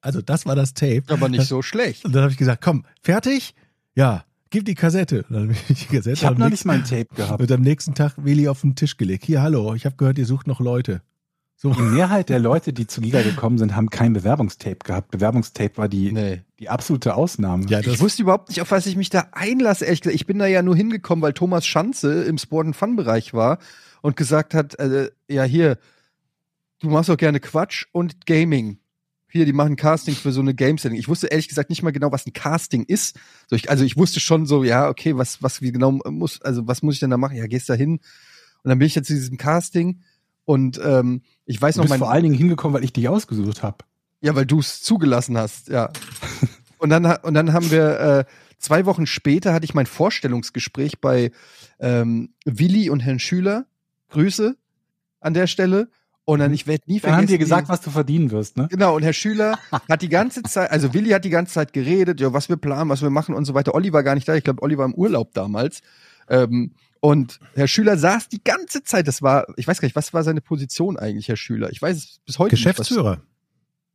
Also 0.00 0.20
das 0.22 0.44
war 0.44 0.56
das 0.56 0.74
Tape. 0.74 1.04
Aber 1.08 1.28
nicht 1.28 1.46
so 1.46 1.62
schlecht. 1.62 2.04
Und 2.04 2.14
dann 2.14 2.22
habe 2.22 2.32
ich 2.32 2.38
gesagt, 2.38 2.62
komm, 2.62 2.84
fertig? 3.00 3.54
Ja, 3.94 4.24
gib 4.50 4.64
die 4.64 4.74
Kassette. 4.74 5.24
Und 5.28 5.34
dann 5.34 5.50
ich 5.50 5.86
die 5.88 5.96
Kassette 5.96 6.10
Ich 6.12 6.24
habe 6.24 6.38
noch 6.38 6.48
nächsten- 6.48 6.68
nicht 6.70 6.88
mal 6.88 6.96
ein 6.98 7.04
Tape 7.04 7.14
gehabt. 7.16 7.40
wird 7.40 7.52
am 7.52 7.62
nächsten 7.62 7.94
Tag 7.94 8.12
Willi 8.16 8.48
auf 8.48 8.60
den 8.62 8.74
Tisch 8.74 8.96
gelegt. 8.96 9.24
Hier, 9.24 9.42
hallo, 9.42 9.74
ich 9.74 9.84
habe 9.86 9.96
gehört, 9.96 10.18
ihr 10.18 10.26
sucht 10.26 10.46
noch 10.46 10.60
Leute. 10.60 11.02
So. 11.58 11.72
Die 11.72 11.80
Mehrheit 11.80 12.28
der 12.28 12.38
Leute, 12.38 12.74
die 12.74 12.86
zu 12.86 13.00
Giga 13.00 13.22
gekommen 13.22 13.56
sind, 13.56 13.74
haben 13.74 13.88
kein 13.88 14.12
Bewerbungstape 14.12 14.80
gehabt. 14.84 15.10
Bewerbungstape 15.10 15.78
war 15.78 15.88
die, 15.88 16.12
Nee. 16.12 16.42
die 16.58 16.68
absolute 16.68 17.14
Ausnahme. 17.14 17.64
Ja, 17.70 17.80
Ich 17.80 17.86
das, 17.86 17.98
wusste 18.00 18.20
überhaupt 18.22 18.50
nicht, 18.50 18.60
auf 18.60 18.70
was 18.70 18.84
ich 18.86 18.94
mich 18.94 19.08
da 19.08 19.28
einlasse, 19.32 19.86
ehrlich 19.86 20.02
gesagt. 20.02 20.16
Ich 20.16 20.26
bin 20.26 20.38
da 20.38 20.46
ja 20.46 20.60
nur 20.60 20.76
hingekommen, 20.76 21.22
weil 21.22 21.32
Thomas 21.32 21.64
Schanze 21.64 22.24
im 22.24 22.36
Sport- 22.36 22.66
und 22.66 22.74
Fun-Bereich 22.76 23.32
war 23.32 23.58
und 24.02 24.16
gesagt 24.16 24.52
hat, 24.52 24.78
äh, 24.78 25.10
ja 25.30 25.44
hier, 25.44 25.78
du 26.80 26.90
machst 26.90 27.08
doch 27.08 27.16
gerne 27.16 27.40
Quatsch 27.40 27.86
und 27.90 28.26
Gaming. 28.26 28.78
Hier, 29.36 29.46
die 29.46 29.52
machen 29.52 29.76
Casting 29.76 30.14
für 30.14 30.32
so 30.32 30.40
eine 30.40 30.54
Game-Sendung. 30.54 30.98
Ich 30.98 31.08
wusste 31.08 31.28
ehrlich 31.28 31.48
gesagt 31.48 31.70
nicht 31.70 31.82
mal 31.82 31.92
genau, 31.92 32.12
was 32.12 32.26
ein 32.26 32.32
Casting 32.32 32.84
ist. 32.84 33.16
So, 33.48 33.56
ich, 33.56 33.70
also 33.70 33.84
ich 33.84 33.96
wusste 33.96 34.20
schon 34.20 34.46
so, 34.46 34.64
ja, 34.64 34.88
okay, 34.88 35.16
was, 35.16 35.42
was 35.42 35.62
wie 35.62 35.72
genau 35.72 35.92
muss, 35.92 36.42
also 36.42 36.66
was 36.66 36.82
muss 36.82 36.94
ich 36.94 37.00
denn 37.00 37.10
da 37.10 37.16
machen? 37.16 37.36
Ja, 37.36 37.46
gehst 37.46 37.68
da 37.68 37.74
hin. 37.74 38.00
Und 38.62 38.68
dann 38.68 38.78
bin 38.78 38.86
ich 38.86 38.94
jetzt 38.94 39.08
zu 39.08 39.14
diesem 39.14 39.36
Casting 39.36 40.02
und 40.44 40.80
ähm, 40.82 41.22
ich 41.44 41.60
weiß 41.60 41.74
Du 41.74 41.80
noch 41.80 41.84
bist 41.84 41.90
mein, 41.90 41.98
vor 41.98 42.10
allen 42.10 42.22
Dingen 42.22 42.34
hingekommen, 42.34 42.74
weil 42.74 42.84
ich 42.84 42.92
dich 42.92 43.08
ausgesucht 43.08 43.62
habe. 43.62 43.78
ja, 44.20 44.34
weil 44.34 44.46
du 44.46 44.60
es 44.60 44.82
zugelassen 44.82 45.36
hast, 45.36 45.68
ja. 45.68 45.90
und 46.78 46.90
dann 46.90 47.04
und 47.04 47.34
dann 47.34 47.52
haben 47.52 47.70
wir 47.70 48.00
äh, 48.00 48.24
zwei 48.58 48.86
Wochen 48.86 49.06
später 49.06 49.52
hatte 49.52 49.64
ich 49.64 49.74
mein 49.74 49.86
Vorstellungsgespräch 49.86 51.00
bei 51.00 51.30
ähm, 51.78 52.34
Willi 52.44 52.90
und 52.90 53.00
Herrn 53.00 53.18
Schüler. 53.18 53.66
Grüße 54.08 54.56
an 55.20 55.34
der 55.34 55.46
Stelle. 55.46 55.90
Und 56.28 56.40
dann 56.40 56.52
ich 56.52 56.66
werde 56.66 56.82
nie 56.86 56.94
Dann 56.94 57.00
vergessen. 57.12 57.16
haben 57.18 57.26
die 57.28 57.38
gesagt, 57.38 57.68
was 57.68 57.80
du 57.80 57.90
verdienen 57.90 58.30
wirst, 58.32 58.56
ne? 58.56 58.66
Genau, 58.68 58.96
und 58.96 59.02
Herr 59.04 59.12
Schüler 59.12 59.58
hat 59.88 60.02
die 60.02 60.08
ganze 60.08 60.42
Zeit, 60.42 60.70
also 60.72 60.92
Willi 60.92 61.10
hat 61.10 61.24
die 61.24 61.30
ganze 61.30 61.54
Zeit 61.54 61.72
geredet, 61.72 62.20
ja, 62.20 62.32
was 62.32 62.48
wir 62.48 62.56
planen, 62.56 62.90
was 62.90 63.00
wir 63.00 63.10
machen 63.10 63.34
und 63.34 63.44
so 63.44 63.54
weiter. 63.54 63.74
Olli 63.74 63.92
war 63.92 64.02
gar 64.02 64.14
nicht 64.16 64.26
da, 64.28 64.34
ich 64.34 64.42
glaube, 64.44 64.60
Olli 64.62 64.76
war 64.76 64.84
im 64.86 64.94
Urlaub 64.94 65.32
damals. 65.34 65.80
Ähm, 66.28 66.72
und 66.98 67.38
Herr 67.54 67.68
Schüler 67.68 67.96
saß 67.96 68.28
die 68.28 68.42
ganze 68.42 68.82
Zeit, 68.82 69.06
das 69.06 69.22
war, 69.22 69.46
ich 69.56 69.68
weiß 69.68 69.80
gar 69.80 69.86
nicht, 69.86 69.94
was 69.94 70.12
war 70.14 70.24
seine 70.24 70.40
Position 70.40 70.96
eigentlich, 70.96 71.28
Herr 71.28 71.36
Schüler? 71.36 71.70
Ich 71.70 71.80
weiß 71.80 71.96
es 71.96 72.20
bis 72.26 72.40
heute 72.40 72.56
nicht. 72.56 72.64
Geschäftsführer. 72.64 73.20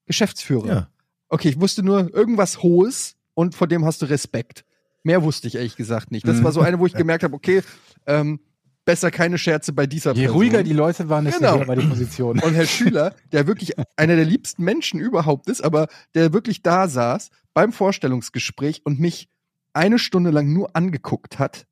Geschäftsführer. 0.06 0.68
Ja. 0.68 0.88
Okay, 1.30 1.50
ich 1.50 1.60
wusste 1.60 1.84
nur 1.84 2.14
irgendwas 2.14 2.64
Hohes 2.64 3.16
und 3.34 3.56
vor 3.56 3.68
dem 3.68 3.86
hast 3.86 4.02
du 4.02 4.06
Respekt. 4.06 4.66
Mehr 5.04 5.24
wusste 5.24 5.48
ich 5.48 5.56
ehrlich 5.56 5.76
gesagt 5.76 6.12
nicht. 6.12 6.28
Das 6.28 6.38
Mhm. 6.38 6.44
war 6.46 6.52
so 6.52 6.62
eine, 6.62 6.80
wo 6.80 6.86
ich 6.86 6.94
gemerkt 6.94 7.24
habe, 7.24 7.34
okay, 7.36 7.62
ähm, 8.08 8.40
besser 8.86 9.12
keine 9.12 9.38
Scherze 9.38 9.74
bei 9.74 9.86
dieser 9.86 10.14
Je 10.14 10.22
Person. 10.24 10.38
ruhiger 10.38 10.64
die 10.64 10.74
Leute 10.74 11.08
waren, 11.10 11.26
desto 11.26 11.40
Genau. 11.40 11.68
war 11.68 11.76
die 11.76 11.86
Position. 11.88 12.40
Und 12.40 12.54
Herr 12.54 12.66
Schüler, 12.66 13.14
der 13.32 13.48
wirklich 13.48 13.74
einer 13.96 14.16
der 14.16 14.26
liebsten 14.26 14.64
Menschen 14.64 15.00
überhaupt 15.00 15.50
ist, 15.50 15.62
aber 15.64 15.88
der 16.16 16.34
wirklich 16.34 16.62
da 16.64 16.88
saß 16.88 17.30
beim 17.54 17.74
Vorstellungsgespräch 17.74 18.82
und 18.86 19.00
mich 19.00 19.30
eine 19.74 20.00
Stunde 20.00 20.32
lang 20.32 20.52
nur 20.52 20.76
angeguckt 20.76 21.38
hat, 21.40 21.66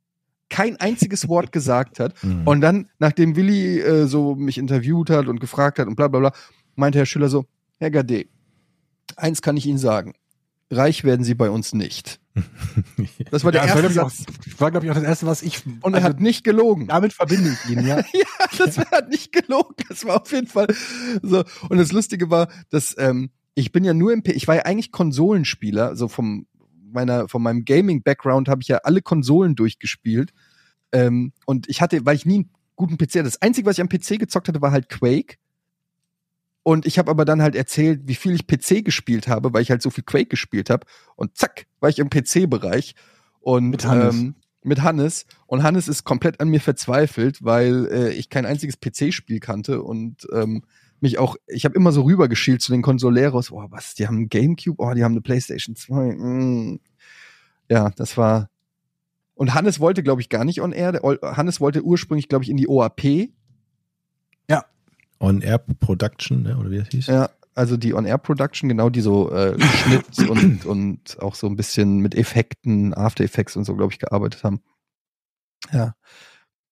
kein 0.49 0.77
einziges 0.77 1.27
Wort 1.27 1.51
gesagt 1.51 1.99
hat. 1.99 2.21
Mhm. 2.23 2.43
Und 2.47 2.61
dann, 2.61 2.89
nachdem 2.99 3.35
Willi 3.35 3.79
äh, 3.79 4.05
so 4.05 4.35
mich 4.35 4.57
interviewt 4.57 5.09
hat 5.09 5.27
und 5.27 5.39
gefragt 5.39 5.79
hat 5.79 5.87
und 5.87 5.95
bla 5.95 6.07
bla 6.07 6.19
bla, 6.19 6.31
meinte 6.75 6.99
Herr 6.99 7.05
Schüler 7.05 7.29
so, 7.29 7.45
Herr 7.79 7.91
Gade, 7.91 8.25
eins 9.15 9.41
kann 9.41 9.57
ich 9.57 9.65
Ihnen 9.65 9.77
sagen, 9.77 10.13
reich 10.71 11.03
werden 11.03 11.23
Sie 11.23 11.33
bei 11.33 11.49
uns 11.49 11.73
nicht. 11.73 12.19
Das 13.31 13.43
war 13.43 13.51
der 13.51 13.65
Ja, 13.65 13.75
das 13.75 13.83
erste 13.83 13.95
war, 14.01 14.09
Satz. 14.09 14.19
ich, 14.19 14.27
auch, 14.27 14.43
das 14.43 14.61
war, 14.61 14.71
glaube 14.71 14.85
ich, 14.85 14.91
auch 14.91 14.95
das 14.95 15.03
erste, 15.03 15.25
was 15.25 15.41
ich. 15.41 15.65
Und 15.81 15.93
er 15.93 15.97
also, 15.97 16.09
hat 16.09 16.19
nicht 16.19 16.43
gelogen. 16.43 16.87
damit 16.87 17.13
verbinde 17.13 17.51
ich 17.51 17.71
ihn, 17.71 17.85
ja. 17.85 17.97
Ja, 18.13 18.47
das 18.57 18.77
hat 18.77 19.09
nicht 19.09 19.31
gelogen. 19.31 19.75
Das 19.87 20.05
war 20.05 20.21
auf 20.21 20.31
jeden 20.31 20.47
Fall 20.47 20.67
so. 21.21 21.43
Und 21.69 21.77
das 21.77 21.91
Lustige 21.91 22.29
war, 22.29 22.49
dass 22.69 22.95
ähm, 22.97 23.29
ich 23.55 23.71
bin 23.71 23.83
ja 23.83 23.93
nur 23.93 24.13
im, 24.13 24.23
P 24.23 24.31
ich 24.31 24.47
war 24.47 24.55
ja 24.55 24.61
eigentlich 24.63 24.91
Konsolenspieler, 24.91 25.95
so 25.95 26.07
vom 26.07 26.47
meiner, 26.91 27.27
von 27.27 27.41
meinem 27.41 27.65
Gaming-Background 27.65 28.47
habe 28.47 28.61
ich 28.61 28.67
ja 28.67 28.77
alle 28.77 29.01
Konsolen 29.01 29.55
durchgespielt. 29.55 30.31
Ähm, 30.91 31.33
und 31.45 31.69
ich 31.69 31.81
hatte, 31.81 32.05
weil 32.05 32.15
ich 32.15 32.25
nie 32.25 32.35
einen 32.35 32.51
guten 32.75 32.97
PC 32.97 33.15
hatte, 33.15 33.23
das 33.23 33.41
Einzige, 33.41 33.67
was 33.67 33.77
ich 33.77 33.81
am 33.81 33.89
PC 33.89 34.19
gezockt 34.19 34.47
hatte, 34.47 34.61
war 34.61 34.71
halt 34.71 34.89
Quake. 34.89 35.37
Und 36.63 36.85
ich 36.85 36.99
habe 36.99 37.09
aber 37.09 37.25
dann 37.25 37.41
halt 37.41 37.55
erzählt, 37.55 38.01
wie 38.05 38.15
viel 38.15 38.33
ich 38.33 38.47
PC 38.47 38.83
gespielt 38.83 39.27
habe, 39.27 39.53
weil 39.53 39.61
ich 39.61 39.71
halt 39.71 39.81
so 39.81 39.89
viel 39.89 40.03
Quake 40.03 40.27
gespielt 40.27 40.69
habe. 40.69 40.85
Und 41.15 41.37
zack, 41.37 41.65
war 41.79 41.89
ich 41.89 41.99
im 41.99 42.09
PC-Bereich. 42.09 42.95
Und 43.39 43.69
Mit 43.69 43.85
Hannes. 43.85 44.15
Ähm, 44.15 44.35
mit 44.63 44.81
Hannes. 44.81 45.25
Und 45.47 45.63
Hannes 45.63 45.87
ist 45.87 46.03
komplett 46.03 46.41
an 46.41 46.49
mir 46.49 46.59
verzweifelt, 46.59 47.43
weil 47.43 47.87
äh, 47.91 48.11
ich 48.11 48.29
kein 48.29 48.45
einziges 48.45 48.79
PC-Spiel 48.79 49.39
kannte 49.39 49.81
und 49.81 50.27
ähm, 50.33 50.63
mich 50.99 51.17
auch, 51.17 51.37
ich 51.47 51.63
habe 51.63 51.75
immer 51.75 51.93
so 51.93 52.01
rübergeschielt 52.01 52.61
zu 52.61 52.73
den 52.73 52.81
Consoleros, 52.81 53.51
oh, 53.51 53.65
was, 53.69 53.95
die 53.95 54.05
haben 54.05 54.17
einen 54.17 54.29
Gamecube, 54.29 54.83
oh, 54.83 54.93
die 54.93 55.03
haben 55.03 55.13
eine 55.13 55.21
Playstation 55.21 55.77
2. 55.77 56.15
Mm. 56.15 56.79
Ja, 57.69 57.91
das 57.91 58.17
war. 58.17 58.49
Und 59.33 59.53
Hannes 59.53 59.79
wollte, 59.79 60.03
glaube 60.03 60.21
ich, 60.21 60.27
gar 60.27 60.43
nicht 60.43 60.59
on 60.61 60.73
air. 60.73 60.99
Hannes 61.21 61.61
wollte 61.61 61.81
ursprünglich, 61.81 62.27
glaube 62.27 62.43
ich, 62.43 62.49
in 62.49 62.57
die 62.57 62.67
OAP. 62.67 63.29
On 65.19 65.41
Air 65.41 65.57
Production, 65.57 66.43
ne, 66.43 66.57
oder 66.57 66.71
wie 66.71 66.77
das 66.77 66.87
hieß? 66.89 67.07
Ja, 67.07 67.29
also 67.59 67.75
die 67.75 67.93
On-Air-Production, 67.93 68.69
genau, 68.69 68.89
die 68.89 69.01
so 69.01 69.31
äh, 69.31 69.59
Schnitt 69.59 70.29
und, 70.29 70.65
und 70.65 71.21
auch 71.21 71.35
so 71.35 71.45
ein 71.45 71.57
bisschen 71.57 71.99
mit 71.99 72.15
Effekten, 72.15 72.93
After 72.93 73.23
Effects 73.23 73.57
und 73.57 73.65
so, 73.65 73.75
glaube 73.75 73.91
ich, 73.91 73.99
gearbeitet 73.99 74.43
haben. 74.45 74.61
Ja. 75.73 75.93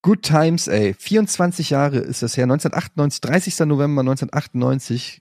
Good 0.00 0.22
Times, 0.22 0.66
ey. 0.66 0.94
24 0.94 1.70
Jahre 1.70 1.98
ist 1.98 2.22
das 2.22 2.36
her. 2.38 2.44
1998, 2.44 3.20
30. 3.20 3.58
November 3.66 4.00
1998. 4.00 5.20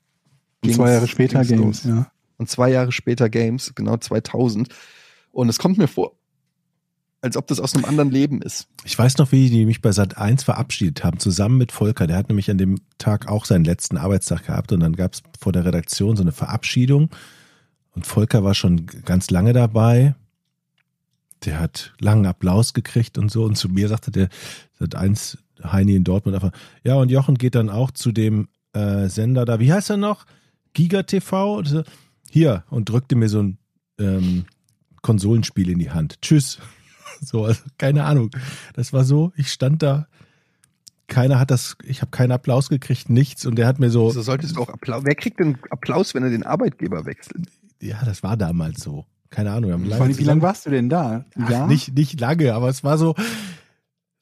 Und 0.63 0.73
zwei 0.73 0.91
Jahre 0.91 1.07
später 1.07 1.43
Games, 1.43 1.83
los. 1.83 1.93
ja. 1.93 2.11
Und 2.37 2.49
zwei 2.49 2.69
Jahre 2.69 2.93
später 2.93 3.29
Games, 3.29 3.73
genau 3.75 3.97
2000. 3.97 4.69
Und 5.31 5.49
es 5.49 5.59
kommt 5.59 5.77
mir 5.77 5.87
vor, 5.87 6.13
als 7.27 7.37
ob 7.37 7.47
das 7.47 7.59
aus 7.59 7.75
einem 7.75 7.85
anderen 7.85 8.09
Leben 8.09 8.41
ist. 8.41 8.67
Ich 8.83 8.97
weiß 8.97 9.17
noch, 9.17 9.31
wie 9.31 9.49
die 9.49 9.65
mich 9.65 9.81
bei 9.81 9.91
Sat 9.91 10.17
1 10.17 10.43
verabschiedet 10.43 11.03
haben, 11.03 11.19
zusammen 11.19 11.57
mit 11.57 11.71
Volker. 11.71 12.07
Der 12.07 12.17
hat 12.17 12.29
nämlich 12.29 12.49
an 12.49 12.57
dem 12.57 12.79
Tag 12.97 13.27
auch 13.27 13.45
seinen 13.45 13.65
letzten 13.65 13.97
Arbeitstag 13.97 14.47
gehabt 14.47 14.71
und 14.71 14.79
dann 14.79 14.95
gab 14.95 15.13
es 15.13 15.23
vor 15.39 15.51
der 15.51 15.65
Redaktion 15.65 16.15
so 16.15 16.23
eine 16.23 16.31
Verabschiedung. 16.31 17.09
Und 17.91 18.07
Volker 18.07 18.43
war 18.43 18.55
schon 18.55 18.85
ganz 18.85 19.29
lange 19.29 19.53
dabei. 19.53 20.15
Der 21.45 21.59
hat 21.59 21.93
langen 21.99 22.25
Applaus 22.25 22.73
gekriegt 22.73 23.17
und 23.17 23.29
so. 23.29 23.43
Und 23.43 23.57
zu 23.57 23.69
mir 23.69 23.87
sagte 23.87 24.11
der 24.11 24.29
Sat 24.79 24.95
1 24.95 25.37
Heini 25.63 25.95
in 25.95 26.03
Dortmund 26.03 26.35
einfach, 26.35 26.57
ja, 26.83 26.95
und 26.95 27.09
Jochen 27.09 27.35
geht 27.35 27.55
dann 27.55 27.69
auch 27.69 27.91
zu 27.91 28.11
dem 28.11 28.47
äh, 28.73 29.07
Sender 29.07 29.45
da, 29.45 29.59
wie 29.59 29.73
heißt 29.73 29.89
er 29.89 29.97
noch? 29.97 30.25
Giga 30.73 31.03
TV? 31.03 31.63
Hier, 32.29 32.63
und 32.69 32.89
drückte 32.89 33.15
mir 33.15 33.29
so 33.29 33.41
ein 33.41 33.57
ähm, 33.99 34.45
Konsolenspiel 35.01 35.69
in 35.69 35.79
die 35.79 35.91
Hand. 35.91 36.21
Tschüss. 36.21 36.59
So, 37.25 37.45
also 37.45 37.61
keine 37.77 38.03
Ahnung. 38.05 38.31
Das 38.73 38.93
war 38.93 39.03
so, 39.03 39.31
ich 39.35 39.51
stand 39.51 39.81
da, 39.83 40.07
keiner 41.07 41.39
hat 41.39 41.51
das, 41.51 41.77
ich 41.83 42.01
habe 42.01 42.11
keinen 42.11 42.31
Applaus 42.31 42.69
gekriegt, 42.69 43.09
nichts. 43.09 43.45
Und 43.45 43.55
der 43.55 43.65
hat 43.67 43.79
mir 43.79 43.89
so, 43.89 44.09
So 44.11 44.21
solltest 44.21 44.55
du 44.57 44.61
auch 44.61 44.69
Applaus. 44.69 45.03
Wer 45.05 45.15
kriegt 45.15 45.39
denn 45.39 45.57
Applaus, 45.69 46.13
wenn 46.13 46.23
er 46.23 46.29
den 46.29 46.43
Arbeitgeber 46.43 47.05
wechselt? 47.05 47.47
ja, 47.81 48.01
das 48.05 48.23
war 48.23 48.35
damals 48.37 48.81
so. 48.81 49.05
Keine 49.29 49.51
Ahnung. 49.51 49.69
Wir 49.69 49.73
haben 49.73 49.91
allem, 50.01 50.17
wie 50.17 50.23
lange 50.23 50.41
warst 50.41 50.65
du 50.65 50.69
denn 50.69 50.89
da? 50.89 51.25
Ach, 51.41 51.49
Ja? 51.49 51.67
nicht, 51.67 51.93
nicht 51.95 52.19
lange, 52.19 52.53
aber 52.53 52.69
es 52.69 52.83
war 52.83 52.97
so. 52.97 53.13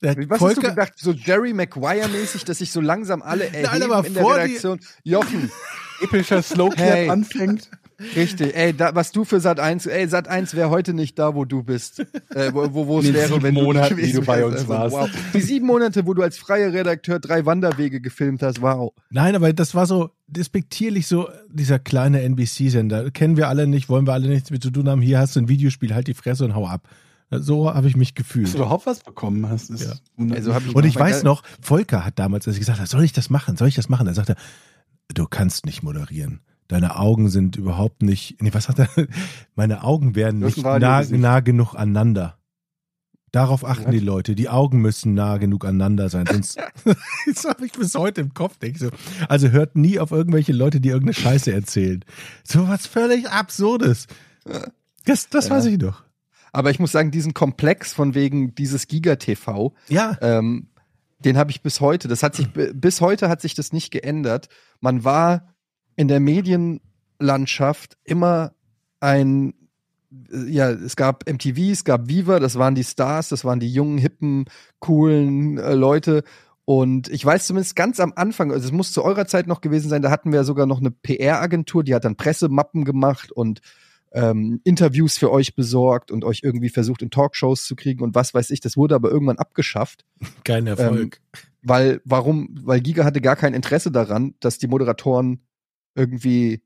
Der 0.02 0.16
Was 0.30 0.42
hast 0.42 0.58
du 0.58 0.62
Volker, 0.62 0.70
gedacht, 0.72 0.94
so 0.98 1.12
Jerry 1.12 1.54
Maguire-mäßig, 1.54 2.44
dass 2.46 2.58
sich 2.58 2.72
so 2.72 2.82
langsam 2.82 3.22
alle 3.22 3.46
erheben 3.54 3.92
aber 3.92 4.06
in 4.06 4.14
der 4.14 4.26
Redaktion? 4.26 4.80
Jochen, 5.04 5.50
epischer 6.02 6.42
Slow 6.42 6.70
Clap 6.70 6.80
Hey. 6.88 7.10
anfängt. 7.10 7.70
Richtig, 8.16 8.56
ey, 8.56 8.74
da, 8.76 8.94
was 8.96 9.12
du 9.12 9.24
für 9.26 9.40
Sat 9.40 9.60
1, 9.60 9.86
ey, 9.86 10.08
Sat 10.08 10.28
1 10.28 10.56
wäre 10.56 10.70
heute 10.70 10.94
nicht 10.94 11.18
da, 11.20 11.36
wo 11.36 11.46
du 11.46 11.64
bist. 11.64 12.00
Äh, 12.30 12.52
wo 12.54 12.74
wo, 12.88 13.00
es 13.00 13.14
wäre, 13.14 13.42
wenn 13.42 13.56
du 13.56 13.62
Monaten, 13.64 13.96
nicht 13.96 13.98
gewesen 13.98 14.12
die 14.12 14.20
du 14.20 14.26
bei 14.26 14.46
uns 14.46 14.56
Also, 14.56 14.68
warst. 14.70 14.94
Wow. 14.96 15.10
Die 15.34 15.42
sieben 15.42 15.66
Monate, 15.68 16.06
wo 16.06 16.14
du 16.14 16.22
als 16.22 16.38
freier 16.38 16.74
Redakteur 16.74 17.20
drei 17.20 17.46
Wanderwege 17.46 18.02
gefilmt 18.02 18.42
hast, 18.44 18.62
wow. 18.62 18.92
nein, 19.10 19.36
aber 19.36 19.54
das 19.54 19.74
war 19.76 19.86
so 19.86 20.10
despektierlich 20.28 21.08
so, 21.08 21.30
dieser 21.50 21.80
kleine 21.80 22.22
NBC-Sender. 22.22 23.12
Kennen 23.12 23.38
wir 23.38 23.48
alle 23.50 23.68
nicht, 23.68 23.90
wollen 23.90 24.06
wir 24.08 24.14
alle 24.14 24.28
nichts 24.28 24.52
mit 24.52 24.62
zu 24.64 24.72
tun 24.72 24.90
haben. 24.90 25.02
Hier 25.02 25.20
hast 25.20 25.36
du 25.36 25.40
ein 25.42 25.48
Videospiel, 25.50 25.94
halt 25.94 26.08
die 26.08 26.14
Fresse 26.14 26.46
und 26.46 26.56
hau 26.56 26.68
ab. 26.68 26.88
So 27.32 27.74
habe 27.74 27.88
ich 27.88 27.96
mich 27.98 28.14
Dass 28.14 28.24
gefühlt. 28.24 28.54
du 28.54 28.58
überhaupt 28.58 28.86
was 28.86 29.00
bekommen 29.00 29.50
hast. 29.50 29.70
Ist 29.72 29.82
Ja. 29.84 29.94
Also 30.36 30.56
ich- 30.56 30.76
Und 30.76 30.86
ich 30.86 30.96
weiß 30.96 31.24
noch, 31.24 31.42
Volker 31.60 32.06
hat 32.06 32.20
damals, 32.20 32.48
als 32.48 32.56
ich 32.56 32.60
gesagt 32.62 32.78
habe, 32.80 32.88
soll 32.88 33.04
ich 33.04 33.14
das 33.14 33.30
machen, 33.32 33.58
soll 33.58 33.68
ich 33.68 33.76
das 33.76 33.90
machen? 33.90 34.06
Da 34.06 34.14
sagte 34.14 34.34
er, 34.34 35.14
du 35.14 35.26
kannst 35.28 35.66
nicht 35.66 35.82
moderieren. 35.84 36.42
Deine 36.68 36.96
Augen 36.98 37.30
sind 37.30 37.56
überhaupt 37.58 38.02
nicht, 38.02 38.42
nee, 38.42 38.50
was 38.54 38.66
sagt 38.66 38.80
er? 38.80 38.90
Meine 39.56 39.84
Augen 39.84 40.16
hast 40.16 41.12
nicht 41.12 41.22
nah, 41.22 41.36
nah 41.36 41.40
genug 41.42 41.76
aneinander. 41.76 42.38
Darauf 43.32 43.66
achten 43.66 43.86
Was? 43.86 43.92
die 43.92 44.00
Leute. 44.00 44.34
Die 44.34 44.48
Augen 44.48 44.80
müssen 44.82 45.14
nah 45.14 45.38
genug 45.38 45.66
aneinander 45.66 46.08
sein. 46.10 46.26
Sonst, 46.26 46.58
das 47.28 47.44
habe 47.46 47.66
ich 47.66 47.74
bis 47.74 47.94
heute 47.96 48.22
im 48.22 48.34
Kopf. 48.34 48.58
Denk 48.60 48.78
so. 48.78 48.90
Also 49.28 49.50
hört 49.50 49.76
nie 49.76 50.00
auf 50.00 50.12
irgendwelche 50.12 50.54
Leute, 50.54 50.80
die 50.80 50.90
irgendeine 50.90 51.14
Scheiße 51.16 51.52
erzählen. 51.52 52.04
So 52.44 52.68
was 52.68 52.88
völlig 52.88 53.30
Absurdes. 53.30 54.08
Das, 55.06 55.30
das 55.30 55.50
Ja. 55.50 55.56
weiß 55.56 55.66
ich 55.66 55.80
noch. 55.80 56.04
Aber 56.54 56.72
ich 56.72 56.80
muss 56.80 56.94
sagen, 56.94 57.12
diesen 57.12 57.34
Komplex 57.34 57.92
von 57.94 58.16
wegen 58.16 58.56
dieses 58.56 58.88
Giga-TV, 58.88 59.74
Ja. 59.90 60.18
ähm, 60.22 60.70
den 61.20 61.38
habe 61.38 61.52
ich 61.52 61.62
bis 61.62 61.82
heute. 61.82 62.08
Das 62.08 62.24
hat 62.24 62.36
sich 62.36 62.50
bi- 62.54 62.72
bis 62.74 63.02
heute 63.02 63.28
hat 63.28 63.42
sich 63.42 63.54
das 63.54 63.74
nicht 63.74 63.92
geändert. 63.92 64.48
Man 64.80 65.04
war 65.04 65.55
in 65.96 66.08
der 66.08 66.20
Medienlandschaft 66.20 67.98
immer 68.04 68.54
ein 69.00 69.54
äh, 70.32 70.50
ja, 70.50 70.70
es 70.70 70.96
gab 70.96 71.30
MTV, 71.30 71.72
es 71.72 71.84
gab 71.84 72.08
Viva, 72.08 72.40
das 72.40 72.58
waren 72.58 72.76
die 72.76 72.84
Stars, 72.84 73.30
das 73.30 73.46
waren 73.46 73.60
die 73.60 73.72
jungen, 73.72 73.98
hippen, 73.98 74.46
coolen 74.80 75.58
äh, 75.58 75.74
Leute. 75.74 76.24
Und 76.66 77.10
ich 77.10 77.24
weiß 77.24 77.46
zumindest 77.46 77.76
ganz 77.76 78.00
am 78.00 78.14
Anfang, 78.16 78.52
also 78.52 78.66
es 78.66 78.72
muss 78.72 78.92
zu 78.92 79.04
eurer 79.04 79.28
Zeit 79.28 79.46
noch 79.46 79.62
gewesen 79.62 79.90
sein, 79.90 80.02
da 80.02 80.10
hatten 80.10 80.32
wir 80.32 80.44
sogar 80.44 80.66
noch 80.66 80.80
eine 80.80 80.90
PR-Agentur, 80.90 81.84
die 81.84 81.94
hat 81.94 82.06
dann 82.06 82.16
Pressemappen 82.16 82.86
gemacht 82.86 83.32
und 83.32 83.62
ähm, 84.14 84.62
Interviews 84.64 85.18
für 85.18 85.32
euch 85.32 85.56
besorgt 85.56 86.10
und 86.10 86.24
euch 86.24 86.40
irgendwie 86.42 86.70
versucht, 86.70 87.04
in 87.04 87.12
Talkshows 87.12 87.66
zu 87.66 87.76
kriegen 87.76 88.04
und 88.04 88.16
was 88.16 88.34
weiß 88.34 88.50
ich. 88.50 88.62
Das 88.62 88.78
wurde 88.78 88.96
aber 88.96 89.12
irgendwann 89.12 89.38
abgeschafft. 89.38 90.06
Kein 90.44 90.66
Erfolg. 90.66 91.22
Weil, 91.62 92.02
warum? 92.06 92.50
Weil 92.64 92.80
Giga 92.80 93.04
hatte 93.04 93.22
gar 93.22 93.36
kein 93.36 93.54
Interesse 93.54 93.92
daran, 93.92 94.34
dass 94.40 94.58
die 94.58 94.68
Moderatoren 94.68 95.42
irgendwie 95.96 96.62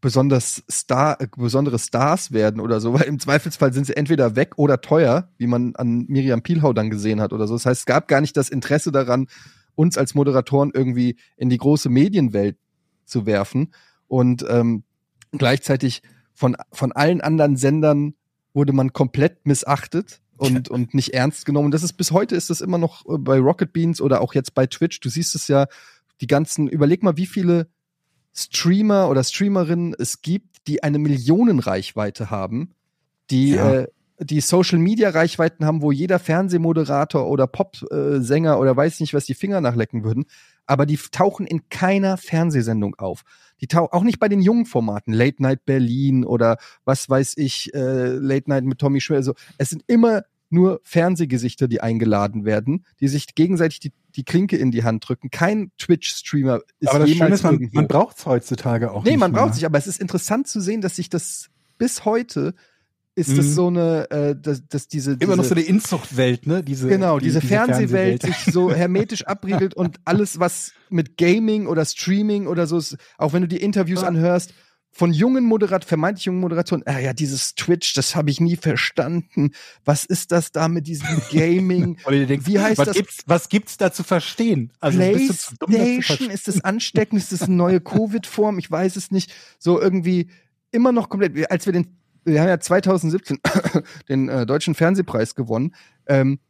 besonders 0.00 0.62
Star, 0.70 1.20
äh, 1.20 1.26
besondere 1.36 1.78
Stars 1.78 2.32
werden 2.32 2.60
oder 2.60 2.80
so, 2.80 2.92
weil 2.94 3.02
im 3.02 3.18
Zweifelsfall 3.18 3.72
sind 3.72 3.86
sie 3.86 3.96
entweder 3.96 4.36
weg 4.36 4.52
oder 4.56 4.80
teuer, 4.80 5.30
wie 5.36 5.46
man 5.46 5.74
an 5.76 6.06
Miriam 6.08 6.42
Pielhau 6.42 6.72
dann 6.72 6.90
gesehen 6.90 7.20
hat 7.20 7.32
oder 7.32 7.46
so. 7.46 7.54
Das 7.54 7.66
heißt, 7.66 7.80
es 7.80 7.86
gab 7.86 8.08
gar 8.08 8.20
nicht 8.20 8.36
das 8.36 8.48
Interesse 8.48 8.92
daran, 8.92 9.26
uns 9.74 9.96
als 9.98 10.14
Moderatoren 10.14 10.70
irgendwie 10.74 11.16
in 11.36 11.50
die 11.50 11.58
große 11.58 11.88
Medienwelt 11.88 12.56
zu 13.04 13.26
werfen. 13.26 13.72
Und 14.06 14.44
ähm, 14.48 14.84
gleichzeitig 15.32 16.02
von, 16.34 16.56
von 16.72 16.92
allen 16.92 17.20
anderen 17.20 17.56
Sendern 17.56 18.14
wurde 18.54 18.72
man 18.72 18.92
komplett 18.92 19.46
missachtet 19.46 20.20
und, 20.36 20.68
und 20.68 20.94
nicht 20.94 21.14
ernst 21.14 21.46
genommen. 21.46 21.70
Das 21.70 21.82
ist 21.82 21.94
bis 21.94 22.10
heute 22.10 22.34
ist 22.34 22.50
das 22.50 22.60
immer 22.60 22.78
noch 22.78 23.04
äh, 23.06 23.18
bei 23.18 23.38
Rocket 23.38 23.72
Beans 23.72 24.00
oder 24.00 24.20
auch 24.20 24.34
jetzt 24.34 24.54
bei 24.54 24.66
Twitch. 24.66 25.00
Du 25.00 25.08
siehst 25.08 25.34
es 25.34 25.48
ja, 25.48 25.66
die 26.20 26.26
ganzen, 26.26 26.68
überleg 26.68 27.02
mal, 27.02 27.16
wie 27.16 27.26
viele 27.26 27.68
Streamer 28.38 29.08
oder 29.08 29.24
Streamerinnen 29.24 29.94
es 29.98 30.22
gibt, 30.22 30.66
die 30.66 30.82
eine 30.82 30.98
Millionenreichweite 30.98 32.30
haben, 32.30 32.74
die, 33.30 33.50
Ja. 33.50 33.72
äh, 33.80 33.86
die 34.20 34.40
Social 34.40 34.78
Media 34.78 35.10
Reichweiten 35.10 35.64
haben, 35.64 35.80
wo 35.82 35.92
jeder 35.92 36.18
Fernsehmoderator 36.18 37.28
oder 37.28 37.46
Popsänger 37.46 38.58
oder 38.58 38.76
weiß 38.76 39.00
nicht 39.00 39.14
was 39.14 39.26
die 39.26 39.34
Finger 39.34 39.60
nachlecken 39.60 40.02
würden, 40.04 40.24
aber 40.66 40.86
die 40.86 40.96
tauchen 40.96 41.46
in 41.46 41.68
keiner 41.68 42.16
Fernsehsendung 42.16 42.94
auf. 42.96 43.22
Die 43.60 43.66
tauchen 43.66 43.92
auch 43.92 44.02
nicht 44.02 44.18
bei 44.18 44.28
den 44.28 44.40
jungen 44.40 44.66
Formaten, 44.66 45.12
Late 45.12 45.42
Night 45.42 45.64
Berlin 45.64 46.24
oder 46.24 46.58
was 46.84 47.08
weiß 47.08 47.34
ich, 47.36 47.72
äh, 47.74 48.08
Late 48.14 48.48
Night 48.50 48.64
mit 48.64 48.78
Tommy 48.78 49.00
Schmidt. 49.00 49.18
Also 49.18 49.34
es 49.56 49.70
sind 49.70 49.82
immer 49.86 50.22
nur 50.50 50.80
Fernsehgesichter, 50.82 51.68
die 51.68 51.80
eingeladen 51.80 52.44
werden, 52.44 52.86
die 53.00 53.08
sich 53.08 53.34
gegenseitig 53.34 53.80
die, 53.80 53.92
die 54.18 54.24
Klinke 54.24 54.56
in 54.58 54.70
die 54.70 54.84
Hand 54.84 55.08
drücken. 55.08 55.30
Kein 55.30 55.70
Twitch-Streamer 55.78 56.60
ist 56.80 56.88
Aber 56.90 56.98
das 56.98 57.08
Schöne 57.08 57.14
jemals 57.20 57.34
ist, 57.36 57.42
man, 57.44 57.54
irgendwo. 57.54 57.76
man 57.76 57.88
braucht 57.88 58.18
es 58.18 58.26
heutzutage 58.26 58.90
auch 58.92 59.04
Nee, 59.04 59.12
nicht 59.12 59.20
man 59.20 59.32
braucht 59.32 59.54
sich, 59.54 59.64
aber 59.64 59.78
es 59.78 59.86
ist 59.86 60.00
interessant 60.00 60.46
zu 60.48 60.60
sehen, 60.60 60.80
dass 60.82 60.96
sich 60.96 61.08
das 61.08 61.48
bis 61.78 62.04
heute 62.04 62.54
ist 63.14 63.36
das 63.36 63.46
Mhm. 63.46 63.50
so 63.52 63.66
eine, 63.68 64.10
äh, 64.12 64.36
dass, 64.40 64.66
dass 64.68 64.86
diese, 64.86 65.12
Immer 65.14 65.34
noch 65.34 65.42
diese 65.42 65.48
so 65.48 65.54
eine 65.56 65.64
Inzuchtwelt, 65.64 66.46
ne? 66.46 66.62
Diese, 66.62 66.86
genau 66.88 67.18
die- 67.18 67.24
diese, 67.24 67.40
Fernsehwelt, 67.40 68.22
Fernsehwelt. 68.22 68.44
sich 68.44 68.54
so 68.54 68.70
hermetisch 68.74 69.26
abriegelt 69.26 69.74
und 69.74 69.98
alles 70.04 70.38
was 70.38 70.72
mit 70.88 71.16
Gaming 71.16 71.66
oder 71.66 71.84
Streaming 71.84 72.46
oder 72.46 72.66
so 72.68 72.78
ist, 72.78 72.96
auch 73.16 73.32
wenn 73.32 73.42
du 73.42 73.48
die 73.48 73.56
Interviews 73.60 74.02
Ja. 74.02 74.08
anhörst 74.08 74.52
von 74.98 75.12
jungen 75.12 75.44
Moderat, 75.44 75.84
vermeintlich 75.84 76.24
jungen 76.24 76.40
Moderatoren, 76.40 76.82
ah 76.84 76.98
ja, 76.98 77.12
dieses 77.12 77.54
Twitch, 77.54 77.94
das 77.94 78.16
habe 78.16 78.30
ich 78.30 78.40
nie 78.40 78.56
verstanden. 78.56 79.52
Was 79.84 80.04
ist 80.04 80.32
das 80.32 80.50
da 80.50 80.66
mit 80.66 80.88
diesem 80.88 81.22
Gaming? 81.30 81.98
Wie 82.08 82.58
heißt 82.58 82.78
was 82.78 82.88
das? 82.88 82.96
Gibt's, 82.96 83.18
was 83.26 83.48
gibt's 83.48 83.76
da 83.76 83.92
zu 83.92 84.02
verstehen? 84.02 84.72
Also 84.80 84.98
zu 84.98 85.04
dumm, 85.04 85.12
das 85.12 85.68
PlayStation, 85.68 86.02
verstehen? 86.02 86.30
ist 86.32 86.48
das 86.48 86.64
ansteckend? 86.64 87.22
Ist 87.22 87.30
das 87.30 87.42
eine 87.42 87.54
neue 87.54 87.80
Covid-Form? 87.80 88.58
Ich 88.58 88.68
weiß 88.68 88.96
es 88.96 89.12
nicht. 89.12 89.32
So 89.60 89.80
irgendwie 89.80 90.30
immer 90.72 90.90
noch 90.90 91.08
komplett, 91.08 91.48
als 91.48 91.66
wir 91.66 91.72
den, 91.72 91.96
wir 92.24 92.40
haben 92.40 92.48
ja 92.48 92.58
2017 92.58 93.38
den 94.08 94.28
äh, 94.28 94.46
deutschen 94.46 94.74
Fernsehpreis 94.74 95.36
gewonnen, 95.36 95.76
ähm, 96.08 96.40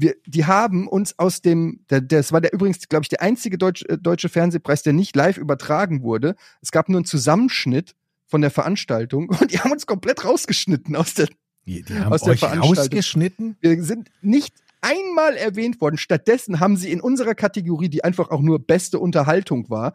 wir, 0.00 0.14
die 0.26 0.46
haben 0.46 0.88
uns 0.88 1.18
aus 1.18 1.42
dem, 1.42 1.84
der, 1.90 2.00
das 2.00 2.32
war 2.32 2.40
der 2.40 2.52
übrigens, 2.52 2.88
glaube 2.88 3.04
ich, 3.04 3.08
der 3.08 3.22
einzige 3.22 3.58
Deutsch, 3.58 3.84
äh, 3.88 3.98
deutsche 3.98 4.28
Fernsehpreis, 4.28 4.82
der 4.82 4.92
nicht 4.92 5.14
live 5.14 5.36
übertragen 5.36 6.02
wurde. 6.02 6.36
Es 6.62 6.70
gab 6.70 6.88
nur 6.88 6.98
einen 6.98 7.04
Zusammenschnitt 7.04 7.94
von 8.26 8.40
der 8.40 8.50
Veranstaltung 8.50 9.28
und 9.40 9.52
die 9.52 9.60
haben 9.60 9.72
uns 9.72 9.86
komplett 9.86 10.24
rausgeschnitten 10.24 10.96
aus 10.96 11.14
der. 11.14 11.28
Die, 11.66 11.82
die 11.82 11.98
haben 11.98 12.12
Aus 12.12 12.22
der 12.22 12.32
euch 12.32 12.40
Veranstaltung. 12.40 12.76
rausgeschnitten? 12.78 13.56
Wir 13.60 13.82
sind 13.84 14.10
nicht 14.22 14.54
einmal 14.80 15.36
erwähnt 15.36 15.80
worden. 15.80 15.98
Stattdessen 15.98 16.58
haben 16.58 16.76
sie 16.76 16.90
in 16.90 17.02
unserer 17.02 17.34
Kategorie, 17.34 17.90
die 17.90 18.02
einfach 18.02 18.30
auch 18.30 18.40
nur 18.40 18.58
beste 18.58 18.98
Unterhaltung 18.98 19.68
war, 19.68 19.92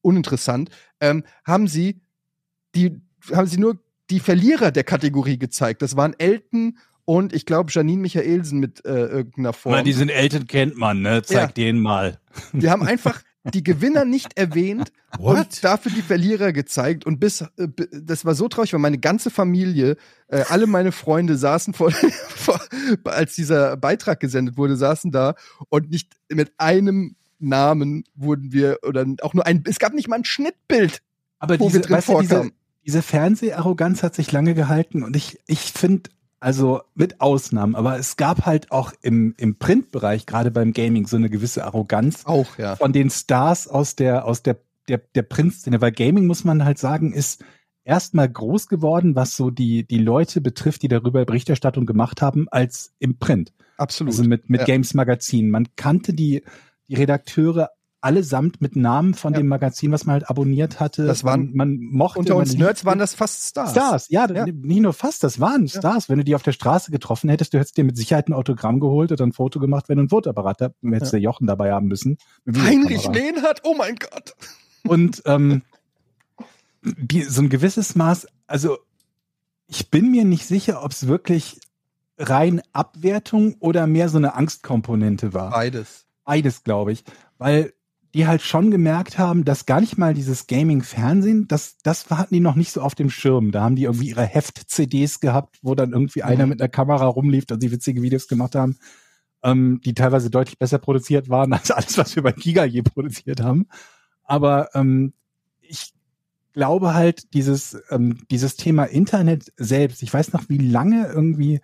uninteressant, 0.00 0.70
ähm, 1.00 1.24
haben 1.44 1.66
sie 1.66 2.00
die, 2.76 3.00
haben 3.32 3.48
sie 3.48 3.58
nur 3.58 3.78
die 4.10 4.20
Verlierer 4.20 4.70
der 4.70 4.84
Kategorie 4.84 5.38
gezeigt. 5.38 5.82
Das 5.82 5.96
waren 5.96 6.14
Elton 6.18 6.78
und 7.08 7.32
ich 7.32 7.46
glaube 7.46 7.70
Janine 7.72 8.02
Michaelsen 8.02 8.60
mit 8.60 8.84
äh, 8.84 8.90
irgendeiner 8.90 9.54
Form. 9.54 9.74
Na, 9.74 9.82
die 9.82 9.94
sind 9.94 10.10
Eltern 10.10 10.46
kennt 10.46 10.76
man, 10.76 11.00
ne? 11.00 11.22
Zeig 11.22 11.36
Ja. 11.36 11.46
denen 11.46 11.80
mal. 11.80 12.20
Wir 12.52 12.70
haben 12.70 12.82
einfach 12.82 13.22
die 13.44 13.64
Gewinner 13.64 14.04
nicht 14.04 14.36
erwähnt 14.36 14.92
What? 15.18 15.38
und 15.38 15.64
dafür 15.64 15.90
die 15.90 16.02
Verlierer 16.02 16.52
gezeigt. 16.52 17.06
Und 17.06 17.18
bis, 17.18 17.40
äh, 17.40 17.68
das 17.92 18.26
war 18.26 18.34
so 18.34 18.46
traurig, 18.48 18.74
weil 18.74 18.80
meine 18.80 18.98
ganze 18.98 19.30
Familie, 19.30 19.96
äh, 20.26 20.44
alle 20.50 20.66
meine 20.66 20.92
Freunde 20.92 21.38
saßen 21.38 21.72
vor, 21.72 21.90
als 23.04 23.34
dieser 23.34 23.78
Beitrag 23.78 24.20
gesendet 24.20 24.58
wurde, 24.58 24.76
saßen 24.76 25.10
da 25.10 25.34
und 25.70 25.88
nicht 25.88 26.12
mit 26.30 26.52
einem 26.58 27.16
Namen 27.38 28.04
wurden 28.16 28.52
wir, 28.52 28.80
oder 28.86 29.06
auch 29.22 29.32
nur 29.32 29.46
ein, 29.46 29.64
es 29.66 29.78
gab 29.78 29.94
nicht 29.94 30.08
mal 30.08 30.16
ein 30.16 30.26
Schnittbild. 30.26 31.00
Aber 31.38 31.58
Wo 31.58 31.72
wir 31.72 31.80
diese, 31.80 31.80
drin 31.80 31.96
weißt 31.96 32.08
du, 32.10 32.20
diese, 32.20 32.50
diese 32.84 33.00
Fernseharroganz 33.00 34.02
hat 34.02 34.14
sich 34.14 34.30
lange 34.30 34.52
gehalten 34.52 35.02
und 35.02 35.16
ich, 35.16 35.38
ich 35.46 35.72
finde, 35.72 36.10
also 36.40 36.82
mit 36.94 37.20
Ausnahmen, 37.20 37.74
aber 37.74 37.98
es 37.98 38.16
gab 38.16 38.46
halt 38.46 38.70
auch 38.70 38.92
im, 39.02 39.34
im 39.38 39.56
Printbereich, 39.56 40.26
gerade 40.26 40.50
beim 40.50 40.72
Gaming, 40.72 41.06
so 41.06 41.16
eine 41.16 41.30
gewisse 41.30 41.64
Arroganz 41.64 42.24
Auch, 42.26 42.58
ja. 42.58 42.76
von 42.76 42.92
den 42.92 43.10
Stars 43.10 43.68
aus 43.68 43.96
der, 43.96 44.24
aus 44.24 44.42
der, 44.42 44.58
der, 44.88 44.98
der 45.14 45.22
Printszene. 45.22 45.80
Weil 45.80 45.92
Gaming, 45.92 46.26
muss 46.26 46.44
man 46.44 46.64
halt 46.64 46.78
sagen, 46.78 47.12
ist 47.12 47.44
erstmal 47.84 48.28
groß 48.28 48.68
geworden, 48.68 49.16
was 49.16 49.36
so 49.36 49.50
die, 49.50 49.84
die 49.84 49.98
Leute 49.98 50.40
betrifft, 50.40 50.82
die 50.82 50.88
darüber 50.88 51.24
Berichterstattung 51.24 51.86
gemacht 51.86 52.22
haben, 52.22 52.46
als 52.50 52.92
im 52.98 53.18
Print. 53.18 53.52
Absolut. 53.76 54.12
Also 54.12 54.24
mit, 54.24 54.48
mit 54.50 54.60
Ja. 54.60 54.66
Games 54.66 54.94
Magazin. 54.94 55.50
Man 55.50 55.68
kannte 55.76 56.12
die, 56.12 56.42
die 56.88 56.94
Redakteure 56.94 57.70
allesamt 58.00 58.60
mit 58.60 58.76
Namen 58.76 59.14
von 59.14 59.32
Ja. 59.32 59.40
dem 59.40 59.48
Magazin, 59.48 59.90
was 59.90 60.06
man 60.06 60.14
halt 60.14 60.30
abonniert 60.30 60.78
hatte. 60.78 61.04
Das 61.06 61.24
waren- 61.24 61.50
man, 61.54 61.76
man 61.76 61.78
mochte 61.80 62.20
Unter 62.20 62.36
uns 62.36 62.54
Nerds 62.54 62.84
waren 62.84 62.98
das 62.98 63.14
fast 63.14 63.48
Stars. 63.48 63.72
Stars, 63.72 64.08
ja, 64.08 64.30
Ja. 64.30 64.46
nicht 64.46 64.80
nur 64.80 64.92
fast, 64.92 65.24
das 65.24 65.40
waren 65.40 65.66
Ja. 65.66 65.78
Stars. 65.80 66.08
Wenn 66.08 66.18
du 66.18 66.24
die 66.24 66.34
auf 66.34 66.42
der 66.42 66.52
Straße 66.52 66.90
getroffen 66.92 67.28
hättest, 67.28 67.54
du 67.54 67.58
hättest 67.58 67.76
dir 67.76 67.84
mit 67.84 67.96
Sicherheit 67.96 68.28
ein 68.28 68.32
Autogramm 68.34 68.78
geholt 68.80 69.10
oder 69.10 69.26
ein 69.26 69.32
Foto 69.32 69.58
gemacht, 69.58 69.88
wenn 69.88 69.96
du 69.98 70.04
ein 70.04 70.08
Fotoapparat 70.08 70.60
hast, 70.60 70.74
dann 70.80 70.92
hättest 70.92 71.12
du 71.12 71.16
Jochen 71.16 71.46
dabei 71.48 71.72
haben 71.72 71.86
müssen. 71.88 72.18
Heinrich. 72.46 73.08
Lehnhardt, 73.08 73.62
oh 73.64 73.74
mein 73.76 73.96
Gott. 73.96 74.34
Und 74.86 75.22
ähm, 75.26 75.62
die, 76.82 77.22
so 77.22 77.42
ein 77.42 77.48
gewisses 77.48 77.94
Maß, 77.96 78.26
also 78.46 78.78
ich 79.66 79.90
bin 79.90 80.10
mir 80.10 80.24
nicht 80.24 80.46
sicher, 80.46 80.82
ob 80.84 80.92
es 80.92 81.06
wirklich 81.08 81.60
rein 82.16 82.62
Abwertung 82.72 83.56
oder 83.60 83.86
mehr 83.86 84.08
so 84.08 84.18
eine 84.18 84.34
Angstkomponente 84.34 85.34
war. 85.34 85.50
Beides. 85.50 86.06
Beides, 86.24 86.62
glaube 86.64 86.92
ich. 86.92 87.04
Weil 87.38 87.72
die 88.14 88.26
halt 88.26 88.42
schon 88.42 88.70
gemerkt 88.70 89.18
haben, 89.18 89.44
dass 89.44 89.66
gar 89.66 89.80
nicht 89.80 89.98
mal 89.98 90.14
dieses 90.14 90.46
Gaming-Fernsehen, 90.46 91.46
das, 91.48 91.76
das 91.82 92.08
hatten 92.10 92.34
die 92.34 92.40
noch 92.40 92.54
nicht 92.54 92.72
so 92.72 92.80
auf 92.80 92.94
dem 92.94 93.10
Schirm. 93.10 93.52
Da 93.52 93.62
haben 93.62 93.76
die 93.76 93.84
irgendwie 93.84 94.08
ihre 94.08 94.24
Heft-CDs 94.24 95.20
gehabt, 95.20 95.58
wo 95.62 95.74
dann 95.74 95.92
irgendwie 95.92 96.22
einer 96.22 96.46
mit 96.46 96.60
einer 96.60 96.70
Kamera 96.70 97.06
rumlief 97.06 97.44
und 97.50 97.60
sie 97.60 97.70
witzige 97.70 98.00
Videos 98.00 98.26
gemacht 98.26 98.54
haben, 98.54 98.78
ähm, 99.42 99.80
die 99.84 99.94
teilweise 99.94 100.30
deutlich 100.30 100.58
besser 100.58 100.78
produziert 100.78 101.28
waren 101.28 101.52
als 101.54 101.70
alles, 101.70 101.98
was 101.98 102.16
wir 102.16 102.22
bei 102.22 102.32
Giga 102.32 102.64
je 102.64 102.82
produziert 102.82 103.42
haben. 103.42 103.66
Aber 104.24 104.70
ähm, 104.74 105.12
ich 105.60 105.92
glaube 106.54 106.94
halt, 106.94 107.34
dieses, 107.34 107.80
ähm, 107.90 108.18
dieses 108.30 108.56
Thema 108.56 108.84
Internet 108.84 109.52
selbst, 109.56 110.02
ich 110.02 110.12
weiß 110.12 110.32
noch, 110.32 110.48
wie 110.48 110.58
lange 110.58 111.06
irgendwie 111.08 111.60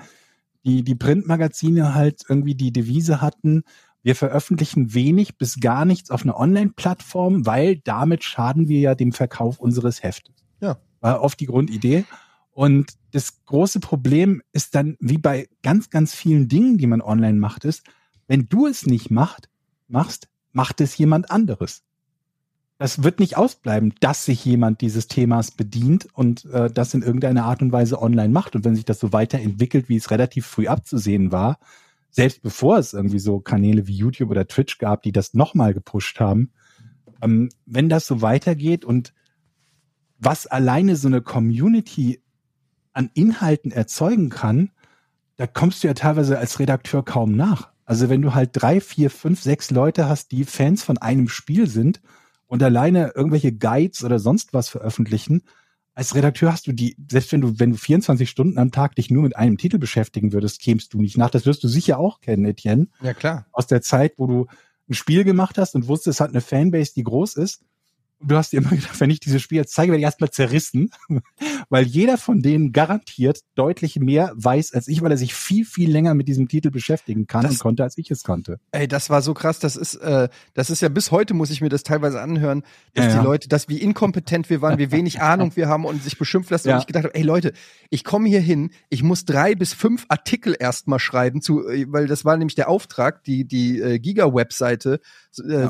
die, 0.64 0.82
die 0.82 0.94
Printmagazine 0.94 1.94
halt 1.94 2.22
irgendwie 2.28 2.54
die 2.54 2.72
Devise 2.72 3.20
hatten, 3.20 3.64
wir 4.04 4.14
veröffentlichen 4.14 4.92
wenig 4.92 5.38
bis 5.38 5.60
gar 5.60 5.86
nichts 5.86 6.10
auf 6.10 6.22
einer 6.22 6.38
Online-Plattform, 6.38 7.46
weil 7.46 7.76
damit 7.76 8.22
schaden 8.22 8.68
wir 8.68 8.78
ja 8.78 8.94
dem 8.94 9.12
Verkauf 9.12 9.58
unseres 9.58 10.02
Heftes. 10.02 10.34
Ja. 10.60 10.76
War 11.00 11.22
oft 11.22 11.40
die 11.40 11.46
Grundidee. 11.46 12.04
Und 12.52 12.92
das 13.12 13.44
große 13.46 13.80
Problem 13.80 14.42
ist 14.52 14.74
dann, 14.74 14.96
wie 15.00 15.16
bei 15.16 15.48
ganz, 15.62 15.88
ganz 15.88 16.14
vielen 16.14 16.48
Dingen, 16.48 16.76
die 16.76 16.86
man 16.86 17.00
online 17.00 17.38
macht, 17.38 17.64
ist, 17.64 17.82
wenn 18.28 18.46
du 18.46 18.66
es 18.66 18.86
nicht 18.86 19.10
macht, 19.10 19.48
machst, 19.88 20.28
macht 20.52 20.82
es 20.82 20.96
jemand 20.98 21.30
anderes. 21.30 21.82
Das 22.76 23.02
wird 23.02 23.20
nicht 23.20 23.38
ausbleiben, 23.38 23.94
dass 24.00 24.26
sich 24.26 24.44
jemand 24.44 24.82
dieses 24.82 25.08
Themas 25.08 25.50
bedient 25.50 26.08
und 26.12 26.44
äh, 26.46 26.70
das 26.70 26.92
in 26.92 27.02
irgendeiner 27.02 27.44
Art 27.44 27.62
und 27.62 27.72
Weise 27.72 28.02
online 28.02 28.28
macht. 28.28 28.54
Und 28.54 28.64
wenn 28.66 28.74
sich 28.74 28.84
das 28.84 29.00
so 29.00 29.14
weiterentwickelt, 29.14 29.88
wie 29.88 29.96
es 29.96 30.10
relativ 30.10 30.44
früh 30.44 30.68
abzusehen 30.68 31.32
war, 31.32 31.58
selbst 32.14 32.42
bevor 32.42 32.78
es 32.78 32.92
irgendwie 32.92 33.18
so 33.18 33.40
Kanäle 33.40 33.88
wie 33.88 33.96
YouTube 33.96 34.30
oder 34.30 34.46
Twitch 34.46 34.78
gab, 34.78 35.02
die 35.02 35.10
das 35.10 35.34
nochmal 35.34 35.74
gepusht 35.74 36.20
haben, 36.20 36.52
ähm, 37.20 37.48
wenn 37.66 37.88
das 37.88 38.06
so 38.06 38.22
weitergeht 38.22 38.84
und 38.84 39.12
was 40.18 40.46
alleine 40.46 40.94
so 40.94 41.08
eine 41.08 41.22
Community 41.22 42.22
an 42.92 43.10
Inhalten 43.14 43.72
erzeugen 43.72 44.30
kann, 44.30 44.70
da 45.36 45.48
kommst 45.48 45.82
du 45.82 45.88
ja 45.88 45.94
teilweise 45.94 46.38
als 46.38 46.60
Redakteur 46.60 47.04
kaum 47.04 47.32
nach. 47.32 47.72
Also 47.84 48.08
wenn 48.08 48.22
du 48.22 48.32
halt 48.32 48.50
drei, 48.52 48.80
vier, 48.80 49.10
fünf, 49.10 49.42
sechs 49.42 49.72
Leute 49.72 50.08
hast, 50.08 50.30
die 50.30 50.44
Fans 50.44 50.84
von 50.84 50.98
einem 50.98 51.28
Spiel 51.28 51.66
sind 51.66 52.00
und 52.46 52.62
alleine 52.62 53.12
irgendwelche 53.16 53.52
Guides 53.52 54.04
oder 54.04 54.20
sonst 54.20 54.54
was 54.54 54.68
veröffentlichen, 54.68 55.42
als 55.94 56.14
Redakteur 56.14 56.52
hast 56.52 56.66
du 56.66 56.72
die, 56.72 56.96
selbst 57.10 57.30
wenn 57.32 57.40
du, 57.40 57.58
wenn 57.58 57.70
du 57.70 57.76
24 57.76 58.28
Stunden 58.28 58.58
am 58.58 58.72
Tag 58.72 58.96
dich 58.96 59.10
nur 59.10 59.22
mit 59.22 59.36
einem 59.36 59.58
Titel 59.58 59.78
beschäftigen 59.78 60.32
würdest, 60.32 60.60
kämst 60.60 60.92
du 60.92 61.00
nicht 61.00 61.16
nach. 61.16 61.30
Das 61.30 61.46
wirst 61.46 61.62
du 61.62 61.68
sicher 61.68 61.98
auch 61.98 62.20
kennen, 62.20 62.44
Etienne 62.44 62.88
Ja, 63.00 63.14
klar. 63.14 63.46
aus 63.52 63.66
der 63.66 63.80
Zeit, 63.80 64.14
wo 64.16 64.26
du 64.26 64.46
ein 64.88 64.94
Spiel 64.94 65.24
gemacht 65.24 65.56
hast 65.56 65.74
und 65.74 65.86
wusstest, 65.88 66.16
es 66.16 66.20
hat 66.20 66.30
eine 66.30 66.40
Fanbase, 66.40 66.92
die 66.94 67.04
groß 67.04 67.34
ist. 67.36 67.62
Du 68.20 68.36
hast 68.36 68.52
dir 68.52 68.58
immer 68.58 68.70
gedacht, 68.70 68.98
wenn 69.00 69.10
ich 69.10 69.20
dieses 69.20 69.42
Spiel 69.42 69.58
jetzt 69.58 69.74
zeige, 69.74 69.92
werde 69.92 69.98
ich 69.98 70.04
erstmal 70.04 70.30
zerrissen, 70.30 70.90
weil 71.68 71.84
jeder 71.84 72.16
von 72.16 72.40
denen 72.42 72.72
garantiert 72.72 73.40
deutlich 73.54 73.96
mehr 73.96 74.32
weiß 74.34 74.72
als 74.72 74.88
ich, 74.88 75.02
weil 75.02 75.10
er 75.10 75.16
sich 75.16 75.34
viel, 75.34 75.64
viel 75.64 75.90
länger 75.90 76.14
mit 76.14 76.28
diesem 76.28 76.48
Titel 76.48 76.70
beschäftigen 76.70 77.26
kann 77.26 77.42
Das- 77.42 77.52
und 77.52 77.58
konnte, 77.58 77.82
als 77.82 77.98
ich 77.98 78.10
es 78.10 78.22
konnte. 78.22 78.60
Ey, 78.72 78.88
das 78.88 79.10
war 79.10 79.20
so 79.20 79.34
krass. 79.34 79.58
Das 79.58 79.76
ist, 79.76 79.96
äh, 79.96 80.28
das 80.54 80.70
ist 80.70 80.80
ja 80.80 80.88
bis 80.88 81.10
heute 81.10 81.34
muss 81.34 81.50
ich 81.50 81.60
mir 81.60 81.68
das 81.68 81.82
teilweise 81.82 82.20
anhören, 82.20 82.62
dass 82.94 83.06
Ja, 83.06 83.10
die 83.10 83.16
ja. 83.18 83.22
Leute, 83.22 83.48
dass 83.48 83.68
wie 83.68 83.78
inkompetent 83.78 84.48
wir 84.48 84.62
waren, 84.62 84.78
wie 84.78 84.90
wenig 84.90 85.20
Ahnung 85.20 85.52
wir 85.56 85.68
haben 85.68 85.84
und 85.84 86.02
sich 86.02 86.16
beschimpft 86.18 86.50
lassen. 86.50 86.68
Ja. 86.68 86.76
Und 86.76 86.80
ich 86.80 86.86
gedacht 86.86 87.04
habe, 87.04 87.14
ey 87.14 87.22
Leute, 87.22 87.52
ich 87.90 88.04
komme 88.04 88.28
hier 88.28 88.40
hin, 88.40 88.70
ich 88.88 89.02
muss 89.02 89.24
drei 89.24 89.54
bis 89.54 89.74
fünf 89.74 90.06
Artikel 90.08 90.56
erstmal 90.58 90.98
schreiben, 90.98 91.42
zu, 91.42 91.68
äh, 91.68 91.86
weil 91.88 92.06
das 92.06 92.24
war 92.24 92.36
nämlich 92.36 92.54
der 92.54 92.68
Auftrag, 92.68 93.22
die 93.24 93.44
die 93.44 93.80
äh, 93.80 93.98
Giga-Webseite. 93.98 95.00
Äh. 95.46 95.68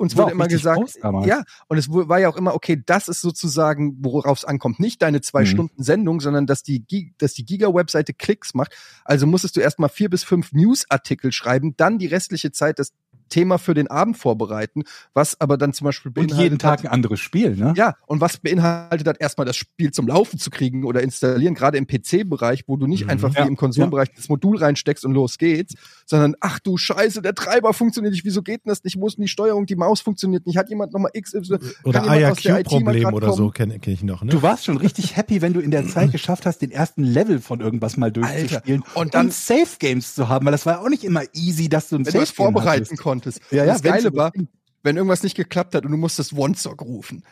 Uns 0.00 0.16
wurde 0.16 0.32
immer 0.32 0.48
gesagt, 0.48 0.98
ja, 1.26 1.44
und 1.68 1.76
es 1.76 1.90
war 1.90 2.18
ja 2.18 2.30
auch 2.30 2.36
immer, 2.36 2.54
okay, 2.54 2.82
das 2.86 3.06
ist 3.06 3.20
sozusagen, 3.20 3.98
worauf 4.00 4.38
es 4.38 4.44
ankommt. 4.46 4.80
Nicht 4.80 5.02
deine 5.02 5.20
zwei 5.20 5.42
Mhm. 5.42 5.46
Stunden 5.46 5.82
Sendung, 5.82 6.20
sondern 6.20 6.46
dass 6.46 6.62
die, 6.62 7.12
dass 7.18 7.34
die 7.34 7.44
Giga-Webseite 7.44 8.14
Klicks 8.14 8.54
macht. 8.54 8.74
Also 9.04 9.26
musstest 9.26 9.56
du 9.56 9.60
erstmal 9.60 9.90
vier 9.90 10.08
bis 10.08 10.24
fünf 10.24 10.52
News-Artikel 10.52 11.32
schreiben, 11.32 11.74
dann 11.76 11.98
die 11.98 12.06
restliche 12.06 12.50
Zeit 12.50 12.78
das 12.78 12.94
Thema 13.30 13.58
für 13.58 13.72
den 13.74 13.86
Abend 13.88 14.18
vorbereiten, 14.18 14.82
was 15.14 15.40
aber 15.40 15.56
dann 15.56 15.72
zum 15.72 15.86
Beispiel 15.86 16.10
Und 16.10 16.14
beinhaltet 16.14 16.42
jeden 16.42 16.58
Tag 16.58 16.80
hat, 16.80 16.84
ein 16.84 16.92
anderes 16.92 17.20
Spiel, 17.20 17.56
ne? 17.56 17.72
ja, 17.76 17.94
und 18.06 18.20
was 18.20 18.36
beinhaltet 18.36 19.06
hat, 19.08 19.20
erstmal 19.20 19.46
das 19.46 19.56
Spiel 19.56 19.90
zum 19.92 20.06
Laufen 20.08 20.38
zu 20.38 20.50
kriegen 20.50 20.84
oder 20.84 21.02
installieren, 21.02 21.54
gerade 21.54 21.78
im 21.78 21.86
PC-Bereich, 21.86 22.64
wo 22.66 22.76
du 22.76 22.86
nicht 22.86 23.04
Mhm. 23.04 23.10
einfach 23.10 23.30
wie 23.34 23.38
Ja, 23.38 23.46
im 23.46 23.56
Konsolenbereich 23.56 24.08
das 24.14 24.28
Modul 24.28 24.58
reinsteckst 24.58 25.04
und 25.04 25.12
los 25.14 25.38
geht's, 25.38 25.74
sondern 26.06 26.34
ach 26.40 26.58
du 26.58 26.76
Scheiße, 26.76 27.22
der 27.22 27.34
Treiber 27.34 27.72
funktioniert 27.72 28.12
nicht, 28.12 28.24
wieso 28.24 28.42
geht 28.42 28.64
denn 28.66 28.70
das 28.70 28.84
nicht, 28.84 29.00
wo 29.00 29.06
ist 29.06 29.16
denn 29.16 29.22
die 29.22 29.28
Steuerung, 29.28 29.64
die 29.66 29.76
Maus 29.76 30.00
funktioniert 30.00 30.44
nicht, 30.46 30.56
hat 30.58 30.68
jemand 30.68 30.92
nochmal 30.92 31.12
XY, 31.18 31.58
Oder 31.84 32.00
grad 32.02 33.14
oder 33.14 33.32
so 33.32 33.50
kenne 33.50 33.78
kenn 33.78 33.94
ich 33.94 34.02
noch, 34.02 34.22
ne? 34.22 34.30
Du 34.32 34.42
warst 34.42 34.64
schon 34.64 34.76
richtig 34.76 35.16
happy, 35.16 35.40
wenn 35.40 35.52
du 35.52 35.60
in 35.60 35.70
der 35.70 35.86
Zeit 35.86 36.10
geschafft 36.12 36.46
hast, 36.46 36.58
den 36.62 36.70
ersten 36.70 37.02
Level 37.04 37.38
von 37.40 37.60
irgendwas 37.60 37.96
mal 37.96 38.10
durchzuspielen 38.10 38.82
Alter, 38.82 38.96
und 39.00 39.14
dann- 39.14 39.30
Safe 39.30 39.76
Games 39.78 40.14
zu 40.14 40.28
haben, 40.28 40.44
weil 40.46 40.52
das 40.52 40.66
war 40.66 40.74
ja 40.74 40.80
auch 40.80 40.88
nicht 40.88 41.04
immer 41.04 41.22
easy, 41.34 41.68
dass 41.68 41.88
du 41.88 41.96
ein 41.96 42.06
wenn 42.06 42.12
du 42.12 42.18
es 42.20 42.28
Safe 42.30 42.36
Game 42.36 42.44
vorbereiten 42.52 42.84
hattest. 42.84 42.90
Konntest. 43.20 43.40
Ja, 43.50 43.64
ja, 43.64 43.72
das 43.72 43.82
Geile 43.82 44.14
war, 44.14 44.32
wenn 44.82 44.96
irgendwas 44.96 45.22
nicht 45.22 45.36
geklappt 45.36 45.74
hat 45.74 45.84
und 45.84 45.92
du 45.92 45.96
musstest 45.96 46.32
One-Sock 46.32 46.82
rufen. 46.82 47.22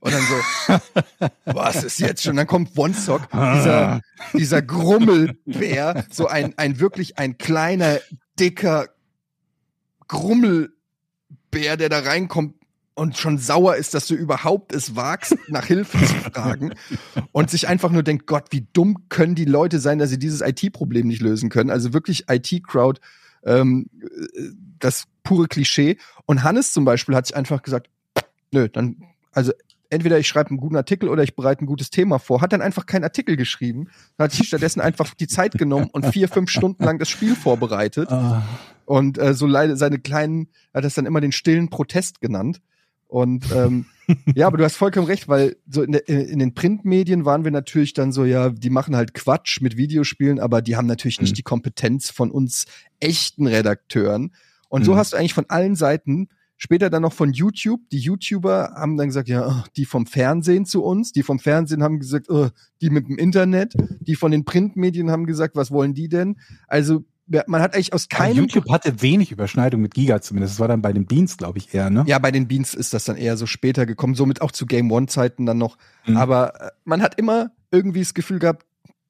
Und 0.00 0.12
dann 0.12 0.22
so, 0.22 1.26
was 1.46 1.82
ist 1.82 1.98
jetzt 1.98 2.22
schon? 2.22 2.36
Dann 2.36 2.46
kommt 2.46 2.76
One-Sock, 2.76 3.28
dieser, 3.30 4.00
dieser 4.34 4.62
Grummelbär, 4.62 6.04
so 6.10 6.26
ein, 6.26 6.56
ein 6.58 6.78
wirklich 6.78 7.18
ein 7.18 7.38
kleiner, 7.38 7.98
dicker 8.38 8.88
Grummelbär, 10.06 11.76
der 11.78 11.88
da 11.88 12.00
reinkommt 12.00 12.54
und 12.94 13.16
schon 13.16 13.38
sauer 13.38 13.76
ist, 13.76 13.94
dass 13.94 14.08
du 14.08 14.14
überhaupt 14.14 14.72
es 14.74 14.96
wagst, 14.96 15.36
nach 15.48 15.66
Hilfe 15.66 15.98
zu 15.98 16.14
fragen 16.14 16.74
und 17.32 17.48
sich 17.48 17.68
einfach 17.68 17.90
nur 17.90 18.02
denkt, 18.02 18.26
Gott, 18.26 18.48
wie 18.50 18.66
dumm 18.72 19.08
können 19.08 19.36
die 19.36 19.44
Leute 19.44 19.78
sein, 19.78 19.98
dass 19.98 20.10
sie 20.10 20.18
dieses 20.18 20.40
IT-Problem 20.40 21.06
nicht 21.06 21.22
lösen 21.22 21.48
können. 21.48 21.70
Also 21.70 21.92
wirklich 21.92 22.24
IT-Crowd, 22.28 23.00
ähm, 23.44 23.86
das 24.78 25.04
pure 25.22 25.48
Klischee. 25.48 25.98
Und 26.26 26.42
Hannes 26.42 26.72
zum 26.72 26.84
Beispiel 26.84 27.14
hat 27.14 27.26
sich 27.26 27.36
einfach 27.36 27.62
gesagt, 27.62 27.88
nö, 28.50 28.68
dann, 28.68 28.96
also 29.32 29.52
entweder 29.90 30.18
ich 30.18 30.28
schreibe 30.28 30.50
einen 30.50 30.58
guten 30.58 30.76
Artikel 30.76 31.08
oder 31.08 31.22
ich 31.22 31.34
bereite 31.34 31.64
ein 31.64 31.66
gutes 31.66 31.90
Thema 31.90 32.18
vor. 32.18 32.40
Hat 32.40 32.52
dann 32.52 32.62
einfach 32.62 32.86
keinen 32.86 33.04
Artikel 33.04 33.36
geschrieben, 33.36 33.88
hat 34.18 34.32
sich 34.32 34.48
stattdessen 34.48 34.80
einfach 34.80 35.14
die 35.14 35.28
Zeit 35.28 35.52
genommen 35.52 35.88
und 35.92 36.06
vier, 36.06 36.28
fünf 36.28 36.50
Stunden 36.50 36.84
lang 36.84 36.98
das 36.98 37.08
Spiel 37.08 37.34
vorbereitet. 37.34 38.10
Ah. 38.10 38.42
Und 38.84 39.18
äh, 39.18 39.34
so 39.34 39.46
leider 39.46 39.76
seine 39.76 39.98
kleinen, 39.98 40.48
hat 40.72 40.84
das 40.84 40.94
dann 40.94 41.06
immer 41.06 41.20
den 41.20 41.32
stillen 41.32 41.68
Protest 41.68 42.20
genannt. 42.20 42.60
Und 43.06 43.50
ähm, 43.52 43.86
ja, 44.34 44.46
aber 44.46 44.56
du 44.58 44.64
hast 44.64 44.76
vollkommen 44.76 45.06
recht, 45.06 45.28
weil 45.28 45.56
so 45.68 45.82
in, 45.82 45.92
der, 45.92 46.08
in 46.08 46.38
den 46.38 46.54
Printmedien 46.54 47.24
waren 47.24 47.44
wir 47.44 47.50
natürlich 47.50 47.92
dann 47.92 48.12
so, 48.12 48.24
ja, 48.24 48.50
die 48.50 48.70
machen 48.70 48.96
halt 48.96 49.14
Quatsch 49.14 49.60
mit 49.60 49.76
Videospielen, 49.76 50.40
aber 50.40 50.62
die 50.62 50.76
haben 50.76 50.86
natürlich 50.86 51.20
nicht 51.20 51.32
Mhm. 51.32 51.36
die 51.36 51.42
Kompetenz 51.42 52.10
von 52.10 52.30
uns 52.30 52.64
echten 53.00 53.46
Redakteuren. 53.46 54.32
Und 54.68 54.84
so 54.84 54.92
Mhm. 54.92 54.96
hast 54.96 55.12
du 55.12 55.16
eigentlich 55.16 55.34
von 55.34 55.46
allen 55.48 55.76
Seiten, 55.76 56.28
später 56.56 56.90
dann 56.90 57.02
noch 57.02 57.12
von 57.12 57.32
YouTube, 57.32 57.80
die 57.92 57.98
YouTuber 58.00 58.72
haben 58.74 58.96
dann 58.96 59.08
gesagt, 59.08 59.28
ja, 59.28 59.46
oh, 59.46 59.64
die 59.76 59.84
vom 59.84 60.06
Fernsehen 60.06 60.66
zu 60.66 60.82
uns, 60.82 61.12
die 61.12 61.22
vom 61.22 61.38
Fernsehen 61.38 61.82
haben 61.82 62.00
gesagt, 62.00 62.28
oh, 62.30 62.48
die 62.80 62.90
mit 62.90 63.08
dem 63.08 63.16
Internet, 63.18 63.74
die 64.00 64.16
von 64.16 64.30
den 64.32 64.44
Printmedien 64.44 65.10
haben 65.10 65.26
gesagt, 65.26 65.54
was 65.54 65.70
wollen 65.70 65.94
die 65.94 66.08
denn? 66.08 66.36
Also 66.66 67.04
man 67.46 67.60
hat 67.60 67.74
eigentlich 67.74 67.92
aus 67.92 68.08
keinem 68.08 68.36
YouTube 68.36 68.70
hatte 68.70 69.02
wenig 69.02 69.32
Überschneidung 69.32 69.80
mit 69.80 69.94
Giga 69.94 70.20
zumindest. 70.20 70.54
Das 70.54 70.60
war 70.60 70.68
dann 70.68 70.82
bei 70.82 70.92
den 70.92 71.06
Beans, 71.06 71.36
glaube 71.36 71.58
ich, 71.58 71.74
eher, 71.74 71.90
ne? 71.90 72.04
Ja, 72.06 72.18
bei 72.18 72.30
den 72.30 72.48
Beans 72.48 72.74
ist 72.74 72.94
das 72.94 73.04
dann 73.04 73.16
eher 73.16 73.36
so 73.36 73.46
später 73.46 73.86
gekommen, 73.86 74.14
somit 74.14 74.40
auch 74.40 74.50
zu 74.52 74.66
Game 74.66 74.90
One-Zeiten 74.90 75.46
dann 75.46 75.58
noch. 75.58 75.76
Mhm. 76.06 76.16
Aber 76.16 76.60
äh, 76.60 76.70
man 76.84 77.02
hat 77.02 77.18
immer 77.18 77.50
irgendwie 77.70 78.00
das 78.00 78.14
Gefühl 78.14 78.38
gehabt, 78.38 78.64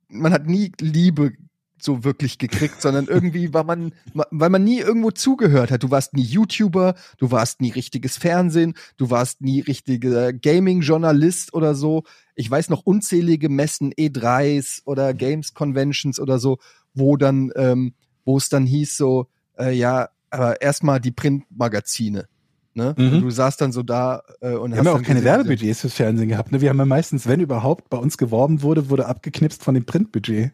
man 0.08 0.32
hat 0.32 0.46
nie 0.46 0.72
Liebe 0.80 1.32
so 1.80 2.02
wirklich 2.02 2.38
gekriegt, 2.38 2.82
sondern 2.82 3.04
irgendwie 3.08 3.54
war 3.54 3.62
man, 3.62 3.92
ma- 4.12 4.26
weil 4.32 4.50
man 4.50 4.64
nie 4.64 4.80
irgendwo 4.80 5.12
zugehört 5.12 5.70
hat. 5.70 5.84
Du 5.84 5.90
warst 5.92 6.12
nie 6.14 6.22
YouTuber, 6.24 6.94
du 7.18 7.30
warst 7.30 7.60
nie 7.60 7.70
richtiges 7.70 8.16
Fernsehen, 8.16 8.74
du 8.96 9.10
warst 9.10 9.40
nie 9.42 9.60
richtiger 9.60 10.32
Gaming-Journalist 10.32 11.54
oder 11.54 11.74
so. 11.76 12.02
Ich 12.34 12.50
weiß 12.50 12.68
noch 12.70 12.82
unzählige 12.84 13.48
Messen, 13.48 13.92
E3s 13.92 14.82
oder 14.86 15.14
Games 15.14 15.54
Conventions 15.54 16.18
oder 16.18 16.38
so, 16.40 16.58
wo 16.94 17.16
dann, 17.16 17.52
ähm, 17.54 17.94
wo 18.28 18.36
es 18.36 18.50
dann 18.50 18.66
hieß 18.66 18.98
so, 18.98 19.26
äh, 19.58 19.72
ja, 19.72 20.10
aber 20.28 20.60
erstmal 20.60 21.00
die 21.00 21.12
Printmagazine. 21.12 22.28
Ne? 22.74 22.94
Mhm. 22.98 23.22
Du 23.22 23.30
saßt 23.30 23.58
dann 23.58 23.72
so 23.72 23.82
da 23.82 24.22
äh, 24.42 24.50
und 24.50 24.72
Wir 24.72 24.78
haben 24.78 24.84
ja 24.84 24.92
auch 24.92 25.02
keine 25.02 25.24
Werbebudgets 25.24 25.80
fürs 25.80 25.94
Fernsehen 25.94 26.28
gehabt. 26.28 26.52
Ne? 26.52 26.60
Wir 26.60 26.68
haben 26.68 26.78
ja 26.78 26.84
meistens, 26.84 27.26
wenn 27.26 27.40
überhaupt, 27.40 27.88
bei 27.88 27.96
uns 27.96 28.18
geworben 28.18 28.60
wurde, 28.60 28.90
wurde 28.90 29.06
abgeknipst 29.06 29.64
von 29.64 29.74
dem 29.74 29.86
Printbudget. 29.86 30.52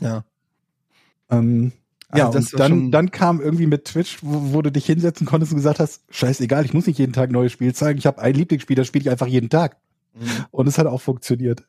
Ja. 0.00 0.24
Ähm, 1.30 1.72
Also 2.08 2.24
ja, 2.24 2.38
und 2.38 2.58
dann, 2.58 2.90
dann 2.90 3.10
kam 3.10 3.42
irgendwie 3.42 3.66
mit 3.66 3.84
Twitch, 3.84 4.20
wo, 4.22 4.54
wo 4.54 4.62
du 4.62 4.72
dich 4.72 4.86
hinsetzen 4.86 5.26
konntest 5.26 5.52
und 5.52 5.58
gesagt 5.58 5.78
hast, 5.78 6.02
scheißegal, 6.08 6.64
ich 6.64 6.72
muss 6.72 6.86
nicht 6.86 6.98
jeden 6.98 7.12
Tag 7.12 7.28
ein 7.28 7.34
neues 7.34 7.52
Spiel 7.52 7.74
zeigen. 7.74 7.98
Ich 7.98 8.06
habe 8.06 8.22
ein 8.22 8.34
Lieblingsspiel, 8.34 8.76
das 8.76 8.86
spiele 8.86 9.02
ich 9.02 9.10
einfach 9.10 9.26
jeden 9.26 9.50
Tag. 9.50 9.76
Mhm. 10.14 10.46
Und 10.52 10.68
es 10.68 10.78
hat 10.78 10.86
auch 10.86 11.02
funktioniert. 11.02 11.64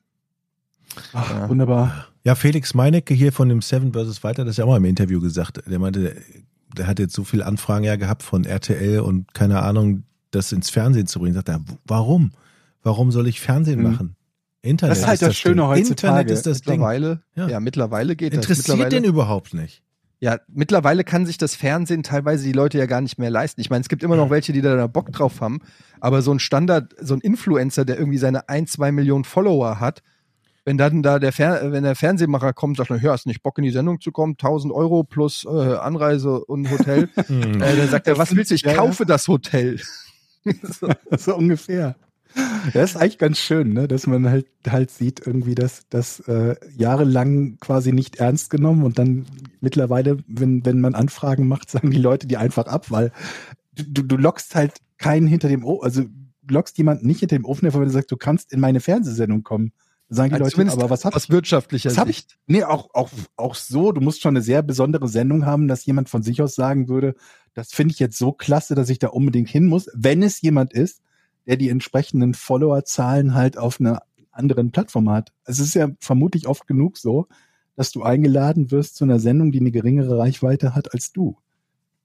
Ach, 1.11 1.29
Ja. 1.29 1.49
Wunderbar. 1.49 2.07
Ja, 2.23 2.35
Felix 2.35 2.73
Meinecke 2.73 3.13
hier 3.13 3.31
von 3.31 3.49
dem 3.49 3.61
Seven 3.61 3.93
vs. 3.93 4.23
Weiter, 4.23 4.45
das 4.45 4.51
ist 4.53 4.57
ja 4.57 4.65
auch 4.65 4.69
mal 4.69 4.77
im 4.77 4.85
Interview 4.85 5.19
gesagt. 5.19 5.61
Der 5.65 5.79
meinte, 5.79 6.15
der 6.77 6.87
hat 6.87 6.99
jetzt 6.99 7.13
so 7.15 7.23
viele 7.23 7.45
Anfragen 7.45 7.83
ja 7.83 7.95
gehabt 7.95 8.21
von 8.23 8.45
RTL 8.45 8.99
und 8.99 9.33
keine 9.33 9.61
Ahnung, 9.63 10.03
das 10.29 10.51
ins 10.51 10.69
Fernsehen 10.69 11.07
zu 11.07 11.19
bringen. 11.19 11.33
Sagt 11.33 11.49
er, 11.49 11.61
warum? 11.85 12.31
Warum 12.83 13.11
soll 13.11 13.27
ich 13.27 13.41
Fernsehen 13.41 13.79
Mhm. 13.81 13.91
machen? 13.91 14.15
Internet 14.61 14.91
Das 14.91 14.99
ist 14.99 15.07
halt 15.07 15.21
das 15.23 15.35
Schöne 15.37 15.55
Ding. 15.55 15.65
heutzutage. 15.65 15.89
Internet 16.19 16.31
ist 16.31 16.45
das 16.45 16.61
Ding. 16.61 16.73
Mittlerweile, 16.73 17.21
ja. 17.35 17.47
Ja. 17.47 17.59
mittlerweile 17.59 18.15
geht 18.15 18.33
Interessiert 18.33 18.59
das. 18.69 18.75
Mittlerweile, 18.77 19.01
den 19.01 19.03
überhaupt 19.09 19.55
nicht. 19.55 19.81
ja, 20.19 20.37
mittlerweile 20.47 21.03
kann 21.03 21.25
sich 21.25 21.39
das 21.39 21.55
Fernsehen 21.55 22.03
teilweise 22.03 22.43
die 22.45 22.51
Leute 22.51 22.77
ja 22.77 22.85
gar 22.85 23.01
nicht 23.01 23.17
mehr 23.17 23.31
leisten. 23.31 23.59
Ich 23.59 23.71
meine, 23.71 23.81
es 23.81 23.89
gibt 23.89 24.03
immer 24.03 24.15
noch 24.15 24.29
welche, 24.29 24.53
die 24.53 24.61
da 24.61 24.75
da 24.75 24.85
Bock 24.85 25.11
drauf 25.11 25.41
haben, 25.41 25.61
aber 25.99 26.21
so 26.21 26.31
ein 26.31 26.37
Standard, 26.37 26.93
so 27.01 27.15
ein 27.15 27.21
Influencer, 27.21 27.85
der 27.85 27.97
irgendwie 27.97 28.19
seine 28.19 28.47
ein, 28.49 28.67
zwei 28.67 28.91
Millionen 28.91 29.23
Follower 29.23 29.79
hat, 29.79 30.03
wenn 30.63 30.77
dann 30.77 31.01
da 31.01 31.19
der, 31.19 31.31
Fer 31.31 31.71
wenn 31.71 31.83
der 31.83 31.95
Fernsehmacher 31.95 32.53
kommt, 32.53 32.77
sagt, 32.77 32.91
er, 32.91 33.01
ja, 33.01 33.11
hast 33.11 33.25
nicht 33.25 33.43
Bock 33.43 33.57
in 33.57 33.63
die 33.63 33.71
Sendung 33.71 33.99
zu 33.99 34.11
kommen, 34.11 34.33
1000 34.33 34.73
Euro 34.73 35.03
plus 35.03 35.45
äh, 35.45 35.49
Anreise 35.49 36.43
und 36.45 36.69
Hotel, 36.69 37.09
Hm. 37.27 37.61
äh, 37.61 37.75
dann 37.75 37.89
sagt 37.89 38.07
er, 38.07 38.13
Das 38.13 38.29
was 38.29 38.35
willst 38.35 38.51
du? 38.51 38.55
Ich 38.55 38.61
ja, 38.61 38.71
ja. 38.71 38.77
kaufe 38.77 39.05
das 39.05 39.27
Hotel. 39.27 39.79
so. 40.63 40.89
so 41.17 41.35
ungefähr. 41.35 41.95
Ja, 42.73 42.83
ist 42.83 42.95
eigentlich 42.95 43.17
ganz 43.17 43.39
schön, 43.39 43.73
ne? 43.73 43.87
dass 43.87 44.07
man 44.07 44.29
halt 44.29 44.47
halt 44.67 44.89
sieht 44.89 45.25
irgendwie, 45.25 45.55
dass 45.55 45.83
das 45.89 46.21
äh, 46.21 46.55
jahrelang 46.77 47.57
quasi 47.59 47.91
nicht 47.91 48.17
ernst 48.17 48.49
genommen 48.49 48.83
und 48.83 48.97
dann 48.99 49.25
mittlerweile, 49.59 50.17
wenn 50.27 50.65
wenn 50.65 50.79
man 50.79 50.95
Anfragen 50.95 51.47
macht, 51.47 51.69
sagen 51.69 51.91
die 51.91 51.97
Leute 51.97 52.27
die 52.27 52.37
einfach 52.37 52.67
ab, 52.67 52.89
weil 52.89 53.11
du, 53.73 54.03
du, 54.03 54.15
lockst 54.15 54.55
halt 54.55 54.77
keinen 54.97 55.27
hinter 55.27 55.49
dem 55.49 55.65
Ofen, 55.65 55.83
also 55.83 56.03
du 56.03 56.53
lockst 56.53 56.77
jemanden 56.77 57.07
nicht 57.07 57.19
hinter 57.19 57.35
dem 57.35 57.45
Ofen, 57.45 57.71
wenn 57.73 57.81
du 57.81 57.89
sagst, 57.89 58.11
du 58.11 58.17
kannst 58.17 58.53
in 58.53 58.59
meine 58.59 58.79
Fernsehsendung 58.79 59.43
kommen. 59.43 59.73
Sagen 60.13 60.35
die 60.35 60.41
Also 60.41 60.57
Leute, 60.57 60.73
aber 60.73 60.89
was 60.89 61.05
hab 61.05 61.15
aus 61.15 61.23
ich? 61.23 61.29
wirtschaftlicher 61.29 61.89
Was 61.89 61.97
hab 61.97 62.09
ich? 62.09 62.17
Sicht. 62.17 62.37
Nee, 62.45 62.63
auch, 62.65 62.89
auch, 62.93 63.09
auch 63.37 63.55
so, 63.55 63.93
du 63.93 64.01
musst 64.01 64.21
schon 64.21 64.35
eine 64.35 64.41
sehr 64.41 64.61
besondere 64.61 65.07
Sendung 65.07 65.45
haben, 65.45 65.69
dass 65.69 65.85
jemand 65.85 66.09
von 66.09 66.21
sich 66.21 66.41
aus 66.41 66.53
sagen 66.53 66.89
würde, 66.89 67.15
das 67.53 67.71
finde 67.71 67.93
ich 67.93 67.99
jetzt 67.99 68.17
so 68.17 68.33
klasse, 68.33 68.75
dass 68.75 68.89
ich 68.89 68.99
da 68.99 69.07
unbedingt 69.07 69.47
hin 69.47 69.67
muss, 69.67 69.87
wenn 69.93 70.21
es 70.21 70.41
jemand 70.41 70.73
ist, 70.73 71.01
der 71.47 71.55
die 71.55 71.69
entsprechenden 71.69 72.33
Followerzahlen 72.33 73.33
halt 73.35 73.57
auf 73.57 73.79
einer 73.79 74.03
anderen 74.31 74.71
Plattform 74.71 75.09
hat. 75.09 75.31
Es 75.45 75.59
ist 75.59 75.75
ja 75.75 75.87
vermutlich 76.01 76.45
oft 76.45 76.67
genug 76.67 76.97
so, 76.97 77.27
dass 77.77 77.93
du 77.93 78.03
eingeladen 78.03 78.69
wirst 78.69 78.97
zu 78.97 79.05
einer 79.05 79.19
Sendung, 79.19 79.53
die 79.53 79.61
eine 79.61 79.71
geringere 79.71 80.17
Reichweite 80.17 80.75
hat 80.75 80.93
als 80.93 81.13
du. 81.13 81.37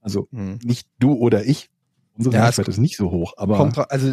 Also 0.01 0.29
Hm. 0.33 0.61
nicht 0.63 0.89
du 1.01 1.13
oder 1.15 1.45
ich. 1.45 1.71
Unsere 2.17 2.37
Ja, 2.37 2.45
Reichweite 2.45 2.71
ist 2.71 2.79
nicht 2.79 2.97
so 2.97 3.11
hoch, 3.11 3.35
aber 3.37 3.57
Kommt, 3.57 3.79
also 3.91 4.12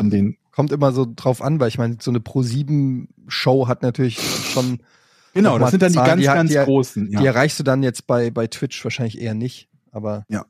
kommt 0.51 0.71
immer 0.71 0.91
so 0.91 1.07
drauf 1.15 1.41
an, 1.41 1.59
weil 1.59 1.69
ich 1.69 1.77
meine, 1.77 1.97
so 2.01 2.11
eine 2.11 2.19
Pro-7-Show 2.19 3.67
hat 3.67 3.81
natürlich 3.81 4.19
schon, 4.19 4.79
Genau, 5.33 5.57
das 5.57 5.71
sind 5.71 5.81
dann 5.81 5.91
die 5.91 5.95
Zahlen, 5.97 6.07
ganz, 6.09 6.21
die 6.21 6.25
ganz 6.27 6.51
die- 6.51 6.57
großen. 6.57 7.11
Ja, 7.11 7.19
die 7.21 7.25
erreichst 7.25 7.59
du 7.59 7.63
dann 7.63 7.81
jetzt 7.81 8.05
bei, 8.05 8.29
bei 8.29 8.45
Twitch 8.47 8.83
wahrscheinlich 8.83 9.19
eher 9.19 9.33
nicht. 9.33 9.67
Aber, 9.91 10.25
Ja, 10.29 10.45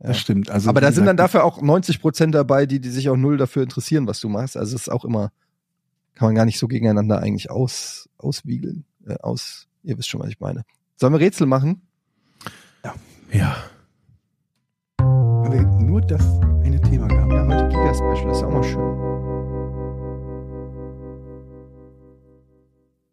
ja. 0.00 0.08
das 0.08 0.18
stimmt. 0.18 0.50
Also, 0.50 0.68
aber 0.68 0.80
da 0.80 0.92
sind 0.92 1.06
dann 1.06 1.16
dafür 1.16 1.44
auch 1.44 1.62
90 1.62 2.00
Prozent 2.02 2.34
dabei, 2.34 2.66
die, 2.66 2.80
die 2.80 2.90
sich 2.90 3.08
auch 3.08 3.16
null 3.16 3.36
dafür 3.38 3.62
interessieren, 3.62 4.06
was 4.06 4.20
du 4.20 4.28
machst. 4.28 4.56
Also 4.56 4.74
es 4.76 4.82
ist 4.82 4.88
auch 4.90 5.04
immer, 5.06 5.32
kann 6.14 6.28
man 6.28 6.34
gar 6.34 6.44
nicht 6.44 6.58
so 6.58 6.68
gegeneinander 6.68 7.20
eigentlich 7.20 7.50
aus, 7.50 8.08
auswiegeln. 8.18 8.84
Äh, 9.06 9.14
aus, 9.20 9.68
ihr 9.84 9.96
wisst 9.96 10.08
schon, 10.08 10.20
was 10.20 10.28
ich 10.28 10.40
meine. 10.40 10.64
Sollen 10.96 11.12
wir 11.14 11.20
Rätsel 11.20 11.46
machen? 11.46 11.80
Ja. 13.32 13.56
Wir 15.50 15.62
nur 15.78 16.00
das 16.00 16.22
Thema 16.96 17.08
gehabt. 17.08 17.32
Ja, 17.32 17.46
heute 17.46 17.68
Giga-Special, 17.68 18.30
ist 18.30 18.40
ja 18.40 18.46
auch 18.46 18.52
mal 18.52 18.64
schön. 18.64 18.96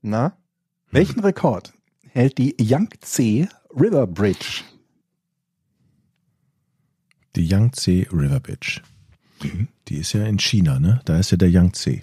Na? 0.02 0.38
Welchen 0.92 1.20
Rekord 1.20 1.74
hält 2.10 2.38
die 2.38 2.56
Yangtze 2.62 3.50
River 3.76 4.08
Bridge? 4.08 4.64
Die 7.36 7.46
Yangtze 7.46 8.06
River 8.12 8.40
Bridge. 8.40 8.82
Mhm. 9.42 9.68
Die 9.88 9.98
ist 9.98 10.14
ja 10.14 10.24
in 10.26 10.40
China, 10.40 10.80
ne? 10.80 11.02
Da 11.06 11.20
ist 11.20 11.32
ja 11.32 11.38
der 11.38 11.50
Yangtze. 11.50 12.02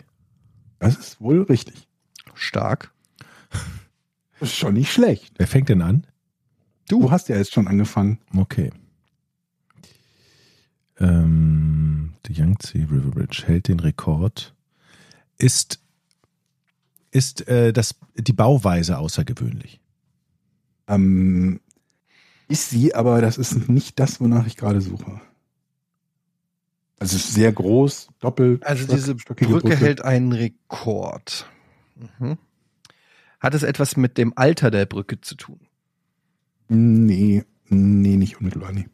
Das 0.80 0.96
ist 0.96 1.20
wohl 1.20 1.42
richtig. 1.42 1.88
Stark. 2.34 2.92
Das 4.38 4.50
ist 4.50 4.56
schon 4.56 4.74
nicht 4.74 4.92
schlecht. 4.92 5.34
Wer 5.36 5.46
fängt 5.46 5.68
denn 5.68 5.82
an? 5.82 6.06
Du 6.88 7.10
hast 7.10 7.28
ja 7.28 7.36
jetzt 7.36 7.52
schon 7.52 7.68
angefangen. 7.68 8.18
Okay. 8.34 8.70
Ähm, 10.98 11.69
die 12.30 12.40
Yangtze 12.40 12.78
River 12.78 13.10
Bridge 13.10 13.42
hält 13.46 13.68
den 13.68 13.80
Rekord. 13.80 14.54
Ist, 15.36 15.80
ist 17.10 17.46
äh, 17.48 17.72
das, 17.72 17.96
die 18.14 18.32
Bauweise 18.32 18.98
außergewöhnlich? 18.98 19.80
Ähm, 20.86 21.60
ist 22.48 22.70
sie, 22.70 22.94
aber 22.94 23.20
das 23.20 23.36
ist 23.36 23.68
nicht 23.68 23.98
das, 23.98 24.20
wonach 24.20 24.46
ich 24.46 24.56
gerade 24.56 24.80
suche. 24.80 25.20
Also 26.98 27.16
es 27.16 27.24
ist 27.24 27.34
sehr 27.34 27.50
groß, 27.52 28.08
doppelt. 28.20 28.64
Also 28.64 28.86
diese 28.86 29.18
stockige 29.18 29.50
Brücke 29.50 29.76
hält 29.76 30.02
einen 30.02 30.32
Rekord. 30.32 31.48
Mhm. 32.18 32.36
Hat 33.40 33.54
es 33.54 33.62
etwas 33.62 33.96
mit 33.96 34.18
dem 34.18 34.34
Alter 34.36 34.70
der 34.70 34.84
Brücke 34.84 35.20
zu 35.20 35.34
tun? 35.34 35.60
Nee, 36.68 37.44
nee, 37.68 38.16
nicht 38.16 38.38
unmittelbar, 38.38 38.72
nee. 38.72 38.88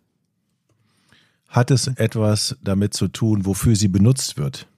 Hat 1.49 1.70
es 1.70 1.86
etwas 1.86 2.57
damit 2.62 2.94
zu 2.94 3.09
tun, 3.09 3.47
wofür 3.47 3.76
sie 3.76 3.88
benutzt 3.88 4.36
wird? 4.36 4.68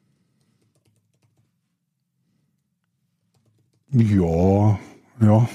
Ja, 3.90 4.78
ja. 5.20 5.48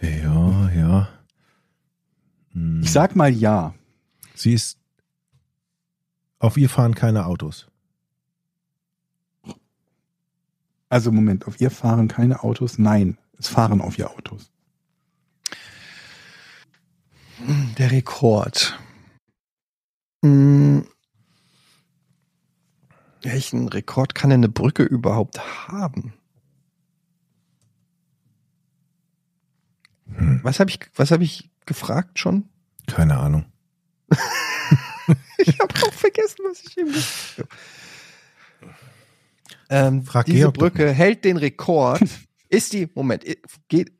Ja, 0.00 0.70
ja. 0.70 1.08
Hm. 2.52 2.80
Ich 2.82 2.92
sag 2.92 3.16
mal 3.16 3.30
ja. 3.32 3.74
Sie 4.34 4.54
ist. 4.54 4.78
Auf 6.38 6.56
ihr 6.56 6.70
fahren 6.70 6.94
keine 6.94 7.26
Autos. 7.26 7.66
Also 10.88 11.12
Moment, 11.12 11.46
auf 11.46 11.60
ihr 11.60 11.70
fahren 11.70 12.08
keine 12.08 12.42
Autos? 12.42 12.78
Nein, 12.78 13.18
es 13.38 13.48
fahren 13.48 13.80
auf 13.80 13.98
ihr 13.98 14.10
Autos. 14.10 14.50
Der 17.80 17.92
Rekord. 17.92 18.78
Hm. 20.22 20.86
Welchen 23.22 23.68
Rekord 23.70 24.14
kann 24.14 24.28
denn 24.28 24.40
eine 24.40 24.50
Brücke 24.50 24.82
überhaupt 24.82 25.40
haben? 25.66 26.12
Hm. 30.08 30.40
Was 30.42 30.60
habe 30.60 30.68
ich, 30.68 30.80
was 30.94 31.10
habe 31.10 31.24
ich 31.24 31.48
gefragt 31.64 32.18
schon? 32.18 32.50
Keine 32.86 33.16
Ahnung. 33.16 33.46
Ich 35.38 35.58
habe 35.58 35.74
auch 35.82 35.92
vergessen, 35.94 36.44
was 36.44 36.62
ich 36.62 36.76
eben 36.76 36.92
gesagt 36.92 37.38
habe. 37.38 37.48
Ähm, 39.70 40.04
diese 40.26 40.38
Georg 40.38 40.54
Brücke 40.54 40.92
hält 40.92 41.24
den 41.24 41.38
Rekord. 41.38 42.02
Ist 42.50 42.74
die, 42.74 42.90
Moment, 42.94 43.24
geht, 43.68 43.92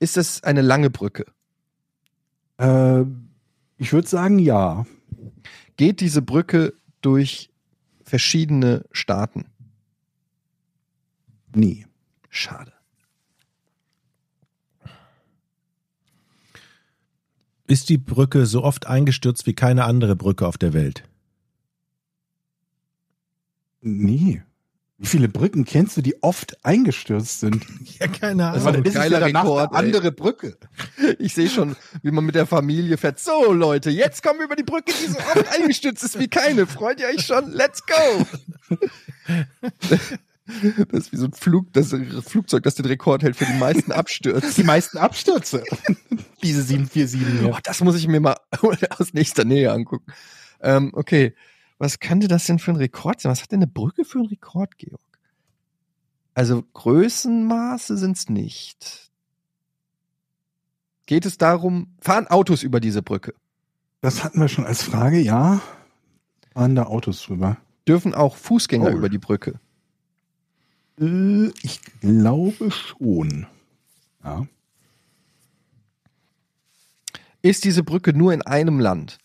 ist 0.00 0.16
das 0.16 0.42
eine 0.42 0.60
lange 0.60 0.90
Brücke? 0.90 1.24
Äh, 2.58 3.02
ich 3.78 3.92
würde 3.92 4.08
sagen 4.08 4.38
ja. 4.38 4.86
Geht 5.76 6.00
diese 6.00 6.22
Brücke 6.22 6.74
durch 7.02 7.50
verschiedene 8.02 8.84
Staaten? 8.92 9.46
Nee. 11.54 11.86
Schade. 12.28 12.72
Ist 17.66 17.88
die 17.88 17.98
Brücke 17.98 18.46
so 18.46 18.62
oft 18.62 18.86
eingestürzt 18.86 19.46
wie 19.46 19.54
keine 19.54 19.84
andere 19.84 20.14
Brücke 20.14 20.46
auf 20.46 20.56
der 20.56 20.72
Welt? 20.72 21.02
Nee. 23.80 24.42
Wie 24.98 25.06
viele 25.06 25.28
Brücken 25.28 25.66
kennst 25.66 25.96
du, 25.98 26.00
die 26.00 26.22
oft 26.22 26.64
eingestürzt 26.64 27.40
sind? 27.40 27.66
Ja, 28.00 28.08
keine 28.08 28.42
Das 28.42 28.52
Ahnung. 28.52 28.64
war 28.64 28.74
ein 28.74 28.82
Das 28.84 28.94
ist 28.94 29.00
geiler 29.00 29.20
ja 29.20 29.26
Rekord, 29.40 29.70
eine 29.74 29.78
ey. 29.78 29.84
andere 29.86 30.12
Brücke. 30.12 30.56
Ich 31.18 31.34
sehe 31.34 31.48
schon, 31.50 31.76
wie 32.02 32.10
man 32.10 32.24
mit 32.24 32.34
der 32.34 32.46
Familie 32.46 32.96
fährt. 32.96 33.18
So, 33.20 33.52
Leute, 33.52 33.90
jetzt 33.90 34.22
kommen 34.22 34.38
wir 34.40 34.46
über 34.46 34.56
die 34.56 34.62
Brücke, 34.62 34.92
die 34.92 35.10
so 35.12 35.18
oft 35.18 35.48
eingestürzt 35.60 36.02
ist 36.04 36.18
wie 36.18 36.28
keine. 36.28 36.66
Freut 36.66 37.00
ihr 37.00 37.08
euch 37.08 37.24
schon? 37.26 37.50
Let's 37.52 37.82
go! 37.86 38.26
Das 40.92 41.00
ist 41.06 41.12
wie 41.12 41.16
so 41.16 41.24
ein 41.26 41.32
Flug, 41.32 41.72
das 41.72 41.92
Flugzeug, 42.24 42.62
das 42.62 42.76
den 42.76 42.86
Rekord 42.86 43.24
hält 43.24 43.34
für 43.34 43.46
die 43.46 43.58
meisten 43.58 43.90
Abstürze. 43.90 44.54
Die 44.54 44.62
meisten 44.62 44.96
Abstürze. 44.96 45.64
Diese 46.40 46.62
747 46.62 47.44
Oh, 47.52 47.58
das 47.64 47.80
muss 47.80 47.96
ich 47.96 48.06
mir 48.06 48.20
mal 48.20 48.36
aus 48.90 49.12
nächster 49.12 49.44
Nähe 49.44 49.72
angucken. 49.72 50.12
Ähm, 50.60 50.92
okay, 50.94 51.34
was 51.78 51.98
könnte 52.00 52.28
das 52.28 52.44
denn 52.46 52.58
für 52.58 52.70
ein 52.72 52.76
Rekord 52.76 53.20
sein? 53.20 53.30
Was 53.32 53.42
hat 53.42 53.52
denn 53.52 53.58
eine 53.60 53.66
Brücke 53.66 54.04
für 54.04 54.18
einen 54.18 54.28
Rekord, 54.28 54.78
Georg? 54.78 55.00
Also 56.34 56.62
Größenmaße 56.74 57.96
sind's 57.96 58.28
nicht. 58.28 59.10
Geht 61.06 61.24
es 61.24 61.38
darum, 61.38 61.94
fahren 62.00 62.26
Autos 62.26 62.62
über 62.62 62.80
diese 62.80 63.02
Brücke? 63.02 63.34
Das 64.00 64.24
hatten 64.24 64.40
wir 64.40 64.48
schon 64.48 64.66
als 64.66 64.82
Frage, 64.82 65.18
ja. 65.18 65.60
Fahren 66.52 66.74
da 66.74 66.84
Autos 66.84 67.22
drüber? 67.22 67.56
Dürfen 67.86 68.14
auch 68.14 68.36
Fußgänger 68.36 68.88
Oh. 68.90 68.96
über 68.96 69.08
die 69.08 69.18
Brücke? 69.18 69.60
Äh, 71.00 71.48
ich 71.62 71.80
glaube 72.00 72.70
schon. 72.70 73.46
Ja. 74.24 74.46
Ist 77.42 77.64
diese 77.64 77.84
Brücke 77.84 78.12
nur 78.12 78.32
in 78.32 78.42
einem 78.42 78.80
Land? 78.80 79.18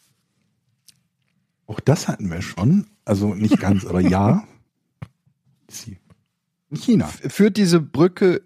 Auch 1.72 1.80
das 1.80 2.10
hatten 2.10 2.30
wir 2.30 2.42
schon. 2.42 2.88
Also 3.06 3.34
nicht 3.34 3.58
ganz, 3.58 3.86
aber 3.86 4.02
ja. 4.02 4.46
In 6.70 6.78
China. 6.78 7.08
Führt 7.08 7.56
diese 7.56 7.80
Brücke. 7.80 8.42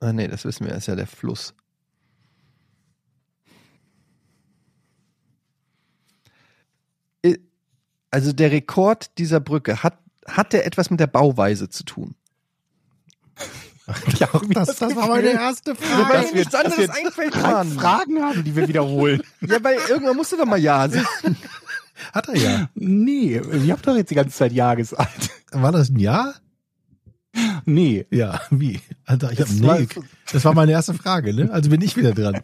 Ah, 0.00 0.14
nee, 0.14 0.28
das 0.28 0.46
wissen 0.46 0.66
wir, 0.66 0.74
ist 0.74 0.86
ja 0.86 0.96
der 0.96 1.06
Fluss. 1.06 1.54
Also 8.10 8.32
der 8.32 8.50
Rekord 8.50 9.18
dieser 9.18 9.40
Brücke, 9.40 9.82
hat, 9.82 9.98
hat 10.26 10.54
der 10.54 10.64
etwas 10.64 10.88
mit 10.88 10.98
der 10.98 11.06
Bauweise 11.06 11.68
zu 11.68 11.84
tun? 11.84 12.14
Ja, 14.18 14.28
das, 14.50 14.76
das 14.76 14.94
war 14.96 15.08
meine 15.08 15.30
erste 15.30 15.70
weil 15.70 15.86
Frage. 15.86 16.26
mir 16.26 16.34
nichts 16.40 16.54
anderes 16.54 16.90
einfällt, 16.90 17.34
drei 17.34 17.52
Mann. 17.52 17.72
Fragen 17.72 18.22
haben, 18.22 18.44
die 18.44 18.54
wir 18.54 18.68
wiederholen. 18.68 19.22
Ja, 19.40 19.64
weil 19.64 19.78
irgendwann 19.88 20.14
musst 20.14 20.30
du 20.30 20.36
doch 20.36 20.44
mal 20.44 20.58
Ja 20.58 20.86
sagen. 20.90 21.36
Hat 22.12 22.28
er 22.28 22.36
ja. 22.36 22.68
Nee, 22.74 23.40
ihr 23.40 23.72
habt 23.72 23.86
doch 23.86 23.96
jetzt 23.96 24.10
die 24.10 24.14
ganze 24.14 24.36
Zeit 24.36 24.52
Ja 24.52 24.74
gesagt. 24.74 25.30
War 25.52 25.72
das 25.72 25.90
ein 25.90 25.98
Ja? 25.98 26.34
Nee. 27.64 28.06
Ja, 28.10 28.40
wie? 28.50 28.80
Alter, 29.04 29.30
ich 29.32 29.40
hab 29.40 29.46
Das 29.48 29.62
war- 29.62 29.78
nee. 29.80 29.86
Das 30.32 30.44
war 30.44 30.54
meine 30.54 30.72
erste 30.72 30.94
Frage, 30.94 31.32
ne? 31.34 31.50
Also 31.52 31.70
bin 31.70 31.80
ich 31.82 31.96
wieder 31.96 32.12
dran. 32.12 32.40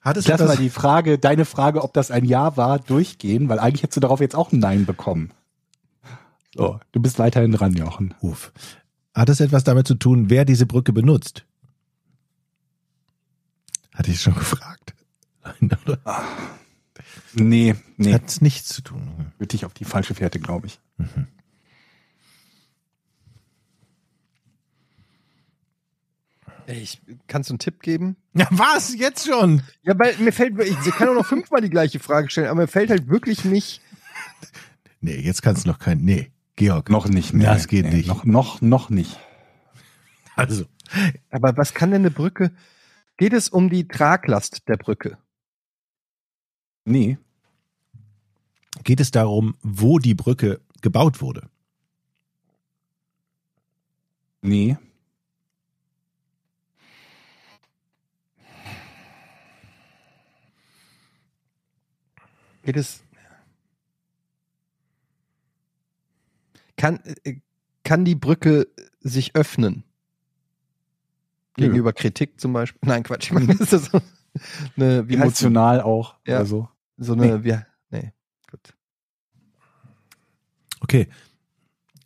Hat 0.00 0.16
es 0.16 0.24
Ich 0.24 0.30
lass 0.30 0.40
etwas, 0.40 0.56
mal 0.56 0.62
die 0.62 0.70
Frage, 0.70 1.18
deine 1.18 1.44
Frage, 1.44 1.82
ob 1.82 1.92
das 1.92 2.10
ein 2.10 2.24
Ja 2.24 2.56
war, 2.56 2.78
durchgehen, 2.80 3.48
weil 3.48 3.58
eigentlich 3.60 3.82
hättest 3.84 3.96
du 3.98 4.00
darauf 4.00 4.20
jetzt 4.20 4.34
auch 4.34 4.50
ein 4.52 4.58
Nein 4.58 4.84
bekommen. 4.84 5.30
So, 6.54 6.80
du 6.90 7.00
bist 7.00 7.18
weiterhin 7.18 7.52
dran, 7.52 7.72
Jochen. 7.74 8.14
Uff. 8.20 8.52
Hat 9.14 9.28
es 9.28 9.40
etwas 9.40 9.64
damit 9.64 9.86
zu 9.86 9.94
tun, 9.94 10.28
wer 10.28 10.44
diese 10.44 10.66
Brücke 10.66 10.92
benutzt? 10.92 11.44
Hatte 13.94 14.10
ich 14.10 14.20
schon 14.20 14.34
gefragt. 14.34 14.94
Nein, 15.60 15.78
oder? 15.86 15.98
Nee, 17.34 17.74
nee. 17.96 18.12
Hat 18.12 18.28
es 18.28 18.40
nichts 18.40 18.68
zu 18.68 18.82
tun. 18.82 19.32
Würde 19.38 19.48
dich 19.48 19.64
auf 19.64 19.74
die 19.74 19.84
falsche 19.84 20.14
Fährte, 20.14 20.38
glaube 20.38 20.66
ich. 20.66 20.80
Ich, 26.66 27.00
kannst 27.26 27.50
du 27.50 27.54
einen 27.54 27.58
Tipp 27.58 27.80
geben? 27.82 28.16
Ja, 28.34 28.46
was? 28.50 28.94
Jetzt 28.94 29.26
schon? 29.26 29.62
Ja, 29.82 29.94
weil 29.98 30.16
mir 30.18 30.32
fällt, 30.32 30.58
ich 30.60 30.78
kann 30.92 31.08
auch 31.08 31.14
noch 31.14 31.26
fünfmal 31.26 31.60
die 31.60 31.70
gleiche 31.70 31.98
Frage 31.98 32.30
stellen, 32.30 32.48
aber 32.48 32.62
mir 32.62 32.68
fällt 32.68 32.90
halt 32.90 33.08
wirklich 33.08 33.44
nicht. 33.44 33.80
Nee, 35.04 35.18
jetzt 35.18 35.42
kannst 35.42 35.64
du 35.64 35.68
noch 35.68 35.80
kein. 35.80 35.98
Nee, 35.98 36.30
Georg. 36.54 36.88
Noch 36.88 37.08
nicht. 37.08 37.34
Das 37.34 37.66
geht 37.66 37.92
nicht. 37.92 38.06
Noch, 38.06 38.24
noch, 38.24 38.60
noch 38.60 38.88
nicht. 38.88 39.18
Also. 40.36 40.64
Aber 41.32 41.56
was 41.56 41.74
kann 41.74 41.90
denn 41.90 42.02
eine 42.02 42.12
Brücke? 42.12 42.52
Geht 43.22 43.34
es 43.34 43.48
um 43.48 43.70
die 43.70 43.86
Traglast 43.86 44.66
der 44.66 44.76
Brücke? 44.76 45.16
Nee. 46.84 47.18
Geht 48.82 48.98
es 48.98 49.12
darum, 49.12 49.56
wo 49.62 50.00
die 50.00 50.16
Brücke 50.16 50.60
gebaut 50.80 51.20
wurde? 51.20 51.48
Nee. 54.40 54.76
Geht 62.64 62.76
es. 62.76 63.04
Kann, 66.76 66.98
äh, 67.22 67.36
kann 67.84 68.04
die 68.04 68.16
Brücke 68.16 68.66
sich 68.98 69.36
öffnen? 69.36 69.84
Nö. 71.58 71.66
Gegenüber 71.66 71.92
Kritik 71.92 72.40
zum 72.40 72.52
Beispiel? 72.52 72.80
Nein, 72.88 73.02
Quatsch. 73.02 73.26
Ich 73.26 73.32
meine, 73.32 73.52
ist 73.52 73.72
das 73.72 73.86
so 73.86 74.00
eine, 74.76 75.08
wie? 75.08 75.14
Emotional 75.14 75.80
auch. 75.80 76.16
Ja. 76.26 76.36
Oder 76.36 76.46
so. 76.46 76.68
so 76.96 77.12
eine, 77.12 77.44
wie, 77.44 77.58
nee, 77.90 78.12
gut. 78.50 78.74
Okay. 80.80 81.08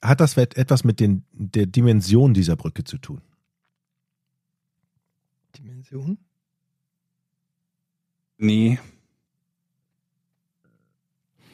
Hat 0.02 0.20
das 0.20 0.36
etwas 0.36 0.85
mit 0.85 1.01
den, 1.01 1.24
der 1.32 1.66
Dimension 1.66 2.35
dieser 2.35 2.56
Brücke 2.56 2.85
zu 2.85 2.98
tun? 2.98 3.23
Dimension? 5.56 6.18
Nee. 8.39 8.78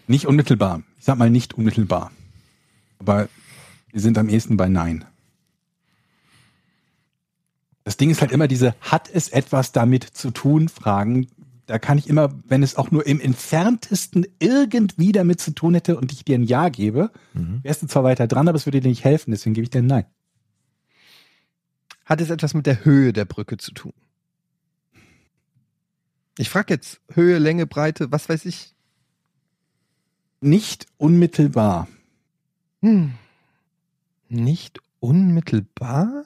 Nicht 0.07 0.27
unmittelbar. 0.27 0.83
Ich 0.99 1.05
sag 1.05 1.17
mal 1.17 1.31
nicht 1.31 1.55
unmittelbar. 1.55 2.11
Aber 2.99 3.29
wir 3.91 4.01
sind 4.01 4.19
am 4.19 4.29
ehesten 4.29 4.57
bei 4.57 4.69
Nein. 4.69 5.05
Das 7.85 7.97
Ding 7.97 8.11
ist 8.11 8.21
halt 8.21 8.33
immer 8.33 8.49
diese, 8.49 8.75
hat 8.81 9.11
es 9.13 9.29
etwas 9.29 9.73
damit 9.73 10.05
zu 10.05 10.31
tun, 10.31 10.69
Fragen. 10.69 11.27
Da 11.67 11.79
kann 11.79 11.99
ich 11.99 12.09
immer, 12.09 12.33
wenn 12.47 12.63
es 12.63 12.77
auch 12.77 12.91
nur 12.91 13.07
im 13.07 13.21
entferntesten 13.21 14.27
irgendwie 14.39 15.13
damit 15.13 15.41
zu 15.41 15.53
tun 15.53 15.75
hätte 15.75 15.97
und 15.97 16.13
ich 16.13 16.25
dir 16.25 16.37
ein 16.39 16.45
Ja 16.45 16.69
gebe, 16.69 17.11
Mhm. 17.35 17.61
wärst 17.63 17.83
du 17.83 17.87
zwar 17.87 18.05
weiter 18.05 18.27
dran, 18.27 18.49
aber 18.49 18.57
es 18.57 18.67
würde 18.67 18.81
dir 18.81 18.89
nicht 18.89 19.05
helfen, 19.05 19.31
deswegen 19.31 19.55
gebe 19.55 19.65
ich 19.65 19.71
dir 19.71 19.79
ein 19.79 19.87
Nein. 19.87 20.07
Hat 22.05 22.21
es 22.21 22.31
etwas 22.31 22.55
mit 22.55 22.67
der 22.67 22.85
Höhe 22.85 23.13
der 23.13 23.25
Brücke 23.25 23.57
zu 23.57 23.73
tun? 23.73 23.93
Ich 26.39 26.49
frage 26.51 26.75
jetzt 26.75 27.01
Höhe, 27.13 27.39
Länge, 27.39 27.67
Breite, 27.67 28.11
was 28.11 28.29
weiß 28.29 28.45
ich. 28.47 28.75
Nicht 30.41 30.87
unmittelbar. 30.99 31.89
Hm. 32.81 33.15
Nicht 34.29 34.81
unmittelbar? 34.99 36.25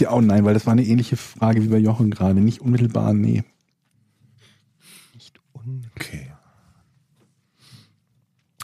Dir 0.00 0.10
auch 0.10 0.22
nein, 0.22 0.46
weil 0.46 0.54
das 0.54 0.64
war 0.64 0.72
eine 0.72 0.84
ähnliche 0.84 1.18
Frage 1.18 1.62
wie 1.62 1.68
bei 1.68 1.76
Jochen 1.76 2.10
gerade. 2.10 2.40
Nicht 2.40 2.62
unmittelbar, 2.62 3.12
nee. 3.12 3.44
Nicht 5.12 5.38
unmittelbar. 5.52 5.92
Okay. 5.94 6.32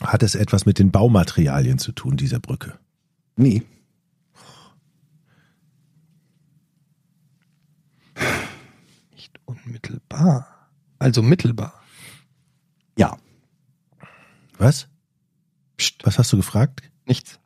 Hat 0.01 0.23
es 0.23 0.35
etwas 0.35 0.65
mit 0.65 0.79
den 0.79 0.91
Baumaterialien 0.91 1.79
zu 1.79 1.93
tun, 1.93 2.17
dieser 2.17 2.41
Brücke? 2.41 2.79
Nee. 3.37 3.65
Nicht 9.13 9.39
unmittelbar. 9.45 10.71
Also 10.99 11.21
mittelbar. 11.21 11.83
Ja. 12.97 13.19
Was? 14.57 14.89
Psst. 15.77 16.07
Was 16.07 16.19
hast 16.19 16.33
du 16.33 16.39
gefragt? 16.39 16.91
Nichts. 17.05 17.39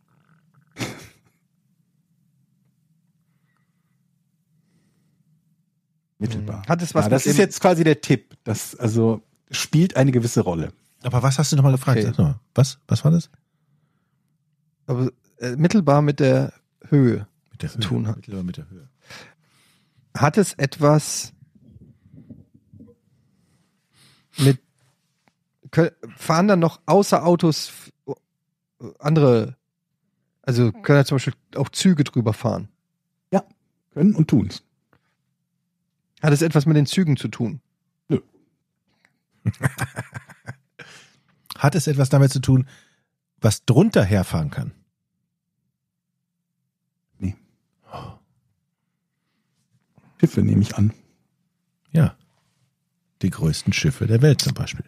Mittelbar. 6.21 6.63
Hat 6.69 6.83
es 6.83 6.95
was 6.95 7.07
ja, 7.07 7.09
das 7.09 7.27
ist 7.27 7.39
jetzt 7.39 7.61
quasi 7.61 7.83
der 7.83 8.01
Tipp. 8.01 8.37
Das 8.45 8.77
also 8.77 9.23
spielt 9.51 9.97
eine 9.97 10.13
gewisse 10.13 10.43
Rolle. 10.43 10.73
Aber 11.03 11.23
was 11.23 11.39
hast 11.39 11.51
du 11.51 11.57
nochmal 11.57 11.73
gefragt? 11.73 11.99
Okay. 11.99 12.07
Sag 12.07 12.19
noch 12.19 12.25
mal. 12.27 12.41
Was? 12.55 12.79
Was 12.89 13.05
war 13.05 13.11
das? 13.11 13.31
Aber 14.87 15.11
äh, 15.39 15.57
mittelbar 15.57 16.03
mit 16.03 16.21
der 16.21 16.53
Höhe. 16.89 17.27
Mit 17.51 17.63
der 17.63 17.71
Zu 17.71 17.81
tun 17.81 18.07
hat. 18.07 18.17
Mittelbar 18.17 18.43
mit 18.43 18.59
der 18.59 18.69
Höhe. 18.71 18.89
Hat 20.17 20.37
es 20.39 20.55
etwas 20.55 21.33
mit 24.39 24.61
fahren 26.17 26.49
dann 26.49 26.59
noch 26.59 26.81
außer 26.87 27.25
Autos 27.25 27.73
andere, 28.99 29.57
also 30.43 30.73
können 30.73 30.99
ja 30.99 31.05
zum 31.05 31.17
Beispiel 31.17 31.35
auch 31.55 31.69
Züge 31.69 32.03
drüber 32.03 32.33
fahren. 32.33 32.69
Können 33.93 34.15
und 34.15 34.29
tun's. 34.29 34.63
Hat 36.23 36.33
es 36.33 36.43
etwas 36.43 36.67
mit 36.67 36.77
den 36.77 36.87
Zügen 36.87 37.17
zu 37.17 37.29
tun? 37.29 37.61
Hat 41.57 41.75
es 41.75 41.87
etwas 41.87 42.11
damit 42.11 42.31
zu 42.31 42.41
tun, 42.41 42.67
was 43.41 43.65
drunter 43.65 44.05
herfahren 44.05 44.51
kann? 44.51 44.73
Schiffe 50.21 50.43
nehme 50.43 50.61
ich 50.61 50.77
an. 50.77 50.93
Ja. 51.93 52.15
Die 53.23 53.31
größten 53.31 53.73
Schiffe 53.73 54.07
der 54.07 54.21
Welt 54.21 54.43
zum 54.43 54.53
Beispiel. 54.53 54.85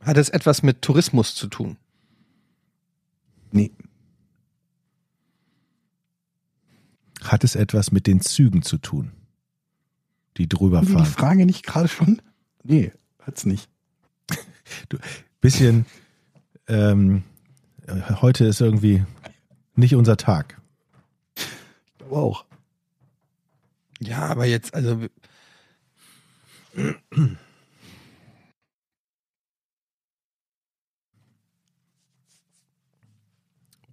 Hat 0.00 0.16
es 0.16 0.28
etwas 0.28 0.62
mit 0.62 0.82
Tourismus 0.82 1.34
zu 1.34 1.48
tun? 1.48 1.76
Nee. 3.50 3.72
Hat 7.22 7.42
es 7.42 7.56
etwas 7.56 7.90
mit 7.90 8.06
den 8.06 8.20
Zügen 8.20 8.62
zu 8.62 8.78
tun, 8.78 9.10
die 10.38 10.48
drüber 10.48 10.82
wir 10.82 10.86
die 10.86 10.92
fahren? 10.92 11.06
Frage 11.06 11.46
nicht 11.46 11.64
gerade 11.64 11.88
schon? 11.88 12.20
Nee, 12.62 12.92
hat's 13.22 13.46
nicht. 13.46 13.68
Bisschen, 15.40 15.86
ähm, 16.68 17.22
äh, 17.86 18.00
heute 18.20 18.44
ist 18.44 18.60
irgendwie 18.60 19.04
nicht 19.74 19.94
unser 19.94 20.16
Tag. 20.16 20.60
Ich 21.36 21.44
glaube 21.98 22.16
auch. 22.16 22.44
Ja, 24.00 24.26
aber 24.26 24.46
jetzt, 24.46 24.74
also 24.74 25.06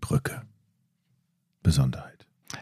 Brücke. 0.01 0.41
Besonderheit. 1.61 2.12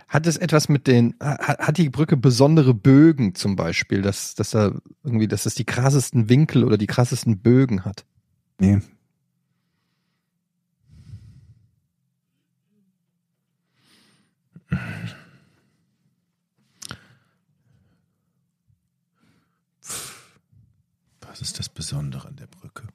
Hat 0.07 0.27
es 0.27 0.37
etwas 0.37 0.69
mit 0.69 0.87
den, 0.87 1.15
hat, 1.19 1.59
hat 1.59 1.77
die 1.77 1.89
Brücke 1.89 2.17
besondere 2.17 2.73
Bögen 2.73 3.35
zum 3.35 3.55
Beispiel, 3.55 4.01
dass, 4.01 4.35
dass 4.35 4.51
da 4.51 4.73
irgendwie, 5.03 5.27
dass 5.27 5.45
es 5.45 5.55
die 5.55 5.65
krassesten 5.65 6.29
Winkel 6.29 6.63
oder 6.63 6.77
die 6.77 6.87
krassesten 6.87 7.39
Bögen 7.39 7.85
hat? 7.85 8.05
Nee. 8.59 8.81
Was 21.21 21.41
ist 21.41 21.59
das 21.59 21.69
Besondere 21.69 22.27
an 22.27 22.35
der 22.35 22.47
Brücke? 22.47 22.87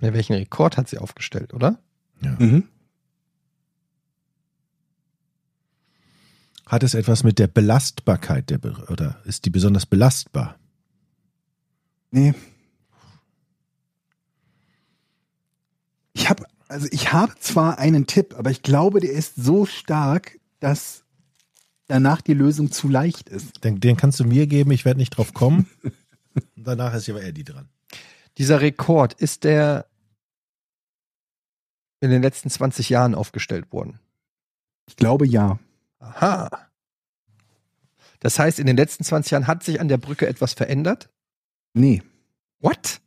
Ja, 0.00 0.12
welchen 0.12 0.34
Rekord 0.34 0.76
hat 0.76 0.88
sie 0.88 0.98
aufgestellt, 0.98 1.54
oder? 1.54 1.78
Ja. 2.20 2.36
Mhm. 2.38 2.68
Hat 6.72 6.82
es 6.82 6.94
etwas 6.94 7.22
mit 7.22 7.38
der 7.38 7.48
Belastbarkeit 7.48 8.48
der 8.48 8.56
Be 8.56 8.74
oder 8.88 9.20
ist 9.26 9.44
die 9.44 9.50
besonders 9.50 9.84
belastbar? 9.84 10.58
Nee. 12.10 12.32
Ich 16.14 16.30
habe, 16.30 16.46
also 16.68 16.88
ich 16.90 17.12
habe 17.12 17.34
zwar 17.40 17.78
einen 17.78 18.06
Tipp, 18.06 18.34
aber 18.38 18.50
ich 18.50 18.62
glaube, 18.62 19.00
der 19.00 19.12
ist 19.12 19.36
so 19.36 19.66
stark, 19.66 20.40
dass 20.60 21.04
danach 21.88 22.22
die 22.22 22.32
Lösung 22.32 22.72
zu 22.72 22.88
leicht 22.88 23.28
ist. 23.28 23.62
Den, 23.64 23.78
den 23.78 23.98
kannst 23.98 24.18
du 24.20 24.24
mir 24.24 24.46
geben, 24.46 24.70
ich 24.70 24.86
werde 24.86 24.98
nicht 24.98 25.10
drauf 25.10 25.34
kommen. 25.34 25.68
Und 26.56 26.66
danach 26.66 26.94
ist 26.94 27.06
aber 27.10 27.22
Eddie 27.22 27.44
dran. 27.44 27.68
Dieser 28.38 28.62
Rekord, 28.62 29.12
ist 29.12 29.44
der 29.44 29.84
in 32.00 32.08
den 32.08 32.22
letzten 32.22 32.48
20 32.48 32.88
Jahren 32.88 33.14
aufgestellt 33.14 33.70
worden? 33.72 33.98
Ich 34.88 34.96
glaube 34.96 35.26
ja. 35.26 35.58
Aha. 36.02 36.50
Das 38.20 38.38
heißt, 38.38 38.58
in 38.58 38.66
den 38.66 38.76
letzten 38.76 39.04
20 39.04 39.32
Jahren 39.32 39.46
hat 39.46 39.62
sich 39.62 39.80
an 39.80 39.88
der 39.88 39.98
Brücke 39.98 40.26
etwas 40.26 40.52
verändert? 40.52 41.08
Nee. 41.74 42.02
What? 42.60 43.00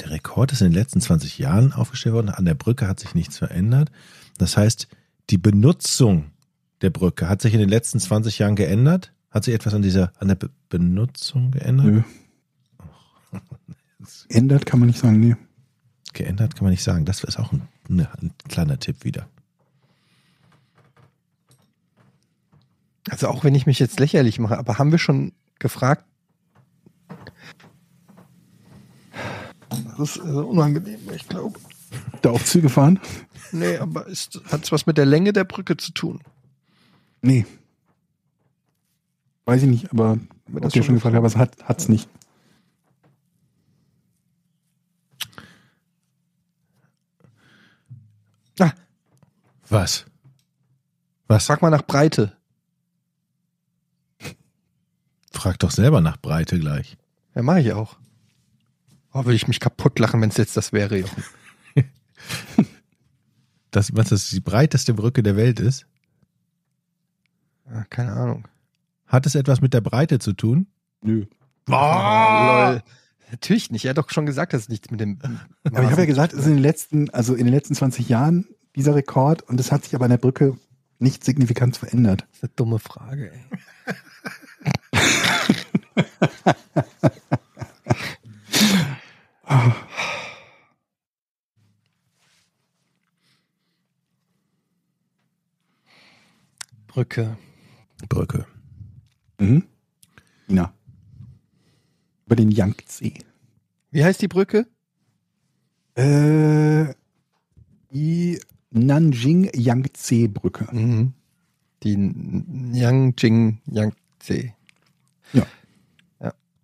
Der 0.00 0.10
Rekord 0.10 0.52
ist 0.52 0.60
in 0.60 0.68
den 0.68 0.74
letzten 0.74 1.00
20 1.00 1.38
Jahren 1.38 1.72
aufgestellt 1.72 2.14
worden. 2.14 2.30
An 2.30 2.44
der 2.44 2.54
Brücke 2.54 2.88
hat 2.88 2.98
sich 2.98 3.14
nichts 3.14 3.38
verändert. 3.38 3.90
Das 4.38 4.56
heißt, 4.56 4.88
die 5.30 5.38
Benutzung 5.38 6.32
der 6.80 6.90
Brücke 6.90 7.28
hat 7.28 7.40
sich 7.40 7.54
in 7.54 7.60
den 7.60 7.68
letzten 7.68 8.00
20 8.00 8.38
Jahren 8.38 8.56
geändert. 8.56 9.12
Hat 9.30 9.44
sich 9.44 9.54
etwas 9.54 9.74
an 9.74 9.82
dieser, 9.82 10.12
an 10.18 10.28
der 10.28 10.34
Be 10.36 10.50
Benutzung 10.68 11.52
geändert? 11.52 11.86
Nö. 11.86 12.02
Ändert 14.28 14.66
kann 14.66 14.80
man 14.80 14.88
nicht 14.88 14.98
sagen, 14.98 15.20
nee. 15.20 15.36
Geändert 16.12 16.56
kann 16.56 16.64
man 16.64 16.72
nicht 16.72 16.82
sagen. 16.82 17.04
Das 17.04 17.22
ist 17.22 17.38
auch 17.38 17.52
ein, 17.52 17.62
ne, 17.88 18.08
ein 18.20 18.32
kleiner 18.48 18.78
Tipp 18.78 19.04
wieder. 19.04 19.28
Also 23.10 23.28
auch 23.28 23.44
wenn 23.44 23.54
ich 23.54 23.66
mich 23.66 23.78
jetzt 23.78 24.00
lächerlich 24.00 24.38
mache, 24.38 24.58
aber 24.58 24.78
haben 24.78 24.90
wir 24.90 24.98
schon 24.98 25.32
gefragt? 25.58 26.04
Das 29.68 29.98
ist 30.16 30.20
also 30.20 30.46
unangenehm, 30.46 31.00
ich 31.14 31.28
glaube. 31.28 31.58
Da 32.22 32.30
auch 32.30 32.42
Züge 32.42 32.68
fahren? 32.68 32.98
Nee, 33.52 33.76
aber 33.76 34.06
hat 34.06 34.64
es 34.64 34.72
was 34.72 34.86
mit 34.86 34.98
der 34.98 35.06
Länge 35.06 35.32
der 35.32 35.44
Brücke 35.44 35.76
zu 35.76 35.92
tun? 35.92 36.20
Nee. 37.22 37.46
Weiß 39.44 39.62
ich 39.62 39.68
nicht, 39.68 39.92
aber 39.92 40.18
das 40.46 40.56
ob 40.56 40.64
ihr 40.64 40.70
schon 40.70 40.82
schon 40.82 40.94
gefragt 40.96 41.14
habt, 41.14 41.24
was 41.24 41.36
hat, 41.36 41.64
hat's 41.64 41.88
nicht. 41.88 42.08
Ah, 48.58 48.72
Was? 49.68 50.06
Was? 51.26 51.46
frag 51.46 51.62
mal 51.62 51.70
nach 51.70 51.82
Breite. 51.82 52.36
Frag 55.34 55.58
doch 55.58 55.70
selber 55.70 56.00
nach 56.00 56.16
Breite 56.16 56.58
gleich. 56.58 56.96
Ja, 57.34 57.42
mache 57.42 57.60
ich 57.60 57.72
auch. 57.72 57.96
Oh, 59.12 59.24
würde 59.24 59.34
ich 59.34 59.48
mich 59.48 59.60
kaputt 59.60 59.98
lachen, 59.98 60.20
wenn 60.20 60.30
es 60.30 60.36
jetzt 60.36 60.56
das 60.56 60.72
wäre, 60.72 60.98
Jochen. 60.98 61.24
Das, 63.70 63.90
was 63.96 64.10
das 64.10 64.30
die 64.30 64.38
breiteste 64.38 64.94
Brücke 64.94 65.24
der 65.24 65.34
Welt 65.34 65.58
ist? 65.58 65.88
Ja, 67.68 67.84
keine 67.90 68.12
Ahnung. 68.12 68.46
Hat 69.08 69.26
es 69.26 69.34
etwas 69.34 69.60
mit 69.60 69.74
der 69.74 69.80
Breite 69.80 70.20
zu 70.20 70.32
tun? 70.32 70.68
Nö. 71.02 71.26
Oh, 71.68 71.72
lol. 71.72 72.82
Natürlich 73.32 73.72
nicht. 73.72 73.84
Er 73.84 73.90
hat 73.90 73.98
doch 73.98 74.10
schon 74.10 74.26
gesagt, 74.26 74.52
dass 74.52 74.62
es 74.62 74.68
nichts 74.68 74.92
mit 74.92 75.00
dem. 75.00 75.18
Aber 75.64 75.82
ich 75.82 75.90
habe 75.90 76.02
ja 76.02 76.06
gesagt, 76.06 76.32
es 76.32 76.40
ist 76.40 76.46
in 76.46 76.54
den 76.54 76.62
letzten, 76.62 77.10
also 77.10 77.34
in 77.34 77.46
den 77.46 77.52
letzten 77.52 77.74
20 77.74 78.08
Jahren 78.08 78.46
dieser 78.76 78.94
Rekord 78.94 79.42
und 79.42 79.58
es 79.58 79.72
hat 79.72 79.82
sich 79.82 79.96
aber 79.96 80.04
an 80.04 80.12
der 80.12 80.18
Brücke 80.18 80.56
nicht 81.00 81.24
signifikant 81.24 81.76
verändert. 81.76 82.26
Das 82.30 82.36
ist 82.36 82.44
eine 82.44 82.52
dumme 82.54 82.78
Frage, 82.78 83.32
ey. 83.32 83.40
Brücke. 96.86 97.36
Brücke. 98.08 98.46
Mhm. 99.38 99.64
China. 100.46 100.72
Über 102.26 102.36
den 102.36 102.50
Yangtze. 102.50 103.12
Wie 103.90 104.04
heißt 104.04 104.22
die 104.22 104.28
Brücke? 104.28 104.66
Äh, 105.94 106.94
die 107.92 108.40
Nanjing-Yangtze-Brücke. 108.70 110.68
Mhm. 110.72 111.14
Die 111.82 111.94
Yangjing 112.72 113.60
Yangtze. 113.66 114.54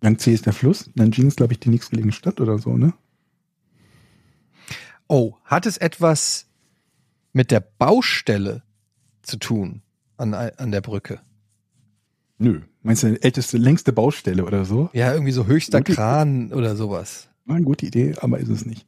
Yangtze 0.03 0.31
ist 0.31 0.45
der 0.45 0.53
Fluss. 0.53 0.89
Nanjing 0.95 1.27
ist, 1.27 1.37
glaube 1.37 1.53
ich, 1.53 1.59
die 1.59 1.69
nächstgelegene 1.69 2.11
Stadt 2.13 2.41
oder 2.41 2.57
so, 2.57 2.75
ne? 2.77 2.93
Oh, 5.07 5.35
hat 5.43 5.65
es 5.65 5.77
etwas 5.77 6.47
mit 7.33 7.51
der 7.51 7.59
Baustelle 7.59 8.63
zu 9.21 9.37
tun 9.37 9.81
an, 10.17 10.33
an 10.33 10.71
der 10.71 10.81
Brücke? 10.81 11.19
Nö. 12.37 12.61
Meinst 12.81 13.03
du, 13.03 13.11
die 13.11 13.21
älteste, 13.21 13.57
längste 13.57 13.93
Baustelle 13.93 14.43
oder 14.45 14.65
so? 14.65 14.89
Ja, 14.93 15.13
irgendwie 15.13 15.31
so 15.33 15.45
höchster 15.45 15.79
Gute- 15.79 15.93
Kran 15.93 16.51
oder 16.53 16.75
sowas. 16.75 17.27
War 17.45 17.55
eine 17.57 17.65
gute 17.65 17.85
Idee, 17.85 18.15
aber 18.19 18.39
ist 18.39 18.49
es 18.49 18.65
nicht. 18.65 18.87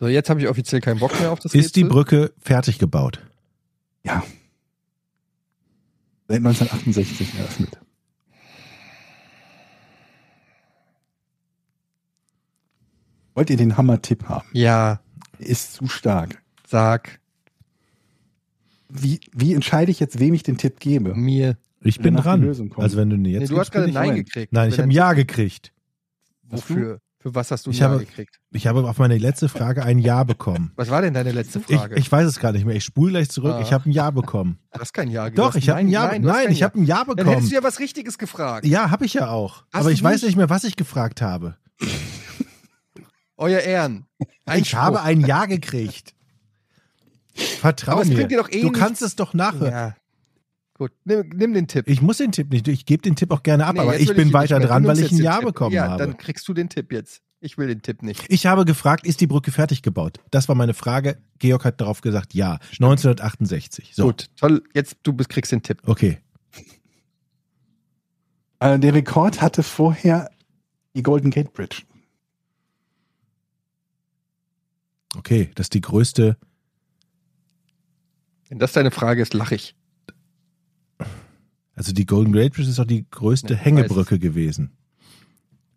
So, 0.00 0.08
jetzt 0.08 0.30
habe 0.30 0.40
ich 0.40 0.48
offiziell 0.48 0.80
keinen 0.80 1.00
Bock 1.00 1.18
mehr 1.20 1.32
auf 1.32 1.40
das 1.40 1.54
Ist 1.54 1.76
die 1.76 1.80
Rätsel. 1.82 1.90
Brücke 1.92 2.32
fertig 2.38 2.78
gebaut? 2.78 3.20
Ja. 4.04 4.22
Seit 6.28 6.38
1968 6.38 7.34
eröffnet. 7.38 7.78
Wollt 13.36 13.50
ihr 13.50 13.56
den 13.56 13.76
Hammer-Tipp 13.76 14.24
haben? 14.28 14.48
Ja, 14.52 15.00
Ist 15.38 15.74
zu 15.74 15.86
stark. 15.88 16.42
sag 16.66 17.20
Wie, 18.88 19.20
wie 19.32 19.52
entscheide 19.54 19.90
ich 19.90 20.00
jetzt, 20.00 20.18
wem 20.18 20.34
ich 20.34 20.42
den 20.42 20.56
Tipp 20.56 20.80
gebe? 20.80 21.14
mir. 21.14 21.56
Ich 21.82 22.00
bin 22.00 22.16
dran. 22.16 22.42
Also 22.76 22.96
wenn 22.96 23.10
du 23.10 23.16
jetzt 23.28 23.40
Nee, 23.42 23.46
du 23.54 23.60
hast 23.60 23.70
gerade 23.70 23.86
ich 23.88 23.94
Nein 23.94 24.16
gekriegt. 24.16 24.52
Nein, 24.52 24.70
ich 24.70 24.78
habe 24.78 24.88
ein 24.88 24.90
Ja 24.90 25.12
gekriegt. 25.12 25.72
Wofür? 26.44 27.00
Für 27.18 27.34
was 27.34 27.50
hast 27.50 27.66
du 27.66 27.70
ein 27.70 27.72
Ich 27.74 27.80
Ja 27.80 27.90
habe- 27.90 28.04
gekriegt? 28.04 28.40
Ich 28.52 28.66
habe 28.66 28.88
auf 28.88 28.98
meine 28.98 29.18
letzte 29.18 29.48
Frage 29.48 29.82
ein 29.84 29.98
Ja 29.98 30.24
bekommen. 30.24 30.72
Was 30.76 30.88
war 30.90 31.02
denn 31.02 31.12
deine 31.12 31.32
letzte 31.32 31.58
Ich, 31.68 31.76
Frage? 31.76 31.96
ich 31.96 32.10
weiß 32.10 32.26
es 32.26 32.40
gar 32.40 32.52
nicht 32.52 32.64
mehr. 32.64 32.74
Ich 32.76 32.84
spule 32.84 33.10
gleich 33.12 33.28
zurück. 33.28 33.54
Ah. 33.56 33.60
Ich 33.60 33.72
habe 33.72 33.88
ein 33.88 33.92
Ja 33.92 34.10
bekommen. 34.10 34.58
du 34.72 34.80
hast 34.80 34.92
kein 34.94 35.10
Ja 35.10 35.28
Doch, 35.28 35.54
ich 35.56 35.68
habe 35.68 35.78
ein 35.80 35.88
Ja. 35.88 36.06
Nein, 36.18 36.22
kein 36.24 36.52
ich 36.52 36.62
habe 36.62 36.78
ein 36.80 36.84
Ja 36.86 37.04
Dann 37.04 37.08
hättest 37.18 37.26
bekommen. 37.26 37.48
du 37.50 37.54
ja 37.54 37.62
was 37.62 37.78
Richtiges 37.80 38.16
gefragt. 38.16 38.64
Ja, 38.66 38.90
habe 38.90 39.04
ich 39.04 39.14
ja 39.14 39.28
auch. 39.28 39.64
Hast 39.72 39.80
Aber 39.82 39.90
ich 39.90 40.02
weiß 40.02 40.22
nicht? 40.22 40.30
nicht 40.30 40.36
mehr, 40.36 40.48
was 40.48 40.64
ich 40.64 40.76
gefragt 40.76 41.20
habe. 41.20 41.56
Euer 43.36 43.60
Ehren. 43.60 44.06
Ich 44.18 44.52
Einspruch. 44.52 44.78
habe 44.78 45.02
ein 45.02 45.20
Ja 45.22 45.46
gekriegt. 45.46 46.14
Vertrau 47.34 47.92
Aber 47.92 48.02
es 48.02 48.08
mir. 48.08 48.14
bringt 48.14 48.30
dir 48.30 48.38
doch 48.38 48.48
eh 48.50 48.60
du 48.62 48.70
kannst 48.70 49.02
es 49.02 49.16
doch 49.16 49.34
nachhören. 49.34 49.72
Ja. 49.72 49.96
Gut, 50.74 50.92
nimm, 51.04 51.28
nimm 51.34 51.52
den 51.52 51.66
Tipp. 51.68 51.88
Ich 51.88 52.00
muss 52.00 52.18
den 52.18 52.30
Tipp 52.32 52.50
nicht. 52.50 52.68
Ich 52.68 52.86
gebe 52.86 53.02
den 53.02 53.16
Tipp 53.16 53.30
auch 53.32 53.42
gerne 53.42 53.66
ab, 53.66 53.74
Nee, 53.74 53.80
aber 53.80 53.98
ich 53.98 54.08
bin 54.14 54.28
ihn 54.28 54.32
weiter 54.32 54.60
dran, 54.60 54.86
weil 54.86 54.98
ich 55.00 55.10
ein 55.10 55.18
Ja 55.18 55.36
Tipp. 55.38 55.46
bekommen 55.46 55.74
ja, 55.74 55.88
habe. 55.88 55.98
dann 55.98 56.16
kriegst 56.16 56.46
du 56.48 56.54
den 56.54 56.68
Tipp 56.68 56.92
jetzt. 56.92 57.22
Ich 57.40 57.58
will 57.58 57.66
den 57.66 57.82
Tipp 57.82 58.02
nicht. 58.02 58.24
Ich 58.28 58.46
habe 58.46 58.64
gefragt, 58.64 59.04
ist 59.06 59.20
die 59.20 59.26
Brücke 59.26 59.50
fertig 59.52 59.82
gebaut? 59.82 60.20
Das 60.30 60.48
war 60.48 60.54
meine 60.54 60.72
Frage. 60.74 61.18
Georg 61.38 61.64
hat 61.64 61.80
darauf 61.80 62.00
gesagt, 62.02 62.32
ja. 62.34 62.58
1968. 62.72 63.92
So, 63.94 64.04
Gut, 64.06 64.30
toll. 64.36 64.62
Jetzt 64.74 64.96
du 65.02 65.12
bist- 65.12 65.28
kriegst 65.28 65.50
den 65.52 65.62
Tipp. 65.62 65.82
okay. 65.86 66.18
Äh, 68.60 68.78
der 68.78 68.94
Rekord 68.94 69.42
hatte 69.42 69.62
vorher 69.62 70.30
die 70.94 71.02
Golden 71.02 71.30
Gate 71.30 71.52
Bridge. 71.52 71.82
Okay, 75.16 75.50
das 75.54 75.66
ist 75.66 75.74
die 75.74 75.80
größte. 75.80 76.36
Wenn 78.48 78.58
das 78.58 78.72
deine 78.72 78.90
Frage 78.90 79.22
ist, 79.22 79.34
lache 79.34 79.54
ich. 79.56 79.74
Also 81.74 81.92
die 81.92 82.06
Golden 82.06 82.32
Gate 82.32 82.54
Bridge 82.54 82.70
ist 82.70 82.78
doch 82.78 82.84
die 82.86 83.04
größte 83.10 83.54
ich 83.54 83.60
Hängebrücke 83.64 84.18
gewesen. 84.18 84.70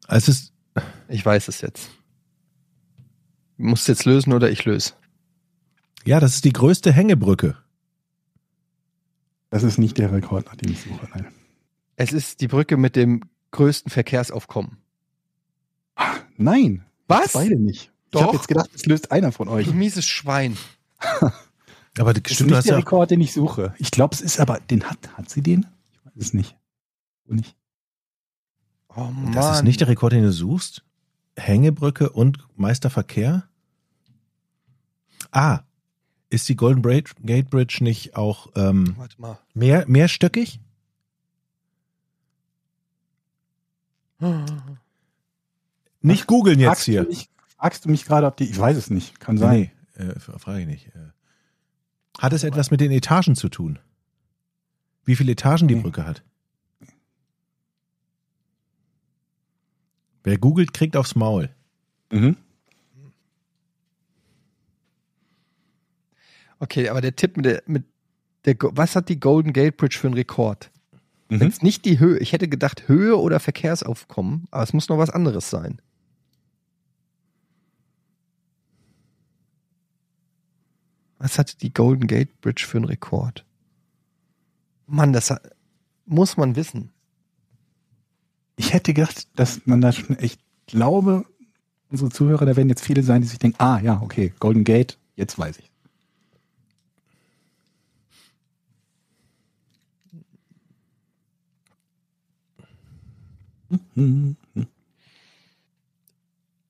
Also 0.08 0.32
es 0.32 0.40
ist, 0.40 0.54
Ich 1.10 1.26
weiß 1.26 1.48
es 1.48 1.62
jetzt. 1.62 1.90
Du 3.58 3.64
musst 3.66 3.88
jetzt 3.88 4.06
lösen 4.06 4.32
oder 4.34 4.50
ich 4.50 4.64
löse. 4.66 4.94
ja, 6.06 6.20
das 6.20 6.36
ist 6.36 6.46
die 6.46 6.54
größte 6.54 6.92
Hängebrücke. 6.94 7.58
Das 9.50 9.64
ist 9.64 9.78
nicht 9.78 9.98
der 9.98 10.12
Rekord, 10.14 10.46
nach 10.46 10.56
dem 10.56 10.72
ich 10.72 10.82
suche. 10.82 11.08
Nein. 11.14 11.28
Es 11.96 12.14
ist 12.14 12.40
die 12.40 12.48
Brücke 12.48 12.78
mit 12.78 12.96
dem 12.96 13.22
größten 13.52 13.90
Verkehrsaufkommen. 13.92 14.78
Nein. 16.38 16.86
Was? 17.08 17.34
Beide 17.34 17.58
nicht. 17.60 17.92
Ich 18.10 18.14
Doch. 18.14 18.24
habe 18.24 18.38
jetzt 18.38 18.48
gedacht, 18.48 18.72
es 18.74 18.88
löst 18.88 19.12
einer 19.12 19.32
von 19.32 19.48
euch. 19.48 19.68
Du 19.68 19.74
mieses 19.74 20.04
Schwein. 20.08 20.58
Aber 22.00 22.14
Das 22.14 22.24
ist 22.26 22.34
stimmt, 22.36 22.50
du 22.50 22.54
nicht 22.54 22.58
hast 22.58 22.66
der 22.66 22.74
ja, 22.74 22.80
Rekord, 22.80 23.12
den 23.12 23.22
ich 23.22 23.34
suche. 23.34 23.76
Ich 23.78 23.92
glaube, 23.92 24.16
es 24.16 24.22
ist 24.22 24.40
aber, 24.40 24.60
den 24.60 24.84
hat, 24.90 24.98
hat 25.18 25.30
sie 25.30 25.42
den? 25.44 25.68
Ich 25.94 26.06
weiß 26.06 26.14
es 26.16 26.34
nicht. 26.34 26.56
Wohl 27.26 27.36
nicht. 27.36 27.56
Oh 28.96 29.02
Mann. 29.02 29.34
das 29.34 29.58
ist 29.58 29.64
nicht 29.64 29.80
der 29.80 29.90
Rekord, 29.90 30.14
den 30.14 30.24
du 30.24 30.32
suchst. 30.32 30.84
Hängebrücke 31.36 32.10
und 32.10 32.40
Meisterverkehr? 32.56 33.48
Ah, 35.32 35.60
ist 36.30 36.50
die 36.50 36.56
Golden 36.56 36.82
Gate 36.82 37.50
Bridge 37.50 37.78
nicht 37.82 38.16
auch 38.16 38.50
ähm, 38.56 38.96
Warte 38.98 39.22
mal. 39.22 39.38
mehr, 39.54 39.86
mehrstöckig? 39.88 40.60
Nicht 46.02 46.28
googeln 46.28 46.60
jetzt 46.60 46.84
hier. 46.84 47.04
Du 47.04 47.10
mich, 47.10 47.30
fragst 47.60 47.86
du 47.86 47.90
mich 47.90 48.06
gerade, 48.06 48.26
ob 48.28 48.38
die, 48.38 48.46
ich 48.50 48.58
weiß 48.58 48.78
es 48.78 48.90
nicht, 48.90 49.20
kann 49.20 49.38
sein. 49.38 49.70
Nee, 49.98 50.04
äh, 50.04 50.20
frage 50.20 50.62
ich 50.62 50.68
nicht. 50.68 50.88
Äh, 50.96 51.10
Hat 52.18 52.34
es 52.34 52.44
etwas 52.44 52.72
mit 52.72 52.80
den 52.82 52.92
Etagen 52.92 53.36
zu 53.36 53.50
tun? 53.50 53.80
Wie 55.06 55.16
viele 55.16 55.34
Etagen 55.34 55.68
die 55.68 55.76
Nee. 55.76 55.82
Brücke 55.82 56.06
hat? 56.06 56.24
Wer 60.24 60.38
googelt, 60.38 60.74
kriegt 60.74 60.96
aufs 60.96 61.16
Maul. 61.16 61.50
Mhm. 62.12 62.36
Okay, 66.60 66.90
aber 66.90 67.02
der 67.02 67.16
Tipp 67.16 67.38
mit 67.38 67.46
der, 67.46 67.64
mit 67.68 67.84
der, 68.46 68.56
was 68.60 68.96
hat 68.96 69.08
die 69.10 69.20
Golden 69.20 69.54
Gate 69.54 69.78
Bridge 69.78 69.98
für 69.98 70.08
einen 70.08 70.16
Rekord? 70.16 70.72
Mhm. 71.30 71.42
Jetzt 71.42 71.64
nicht 71.64 71.86
die 71.86 72.00
Höhe. 72.00 72.18
Ich 72.20 72.34
hätte 72.34 72.48
gedacht 72.50 72.88
Höhe 72.88 73.18
oder 73.18 73.40
Verkehrsaufkommen, 73.40 74.48
aber 74.52 74.64
es 74.64 74.74
muss 74.74 74.90
noch 74.90 74.98
was 74.98 75.10
anderes 75.10 75.50
sein. 75.50 75.82
Was 81.20 81.38
hatte 81.38 81.58
die 81.58 81.74
Golden 81.74 82.08
Gate 82.08 82.42
Bridge 82.42 82.66
für 82.66 82.78
einen 82.78 82.86
Rekord? 82.86 83.46
Mann, 84.88 85.14
das 85.14 85.30
hat, 85.30 85.52
muss 86.06 86.38
man 86.38 86.56
wissen. 86.56 86.92
Ich 88.56 88.74
hätte 88.74 88.94
gedacht, 88.94 89.28
dass 89.36 89.66
man 89.66 89.82
da 89.82 89.92
schon, 89.92 90.18
ich 90.20 90.38
glaube, 90.66 91.26
unsere 91.90 92.10
Zuhörer, 92.10 92.46
da 92.46 92.56
werden 92.56 92.70
jetzt 92.70 92.84
viele 92.84 93.04
sein, 93.04 93.22
die 93.22 93.28
sich 93.28 93.40
denken, 93.40 93.62
ah 93.62 93.80
ja, 93.80 94.02
okay, 94.02 94.34
Golden 94.40 94.64
Gate, 94.64 94.98
jetzt 95.16 95.38
weiß 95.38 95.60
ich. 95.60 95.70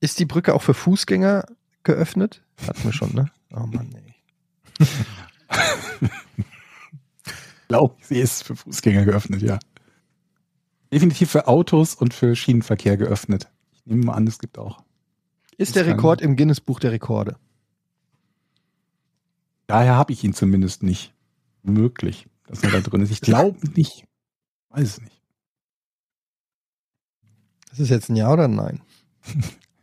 Ist 0.00 0.18
die 0.18 0.26
Brücke 0.26 0.54
auch 0.54 0.62
für 0.62 0.74
Fußgänger 0.74 1.46
geöffnet? 1.84 2.42
Hatten 2.66 2.84
wir 2.84 2.92
schon, 2.92 3.14
ne? 3.14 3.30
Oh 3.52 3.66
Mann, 3.66 3.94
ey. 3.94 4.09
Ich 4.80 6.10
glaube, 7.68 7.94
sie 8.02 8.18
ist 8.18 8.44
für 8.44 8.56
Fußgänger 8.56 9.04
geöffnet, 9.04 9.42
ja. 9.42 9.58
Definitiv 10.92 11.30
für 11.30 11.46
Autos 11.46 11.94
und 11.94 12.14
für 12.14 12.34
Schienenverkehr 12.34 12.96
geöffnet. 12.96 13.48
Ich 13.72 13.86
nehme 13.86 14.06
mal 14.06 14.14
an, 14.14 14.26
es 14.26 14.38
gibt 14.38 14.58
auch. 14.58 14.82
Ist 15.56 15.76
der 15.76 15.86
Rekord 15.86 16.20
im 16.20 16.36
Guinness 16.36 16.60
Buch 16.60 16.80
der 16.80 16.90
Rekorde? 16.90 17.36
Daher 19.66 19.94
habe 19.94 20.12
ich 20.12 20.24
ihn 20.24 20.32
zumindest 20.32 20.82
nicht 20.82 21.14
möglich, 21.62 22.26
dass 22.46 22.62
er 22.64 22.70
da 22.70 22.80
drin 22.80 23.02
ist. 23.02 23.12
Ich 23.12 23.20
glaube 23.20 23.58
nicht. 23.76 24.04
Weiß 24.70 24.88
es 24.88 25.00
nicht. 25.00 25.22
Das 27.68 27.78
ist 27.78 27.90
jetzt 27.90 28.08
ein 28.08 28.16
Ja 28.16 28.32
oder 28.32 28.44
ein 28.44 28.56
Nein? 28.56 28.82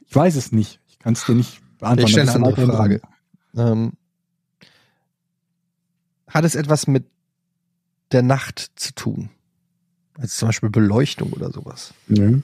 Ich 0.05 0.15
weiß 0.15 0.35
es 0.35 0.51
nicht. 0.51 0.81
Ich 0.87 0.99
kann 0.99 1.13
es 1.13 1.25
dir 1.25 1.35
nicht 1.35 1.61
beantworten. 1.77 2.07
Ich 2.07 2.11
stelle 2.11 2.33
eine 2.33 2.45
andere 2.45 2.65
Frage. 2.65 3.01
Ähm, 3.55 3.93
hat 6.27 6.45
es 6.45 6.55
etwas 6.55 6.87
mit 6.87 7.05
der 8.11 8.21
Nacht 8.21 8.71
zu 8.75 8.93
tun? 8.93 9.29
Also 10.17 10.27
zum 10.27 10.47
Beispiel 10.49 10.69
Beleuchtung 10.69 11.33
oder 11.33 11.51
sowas. 11.51 11.93
Nö. 12.07 12.41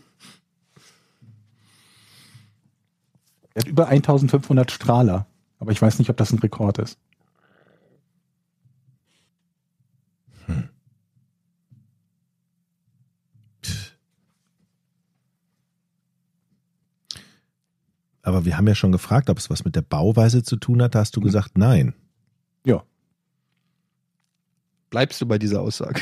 Er 3.54 3.62
hat 3.62 3.68
über 3.68 3.88
1500 3.88 4.72
Strahler. 4.72 5.28
Aber 5.60 5.72
ich 5.72 5.82
weiß 5.82 6.00
nicht, 6.00 6.10
ob 6.10 6.18
das 6.18 6.32
ein 6.32 6.40
Rekord 6.40 6.80
ist. 6.80 6.98
Aber 18.26 18.46
wir 18.46 18.58
haben 18.58 18.68
ja 18.68 18.74
schon 18.74 18.94
gefragt, 18.94 19.30
ob 19.30 19.38
es 19.38 19.50
was 19.50 19.66
mit 19.66 19.76
der 19.76 19.82
Bauweise 19.82 20.44
zu 20.44 20.56
tun 20.56 20.82
hat. 20.82 20.96
Da 20.96 21.00
hast 21.00 21.16
du 21.16 21.22
gesagt, 21.22 21.58
nein. 21.58 21.94
Ja. 22.66 22.84
Bleibst 24.94 25.20
du 25.20 25.26
bei 25.26 25.40
dieser 25.40 25.60
Aussage? 25.61 25.99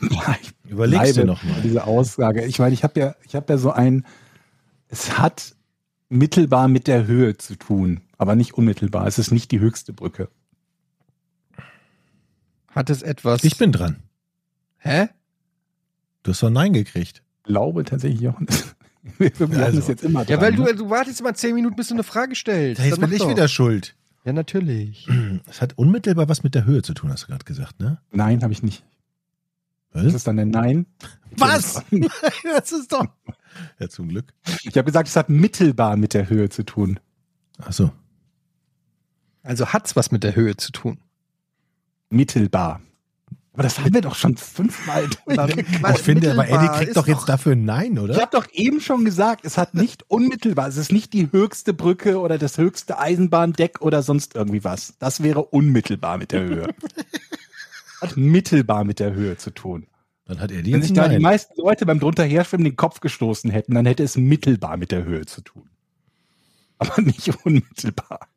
Überlegst 0.68 1.10
du 1.10 1.12
bleibe 1.12 1.26
noch 1.28 1.44
mal. 1.44 1.54
bei 1.54 1.60
Diese 1.60 1.84
Aussage. 1.86 2.44
Ich 2.44 2.58
meine, 2.58 2.74
ich 2.74 2.82
habe 2.82 2.98
ja, 2.98 3.14
ich 3.24 3.36
habe 3.36 3.52
ja 3.52 3.56
so 3.56 3.70
ein, 3.70 4.04
es 4.88 5.16
hat 5.16 5.54
mittelbar 6.08 6.66
mit 6.66 6.88
der 6.88 7.06
Höhe 7.06 7.36
zu 7.36 7.54
tun, 7.54 8.00
aber 8.18 8.34
nicht 8.34 8.54
unmittelbar. 8.54 9.06
Es 9.06 9.20
ist 9.20 9.30
nicht 9.30 9.52
die 9.52 9.60
höchste 9.60 9.92
Brücke. 9.92 10.28
Hat 12.66 12.90
es 12.90 13.02
etwas. 13.02 13.44
Ich 13.44 13.58
bin 13.58 13.70
dran. 13.70 14.02
Hä? 14.78 15.06
Du 16.24 16.32
hast 16.32 16.42
doch 16.42 16.50
Nein 16.50 16.72
gekriegt. 16.72 17.22
Ich 17.38 17.42
glaube 17.44 17.84
tatsächlich 17.84 18.26
auch. 18.26 18.40
Wir 19.18 19.30
bleiben 19.30 19.54
Also. 19.62 19.88
jetzt 19.88 20.02
immer 20.02 20.20
Ja, 20.24 20.36
dran, 20.36 20.40
weil 20.40 20.54
du, 20.56 20.64
ne? 20.64 20.74
du 20.74 20.90
wartest 20.90 21.20
immer 21.20 21.34
zehn 21.34 21.54
Minuten, 21.54 21.76
bis 21.76 21.86
du 21.86 21.94
eine 21.94 22.02
Frage 22.02 22.34
stellst. 22.34 22.82
Jetzt 22.82 22.94
Dann 22.94 23.00
bin 23.08 23.12
ich 23.12 23.18
doch. 23.22 23.30
wieder 23.30 23.46
schuld. 23.46 23.94
Ja, 24.24 24.32
natürlich. 24.32 25.08
Es 25.48 25.60
hat 25.60 25.76
unmittelbar 25.78 26.28
was 26.28 26.42
mit 26.42 26.54
der 26.54 26.64
Höhe 26.64 26.82
zu 26.82 26.94
tun, 26.94 27.10
hast 27.10 27.24
du 27.24 27.26
gerade 27.28 27.44
gesagt, 27.44 27.80
ne? 27.80 28.00
Nein, 28.10 28.42
habe 28.42 28.52
ich 28.52 28.62
nicht. 28.62 28.84
Das 29.90 30.06
Was? 30.06 30.14
ist 30.14 30.26
dann 30.26 30.38
ein 30.38 30.50
Nein. 30.50 30.86
Was? 31.36 31.82
das 32.44 32.72
ist 32.72 32.92
doch. 32.92 33.06
Ja, 33.78 33.88
zum 33.88 34.08
Glück. 34.08 34.32
Ich 34.62 34.76
habe 34.76 34.84
gesagt, 34.84 35.08
es 35.08 35.16
hat 35.16 35.28
mittelbar 35.28 35.96
mit 35.96 36.14
der 36.14 36.28
Höhe 36.28 36.48
zu 36.48 36.64
tun. 36.64 36.98
Ach 37.58 37.72
so. 37.72 37.92
Also 39.42 39.66
hat's 39.72 39.96
was 39.96 40.10
mit 40.12 40.24
der 40.24 40.36
Höhe 40.36 40.56
zu 40.56 40.72
tun. 40.72 40.98
Mittelbar. 42.10 42.80
Aber 43.54 43.64
das 43.64 43.78
haben 43.78 43.92
wir 43.92 44.00
doch 44.00 44.14
schon 44.14 44.36
fünfmal. 44.36 45.10
ich 45.26 45.98
finde, 46.00 46.32
aber 46.32 46.48
Eddie 46.48 46.68
kriegt 46.68 46.96
doch 46.96 47.06
jetzt 47.06 47.28
dafür 47.28 47.52
ein 47.52 47.66
Nein, 47.66 47.92
Ich 47.94 48.00
oder? 48.00 48.20
habe 48.20 48.30
doch 48.32 48.46
eben 48.52 48.80
schon 48.80 49.04
gesagt, 49.04 49.44
es 49.44 49.58
hat 49.58 49.74
nicht 49.74 50.08
unmittelbar, 50.08 50.68
es 50.68 50.78
ist 50.78 50.90
nicht 50.90 51.12
die 51.12 51.30
höchste 51.30 51.74
Brücke 51.74 52.18
oder 52.18 52.38
das 52.38 52.56
höchste 52.56 52.98
Eisenbahndeck 52.98 53.82
oder 53.82 54.02
sonst 54.02 54.34
irgendwie 54.34 54.64
was. 54.64 54.94
Das 54.98 55.22
wäre 55.22 55.44
unmittelbar 55.44 56.16
mit 56.16 56.32
der 56.32 56.42
Höhe. 56.44 56.74
hat 58.00 58.16
mittelbar 58.16 58.84
mit 58.84 59.00
der 59.00 59.12
Höhe 59.12 59.36
zu 59.36 59.50
tun. 59.50 59.86
Dann 60.24 60.40
hat 60.40 60.50
Eddie 60.50 60.72
Wenn 60.72 60.82
sich 60.82 60.94
da 60.94 61.08
die 61.08 61.14
Nein. 61.14 61.22
meisten 61.22 61.60
Leute 61.60 61.84
beim 61.84 62.00
drunterherschwimmen 62.00 62.64
den 62.64 62.76
Kopf 62.76 63.00
gestoßen 63.00 63.50
hätten, 63.50 63.74
dann 63.74 63.84
hätte 63.84 64.02
es 64.02 64.16
mittelbar 64.16 64.78
mit 64.78 64.92
der 64.92 65.04
Höhe 65.04 65.26
zu 65.26 65.42
tun. 65.42 65.68
Aber 66.78 67.02
nicht 67.02 67.30
unmittelbar. 67.44 68.28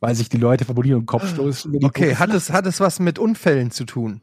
Weil 0.00 0.14
sich 0.14 0.28
die 0.28 0.38
Leute 0.38 0.64
vermutlich 0.64 0.94
um 0.94 1.02
den 1.02 1.06
Kopf 1.06 1.28
stoßen. 1.28 1.72
wenn 1.72 1.80
die 1.80 1.86
Okay, 1.86 2.16
hat 2.16 2.30
es, 2.30 2.50
hat 2.50 2.66
es 2.66 2.80
was 2.80 2.98
mit 2.98 3.18
Unfällen 3.18 3.70
zu 3.70 3.84
tun? 3.84 4.22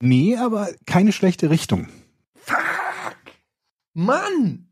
Nee, 0.00 0.36
aber 0.36 0.68
keine 0.84 1.12
schlechte 1.12 1.48
Richtung. 1.48 1.88
Mann! 3.94 4.68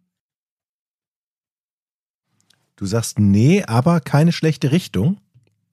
Du 2.77 2.87
sagst 2.87 3.19
nee, 3.19 3.63
aber 3.65 4.01
keine 4.01 4.33
schlechte 4.33 4.73
Richtung. 4.73 5.19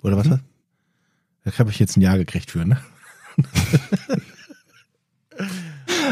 Oder 0.01 0.17
was? 0.17 0.27
Mhm. 0.27 0.39
Da 1.43 1.51
habe 1.57 1.71
ich 1.71 1.79
jetzt 1.79 1.97
ein 1.97 2.01
Ja 2.01 2.15
gekriegt 2.15 2.51
für, 2.51 2.63
ne? 2.65 2.79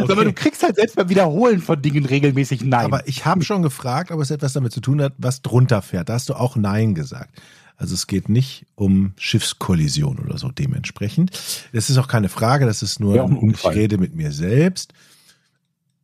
Aber 0.01 0.23
du 0.23 0.33
kriegst 0.33 0.63
halt 0.63 0.75
selbst 0.75 0.95
beim 0.95 1.09
Wiederholen 1.09 1.61
von 1.61 1.81
Dingen 1.81 2.05
regelmäßig 2.05 2.63
Nein. 2.63 2.85
Aber 2.85 3.07
ich 3.07 3.25
habe 3.25 3.43
schon 3.43 3.61
gefragt, 3.61 4.11
ob 4.11 4.21
es 4.21 4.31
etwas 4.31 4.53
damit 4.53 4.71
zu 4.71 4.81
tun 4.81 5.01
hat, 5.01 5.13
was 5.17 5.41
drunter 5.41 5.81
fährt. 5.81 6.09
Da 6.09 6.13
hast 6.13 6.29
du 6.29 6.33
auch 6.35 6.55
Nein 6.55 6.95
gesagt. 6.95 7.41
Also 7.77 7.93
es 7.93 8.07
geht 8.07 8.27
nicht 8.27 8.65
um 8.75 9.13
Schiffskollision 9.17 10.19
oder 10.19 10.37
so 10.37 10.49
dementsprechend. 10.49 11.31
Das 11.71 11.89
ist 11.89 11.97
auch 11.97 12.09
keine 12.09 12.27
Frage, 12.27 12.65
das 12.65 12.83
ist 12.83 12.99
nur, 12.99 13.15
Ja, 13.15 13.23
um 13.23 13.51
ich 13.51 13.65
rede 13.65 13.97
mit 13.97 14.15
mir 14.15 14.31
selbst. 14.31 14.93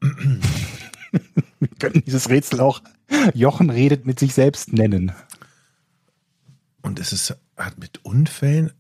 Wir 1.60 1.70
können 1.80 2.04
dieses 2.06 2.30
Rätsel 2.30 2.60
auch 2.60 2.82
Jochen 3.34 3.70
redet 3.70 4.06
mit 4.06 4.20
sich 4.20 4.34
selbst 4.34 4.74
nennen. 4.74 5.12
Und 6.82 7.00
es 7.00 7.14
ist 7.14 7.36
hat 7.58 7.78
mit 7.78 8.04
Unfällen. 8.04 8.72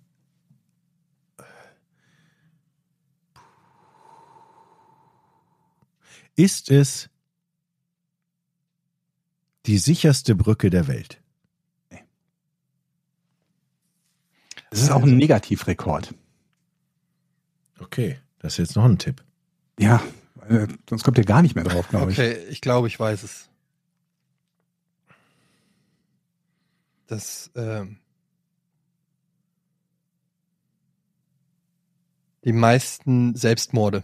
Ist 6.35 6.69
es 6.69 7.09
die 9.65 9.77
sicherste 9.77 10.35
Brücke 10.35 10.69
der 10.69 10.87
Welt? 10.87 11.21
Es 14.71 14.81
ist 14.81 14.91
auch 14.91 15.03
ein 15.03 15.15
Negativrekord. 15.15 16.13
Okay, 17.79 18.19
das 18.39 18.53
ist 18.53 18.57
jetzt 18.57 18.75
noch 18.75 18.83
ein 18.83 18.97
Tipp. 18.97 19.23
Ja, 19.79 20.03
äh, 20.49 20.67
sonst 20.89 21.03
kommt 21.03 21.17
ihr 21.17 21.23
gar 21.23 21.41
nicht 21.41 21.55
mehr 21.55 21.63
drauf, 21.63 21.87
glaube 21.87 22.11
ich. 22.11 22.19
Okay, 22.19 22.37
ich 22.49 22.59
glaube, 22.59 22.87
ich 22.87 22.99
weiß 22.99 23.23
es. 23.23 23.49
Das, 27.07 27.51
ähm, 27.55 27.97
die 32.43 32.53
meisten 32.53 33.35
Selbstmorde. 33.35 34.03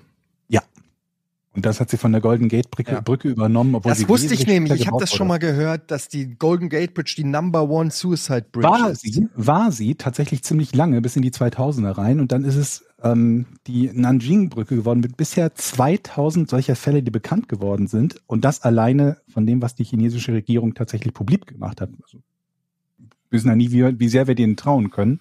Und 1.54 1.66
das 1.66 1.82
hat 1.82 1.90
sie 1.90 1.98
von 1.98 2.14
der 2.14 2.22
Golden 2.22 2.48
Gate 2.48 2.72
Brücke, 2.72 2.94
Ja. 2.94 3.02
Brücke 3.02 3.28
übernommen, 3.28 3.76
obwohl 3.76 3.90
Das 3.92 4.00
sie 4.00 4.08
wusste 4.08 4.34
ich 4.34 4.48
nämlich. 4.48 4.80
Ich 4.80 4.88
habe 4.88 5.00
das 5.00 5.14
schon 5.14 5.28
mal 5.28 5.38
gehört, 5.38 5.92
dass 5.92 6.08
die 6.08 6.36
Golden 6.36 6.70
Gate 6.70 6.94
Bridge 6.94 7.14
die 7.18 7.26
Number 7.26 7.70
One 7.70 7.92
Suicide 7.92 8.46
Bridge 8.54 8.70
War 8.70 8.90
ist. 8.92 9.02
sie, 9.02 9.28
war 9.36 9.72
sie 9.74 9.96
tatsächlich 9.96 10.44
ziemlich 10.44 10.74
lange, 10.74 11.02
bis 11.02 11.18
in 11.18 11.22
die 11.24 11.32
2000er 11.32 11.98
rein. 11.98 12.22
Und 12.22 12.32
dann 12.32 12.46
ist 12.46 12.56
es 12.56 12.86
ähm, 13.04 13.48
die 13.68 13.92
Nanjing-Brücke 13.94 14.78
geworden 14.78 15.02
mit 15.02 15.18
bisher 15.18 15.54
2000 15.54 16.50
solcher 16.50 16.78
Fälle, 16.78 17.04
die 17.04 17.12
bekannt 17.12 17.50
geworden 17.50 17.88
sind. 17.88 18.22
Und 18.28 18.46
das 18.46 18.62
alleine 18.62 19.18
von 19.28 19.46
dem, 19.46 19.62
was 19.62 19.76
die 19.76 19.84
chinesische 19.84 20.32
Regierung 20.32 20.74
tatsächlich 20.74 21.14
publik 21.14 21.48
gemacht 21.48 21.82
hat. 21.82 21.90
Also, 22.02 22.20
wir 23.00 23.38
wissen 23.38 23.50
ja 23.50 23.56
nie, 23.58 23.72
wie, 23.72 24.00
wie 24.00 24.08
sehr 24.10 24.28
wir 24.28 24.36
denen 24.36 24.56
trauen 24.56 24.90
können. 24.90 25.20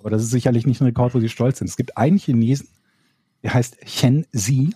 Aber 0.00 0.10
das 0.10 0.22
ist 0.22 0.30
sicherlich 0.30 0.66
nicht 0.66 0.80
ein 0.80 0.86
Rekord, 0.86 1.14
wo 1.14 1.20
sie 1.20 1.28
stolz 1.28 1.58
sind. 1.58 1.68
Es 1.68 1.76
gibt 1.76 1.96
einen 1.96 2.16
Chinesen, 2.16 2.66
der 3.44 3.54
heißt 3.54 3.76
Chen 3.86 4.26
Zi, 4.34 4.70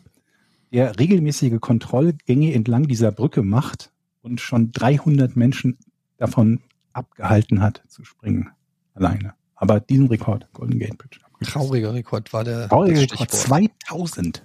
der 0.74 0.98
regelmäßige 0.98 1.60
Kontrollgänge 1.60 2.52
entlang 2.52 2.88
dieser 2.88 3.12
Brücke 3.12 3.42
macht 3.42 3.92
und 4.22 4.40
schon 4.40 4.72
300 4.72 5.36
Menschen 5.36 5.78
davon 6.16 6.60
abgehalten 6.92 7.60
hat 7.60 7.84
zu 7.86 8.04
springen. 8.04 8.50
Alleine. 8.94 9.34
Aber 9.54 9.78
diesen 9.78 10.08
Rekord, 10.08 10.48
Golden 10.52 10.80
Gate 10.80 10.98
Bridge. 10.98 11.20
Trauriger 11.42 11.94
Rekord 11.94 12.32
war 12.32 12.42
der 12.42 12.68
Trauriger 12.68 13.02
Rekord, 13.02 13.30
Stichwort. 13.30 13.70
2000. 13.88 14.42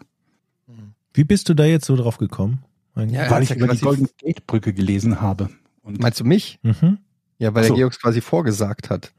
Wie 1.14 1.24
bist 1.24 1.50
du 1.50 1.56
da 1.56 1.66
jetzt 1.66 1.86
so 1.86 1.96
drauf 1.96 2.18
gekommen? 2.18 2.64
Ja, 2.96 3.32
weil 3.32 3.42
ich 3.42 3.50
ja 3.50 3.56
über 3.56 3.74
die 3.74 3.80
Golden 3.80 4.08
Gate 4.18 4.46
Brücke 4.46 4.72
gelesen 4.74 5.22
habe. 5.22 5.50
Und 5.82 6.00
Meinst 6.00 6.20
du 6.20 6.26
mich? 6.26 6.60
Mhm. 6.62 7.00
Ja, 7.40 7.56
weil 7.56 7.64
so. 7.64 7.74
der 7.74 7.78
Georg 7.78 8.00
quasi 8.00 8.22
vorgesagt 8.22 8.92
hat. 8.92 9.14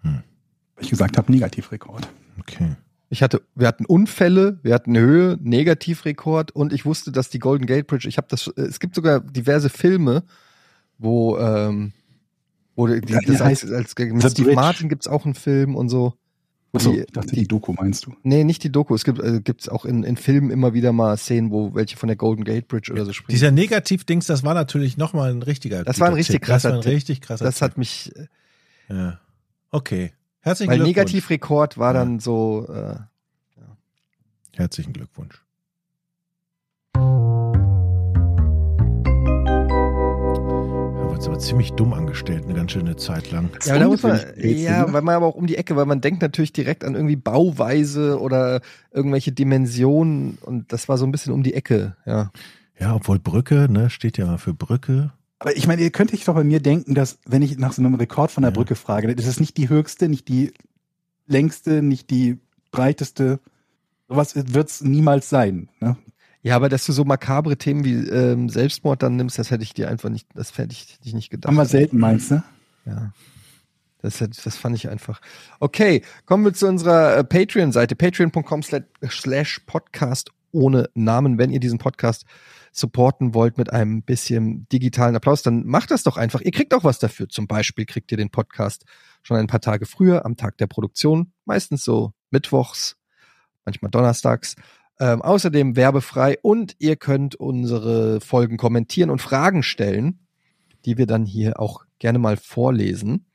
ich 0.79 0.91
gesagt 0.91 1.19
habe, 1.19 1.33
Negativrekord. 1.33 2.09
Okay. 2.39 2.77
Ich 3.13 3.25
hatte, 3.25 3.43
wir 3.57 3.67
hatten 3.67 3.87
Unfälle, 3.87 4.61
wir 4.63 4.73
hatten 4.73 4.97
Höhe, 4.97 5.37
Negativrekord 5.43 6.53
und 6.53 6.73
ich 6.73 6.87
wusste, 6.87 7.11
dass 7.11 7.29
die 7.29 7.41
Golden 7.41 7.67
Gate 7.67 7.89
Bridge, 7.89 8.09
ich 8.09 8.17
habe 8.17 8.29
das, 8.31 8.47
äh, 8.47 8.63
es 8.63 8.79
gibt 8.79 8.95
sogar 8.95 9.19
diverse 9.19 9.69
Filme, 9.69 10.23
wo, 10.97 11.37
ähm, 11.37 11.93
wo 12.77 12.87
die, 12.87 13.01
die, 13.01 13.13
Ja, 13.13 13.19
das 13.27 13.41
als, 13.41 13.63
heißt 13.65 13.73
als, 13.73 13.95
mit 13.99 14.23
The 14.23 14.29
Steve 14.31 14.45
Bridge. 14.47 14.55
Martin 14.55 14.89
gibt's 14.89 15.09
auch 15.09 15.25
einen 15.25 15.35
Film 15.35 15.75
und 15.75 15.89
so. 15.89 16.15
Wo 16.73 16.79
Achso, 16.79 16.93
die, 16.93 17.01
ich 17.01 17.07
dachte, 17.07 17.31
die, 17.31 17.41
die 17.41 17.49
Doku 17.49 17.73
meinst 17.73 18.07
du. 18.07 18.15
nee, 18.23 18.45
nicht 18.45 18.63
die 18.63 18.71
Doku. 18.71 18.95
Es 18.95 19.03
gibt 19.03 19.19
äh, 19.19 19.41
gibt's 19.41 19.69
auch 19.69 19.85
in, 19.85 20.05
in 20.05 20.17
Filmen 20.17 20.53
immer 20.53 20.73
wieder 20.73 20.93
mal 20.93 21.17
Szenen, 21.17 21.51
wo 21.51 21.75
welche 21.75 21.97
von 21.97 22.07
der 22.07 22.15
Golden 22.15 22.45
Gate 22.45 22.69
Bridge 22.69 22.93
oder 22.93 23.05
so 23.05 23.13
springen. 23.13 23.35
Dieser 23.35 23.51
Negativ-Dings, 23.51 24.27
das 24.27 24.45
war 24.45 24.55
natürlich 24.55 24.97
nochmal 24.97 25.33
ein 25.33 25.43
richtiger 25.43 25.83
Das 25.83 25.99
war 25.99 26.07
ein 26.07 26.15
richtig 26.15 26.35
Tipp. 26.37 26.47
Das 26.47 26.63
war 26.63 26.71
krasser 26.71 26.75
ein 26.75 26.95
richtig 26.95 27.21
krasser 27.21 27.45
das 27.45 27.61
hat 27.61 27.77
mich, 27.77 28.13
äh, 28.15 28.27
Ja. 28.89 29.21
Okay. 29.73 30.13
Herzlichen 30.43 30.71
weil 30.71 30.79
Glückwunsch. 30.79 30.97
Negativrekord 31.13 31.79
war 31.79 31.95
Ja. 31.95 32.01
dann 32.01 32.19
so, 32.21 32.67
äh, 32.69 32.97
Herzlichen 34.57 34.93
Glückwunsch. 34.93 35.43
Uns 41.11 41.27
aber 41.27 41.39
ziemlich 41.39 41.73
dumm 41.73 41.93
angestellt, 41.93 42.45
eine 42.45 42.55
ganz 42.55 42.73
schöne 42.73 42.97
Zeit 42.97 43.31
lang. 43.31 43.51
Ja, 43.65 43.79
da 43.79 43.87
muss 43.87 44.03
man, 44.03 44.21
ja, 44.37 44.87
ne? 44.87 44.93
weil 44.93 45.03
man 45.03 45.15
aber 45.15 45.27
auch 45.27 45.35
um 45.35 45.47
die 45.47 45.57
Ecke, 45.57 45.77
weil 45.77 45.87
man 45.87 46.01
denkt 46.01 46.23
natürlich 46.23 46.53
direkt 46.53 46.85
an 46.85 46.95
irgendwie 46.95 47.17
Bauweise 47.17 48.19
oder 48.21 48.61
irgendwelche 48.91 49.33
Dimensionen 49.33 50.39
und 50.43 50.73
das 50.73 50.89
war 50.89 50.97
so 50.99 51.05
ein 51.07 51.13
bisschen 51.13 51.33
um 51.33 51.43
die 51.43 51.55
Ecke, 51.55 51.97
ja. 52.07 52.31
Ja, 52.79 52.95
obwohl 52.95 53.19
Brücke, 53.19 53.69
ne, 53.71 53.91
steht 53.91 54.17
ja 54.17 54.39
für 54.39 54.55
Brücke. 54.55 55.13
Aber 55.41 55.57
ich 55.57 55.67
meine, 55.67 55.81
ihr 55.83 55.91
könnt 55.91 56.13
euch 56.13 56.25
doch 56.25 56.35
bei 56.35 56.45
mir 56.45 56.61
denken, 56.61 56.95
dass 56.95 57.19
wenn 57.27 57.41
ich 57.41 57.57
nach 57.59 57.73
so 57.73 57.83
einem 57.83 57.95
Rekord 57.95 58.31
von 58.31 58.43
der 58.43 58.53
Ja. 58.53 58.55
Brücke 58.55 58.77
frage, 58.77 59.09
dann 59.09 59.17
ist 59.17 59.27
es 59.27 59.41
nicht 59.41 59.57
die 59.57 59.71
höchste, 59.71 60.09
nicht 60.09 60.29
die 60.29 60.53
längste, 61.27 61.83
nicht 61.83 62.11
die 62.11 62.39
breiteste. 62.71 63.41
Sowas 64.07 64.35
wird's 64.37 64.83
niemals 64.83 65.31
sein. 65.31 65.71
Ne? 65.81 65.97
Ja, 66.43 66.57
aber 66.57 66.69
dass 66.69 66.85
du 66.85 66.93
so 66.93 67.05
makabre 67.05 67.57
Themen 67.57 67.85
wie 67.85 67.95
ähm, 67.95 68.51
Selbstmord 68.51 69.03
dann 69.03 69.17
nimmst, 69.17 69.39
das 69.39 69.51
hätte 69.51 69.63
ich 69.63 69.73
dir 69.73 69.89
einfach 69.89 70.11
nicht, 70.11 70.29
das 70.35 70.57
hätte 70.59 70.73
ich 70.73 70.99
dich 71.01 71.15
nicht 71.15 71.31
gedacht. 71.31 71.49
Haben 71.49 71.57
wir 71.57 71.65
selten, 71.65 71.99
meinst 71.99 72.31
du? 72.31 72.43
Ja. 72.85 73.13
Das, 74.03 74.19
das 74.19 74.57
fand 74.57 74.77
ich 74.77 74.89
einfach. 74.89 75.21
Okay, 75.59 76.03
kommen 76.27 76.45
wir 76.45 76.55
zu 76.55 76.67
unserer 76.67 77.17
äh, 77.19 77.25
Patreon-Seite, 77.25 77.97
patreon.com 77.97 78.63
slash 78.63 79.61
podcast 79.61 80.31
ohne 80.53 80.89
Namen. 80.95 81.39
Wenn 81.39 81.51
ihr 81.51 81.61
diesen 81.61 81.79
Podcast 81.79 82.25
supporten 82.73 83.35
wollt 83.35 83.59
mit 83.59 83.73
einem 83.73 84.03
bisschen 84.03 84.69
digitalen 84.69 85.17
Applaus, 85.17 85.43
dann 85.43 85.67
macht 85.67 85.91
das 85.91 86.03
doch 86.03 86.17
einfach. 86.17 86.41
Ihr 86.41 86.53
kriegt 86.53 86.75
auch 86.75 86.85
was 86.85 86.99
dafür. 86.99 87.29
Zum 87.29 87.47
Beispiel 87.47 87.85
kriegt 87.87 88.11
ihr 88.13 88.19
den 88.19 88.31
Podcast 88.31 88.85
schon 89.23 89.37
ein 89.37 89.47
paar 89.47 89.61
Tage 89.61 89.87
früher, 89.87 90.25
am 90.25 90.37
Tag 90.37 90.59
der 90.59 90.67
Produktion, 90.67 91.33
meistens 91.45 91.85
so 91.85 92.13
mittwochs, 92.31 92.97
manchmal 93.65 93.91
donnerstags. 93.91 94.57
Ähm, 94.99 95.23
außerdem 95.23 95.77
werbefrei 95.77 96.39
und 96.43 96.77
ihr 96.79 96.97
könnt 96.97 97.35
unsere 97.35 98.21
Folgen 98.21 98.59
kommentieren 98.59 99.11
und 99.11 99.23
Fragen 99.23 99.63
stellen, 99.63 100.21
die 100.85 100.99
wir 100.99 101.07
dann 101.07 101.25
hier 101.25 101.59
auch 101.59 101.85
gerne 101.99 102.19
mal 102.19 102.37
vorlesen. 102.37 103.27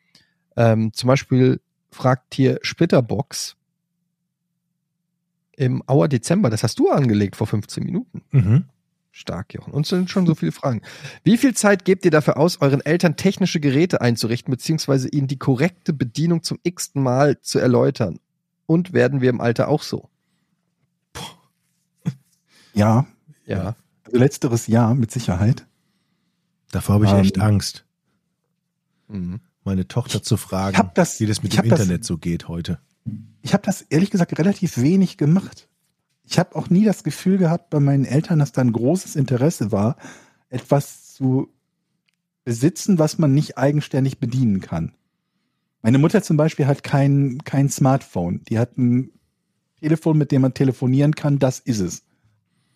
Ähm, 0.55 0.93
zum 0.93 1.07
Beispiel 1.07 1.61
fragt 1.89 2.35
hier 2.35 2.59
Splitterbox 2.61 3.57
im 5.57 5.83
Auer 5.87 6.07
Dezember, 6.07 6.49
das 6.49 6.63
hast 6.63 6.79
du 6.79 6.89
angelegt 6.91 7.35
vor 7.35 7.47
15 7.47 7.83
Minuten. 7.83 8.21
Mhm. 8.31 8.65
Stark, 9.11 9.53
Jochen. 9.53 9.71
Uns 9.73 9.87
sind 9.87 10.09
schon 10.09 10.25
so 10.25 10.35
viele 10.35 10.51
Fragen. 10.51 10.81
Wie 11.23 11.37
viel 11.37 11.53
Zeit 11.55 11.85
gebt 11.85 12.03
ihr 12.03 12.11
dafür 12.11 12.35
aus, 12.37 12.59
euren 12.61 12.81
Eltern 12.81 13.15
technische 13.15 13.61
Geräte 13.61 14.01
einzurichten, 14.01 14.51
beziehungsweise 14.51 15.07
ihnen 15.07 15.27
die 15.27 15.37
korrekte 15.39 15.93
Bedienung 15.93 16.43
zum 16.43 16.59
x-ten 16.63 17.01
Mal 17.01 17.39
zu 17.39 17.59
erläutern? 17.59 18.19
Und 18.65 18.91
werden 18.93 19.21
wir 19.21 19.29
im 19.29 19.39
Alter 19.39 19.67
auch 19.69 19.83
so? 19.83 20.09
Ja, 22.73 23.05
Ja. 23.45 23.75
also 24.03 24.17
letzteres 24.17 24.67
Jahr 24.67 24.95
mit 24.95 25.11
Sicherheit. 25.11 25.65
Davor 26.71 26.95
habe 26.95 27.05
ich 27.05 27.11
Ähm, 27.11 27.19
echt 27.19 27.39
Angst, 27.39 27.85
Mhm. 29.07 29.39
meine 29.63 29.87
Tochter 29.87 30.21
zu 30.23 30.35
fragen, 30.35 30.91
das- 30.95 31.19
wie 31.19 31.25
das 31.25 31.41
mit 31.41 31.53
dem 31.53 31.59
hab 31.59 31.65
das- 31.69 31.79
Internet 31.79 32.03
so 32.03 32.17
geht 32.17 32.47
heute. 32.49 32.79
Ich 33.41 33.53
habe 33.53 33.63
das 33.63 33.81
ehrlich 33.81 34.09
gesagt 34.09 34.37
relativ 34.39 34.77
wenig 34.77 35.17
gemacht. 35.17 35.69
Ich 36.23 36.39
habe 36.39 36.55
auch 36.55 36.69
nie 36.69 36.83
das 36.83 37.03
Gefühl 37.03 37.37
gehabt 37.37 37.69
bei 37.69 37.79
meinen 37.79 38.05
Eltern, 38.05 38.39
dass 38.39 38.51
da 38.51 38.61
ein 38.61 38.71
großes 38.71 39.15
Interesse 39.15 39.71
war, 39.71 39.97
etwas 40.49 41.13
zu 41.13 41.53
besitzen, 42.43 42.99
was 42.99 43.17
man 43.17 43.33
nicht 43.33 43.57
eigenständig 43.57 44.19
bedienen 44.19 44.61
kann. 44.61 44.93
Meine 45.81 45.99
Mutter 45.99 46.23
zum 46.23 46.37
Beispiel 46.37 46.65
hat 46.65 46.83
kein, 46.83 47.39
kein 47.43 47.69
Smartphone. 47.69 48.43
Die 48.49 48.57
hat 48.57 48.77
ein 48.77 49.11
Telefon, 49.79 50.17
mit 50.17 50.31
dem 50.31 50.41
man 50.41 50.53
telefonieren 50.53 51.13
kann. 51.13 51.37
Das 51.37 51.59
ist 51.59 51.79
es. 51.79 52.03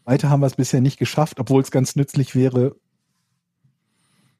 Weiter 0.05 0.29
haben 0.29 0.41
wir 0.41 0.47
es 0.47 0.55
bisher 0.55 0.81
nicht 0.81 0.97
geschafft, 0.97 1.39
obwohl 1.39 1.61
es 1.61 1.71
ganz 1.71 1.95
nützlich 1.95 2.35
wäre, 2.35 2.75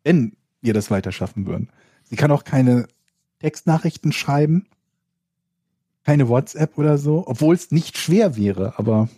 wenn 0.04 0.36
wir 0.62 0.74
das 0.74 0.92
weiter 0.92 1.12
schaffen 1.12 1.48
würden. 1.48 1.72
Sie 2.04 2.16
kann 2.16 2.32
auch 2.32 2.44
keine 2.44 2.88
Textnachrichten 3.40 4.12
schreiben 4.12 4.68
keine 6.10 6.28
WhatsApp 6.28 6.76
oder 6.80 6.98
so, 6.98 7.24
obwohl 7.28 7.54
es 7.54 7.70
nicht 7.70 7.96
schwer 8.00 8.36
wäre, 8.36 8.80
aber 8.80 9.10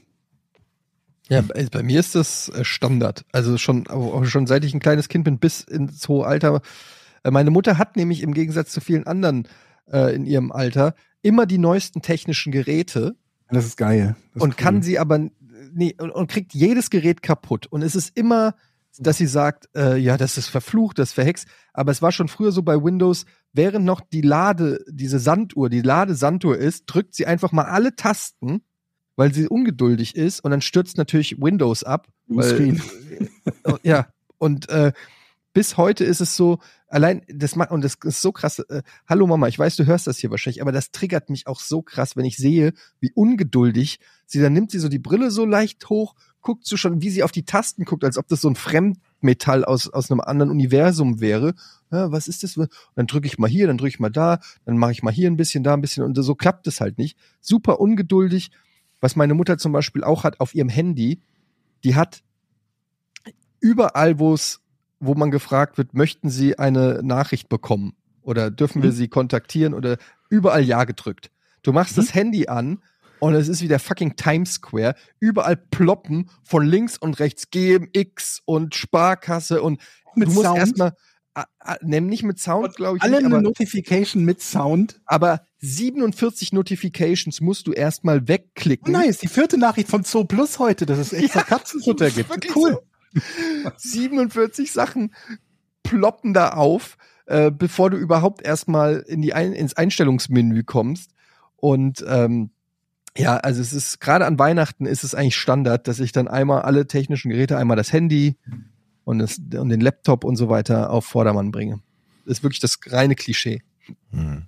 Ja, 1.30 1.40
bei, 1.42 1.66
bei 1.72 1.84
mir 1.84 2.02
ist 2.02 2.16
das 2.16 2.50
äh, 2.50 2.66
Standard. 2.66 3.24
Also 3.32 3.58
schon, 3.58 3.86
schon 4.26 4.46
seit 4.46 4.66
ich 4.66 4.74
ein 4.74 4.82
kleines 4.82 5.08
Kind 5.08 5.24
bin, 5.24 5.38
bis 5.38 5.62
ins 5.62 6.06
hohe 6.10 6.28
Alter. 6.28 6.62
Äh, 7.24 7.32
Meine 7.32 7.50
Mutter 7.50 7.78
hat 7.78 7.96
nämlich 7.96 8.22
im 8.22 8.34
Gegensatz 8.34 8.74
zu 8.74 8.82
vielen 8.82 9.08
anderen 9.08 9.48
äh, 9.90 10.14
in 10.14 10.26
ihrem 10.26 10.52
Alter 10.52 10.94
immer 11.22 11.46
die 11.46 11.60
neuesten 11.60 12.02
technischen 12.02 12.52
Geräte 12.52 13.16
das 13.50 13.66
ist 13.66 13.78
geil. 13.78 14.18
Das 14.34 14.36
ist 14.36 14.42
und 14.42 14.50
cool. 14.50 14.56
kann 14.58 14.82
sie 14.82 15.00
aber 15.00 15.30
nee, 15.74 15.96
und, 15.98 16.12
und 16.12 16.30
kriegt 16.30 16.54
jedes 16.54 16.90
Gerät 16.90 17.22
kaputt. 17.22 17.68
Und 17.68 17.84
es 17.84 17.96
ist 17.96 18.18
immer, 18.18 18.54
dass 18.98 19.18
sie 19.18 19.28
sagt, 19.28 19.70
äh, 19.76 19.98
ja, 19.98 20.18
das 20.18 20.38
ist 20.38 20.48
verflucht, 20.48 21.00
das 21.00 21.10
ist 21.10 21.14
verhext. 21.14 21.48
Aber 21.74 21.92
es 21.92 22.02
war 22.02 22.12
schon 22.12 22.28
früher 22.28 22.52
so 22.52 22.62
bei 22.64 22.84
Windows, 22.84 23.26
während 23.54 23.86
noch 23.86 24.02
die 24.02 24.22
Lade, 24.22 24.84
diese 24.88 25.20
Sanduhr, 25.20 25.70
die 25.70 25.82
Ladesanduhr 25.82 26.58
ist, 26.58 26.86
drückt 26.88 27.16
sie 27.16 27.26
einfach 27.26 27.52
mal 27.52 27.66
alle 27.66 27.96
Tasten, 27.96 28.62
weil 29.16 29.34
sie 29.34 29.48
ungeduldig 29.48 30.16
ist 30.16 30.42
und 30.42 30.52
dann 30.52 30.62
stürzt 30.62 30.98
natürlich 30.98 31.42
Windows 31.42 31.84
ab. 31.84 32.08
Weil, 32.28 32.50
Screen. 32.50 32.82
ja, 33.84 34.08
und 34.38 34.70
äh, 34.70 34.92
bis 35.54 35.78
heute 35.78 36.06
ist 36.06 36.22
es 36.22 36.36
so, 36.36 36.60
allein, 36.88 37.24
das 37.28 37.56
macht, 37.56 37.72
und 37.72 37.84
das 37.84 37.98
ist 38.06 38.22
so 38.22 38.32
krass, 38.32 38.60
äh, 38.60 38.84
hallo 39.08 39.28
Mama, 39.28 39.48
ich 39.48 39.60
weiß, 39.60 39.76
du 39.76 39.86
hörst 39.86 40.08
das 40.08 40.18
hier 40.18 40.32
wahrscheinlich, 40.32 40.62
aber 40.62 40.72
das 40.72 40.92
triggert 40.92 41.30
mich 41.30 41.48
auch 41.48 41.60
so 41.60 41.82
krass, 41.82 42.16
wenn 42.16 42.26
ich 42.26 42.38
sehe, 42.38 42.74
wie 43.00 43.12
ungeduldig 43.14 44.00
sie, 44.26 44.42
dann 44.42 44.54
nimmt 44.54 44.72
sie 44.72 44.80
so 44.80 44.88
die 44.88 45.00
Brille 45.00 45.30
so 45.30 45.46
leicht 45.46 45.90
hoch, 45.90 46.16
guckt 46.42 46.66
so 46.66 46.78
schon, 46.78 47.02
wie 47.02 47.10
sie 47.10 47.24
auf 47.24 47.32
die 47.32 47.44
Tasten 47.46 47.86
guckt, 47.86 48.04
als 48.04 48.18
ob 48.18 48.28
das 48.28 48.42
so 48.42 48.50
ein 48.50 48.56
Fremdmetall 48.56 49.64
aus, 49.64 49.90
aus 49.90 50.10
einem 50.12 50.22
anderen 50.22 50.50
Universum 50.52 51.20
wäre. 51.22 51.54
Ja, 51.92 52.12
was 52.12 52.28
ist 52.28 52.44
das? 52.44 52.58
Und 52.58 52.70
dann 52.96 53.08
drücke 53.08 53.28
ich 53.28 53.38
mal 53.38 53.50
hier, 53.50 53.68
dann 53.68 53.78
drücke 53.78 53.90
ich 53.90 54.00
mal 54.00 54.10
da, 54.10 54.40
dann 54.66 54.78
mache 54.78 54.92
ich 54.92 55.04
mal 55.04 55.14
hier 55.14 55.30
ein 55.30 55.38
bisschen, 55.38 55.64
da 55.64 55.74
ein 55.74 55.82
bisschen 55.82 56.04
und 56.04 56.16
so 56.16 56.36
klappt 56.36 56.68
es 56.68 56.82
halt 56.82 56.98
nicht. 56.98 57.18
Super 57.40 57.80
ungeduldig. 57.80 58.52
Was 59.00 59.16
meine 59.16 59.34
Mutter 59.34 59.58
zum 59.58 59.72
Beispiel 59.72 60.04
auch 60.04 60.24
hat 60.24 60.40
auf 60.40 60.54
ihrem 60.56 60.70
Handy, 60.70 61.22
die 61.84 61.96
hat 61.96 62.24
überall, 63.60 64.20
wo 64.20 64.34
es, 64.34 64.62
wo 65.00 65.16
man 65.16 65.32
gefragt 65.32 65.78
wird, 65.78 65.94
möchten 65.94 66.30
Sie 66.30 66.58
eine 66.60 67.02
Nachricht 67.04 67.50
bekommen 67.50 67.94
oder 68.22 68.52
dürfen 68.52 68.82
wir 68.84 68.90
Mhm. 68.92 68.96
Sie 68.96 69.08
kontaktieren 69.08 69.74
oder 69.74 69.98
überall 70.30 70.64
Ja 70.64 70.84
gedrückt. 70.84 71.32
Du 71.64 71.74
machst 71.74 71.98
Mhm. 71.98 72.02
das 72.02 72.14
Handy 72.14 72.48
an 72.48 72.80
und 73.22 73.34
es 73.36 73.48
ist 73.48 73.62
wie 73.62 73.70
der 73.70 73.80
fucking 73.80 74.18
Times 74.18 74.56
Square. 74.56 74.96
Überall 75.20 75.56
ploppen 75.56 76.30
von 76.44 76.66
links 76.66 76.98
und 76.98 77.20
rechts 77.20 77.50
GMX 77.52 78.42
und 78.46 78.76
Sparkasse 78.76 79.62
und 79.62 79.80
mit 80.16 80.28
du 80.28 80.34
musst 80.34 80.46
Sound. 80.48 80.58
erstmal, 80.58 80.94
nimm 81.82 82.08
nicht 82.08 82.24
mit 82.24 82.40
Sound, 82.40 82.76
glaube 82.76 82.98
ich, 82.98 83.04
alle 83.04 83.14
nicht, 83.18 83.26
eine 83.26 83.36
aber, 83.36 83.42
Notification 83.44 84.26
mit 84.26 84.42
Sound. 84.42 85.00
aber 85.06 85.42
47 85.60 86.52
Notifications 86.52 87.40
musst 87.40 87.68
du 87.68 87.72
erstmal 87.72 88.22
Oh 88.24 88.28
wegklicken. 88.28 88.92
nice, 88.92 89.20
die 89.20 89.28
vierte 89.28 89.58
Nachricht 89.58 89.88
von 89.88 90.04
Zoo 90.04 90.26
Plus 90.26 90.60
heute, 90.60 90.86
dass 90.86 90.98
es 90.98 91.14
extra 91.14 91.40
Ja, 91.40 91.46
Katzenfutter 91.46 92.10
gibt. 92.10 92.30
Cool. 92.56 92.80
so. 93.14 93.22
47 93.78 94.72
Sachen 94.72 95.14
ploppen 95.84 96.34
da 96.34 96.50
auf, 96.50 96.98
äh, 97.28 97.52
bevor 97.52 97.90
du 97.90 97.98
überhaupt 97.98 98.42
erstmal 98.42 99.00
in 99.08 99.22
die 99.22 99.34
Ein 99.34 99.54
ins 99.54 99.76
Einstellungsmenü 99.76 100.64
kommst. 100.64 101.12
Und 101.58 102.04
ähm, 102.08 102.52
ja, 103.18 103.38
also 103.38 103.62
es 103.62 103.74
ist 103.74 104.00
gerade 104.00 104.26
an 104.26 104.40
Weihnachten 104.40 104.86
ist 104.86 105.04
es 105.04 105.16
eigentlich 105.16 105.36
Standard, 105.36 105.88
dass 105.88 106.00
ich 106.00 106.12
dann 106.12 106.28
einmal 106.28 106.62
alle 106.62 106.88
technischen 106.88 107.30
Geräte, 107.30 107.58
einmal 107.58 107.78
das 107.78 107.92
Handy 107.92 108.38
und, 109.04 109.20
das, 109.20 109.38
und 109.38 109.70
den 109.70 109.82
Laptop 109.82 110.24
und 110.24 110.38
so 110.38 110.50
weiter 110.50 110.92
auf 110.92 111.06
Vordermann 111.06 111.52
bringe. 111.52 111.82
Das 112.26 112.38
ist 112.38 112.44
wirklich 112.44 112.60
das 112.62 112.80
reine 112.88 113.16
Klischee. 113.16 113.62
Hm. 114.12 114.44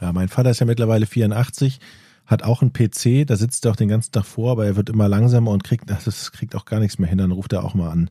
Ja, 0.00 0.12
mein 0.12 0.28
Vater 0.28 0.50
ist 0.50 0.60
ja 0.60 0.66
mittlerweile 0.66 1.06
84, 1.06 1.78
hat 2.26 2.42
auch 2.42 2.62
einen 2.62 2.72
PC, 2.72 3.26
da 3.26 3.36
sitzt 3.36 3.64
er 3.64 3.72
auch 3.72 3.76
den 3.76 3.88
ganzen 3.88 4.12
Tag 4.12 4.24
vor, 4.24 4.52
aber 4.52 4.64
er 4.64 4.76
wird 4.76 4.88
immer 4.88 5.08
langsamer 5.08 5.50
und 5.50 5.62
kriegt, 5.62 5.90
das 5.90 6.32
kriegt 6.32 6.56
auch 6.56 6.64
gar 6.64 6.80
nichts 6.80 6.98
mehr 6.98 7.08
hin. 7.08 7.18
Dann 7.18 7.32
ruft 7.32 7.52
er 7.52 7.64
auch 7.64 7.74
mal 7.74 7.90
an, 7.90 8.10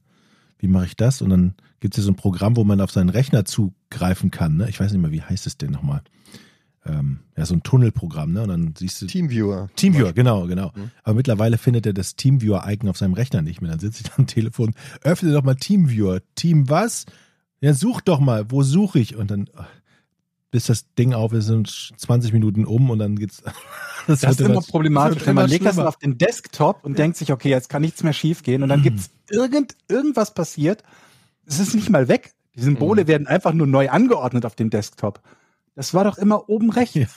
wie 0.59 0.67
mache 0.67 0.85
ich 0.85 0.95
das? 0.95 1.21
Und 1.21 1.29
dann 1.29 1.55
gibt 1.79 1.95
es 1.95 1.97
hier 1.97 2.03
so 2.05 2.11
ein 2.11 2.17
Programm, 2.17 2.57
wo 2.57 2.63
man 2.63 2.81
auf 2.81 2.91
seinen 2.91 3.09
Rechner 3.09 3.45
zugreifen 3.45 4.29
kann. 4.29 4.57
Ne? 4.57 4.69
Ich 4.69 4.79
weiß 4.79 4.91
nicht 4.91 5.01
mehr, 5.01 5.11
wie 5.11 5.21
heißt 5.21 5.47
es 5.47 5.57
denn 5.57 5.71
nochmal? 5.71 6.01
Ähm, 6.85 7.19
ja, 7.37 7.45
so 7.45 7.53
ein 7.55 7.63
Tunnelprogramm, 7.63 8.31
ne? 8.31 8.43
Und 8.43 8.49
dann 8.49 8.73
siehst 8.77 9.01
du. 9.01 9.05
Teamviewer. 9.07 9.69
Teamviewer, 9.75 10.13
genau, 10.13 10.47
genau. 10.47 10.71
Mhm. 10.75 10.91
Aber 11.03 11.15
mittlerweile 11.15 11.57
findet 11.57 11.85
er 11.85 11.93
das 11.93 12.15
Teamviewer-Icon 12.15 12.89
auf 12.89 12.97
seinem 12.97 13.13
Rechner 13.13 13.41
nicht 13.41 13.61
mehr. 13.61 13.71
Dann 13.71 13.79
sitze 13.79 14.03
ich 14.05 14.11
am 14.17 14.27
Telefon, 14.27 14.73
öffne 15.03 15.31
doch 15.33 15.43
mal 15.43 15.55
Teamviewer. 15.55 16.21
Team 16.35 16.69
was? 16.69 17.05
Ja, 17.61 17.73
such 17.73 18.01
doch 18.01 18.19
mal, 18.19 18.49
wo 18.51 18.63
suche 18.63 18.99
ich? 18.99 19.15
Und 19.17 19.29
dann, 19.29 19.49
ach, 19.57 19.67
bis 20.51 20.65
das 20.67 20.93
Ding 20.95 21.13
auf 21.13 21.33
ist, 21.33 21.45
sind 21.47 21.67
20 21.97 22.31
Minuten 22.33 22.65
um 22.65 22.89
und 22.89 22.99
dann 22.99 23.17
geht's. 23.17 23.43
Das 24.07 24.23
ist 24.23 24.39
wird 24.39 24.49
immer 24.49 24.61
problematisch, 24.61 25.19
das 25.19 25.27
wenn 25.27 25.35
man 25.35 25.47
legt 25.47 25.65
das 25.65 25.77
auf 25.77 25.97
den 25.97 26.17
Desktop 26.17 26.83
und 26.83 26.97
denkt 26.97 27.15
sich, 27.17 27.31
okay, 27.31 27.49
jetzt 27.49 27.69
kann 27.69 27.83
nichts 27.83 28.01
mehr 28.01 28.13
schiefgehen 28.13 28.63
und 28.63 28.69
dann 28.69 28.79
Mhm. 28.79 28.83
gibt's 28.83 29.11
irgend, 29.29 29.75
irgendwas 29.87 30.33
passiert. 30.33 30.81
Es 31.45 31.59
ist 31.59 31.75
nicht 31.75 31.91
mal 31.91 32.07
weg. 32.07 32.33
Die 32.55 32.61
Symbole 32.61 33.03
Mhm. 33.03 33.07
werden 33.07 33.27
einfach 33.27 33.53
nur 33.53 33.67
neu 33.67 33.89
angeordnet 33.89 34.45
auf 34.45 34.55
dem 34.55 34.71
Desktop. 34.71 35.21
Das 35.79 35.93
war 35.93 36.03
doch 36.03 36.17
immer 36.17 36.49
oben 36.49 36.71
rechts. 36.71 36.93
Ja. 36.93 37.07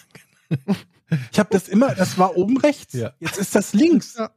Ich 1.32 1.40
habe 1.40 1.48
das 1.51 1.66
immer, 1.66 1.97
das 1.97 2.16
war 2.16 2.36
oben 2.36 2.59
rechts. 2.59 2.94
Ja. 2.94 3.12
Jetzt 3.18 3.36
ist 3.36 3.56
das 3.56 3.72
links. 3.72 4.14
Ja. 4.16 4.30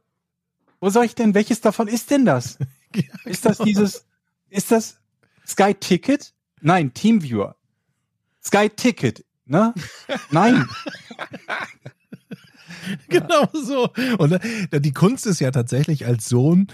Wo 0.80 0.90
soll 0.90 1.04
ich 1.04 1.14
denn, 1.14 1.32
welches 1.32 1.60
davon 1.60 1.86
ist 1.86 2.10
denn 2.10 2.24
das? 2.24 2.58
Ist 3.24 3.44
das 3.44 3.58
dieses, 3.58 4.06
ist 4.48 4.72
das 4.72 4.96
Sky 5.46 5.74
Ticket? 5.74 6.32
Nein, 6.60 6.92
Teamviewer. 6.94 7.54
Sky 8.42 8.68
Ticket, 8.68 9.24
ne? 9.44 9.74
Nein. 10.30 10.68
Genau 13.08 13.48
so. 13.52 13.90
Und 14.18 14.32
äh, 14.32 14.80
die 14.80 14.92
Kunst 14.92 15.26
ist 15.26 15.40
ja 15.40 15.50
tatsächlich 15.50 16.06
als 16.06 16.28
Sohn 16.28 16.68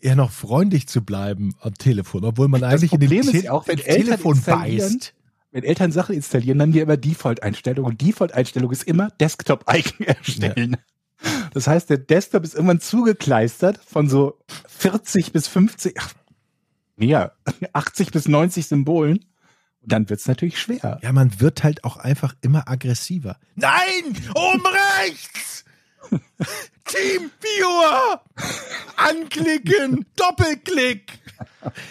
eher 0.00 0.16
noch 0.16 0.32
freundlich 0.32 0.88
zu 0.88 1.02
bleiben 1.02 1.54
am 1.60 1.74
Telefon, 1.74 2.24
obwohl 2.24 2.48
man 2.48 2.60
Das 2.60 2.72
eigentlich 2.72 2.92
in 2.92 2.98
Problem 2.98 3.26
dem 3.26 3.34
ist 3.34 3.44
ja 3.44 3.52
auch, 3.52 3.68
wenn 3.68 3.78
ins 3.78 3.86
Eltern 3.86 4.04
Telefon 4.04 4.42
beißt. 4.42 5.14
Wenn 5.50 5.64
Eltern 5.64 5.92
Sachen 5.92 6.14
installieren, 6.14 6.58
dann 6.58 6.74
wir 6.74 6.82
immer 6.82 6.96
Default-Einstellung. 6.96 7.86
Und 7.86 8.00
Default-Einstellung 8.02 8.70
ist 8.70 8.84
immer 8.84 9.10
Desktop-Icon 9.20 10.06
erstellen. 10.06 10.76
Das 11.52 11.66
heißt, 11.66 11.90
der 11.90 11.98
Desktop 11.98 12.44
ist 12.44 12.54
irgendwann 12.54 12.80
zugekleistert 12.80 13.80
von 13.84 14.08
so 14.08 14.38
40 14.68 15.32
bis 15.32 15.48
50, 15.48 15.94
ach, 15.98 16.12
mehr, 16.96 17.34
80 17.72 18.10
bis 18.10 18.28
90 18.28 18.66
Symbolen. 18.66 19.24
Und 19.80 19.92
dann 19.92 20.10
wird's 20.10 20.26
natürlich 20.26 20.60
schwer. 20.60 21.00
Ja, 21.02 21.12
man 21.12 21.40
wird 21.40 21.64
halt 21.64 21.84
auch 21.84 21.96
einfach 21.96 22.34
immer 22.42 22.68
aggressiver. 22.68 23.38
Nein! 23.54 24.16
Oben 24.34 24.64
rechts! 25.06 25.64
Teamviewer! 26.84 28.22
Anklicken! 28.96 30.06
Doppelklick! 30.16 31.18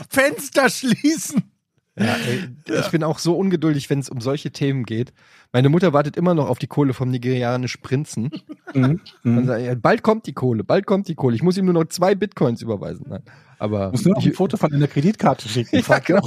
Fenster 0.10 0.70
schließen! 0.70 1.52
Ja, 2.00 2.16
ey, 2.28 2.48
ich 2.80 2.92
bin 2.92 3.04
auch 3.04 3.18
so 3.18 3.36
ungeduldig, 3.36 3.90
wenn 3.90 4.00
es 4.00 4.10
um 4.10 4.22
solche 4.22 4.52
Themen 4.52 4.84
geht. 4.86 5.14
Meine 5.52 5.70
Mutter 5.70 5.94
wartet 5.94 6.16
immer 6.16 6.34
noch 6.36 6.48
auf 6.48 6.60
die 6.60 6.68
Kohle 6.68 6.94
vom 6.94 7.10
nigerianischen 7.10 7.82
Prinzen. 7.82 8.30
Mhm. 8.74 9.00
Dann 9.24 9.36
Mhm. 9.36 9.46
sagt 9.46 9.82
bald 9.82 10.04
kommt 10.04 10.28
die 10.28 10.34
Kohle, 10.34 10.64
bald 10.64 10.86
kommt 10.86 11.08
die 11.08 11.16
Kohle. 11.16 11.36
Ich 11.36 11.42
muss 11.42 11.58
ihm 11.58 11.66
nur 11.66 11.74
noch 11.74 11.86
zwei 11.86 12.14
Bitcoins 12.14 12.62
überweisen. 12.62 13.06
Nein, 13.10 13.24
aber 13.58 13.90
Muss 13.92 14.06
nur 14.06 14.14
noch 14.16 14.24
ein 14.24 14.34
Foto 14.34 14.58
von 14.58 14.72
einer 14.72 14.88
Kreditkarte 14.88 15.50
schicken. 15.50 15.82
ja, 15.88 16.00
genau, 16.00 16.22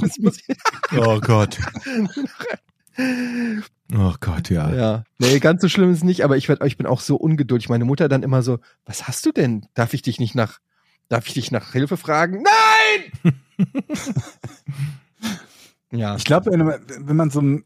Oh 0.97 1.19
Gott. 1.21 1.57
Oh 3.93 4.13
Gott, 4.19 4.49
ja. 4.49 4.73
ja. 4.73 5.03
Nee, 5.17 5.39
ganz 5.39 5.61
so 5.61 5.69
schlimm 5.69 5.91
ist 5.91 5.97
es 5.99 6.03
nicht, 6.03 6.23
aber 6.23 6.37
ich, 6.37 6.47
werd, 6.49 6.63
ich 6.65 6.77
bin 6.77 6.85
auch 6.85 6.99
so 6.99 7.15
ungeduldig. 7.15 7.69
Meine 7.69 7.85
Mutter 7.85 8.07
dann 8.09 8.23
immer 8.23 8.41
so, 8.43 8.59
was 8.85 9.07
hast 9.07 9.25
du 9.25 9.31
denn? 9.31 9.65
Darf 9.73 9.93
ich 9.93 10.01
dich 10.01 10.19
nicht 10.19 10.35
nach, 10.35 10.59
darf 11.09 11.27
ich 11.27 11.33
dich 11.33 11.51
nach 11.51 11.71
Hilfe 11.71 11.97
fragen? 11.97 12.43
Nein! 12.43 13.33
Ja. 15.91 16.15
Ich 16.15 16.25
glaube, 16.25 16.51
wenn, 16.51 17.15
man- 17.15 17.29
so 17.29 17.41
ein. 17.41 17.65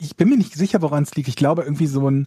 Ich 0.00 0.16
bin 0.16 0.28
mir 0.28 0.36
nicht 0.36 0.54
sicher, 0.54 0.80
woran 0.82 1.02
es 1.02 1.14
liegt. 1.16 1.28
Ich 1.28 1.36
glaube, 1.36 1.62
irgendwie 1.62 1.86
so 1.86 2.08
ein. 2.08 2.26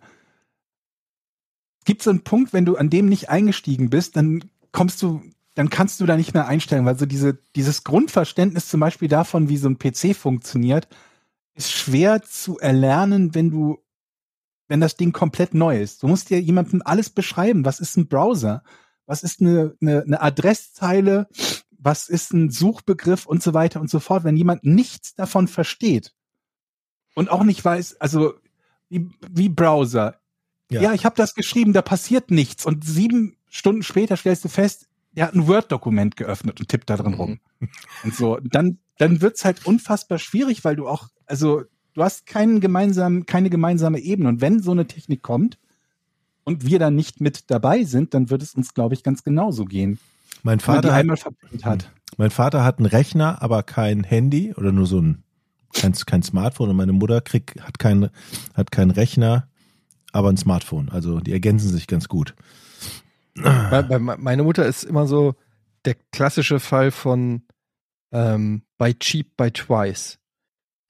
Es 1.79 1.85
gibt 1.85 2.03
so 2.03 2.09
einen 2.09 2.23
Punkt, 2.23 2.53
wenn 2.53 2.65
du 2.65 2.75
an 2.77 2.89
dem 2.89 3.07
nicht 3.07 3.29
eingestiegen 3.29 3.89
bist, 3.89 4.15
dann 4.15 4.43
kommst 4.71 5.01
du, 5.01 5.21
dann 5.55 5.69
kannst 5.69 5.99
du 5.99 6.05
da 6.05 6.15
nicht 6.15 6.33
mehr 6.33 6.47
einsteigen, 6.47 6.85
weil 6.85 6.97
so 6.97 7.05
diese, 7.07 7.39
dieses 7.55 7.83
Grundverständnis 7.83 8.69
zum 8.69 8.79
Beispiel 8.79 9.07
davon, 9.07 9.49
wie 9.49 9.57
so 9.57 9.67
ein 9.67 9.79
PC 9.79 10.15
funktioniert, 10.15 10.87
ist 11.55 11.71
schwer 11.71 12.21
zu 12.21 12.59
erlernen, 12.59 13.33
wenn 13.33 13.49
du, 13.49 13.79
wenn 14.67 14.79
das 14.79 14.95
Ding 14.95 15.11
komplett 15.11 15.53
neu 15.55 15.81
ist. 15.81 16.03
Du 16.03 16.07
musst 16.07 16.29
dir 16.29 16.39
jemandem 16.39 16.81
alles 16.85 17.09
beschreiben. 17.09 17.65
Was 17.65 17.79
ist 17.79 17.97
ein 17.97 18.07
Browser? 18.07 18.63
Was 19.07 19.23
ist 19.23 19.41
eine, 19.41 19.75
eine, 19.81 20.03
eine 20.03 20.21
Adresszeile? 20.21 21.27
Was 21.83 22.09
ist 22.09 22.31
ein 22.31 22.51
Suchbegriff 22.51 23.25
und 23.25 23.41
so 23.41 23.53
weiter 23.53 23.81
und 23.81 23.89
so 23.89 23.99
fort? 23.99 24.23
Wenn 24.23 24.37
jemand 24.37 24.63
nichts 24.63 25.15
davon 25.15 25.47
versteht 25.47 26.13
und 27.15 27.29
auch 27.31 27.43
nicht 27.43 27.63
weiß, 27.65 27.99
also 27.99 28.35
wie, 28.89 29.09
wie 29.29 29.49
Browser. 29.49 30.19
Ja. 30.69 30.81
Ja, 30.81 30.93
ich 30.93 31.05
habe 31.05 31.15
das 31.15 31.33
geschrieben, 31.33 31.73
da 31.73 31.81
passiert 31.81 32.29
nichts. 32.29 32.65
Und 32.65 32.85
sieben 32.85 33.35
Stunden 33.49 33.83
später 33.83 34.15
stellst 34.15 34.45
du 34.45 34.49
fest, 34.49 34.87
der 35.13 35.27
hat 35.27 35.33
ein 35.33 35.47
Word-Dokument 35.47 36.15
geöffnet 36.15 36.59
und 36.59 36.69
tippt 36.69 36.89
da 36.89 36.97
drin 36.97 37.15
rum. 37.15 37.39
Und 38.03 38.15
so, 38.15 38.37
dann, 38.43 38.79
dann 38.97 39.21
wird's 39.21 39.43
halt 39.43 39.65
unfassbar 39.65 40.19
schwierig, 40.19 40.63
weil 40.63 40.75
du 40.75 40.87
auch, 40.87 41.09
also 41.25 41.63
du 41.93 42.03
hast 42.03 42.25
keinen 42.25 42.61
gemeinsamen, 42.61 43.25
keine 43.25 43.49
gemeinsame 43.49 43.99
Ebene. 43.99 44.29
Und 44.29 44.41
wenn 44.41 44.61
so 44.61 44.71
eine 44.71 44.87
Technik 44.87 45.21
kommt 45.21 45.57
und 46.43 46.65
wir 46.65 46.79
dann 46.79 46.95
nicht 46.95 47.19
mit 47.19 47.49
dabei 47.49 47.83
sind, 47.83 48.13
dann 48.13 48.29
wird 48.29 48.41
es 48.41 48.55
uns, 48.55 48.73
glaube 48.73 48.93
ich, 48.93 49.03
ganz 49.03 49.23
genauso 49.23 49.65
gehen. 49.65 49.99
Mein 50.43 50.59
Vater, 50.59 50.91
hat, 50.93 50.99
einmal 50.99 51.17
verbindet 51.17 51.65
hat. 51.65 51.91
mein 52.17 52.31
Vater 52.31 52.63
hat 52.63 52.79
einen 52.79 52.87
Rechner, 52.87 53.41
aber 53.41 53.63
kein 53.63 54.03
Handy 54.03 54.53
oder 54.55 54.71
nur 54.71 54.87
so 54.87 54.99
ein 54.99 55.23
kein, 55.73 55.93
kein 55.93 56.23
Smartphone 56.23 56.69
und 56.69 56.75
meine 56.75 56.93
Mutter 56.93 57.21
kriegt, 57.21 57.61
hat 57.61 57.79
keinen 57.79 58.09
hat 58.53 58.71
keinen 58.71 58.91
Rechner, 58.91 59.47
aber 60.11 60.29
ein 60.29 60.37
Smartphone. 60.37 60.89
Also 60.89 61.19
die 61.19 61.31
ergänzen 61.31 61.69
sich 61.69 61.87
ganz 61.87 62.07
gut. 62.07 62.35
Meine 63.35 64.43
Mutter 64.43 64.65
ist 64.65 64.83
immer 64.83 65.07
so 65.07 65.35
der 65.85 65.95
klassische 66.11 66.59
Fall 66.59 66.91
von 66.91 67.43
ähm, 68.11 68.63
by 68.77 68.93
cheap, 68.93 69.37
by 69.37 69.51
twice. 69.51 70.19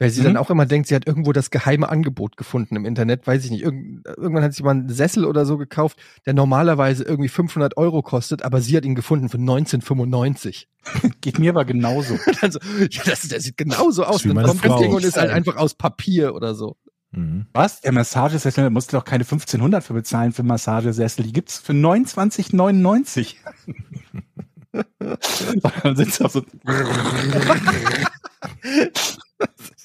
Weil 0.02 0.10
sie 0.10 0.22
Mhm. 0.22 0.26
dann 0.26 0.38
auch 0.38 0.50
immer 0.50 0.66
denkt, 0.66 0.88
sie 0.88 0.96
hat 0.96 1.06
irgendwo 1.06 1.32
das 1.32 1.52
geheime 1.52 1.88
Angebot 1.88 2.36
gefunden 2.36 2.76
im 2.76 2.86
Internet, 2.86 3.28
weiß 3.28 3.46
ich 3.46 3.52
nicht. 3.52 3.62
Irgend, 3.62 4.04
irgendwann 4.08 4.44
hat 4.44 4.52
sie 4.52 4.64
mal 4.64 4.72
einen 4.72 4.90
Sessel 4.90 5.26
oder 5.26 5.46
so 5.46 5.60
gekauft, 5.60 6.00
der 6.26 6.34
normalerweise 6.34 7.04
irgendwie 7.04 7.30
500 7.30 7.78
Euro 7.78 8.02
kostet, 8.02 8.42
aber 8.42 8.62
sie 8.62 8.76
hat 8.76 8.84
ihn 8.84 8.96
gefunden 8.96 9.30
für 9.30 9.38
1995. 9.38 10.68
Geht 11.22 11.38
mir 11.38 11.52
aber 11.52 11.66
genauso. 11.66 12.18
Dann 12.42 12.52
so, 12.52 12.58
ja, 12.90 13.04
das, 13.06 13.28
der 13.28 13.42
sieht 13.42 13.58
genauso 13.58 14.04
aus. 14.04 14.24
Dann 14.24 14.42
kommt 14.42 14.66
das. 14.66 14.80
Ding 14.80 14.92
und 14.92 15.04
ist 15.06 15.18
halt 15.18 15.30
einfach 15.30 15.58
aus 15.58 15.76
Papier 15.76 16.34
oder 16.34 16.56
so. 16.56 16.78
Mhm. 17.12 17.46
Was? 17.54 17.82
Der 17.82 17.92
Massagesessel, 17.92 18.64
da 18.64 18.70
musst 18.72 18.92
du 18.92 18.98
doch 18.98 19.06
keine 19.06 19.24
1500 19.24 19.84
für 19.84 19.94
bezahlen 19.94 20.32
für 20.32 20.42
Massagesessel. 20.42 21.26
Die 21.26 21.32
gibt's 21.34 21.60
für 21.60 21.74
29,99. 21.74 23.36
Dann 25.84 25.96
sitzt 25.96 26.22
du 26.22 26.26
auf 26.26 26.32
so, 26.32 26.42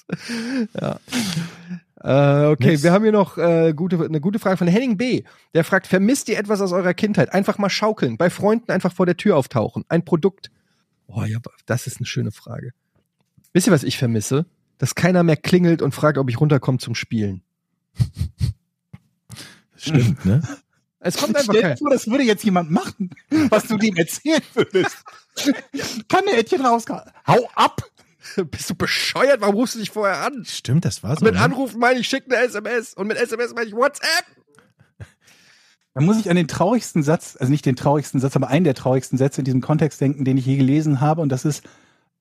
ja. 0.79 0.99
Äh, 2.03 2.51
okay, 2.51 2.69
Nix. 2.69 2.83
wir 2.83 2.91
haben 2.91 3.03
hier 3.03 3.11
noch 3.11 3.37
äh, 3.37 3.73
gute, 3.73 4.03
eine 4.03 4.21
gute 4.21 4.39
Frage 4.39 4.57
von 4.57 4.67
Henning 4.67 4.97
B. 4.97 5.23
Der 5.53 5.63
fragt, 5.63 5.87
vermisst 5.87 6.29
ihr 6.29 6.37
etwas 6.37 6.61
aus 6.61 6.71
eurer 6.71 6.93
Kindheit? 6.93 7.33
Einfach 7.33 7.57
mal 7.57 7.69
schaukeln, 7.69 8.17
bei 8.17 8.29
Freunden 8.29 8.71
einfach 8.71 8.93
vor 8.93 9.05
der 9.05 9.17
Tür 9.17 9.35
auftauchen. 9.35 9.83
Ein 9.89 10.05
Produkt. 10.05 10.51
Oh 11.07 11.23
ja, 11.23 11.39
das 11.65 11.87
ist 11.87 11.97
eine 11.97 12.05
schöne 12.05 12.31
Frage. 12.31 12.71
Wisst 13.53 13.67
ihr, 13.67 13.73
was 13.73 13.83
ich 13.83 13.97
vermisse? 13.97 14.45
Dass 14.77 14.93
keiner 14.93 15.23
mehr 15.23 15.37
klingelt 15.37 15.81
und 15.81 15.95
fragt, 15.95 16.17
ob 16.17 16.29
ich 16.29 16.39
runterkomme 16.39 16.77
zum 16.77 16.93
Spielen. 16.93 17.41
Stimmt, 19.75 20.25
ne? 20.25 20.41
Es 20.99 21.15
kommt 21.15 21.37
einfach 21.37 21.53
Stell 21.53 21.69
dir 21.71 21.77
vor, 21.77 21.91
das 21.91 22.07
würde 22.07 22.23
jetzt 22.23 22.43
jemand 22.43 22.71
machen, 22.71 23.11
was 23.49 23.67
du 23.67 23.77
dem 23.77 23.95
erzählen 23.95 24.41
würdest. 24.55 24.97
Kann 26.09 26.25
der 26.25 26.39
Ädchen 26.39 26.65
rauskommen? 26.65 27.03
Hau 27.25 27.47
ab! 27.55 27.81
Bist 28.51 28.69
du 28.69 28.75
bescheuert? 28.75 29.41
Warum 29.41 29.55
rufst 29.55 29.75
du 29.75 29.79
dich 29.79 29.91
vorher 29.91 30.25
an? 30.25 30.43
Stimmt, 30.45 30.85
das 30.85 31.03
war 31.03 31.17
so. 31.17 31.25
Mit 31.25 31.35
ne? 31.35 31.41
Anrufen 31.41 31.79
meine 31.79 31.99
ich, 31.99 32.07
schick 32.07 32.23
eine 32.25 32.37
SMS. 32.37 32.93
Und 32.93 33.07
mit 33.07 33.17
SMS 33.17 33.53
meine 33.53 33.67
ich 33.67 33.73
WhatsApp. 33.75 34.25
Da 35.93 36.01
muss 36.01 36.19
ich 36.19 36.29
an 36.29 36.35
den 36.35 36.47
traurigsten 36.47 37.01
Satz, 37.01 37.35
also 37.39 37.49
nicht 37.51 37.65
den 37.65 37.75
traurigsten 37.75 38.19
Satz, 38.19 38.35
aber 38.35 38.49
einen 38.49 38.65
der 38.65 38.75
traurigsten 38.75 39.17
Sätze 39.17 39.41
in 39.41 39.45
diesem 39.45 39.61
Kontext 39.61 39.99
denken, 39.99 40.25
den 40.25 40.37
ich 40.37 40.45
je 40.45 40.55
gelesen 40.57 41.01
habe. 41.01 41.21
Und 41.21 41.29
das 41.29 41.43
ist, 41.43 41.63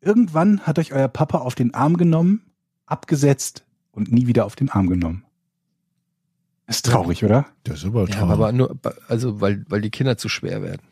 irgendwann 0.00 0.60
hat 0.60 0.78
euch 0.78 0.94
euer 0.94 1.08
Papa 1.08 1.38
auf 1.38 1.54
den 1.54 1.74
Arm 1.74 1.98
genommen, 1.98 2.50
abgesetzt 2.86 3.64
und 3.92 4.10
nie 4.10 4.26
wieder 4.26 4.46
auf 4.46 4.56
den 4.56 4.70
Arm 4.70 4.88
genommen. 4.88 5.24
Ist 6.66 6.86
traurig, 6.86 7.22
oder? 7.22 7.46
Das 7.64 7.80
ist 7.80 7.84
aber 7.84 8.08
Ja, 8.08 8.16
traurig. 8.16 8.32
aber 8.32 8.52
nur, 8.52 8.76
also, 9.08 9.40
weil, 9.42 9.64
weil 9.68 9.82
die 9.82 9.90
Kinder 9.90 10.16
zu 10.16 10.28
schwer 10.30 10.62
werden. 10.62 10.82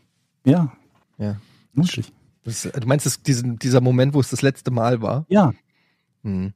Ja. 0.45 0.71
Ja. 1.17 1.37
Mutig. 1.73 2.13
Das, 2.45 2.63
du 2.63 2.87
meinst, 2.87 3.07
das, 3.07 3.23
diesen, 3.23 3.59
dieser 3.59 3.81
Moment, 3.81 4.15
wo 4.15 4.21
es 4.21 4.29
das 4.31 4.43
letzte 4.43 4.71
Mal 4.71 5.01
war? 5.03 5.25
Ja. 5.29 5.53
Hm. 6.23 6.53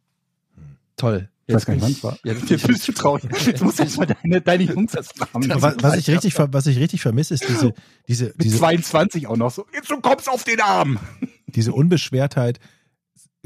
Toll. 0.96 1.28
Ich 1.46 1.54
weiß 1.54 1.64
gar 1.64 1.74
nicht, 1.74 1.82
wann 1.82 1.92
es 1.92 2.04
war. 2.04 2.18
Jetzt 2.24 2.50
ich, 2.50 2.62
bist 2.62 2.86
du 2.88 2.92
traurig. 2.92 3.24
Jetzt 3.46 3.62
musst 3.62 3.78
du 3.78 3.84
mal 3.96 4.06
deine, 4.06 4.40
deine 4.42 4.64
Jungs 4.64 4.94
haben. 4.94 5.62
was, 5.62 5.76
was 5.80 5.96
ich 5.96 6.10
richtig, 6.10 6.34
was 6.38 6.66
ich 6.66 6.78
richtig 6.78 7.00
vermisse, 7.00 7.34
ist 7.34 7.48
diese, 7.48 7.72
diese, 8.06 8.26
Mit 8.26 8.44
diese, 8.44 8.58
22 8.58 9.26
auch 9.26 9.36
noch 9.36 9.50
so. 9.50 9.64
Jetzt 9.72 9.90
du 9.90 9.98
kommst 10.00 10.28
auf 10.28 10.44
den 10.44 10.60
Arm. 10.60 10.98
diese 11.46 11.72
Unbeschwertheit, 11.72 12.60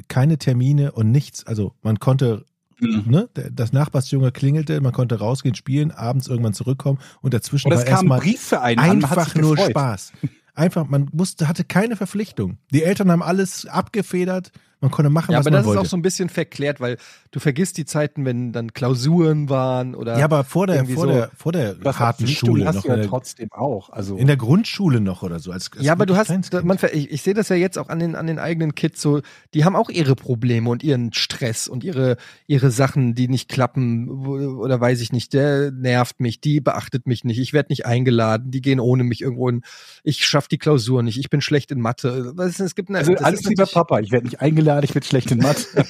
keine 0.09 0.39
Termine 0.39 0.91
und 0.93 1.13
nichts. 1.13 1.47
Also 1.47 1.75
man 1.83 2.01
konnte, 2.01 2.45
ne, 2.81 3.29
der- 3.37 3.51
das 3.51 3.73
Nachbarsjunge 3.73 4.33
klingelte, 4.33 4.81
man 4.81 4.93
konnte 4.93 5.21
rausgehen, 5.21 5.55
spielen, 5.55 5.93
abends 5.93 6.27
irgendwann 6.27 6.55
zurückkommen 6.55 6.99
und 7.21 7.35
dazwischen 7.35 7.71
Und 7.71 7.79
war 7.79 7.87
erstmal 7.87 8.21
einfach 8.21 9.35
nur. 9.37 9.57
Spaß. 9.59 10.13
Einfach, 10.55 10.87
man 10.87 11.09
musste, 11.13 11.49
hatte 11.49 11.65
keine 11.65 11.97
Verpflichtung. 11.97 12.59
Die 12.73 12.83
Eltern 12.83 13.11
haben 13.11 13.23
alles 13.23 13.67
abgefedert, 13.67 14.53
man 14.83 14.91
konnte 14.91 15.09
machen, 15.11 15.33
ja, 15.33 15.39
was 15.39 15.47
aber 15.47 15.53
man 15.55 15.59
das 15.61 15.63
ist 15.65 15.67
wollte. 15.69 15.81
auch 15.81 15.87
so 15.87 15.97
ein 15.97 16.03
bisschen 16.03 16.29
verklärt, 16.29 16.81
weil 16.81 16.99
du 17.31 17.41
vergisst 17.41 17.79
die 17.79 17.87
Zeiten, 17.87 18.27
wenn 18.27 18.53
dann 18.53 18.75
Klausuren 18.75 19.49
waren 19.49 19.95
oder. 19.95 20.19
ja, 20.19 20.25
aber 20.27 20.45
vor 20.45 20.67
der, 20.67 20.85
vor 20.85 21.05
so- 21.07 21.11
der, 21.11 21.31
vor 21.35 21.53
der 21.53 21.77
harten 21.99 22.27
Schule 22.27 22.67
hast 22.67 22.75
noch. 22.77 22.83
du 22.83 22.89
ja 22.89 22.97
der, 22.97 23.07
trotzdem 23.07 23.49
auch. 23.53 23.89
Also 23.89 24.17
in 24.17 24.27
der 24.27 24.37
Grundschule 24.37 25.01
noch 25.01 25.23
oder 25.23 25.39
so. 25.39 25.51
Als, 25.53 25.71
als 25.75 25.83
ja, 25.85 25.93
aber 25.93 26.05
du 26.05 26.17
hast, 26.17 26.31
man, 26.65 26.79
ich, 26.93 27.11
ich 27.11 27.23
sehe 27.23 27.33
das 27.33 27.49
ja 27.49 27.57
jetzt 27.57 27.79
auch 27.79 27.89
an 27.89 27.99
den, 28.01 28.15
an 28.17 28.27
den 28.27 28.39
eigenen 28.39 28.75
Kids 28.75 29.01
so, 29.01 29.23
die 29.55 29.65
haben 29.65 29.77
auch 29.77 29.89
ihre 29.89 30.17
Probleme 30.17 30.69
und 30.69 30.83
ihren 30.83 31.13
Stress 31.13 31.69
und 31.69 31.85
ihre, 31.85 32.17
ihre 32.47 32.71
Sachen, 32.71 33.15
die 33.15 33.29
nicht 33.29 33.49
klappen 33.49 34.09
oder 34.27 34.81
weiß 34.81 35.01
ich 35.01 35.13
nicht, 35.13 35.33
der 35.33 35.71
nervt 35.71 36.21
mich, 36.21 36.41
die 36.41 36.61
beachtet 36.61 37.07
mich 37.07 37.25
nicht, 37.25 37.39
ich 37.39 37.53
werde 37.53 37.71
nicht 37.71 37.87
eingeladen, 37.87 38.51
die 38.51 38.61
gehen 38.61 38.81
ohne 38.81 39.05
mich 39.05 39.21
irgendwo 39.21 39.49
hin, 39.49 39.63
ich 40.03 40.27
schaff 40.27 40.49
die 40.49 40.59
Klausur 40.59 41.03
nicht, 41.05 41.19
ich 41.19 41.31
bin 41.31 41.41
schlecht 41.41 41.71
in 41.71 41.81
Mathe. 41.81 42.33
Was 42.35 42.49
ist, 42.51 42.61
es 42.61 42.75
gibt 42.75 42.89
eine, 42.89 42.99
Also 42.99 43.13
das 43.13 43.23
alles 43.23 43.41
ist 43.43 43.49
lieber 43.49 43.67
Papa, 43.67 44.01
ich 44.01 44.11
werde 44.11 44.25
nicht 44.27 44.41
eingeladen, 44.41 44.72
ich 44.81 44.93
bin 44.93 45.03
schlecht 45.03 45.31
in 45.31 45.39
Mathe. 45.39 45.65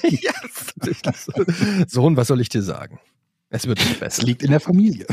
so. 1.15 1.31
Sohn, 1.87 2.17
was 2.17 2.27
soll 2.27 2.41
ich 2.41 2.49
dir 2.49 2.61
sagen? 2.61 2.99
Es 3.49 3.67
wird 3.67 3.79
nicht 3.79 3.93
Es 3.93 3.99
besser. 3.99 4.23
liegt 4.23 4.41
in 4.41 4.49
der 4.49 4.59
Familie. 4.59 5.05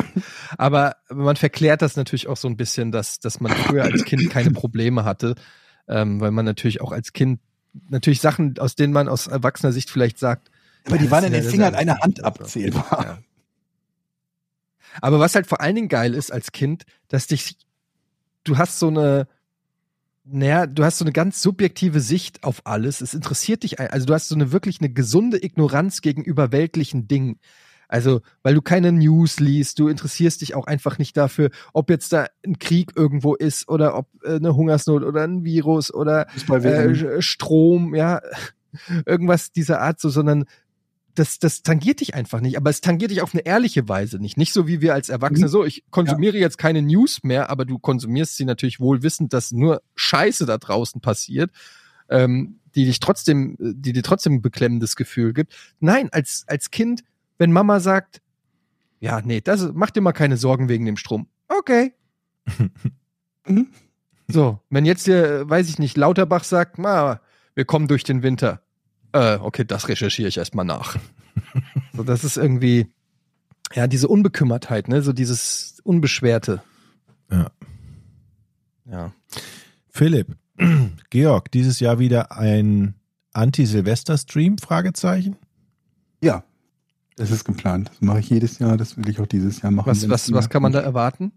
Aber 0.56 0.96
man 1.10 1.36
verklärt 1.36 1.82
das 1.82 1.96
natürlich 1.96 2.26
auch 2.26 2.38
so 2.38 2.48
ein 2.48 2.56
bisschen, 2.56 2.90
dass, 2.90 3.20
dass 3.20 3.40
man 3.40 3.52
früher 3.52 3.84
als 3.84 4.04
Kind 4.04 4.30
keine 4.30 4.50
Probleme 4.50 5.04
hatte, 5.04 5.34
ähm, 5.88 6.20
weil 6.20 6.30
man 6.30 6.46
natürlich 6.46 6.80
auch 6.80 6.92
als 6.92 7.12
Kind 7.12 7.40
natürlich 7.88 8.20
Sachen, 8.20 8.58
aus 8.58 8.74
denen 8.76 8.92
man 8.92 9.08
aus 9.08 9.26
erwachsener 9.26 9.72
Sicht 9.72 9.90
vielleicht 9.90 10.18
sagt, 10.18 10.50
Aber 10.86 10.96
die 10.98 11.04
ja, 11.04 11.10
waren 11.10 11.24
in 11.24 11.32
den 11.34 11.44
Fingern 11.44 11.74
einer 11.74 11.98
Hand 12.00 12.24
abzählbar. 12.24 13.04
Ja. 13.04 13.18
Aber 15.00 15.20
was 15.20 15.34
halt 15.34 15.46
vor 15.46 15.60
allen 15.60 15.74
Dingen 15.74 15.88
geil 15.88 16.14
ist 16.14 16.32
als 16.32 16.52
Kind, 16.52 16.84
dass 17.08 17.26
dich, 17.26 17.56
du 18.44 18.58
hast 18.58 18.78
so 18.78 18.88
eine, 18.88 19.28
naja, 20.30 20.66
du 20.66 20.84
hast 20.84 20.98
so 20.98 21.04
eine 21.04 21.12
ganz 21.12 21.42
subjektive 21.42 22.00
Sicht 22.00 22.44
auf 22.44 22.62
alles. 22.64 23.00
Es 23.00 23.14
interessiert 23.14 23.62
dich, 23.62 23.80
also 23.80 24.06
du 24.06 24.14
hast 24.14 24.28
so 24.28 24.34
eine 24.34 24.52
wirklich 24.52 24.80
eine 24.80 24.90
gesunde 24.90 25.42
Ignoranz 25.42 26.00
gegenüber 26.00 26.52
weltlichen 26.52 27.08
Dingen. 27.08 27.38
Also, 27.88 28.20
weil 28.44 28.54
du 28.54 28.62
keine 28.62 28.92
News 28.92 29.40
liest, 29.40 29.80
du 29.80 29.88
interessierst 29.88 30.42
dich 30.42 30.54
auch 30.54 30.68
einfach 30.68 30.98
nicht 30.98 31.16
dafür, 31.16 31.50
ob 31.72 31.90
jetzt 31.90 32.12
da 32.12 32.26
ein 32.46 32.60
Krieg 32.60 32.92
irgendwo 32.94 33.34
ist 33.34 33.68
oder 33.68 33.96
ob 33.96 34.06
äh, 34.22 34.36
eine 34.36 34.54
Hungersnot 34.54 35.02
oder 35.02 35.24
ein 35.24 35.42
Virus 35.42 35.92
oder 35.92 36.28
äh, 36.48 37.20
Strom, 37.20 37.96
ja, 37.96 38.20
irgendwas 39.06 39.50
dieser 39.50 39.80
Art, 39.80 39.98
so, 39.98 40.08
sondern 40.08 40.44
das, 41.20 41.38
das 41.38 41.62
tangiert 41.62 42.00
dich 42.00 42.14
einfach 42.14 42.40
nicht, 42.40 42.56
aber 42.56 42.70
es 42.70 42.80
tangiert 42.80 43.10
dich 43.10 43.20
auf 43.20 43.34
eine 43.34 43.44
ehrliche 43.44 43.88
Weise 43.88 44.18
nicht. 44.18 44.36
Nicht 44.38 44.52
so 44.54 44.66
wie 44.66 44.80
wir 44.80 44.94
als 44.94 45.10
Erwachsene, 45.10 45.46
Mhm. 45.46 45.50
so, 45.50 45.64
ich 45.64 45.84
konsumiere 45.90 46.38
jetzt 46.38 46.56
keine 46.56 46.80
News 46.80 47.22
mehr, 47.22 47.50
aber 47.50 47.64
du 47.66 47.78
konsumierst 47.78 48.36
sie 48.36 48.44
natürlich 48.46 48.80
wohl 48.80 49.02
wissend, 49.02 49.32
dass 49.34 49.52
nur 49.52 49.82
Scheiße 49.96 50.46
da 50.46 50.56
draußen 50.56 51.00
passiert, 51.00 51.50
ähm, 52.08 52.58
die 52.74 52.86
dich 52.86 53.00
trotzdem, 53.00 53.56
die 53.58 53.92
dir 53.92 54.02
trotzdem 54.02 54.34
ein 54.34 54.42
beklemmendes 54.42 54.96
Gefühl 54.96 55.32
gibt. 55.34 55.54
Nein, 55.78 56.08
als, 56.10 56.44
als 56.46 56.70
Kind, 56.70 57.04
wenn 57.36 57.52
Mama 57.52 57.80
sagt, 57.80 58.22
ja, 58.98 59.20
nee, 59.22 59.40
das, 59.40 59.70
mach 59.74 59.90
dir 59.90 60.00
mal 60.00 60.12
keine 60.12 60.36
Sorgen 60.36 60.68
wegen 60.68 60.86
dem 60.86 60.96
Strom. 60.96 61.28
Okay. 61.48 61.92
Mhm. 63.46 63.68
So, 64.28 64.60
wenn 64.70 64.84
jetzt 64.84 65.06
dir, 65.06 65.48
weiß 65.48 65.68
ich 65.70 65.78
nicht, 65.78 65.96
Lauterbach 65.96 66.44
sagt, 66.44 66.78
na, 66.78 67.20
wir 67.54 67.64
kommen 67.64 67.88
durch 67.88 68.04
den 68.04 68.22
Winter. 68.22 68.62
Äh, 69.12 69.36
okay, 69.36 69.64
das 69.64 69.88
recherchiere 69.88 70.28
ich 70.28 70.38
erstmal 70.38 70.64
nach. 70.64 70.96
so, 71.94 72.02
das 72.02 72.24
ist 72.24 72.36
irgendwie, 72.36 72.86
ja, 73.74 73.86
diese 73.86 74.08
Unbekümmertheit, 74.08 74.88
ne, 74.88 75.02
so 75.02 75.12
dieses 75.12 75.80
Unbeschwerte. 75.84 76.62
Ja. 77.30 77.50
Ja. 78.84 79.12
Philipp, 79.88 80.36
Georg, 81.10 81.50
dieses 81.50 81.80
Jahr 81.80 81.98
wieder 81.98 82.32
ein 82.32 82.94
Anti-Silvester-Stream? 83.32 84.58
Fragezeichen. 84.58 85.36
Ja, 86.22 86.44
das 87.16 87.30
ist 87.30 87.44
geplant. 87.44 87.90
Das 87.90 88.00
mache 88.00 88.20
ich 88.20 88.30
jedes 88.30 88.58
Jahr, 88.58 88.76
das 88.76 88.96
will 88.96 89.08
ich 89.08 89.20
auch 89.20 89.26
dieses 89.26 89.62
Jahr 89.62 89.72
machen. 89.72 89.86
Was, 89.86 90.08
was, 90.08 90.32
was 90.32 90.48
kann 90.48 90.62
man 90.62 90.72
da 90.72 90.80
erwarten? 90.80 91.32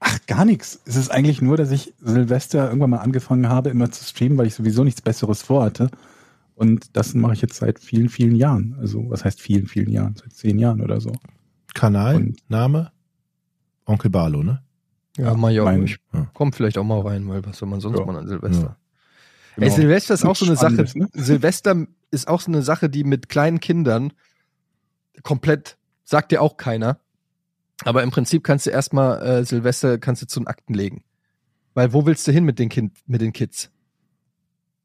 Ach, 0.00 0.18
gar 0.26 0.44
nichts. 0.44 0.80
Es 0.84 0.96
ist 0.96 1.10
eigentlich 1.10 1.40
nur, 1.40 1.56
dass 1.56 1.70
ich 1.70 1.94
Silvester 2.02 2.66
irgendwann 2.66 2.90
mal 2.90 2.98
angefangen 2.98 3.48
habe, 3.48 3.70
immer 3.70 3.90
zu 3.90 4.04
streamen, 4.04 4.36
weil 4.36 4.46
ich 4.46 4.54
sowieso 4.54 4.84
nichts 4.84 5.00
Besseres 5.00 5.42
vorhatte. 5.42 5.90
Und 6.54 6.96
das 6.96 7.14
mache 7.14 7.32
ich 7.32 7.42
jetzt 7.42 7.56
seit 7.56 7.80
vielen, 7.80 8.08
vielen 8.08 8.36
Jahren. 8.36 8.76
Also, 8.78 9.10
was 9.10 9.24
heißt 9.24 9.40
vielen, 9.40 9.66
vielen 9.66 9.90
Jahren? 9.90 10.14
Seit 10.16 10.32
zehn 10.32 10.58
Jahren 10.58 10.80
oder 10.80 11.00
so. 11.00 11.12
Kanal, 11.74 12.16
Und- 12.16 12.48
Name? 12.48 12.92
Onkel 13.86 14.10
Barlo, 14.10 14.42
ne? 14.42 14.62
Ja, 15.16 15.34
mal 15.34 15.52
ja, 15.52 15.64
mein- 15.64 15.84
ich 15.84 15.96
Ja. 16.12 16.28
komm 16.32 16.52
vielleicht 16.52 16.78
auch 16.78 16.84
mal 16.84 17.00
rein, 17.00 17.28
weil 17.28 17.44
was 17.44 17.58
soll 17.58 17.68
man 17.68 17.80
sonst 17.80 17.98
Ja. 17.98 18.04
mal 18.06 18.16
an 18.16 18.28
Silvester? 18.28 18.76
Ja. 19.56 19.62
Ey, 19.62 19.70
Silvester 19.70 20.14
ist 20.14 20.24
auch 20.24 20.34
so 20.36 20.46
eine 20.46 20.56
Sache. 20.56 20.84
Ne? 20.98 21.08
Silvester 21.12 21.86
ist 22.10 22.26
auch 22.28 22.40
so 22.40 22.50
eine 22.50 22.62
Sache, 22.62 22.88
die 22.88 23.04
mit 23.04 23.28
kleinen 23.28 23.60
Kindern 23.60 24.12
komplett, 25.22 25.76
sagt 26.04 26.32
dir 26.32 26.42
auch 26.42 26.56
keiner. 26.56 26.98
Aber 27.84 28.02
im 28.02 28.10
Prinzip 28.10 28.44
kannst 28.44 28.66
du 28.66 28.70
erstmal 28.70 29.20
äh, 29.22 29.44
Silvester 29.44 29.98
kannst 29.98 30.22
du 30.22 30.26
zu 30.26 30.40
den 30.40 30.46
Akten 30.46 30.74
legen. 30.74 31.04
Weil 31.74 31.92
wo 31.92 32.06
willst 32.06 32.26
du 32.28 32.32
hin 32.32 32.44
mit 32.44 32.58
den 32.58 32.68
Kind, 32.68 32.96
mit 33.06 33.20
den 33.20 33.32
Kids? 33.32 33.70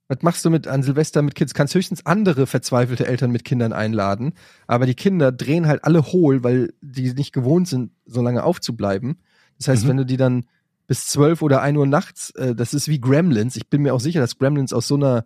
Was 0.09 0.23
machst 0.23 0.43
du 0.43 0.49
mit 0.49 0.67
an 0.67 0.81
Silvester 0.81 1.21
mit 1.21 1.35
Kids? 1.35 1.53
Kannst 1.53 1.75
höchstens 1.75 2.03
andere 2.05 2.47
verzweifelte 2.47 3.05
Eltern 3.05 3.31
mit 3.31 3.45
Kindern 3.45 3.73
einladen, 3.73 4.33
aber 4.65 4.87
die 4.87 4.95
Kinder 4.95 5.31
drehen 5.31 5.67
halt 5.67 5.83
alle 5.85 6.03
hohl, 6.03 6.43
weil 6.43 6.73
die 6.81 7.13
nicht 7.13 7.31
gewohnt 7.31 7.67
sind, 7.67 7.91
so 8.07 8.21
lange 8.23 8.43
aufzubleiben. 8.43 9.19
Das 9.59 9.67
heißt, 9.67 9.83
Mhm. 9.85 9.89
wenn 9.89 9.97
du 9.97 10.05
die 10.07 10.17
dann 10.17 10.45
bis 10.87 11.05
zwölf 11.05 11.43
oder 11.43 11.61
ein 11.61 11.77
Uhr 11.77 11.85
nachts, 11.85 12.31
äh, 12.31 12.55
das 12.55 12.73
ist 12.73 12.87
wie 12.87 12.99
Gremlins. 12.99 13.55
Ich 13.55 13.69
bin 13.69 13.83
mir 13.83 13.93
auch 13.93 13.99
sicher, 13.99 14.19
dass 14.19 14.39
Gremlins 14.39 14.73
aus 14.73 14.87
so 14.87 14.95
einer 14.95 15.25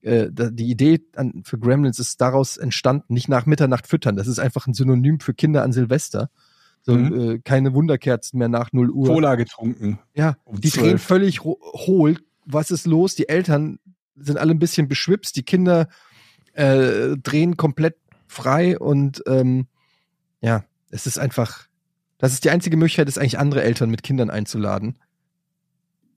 äh, 0.00 0.28
die 0.30 0.70
Idee 0.70 1.00
an, 1.16 1.42
für 1.44 1.58
Gremlins 1.58 1.98
ist 1.98 2.20
daraus 2.20 2.58
entstanden, 2.58 3.14
nicht 3.14 3.28
nach 3.30 3.46
Mitternacht 3.46 3.86
füttern. 3.86 4.16
Das 4.16 4.26
ist 4.26 4.38
einfach 4.38 4.66
ein 4.66 4.74
Synonym 4.74 5.18
für 5.20 5.32
Kinder 5.32 5.62
an 5.62 5.72
Silvester. 5.72 6.28
So 6.82 6.92
Mhm. 6.94 7.20
äh, 7.20 7.38
keine 7.38 7.72
Wunderkerzen 7.72 8.38
mehr 8.38 8.48
nach 8.50 8.70
0 8.74 8.90
Uhr. 8.90 9.06
Cola 9.08 9.34
getrunken. 9.36 9.98
Ja, 10.14 10.36
um 10.44 10.60
die 10.60 10.68
12. 10.70 10.82
drehen 10.82 10.98
völlig 10.98 11.40
hohl. 11.42 12.18
Was 12.44 12.70
ist 12.70 12.86
los? 12.86 13.14
Die 13.14 13.30
Eltern 13.30 13.78
sind 14.16 14.38
alle 14.38 14.52
ein 14.52 14.58
bisschen 14.58 14.88
beschwipst, 14.88 15.36
die 15.36 15.42
Kinder 15.42 15.88
äh, 16.52 17.16
drehen 17.16 17.56
komplett 17.56 17.96
frei 18.26 18.78
und 18.78 19.22
ähm, 19.26 19.66
ja, 20.40 20.64
es 20.90 21.06
ist 21.06 21.18
einfach, 21.18 21.66
das 22.18 22.32
ist 22.32 22.44
die 22.44 22.50
einzige 22.50 22.76
Möglichkeit, 22.76 23.08
ist 23.08 23.18
eigentlich 23.18 23.38
andere 23.38 23.62
Eltern 23.62 23.90
mit 23.90 24.02
Kindern 24.02 24.30
einzuladen. 24.30 24.98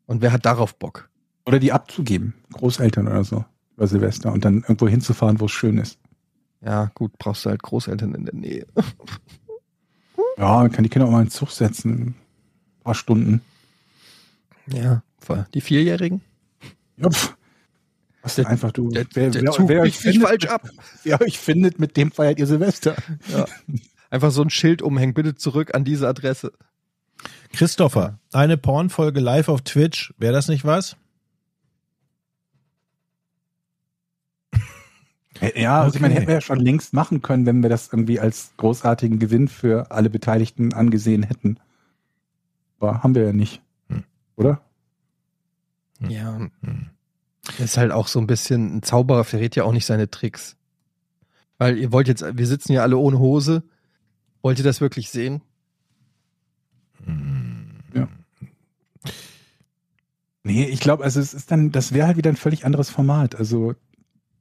Und 0.06 0.22
wer 0.22 0.32
hat 0.32 0.46
darauf 0.46 0.78
Bock? 0.78 1.10
Oder 1.46 1.60
die 1.60 1.72
abzugeben. 1.72 2.34
Großeltern 2.54 3.08
oder 3.08 3.24
so. 3.24 3.46
Über 3.76 3.88
Silvester. 3.88 4.32
Und 4.32 4.46
dann 4.46 4.62
irgendwo 4.62 4.88
hinzufahren, 4.88 5.40
wo 5.40 5.46
es 5.46 5.52
schön 5.52 5.78
ist. 5.78 6.00
Ja, 6.62 6.92
gut, 6.96 7.18
brauchst 7.18 7.46
du 7.46 7.50
halt 7.50 7.62
Großeltern 7.62 8.16
in 8.16 8.26
der 8.26 8.36
Nähe. 8.36 8.68
Ja, 10.38 10.60
man 10.60 10.72
kann 10.72 10.84
die 10.84 10.90
Kinder 10.90 11.08
auch 11.08 11.12
mal 11.12 11.22
in 11.22 11.26
den 11.26 11.32
Zug 11.32 11.50
setzen. 11.50 12.00
Ein 12.00 12.16
paar 12.84 12.94
Stunden. 12.94 13.42
Ja, 14.68 15.02
die 15.54 15.62
Vierjährigen? 15.62 16.22
Ja, 16.98 17.10
pff. 17.10 17.37
Was 18.28 18.36
Der- 18.36 18.44
denn 18.46 18.52
einfach 18.52 18.72
du? 18.72 18.90
Der, 18.90 19.06
wer, 19.14 19.30
der 19.30 19.42
wer, 19.42 19.52
Zug 19.52 19.70
wer, 19.70 19.82
euch 19.82 19.98
sich 20.00 20.12
findet, 20.14 20.28
falsch 20.28 20.46
ab. 20.48 20.70
wer 21.04 21.22
euch 21.22 21.40
findet, 21.40 21.80
mit 21.80 21.96
dem 21.98 22.12
feiert 22.12 22.40
ihr 22.40 22.48
Silvester. 22.48 22.96
Einfach 24.10 24.32
so 24.32 24.42
ein 24.42 24.50
Schild 24.50 24.82
umhängen, 24.82 25.14
bitte 25.14 25.36
zurück 25.36 25.74
an 25.76 25.84
diese 25.86 26.08
Adresse. 26.08 26.52
Christopher, 27.54 28.20
eine 28.34 28.58
Pornfolge 28.58 29.20
live 29.20 29.50
auf 29.50 29.62
Twitch, 29.62 30.14
wäre 30.18 30.34
das 30.34 30.48
nicht 30.50 30.66
was? 30.66 30.98
Ja, 35.56 35.82
also 35.84 35.96
ich 35.96 36.02
meine, 36.02 36.16
hätten 36.16 36.28
wir 36.28 36.34
ja 36.36 36.42
schon 36.42 36.60
längst 36.60 36.94
machen 36.94 37.22
können, 37.22 37.46
wenn 37.46 37.62
wir 37.62 37.70
das 37.70 37.94
irgendwie 37.94 38.20
als 38.20 38.54
großartigen 38.58 39.20
Gewinn 39.20 39.48
für 39.48 39.92
alle 39.92 40.10
Beteiligten 40.10 40.74
angesehen 40.74 41.22
hätten. 41.22 41.60
Aber 42.80 43.04
haben 43.04 43.14
wir 43.14 43.24
ja 43.24 43.34
nicht. 43.34 43.62
Hm. 43.90 44.04
Oder? 44.36 44.62
Ja, 46.08 46.38
Hm. 46.62 46.90
Ist 47.60 47.78
halt 47.78 47.92
auch 47.92 48.08
so 48.08 48.20
ein 48.20 48.28
bisschen, 48.28 48.78
ein 48.78 48.84
Zauberer 48.84 49.24
verrät 49.24 49.56
ja 49.56 49.64
auch 49.64 49.72
nicht 49.72 49.86
seine 49.86 50.10
Tricks. 50.10 50.56
Weil 51.58 51.78
ihr 51.78 51.92
wollt 51.92 52.08
jetzt, 52.08 52.24
wir 52.38 52.48
sitzen 52.48 52.74
ja 52.74 52.84
alle 52.84 52.98
ohne 52.98 53.20
Hose. 53.20 53.64
Wollt 54.42 54.60
ihr 54.60 54.64
das 54.64 54.82
wirklich 54.82 55.10
sehen? 55.10 55.42
Hm. 57.06 57.80
Ja. 57.94 58.08
Nee, 60.44 60.66
ich 60.66 60.80
glaube, 60.80 61.04
also 61.04 61.20
es 61.20 61.34
ist 61.34 61.52
dann, 61.52 61.72
das 61.72 61.94
wäre 61.94 62.08
halt 62.08 62.18
wieder 62.18 62.30
ein 62.30 62.38
völlig 62.38 62.66
anderes 62.66 62.90
Format. 62.90 63.36
Also 63.36 63.76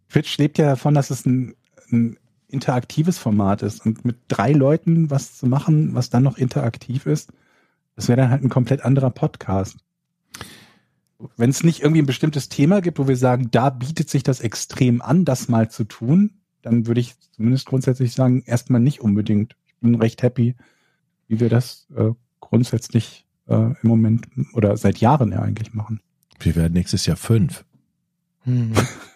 Twitch 0.08 0.38
lebt 0.38 0.58
ja 0.58 0.66
davon, 0.66 0.94
dass 0.94 1.10
es 1.10 1.26
ein, 1.26 1.54
ein 1.90 2.18
interaktives 2.48 3.18
Format 3.18 3.62
ist. 3.62 3.84
Und 3.84 4.04
mit 4.04 4.16
drei 4.28 4.52
Leuten 4.52 5.10
was 5.10 5.36
zu 5.36 5.46
machen, 5.46 5.94
was 5.94 6.10
dann 6.10 6.22
noch 6.22 6.38
interaktiv 6.38 7.06
ist, 7.06 7.32
das 7.96 8.08
wäre 8.08 8.20
dann 8.20 8.30
halt 8.30 8.44
ein 8.44 8.50
komplett 8.50 8.82
anderer 8.82 9.10
Podcast. 9.10 9.78
Wenn 11.36 11.50
es 11.50 11.64
nicht 11.64 11.80
irgendwie 11.80 12.02
ein 12.02 12.06
bestimmtes 12.06 12.48
Thema 12.48 12.80
gibt, 12.80 12.98
wo 12.98 13.08
wir 13.08 13.16
sagen, 13.16 13.50
da 13.50 13.70
bietet 13.70 14.10
sich 14.10 14.22
das 14.22 14.40
extrem 14.40 15.00
an, 15.00 15.24
das 15.24 15.48
mal 15.48 15.70
zu 15.70 15.84
tun, 15.84 16.30
dann 16.62 16.86
würde 16.86 17.00
ich 17.00 17.14
zumindest 17.32 17.66
grundsätzlich 17.66 18.12
sagen, 18.12 18.42
erstmal 18.44 18.80
nicht 18.80 19.00
unbedingt. 19.00 19.56
Ich 19.66 19.74
bin 19.80 19.94
recht 19.94 20.22
happy, 20.22 20.56
wie 21.28 21.40
wir 21.40 21.48
das 21.48 21.86
äh, 21.96 22.10
grundsätzlich 22.40 23.26
äh, 23.46 23.54
im 23.54 23.76
Moment 23.82 24.26
oder 24.52 24.76
seit 24.76 24.98
Jahren 24.98 25.32
ja 25.32 25.40
eigentlich 25.40 25.72
machen. 25.74 26.00
Wir 26.40 26.54
werden 26.54 26.74
nächstes 26.74 27.06
Jahr 27.06 27.16
fünf. 27.16 27.64
Hm. 28.42 28.72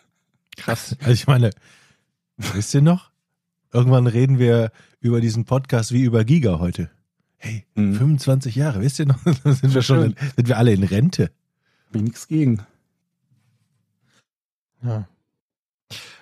Krass. 0.56 0.96
Also 1.00 1.12
ich 1.12 1.26
meine, 1.26 1.50
wisst 2.36 2.74
ihr 2.74 2.82
noch? 2.82 3.10
Irgendwann 3.72 4.06
reden 4.06 4.38
wir 4.38 4.72
über 5.00 5.20
diesen 5.20 5.44
Podcast 5.44 5.92
wie 5.92 6.02
über 6.02 6.24
Giga 6.24 6.58
heute. 6.58 6.90
Hey, 7.36 7.64
Mhm. 7.74 7.94
25 7.94 8.54
Jahre, 8.54 8.80
wisst 8.80 8.98
ihr 8.98 9.06
noch? 9.06 9.22
Dann 9.44 9.54
sind 9.54 9.74
wir 9.74 9.82
schon, 9.82 10.02
in, 10.04 10.14
sind 10.36 10.48
wir 10.48 10.58
alle 10.58 10.72
in 10.72 10.82
Rente. 10.82 11.30
Hab 11.90 11.96
ich 11.96 12.02
nichts 12.02 12.28
gegen. 12.28 12.64
Ja. 14.80 15.08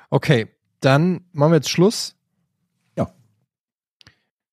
Okay, 0.09 0.49
dann 0.81 1.27
machen 1.33 1.53
wir 1.53 1.57
jetzt 1.57 1.69
Schluss. 1.69 2.17
Ja. 2.97 3.13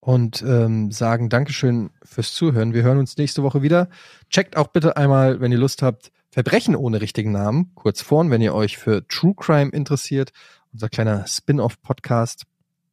Und 0.02 0.42
ähm, 0.42 0.92
sagen 0.92 1.30
Dankeschön 1.30 1.92
fürs 2.04 2.34
Zuhören. 2.34 2.74
Wir 2.74 2.84
hören 2.84 2.98
uns 2.98 3.16
nächste 3.16 3.44
Woche 3.44 3.62
wieder. 3.62 3.88
Checkt 4.30 4.58
auch 4.58 4.68
bitte 4.68 4.98
einmal, 4.98 5.40
wenn 5.40 5.54
ihr 5.54 5.58
Lust 5.58 5.82
habt, 5.82 6.12
Verbrechen 6.32 6.76
ohne 6.76 7.00
richtigen 7.00 7.32
Namen, 7.32 7.72
kurz 7.76 8.02
vorn, 8.02 8.30
wenn 8.30 8.42
ihr 8.42 8.54
euch 8.54 8.78
für 8.78 9.08
True 9.08 9.36
Crime 9.38 9.72
interessiert. 9.72 10.34
Unser 10.74 10.90
kleiner 10.90 11.26
Spin-off-Podcast. 11.28 12.44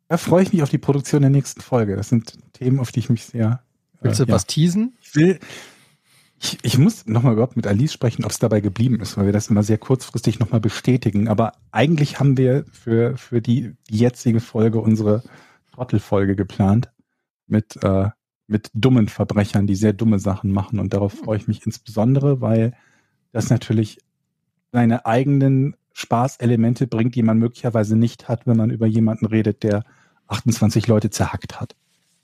Da 0.07 0.17
freue 0.17 0.45
ich 0.45 0.53
mich 0.53 0.63
auf 0.63 0.71
die 0.71 0.79
Produktion 0.79 1.23
der 1.23 1.31
nächsten 1.31 1.61
Folge. 1.61 1.97
Das 1.97 2.09
sind 2.09 2.39
Themen, 2.53 2.79
auf 2.79 2.93
die 2.93 3.01
ich 3.01 3.11
mich 3.11 3.25
sehr. 3.25 3.65
Willst 4.01 4.21
du 4.21 4.25
äh, 4.25 4.29
ja. 4.29 4.35
was 4.35 4.47
teasen? 4.47 4.97
Ich 5.01 5.17
will. 5.17 5.41
Ich, 6.45 6.59
ich 6.63 6.77
muss 6.77 7.07
nochmal 7.07 7.35
überhaupt 7.35 7.55
mit 7.55 7.69
Alice 7.69 7.93
sprechen, 7.93 8.25
ob 8.25 8.33
es 8.33 8.41
dabei 8.41 8.61
geblieben 8.61 8.99
ist, 9.01 9.17
weil 9.17 9.27
wir 9.27 9.33
das 9.33 9.47
immer 9.47 9.63
sehr 9.63 9.79
kurzfristig 9.79 10.41
nochmal 10.41 10.59
bestätigen. 10.59 11.29
Aber 11.29 11.53
eigentlich 11.71 12.19
haben 12.19 12.37
wir 12.37 12.65
für, 12.73 13.17
für 13.17 13.41
die, 13.41 13.75
jetzige 13.89 14.41
Folge 14.41 14.81
unsere 14.81 15.23
Trottelfolge 15.73 16.35
geplant 16.35 16.91
mit, 17.47 17.81
äh, 17.85 18.09
mit 18.49 18.71
dummen 18.75 19.07
Verbrechern, 19.07 19.69
die 19.69 19.77
sehr 19.77 19.93
dumme 19.93 20.19
Sachen 20.19 20.51
machen. 20.51 20.81
Und 20.81 20.93
darauf 20.95 21.13
freue 21.13 21.37
ich 21.37 21.47
mich 21.47 21.65
insbesondere, 21.65 22.41
weil 22.41 22.75
das 23.31 23.49
natürlich 23.49 23.99
seine 24.73 25.07
eigenen 25.07 25.77
Spaßelemente 25.93 26.89
bringt, 26.89 27.15
die 27.15 27.23
man 27.23 27.39
möglicherweise 27.39 27.95
nicht 27.95 28.29
hat, 28.29 28.49
wenn 28.49 28.57
man 28.57 28.71
über 28.71 28.89
jemanden 28.89 29.27
redet, 29.27 29.63
der 29.63 29.85
28 30.27 30.89
Leute 30.89 31.11
zerhackt 31.11 31.61
hat. 31.61 31.77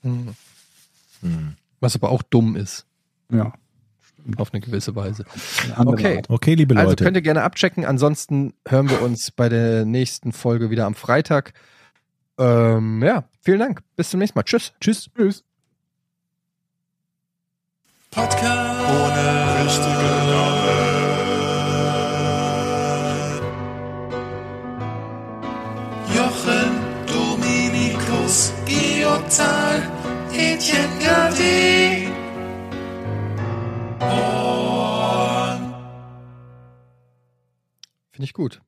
Mhm. 0.03 0.35
Hm. 1.21 1.53
Was 1.79 1.95
aber 1.95 2.09
auch 2.09 2.21
dumm 2.23 2.57
ist, 2.57 2.85
Ja. 3.31 3.53
Auf 4.37 4.53
eine 4.53 4.61
gewisse 4.61 4.95
Weise. 4.95 5.25
Okay. 5.77 6.21
Okay, 6.27 6.53
liebe 6.55 6.75
Also 6.75 6.89
Leute. 6.91 7.03
könnt 7.03 7.17
ihr 7.17 7.21
gerne 7.21 7.43
abchecken. 7.43 7.85
Ansonsten 7.85 8.53
hören 8.67 8.89
wir 8.89 9.01
uns 9.01 9.31
bei 9.31 9.49
der 9.49 9.85
nächsten 9.85 10.31
Folge 10.31 10.69
wieder 10.69 10.85
am 10.85 10.95
Freitag. 10.95 11.53
Ähm, 12.37 13.03
ja, 13.03 13.25
vielen 13.41 13.59
Dank. 13.59 13.81
Bis 13.95 14.09
zum 14.11 14.19
nächsten 14.19 14.37
Mal. 14.37 14.43
Tschüss. 14.43 14.73
Tschüss. 14.79 15.09
Tschüss. 15.15 15.43
Podcast 18.11 18.89
ohne 18.89 19.63
richtige 19.63 19.89
Namen. 20.31 20.89
Jochen, 26.15 26.71
Dominikus, 27.07 28.53
Georg 28.65 29.29
Zahl, 29.31 29.81
Etienne 30.33 30.89
Gade. 31.03 31.98
Finde 38.19 38.25
ich 38.25 38.33
gut. 38.33 38.61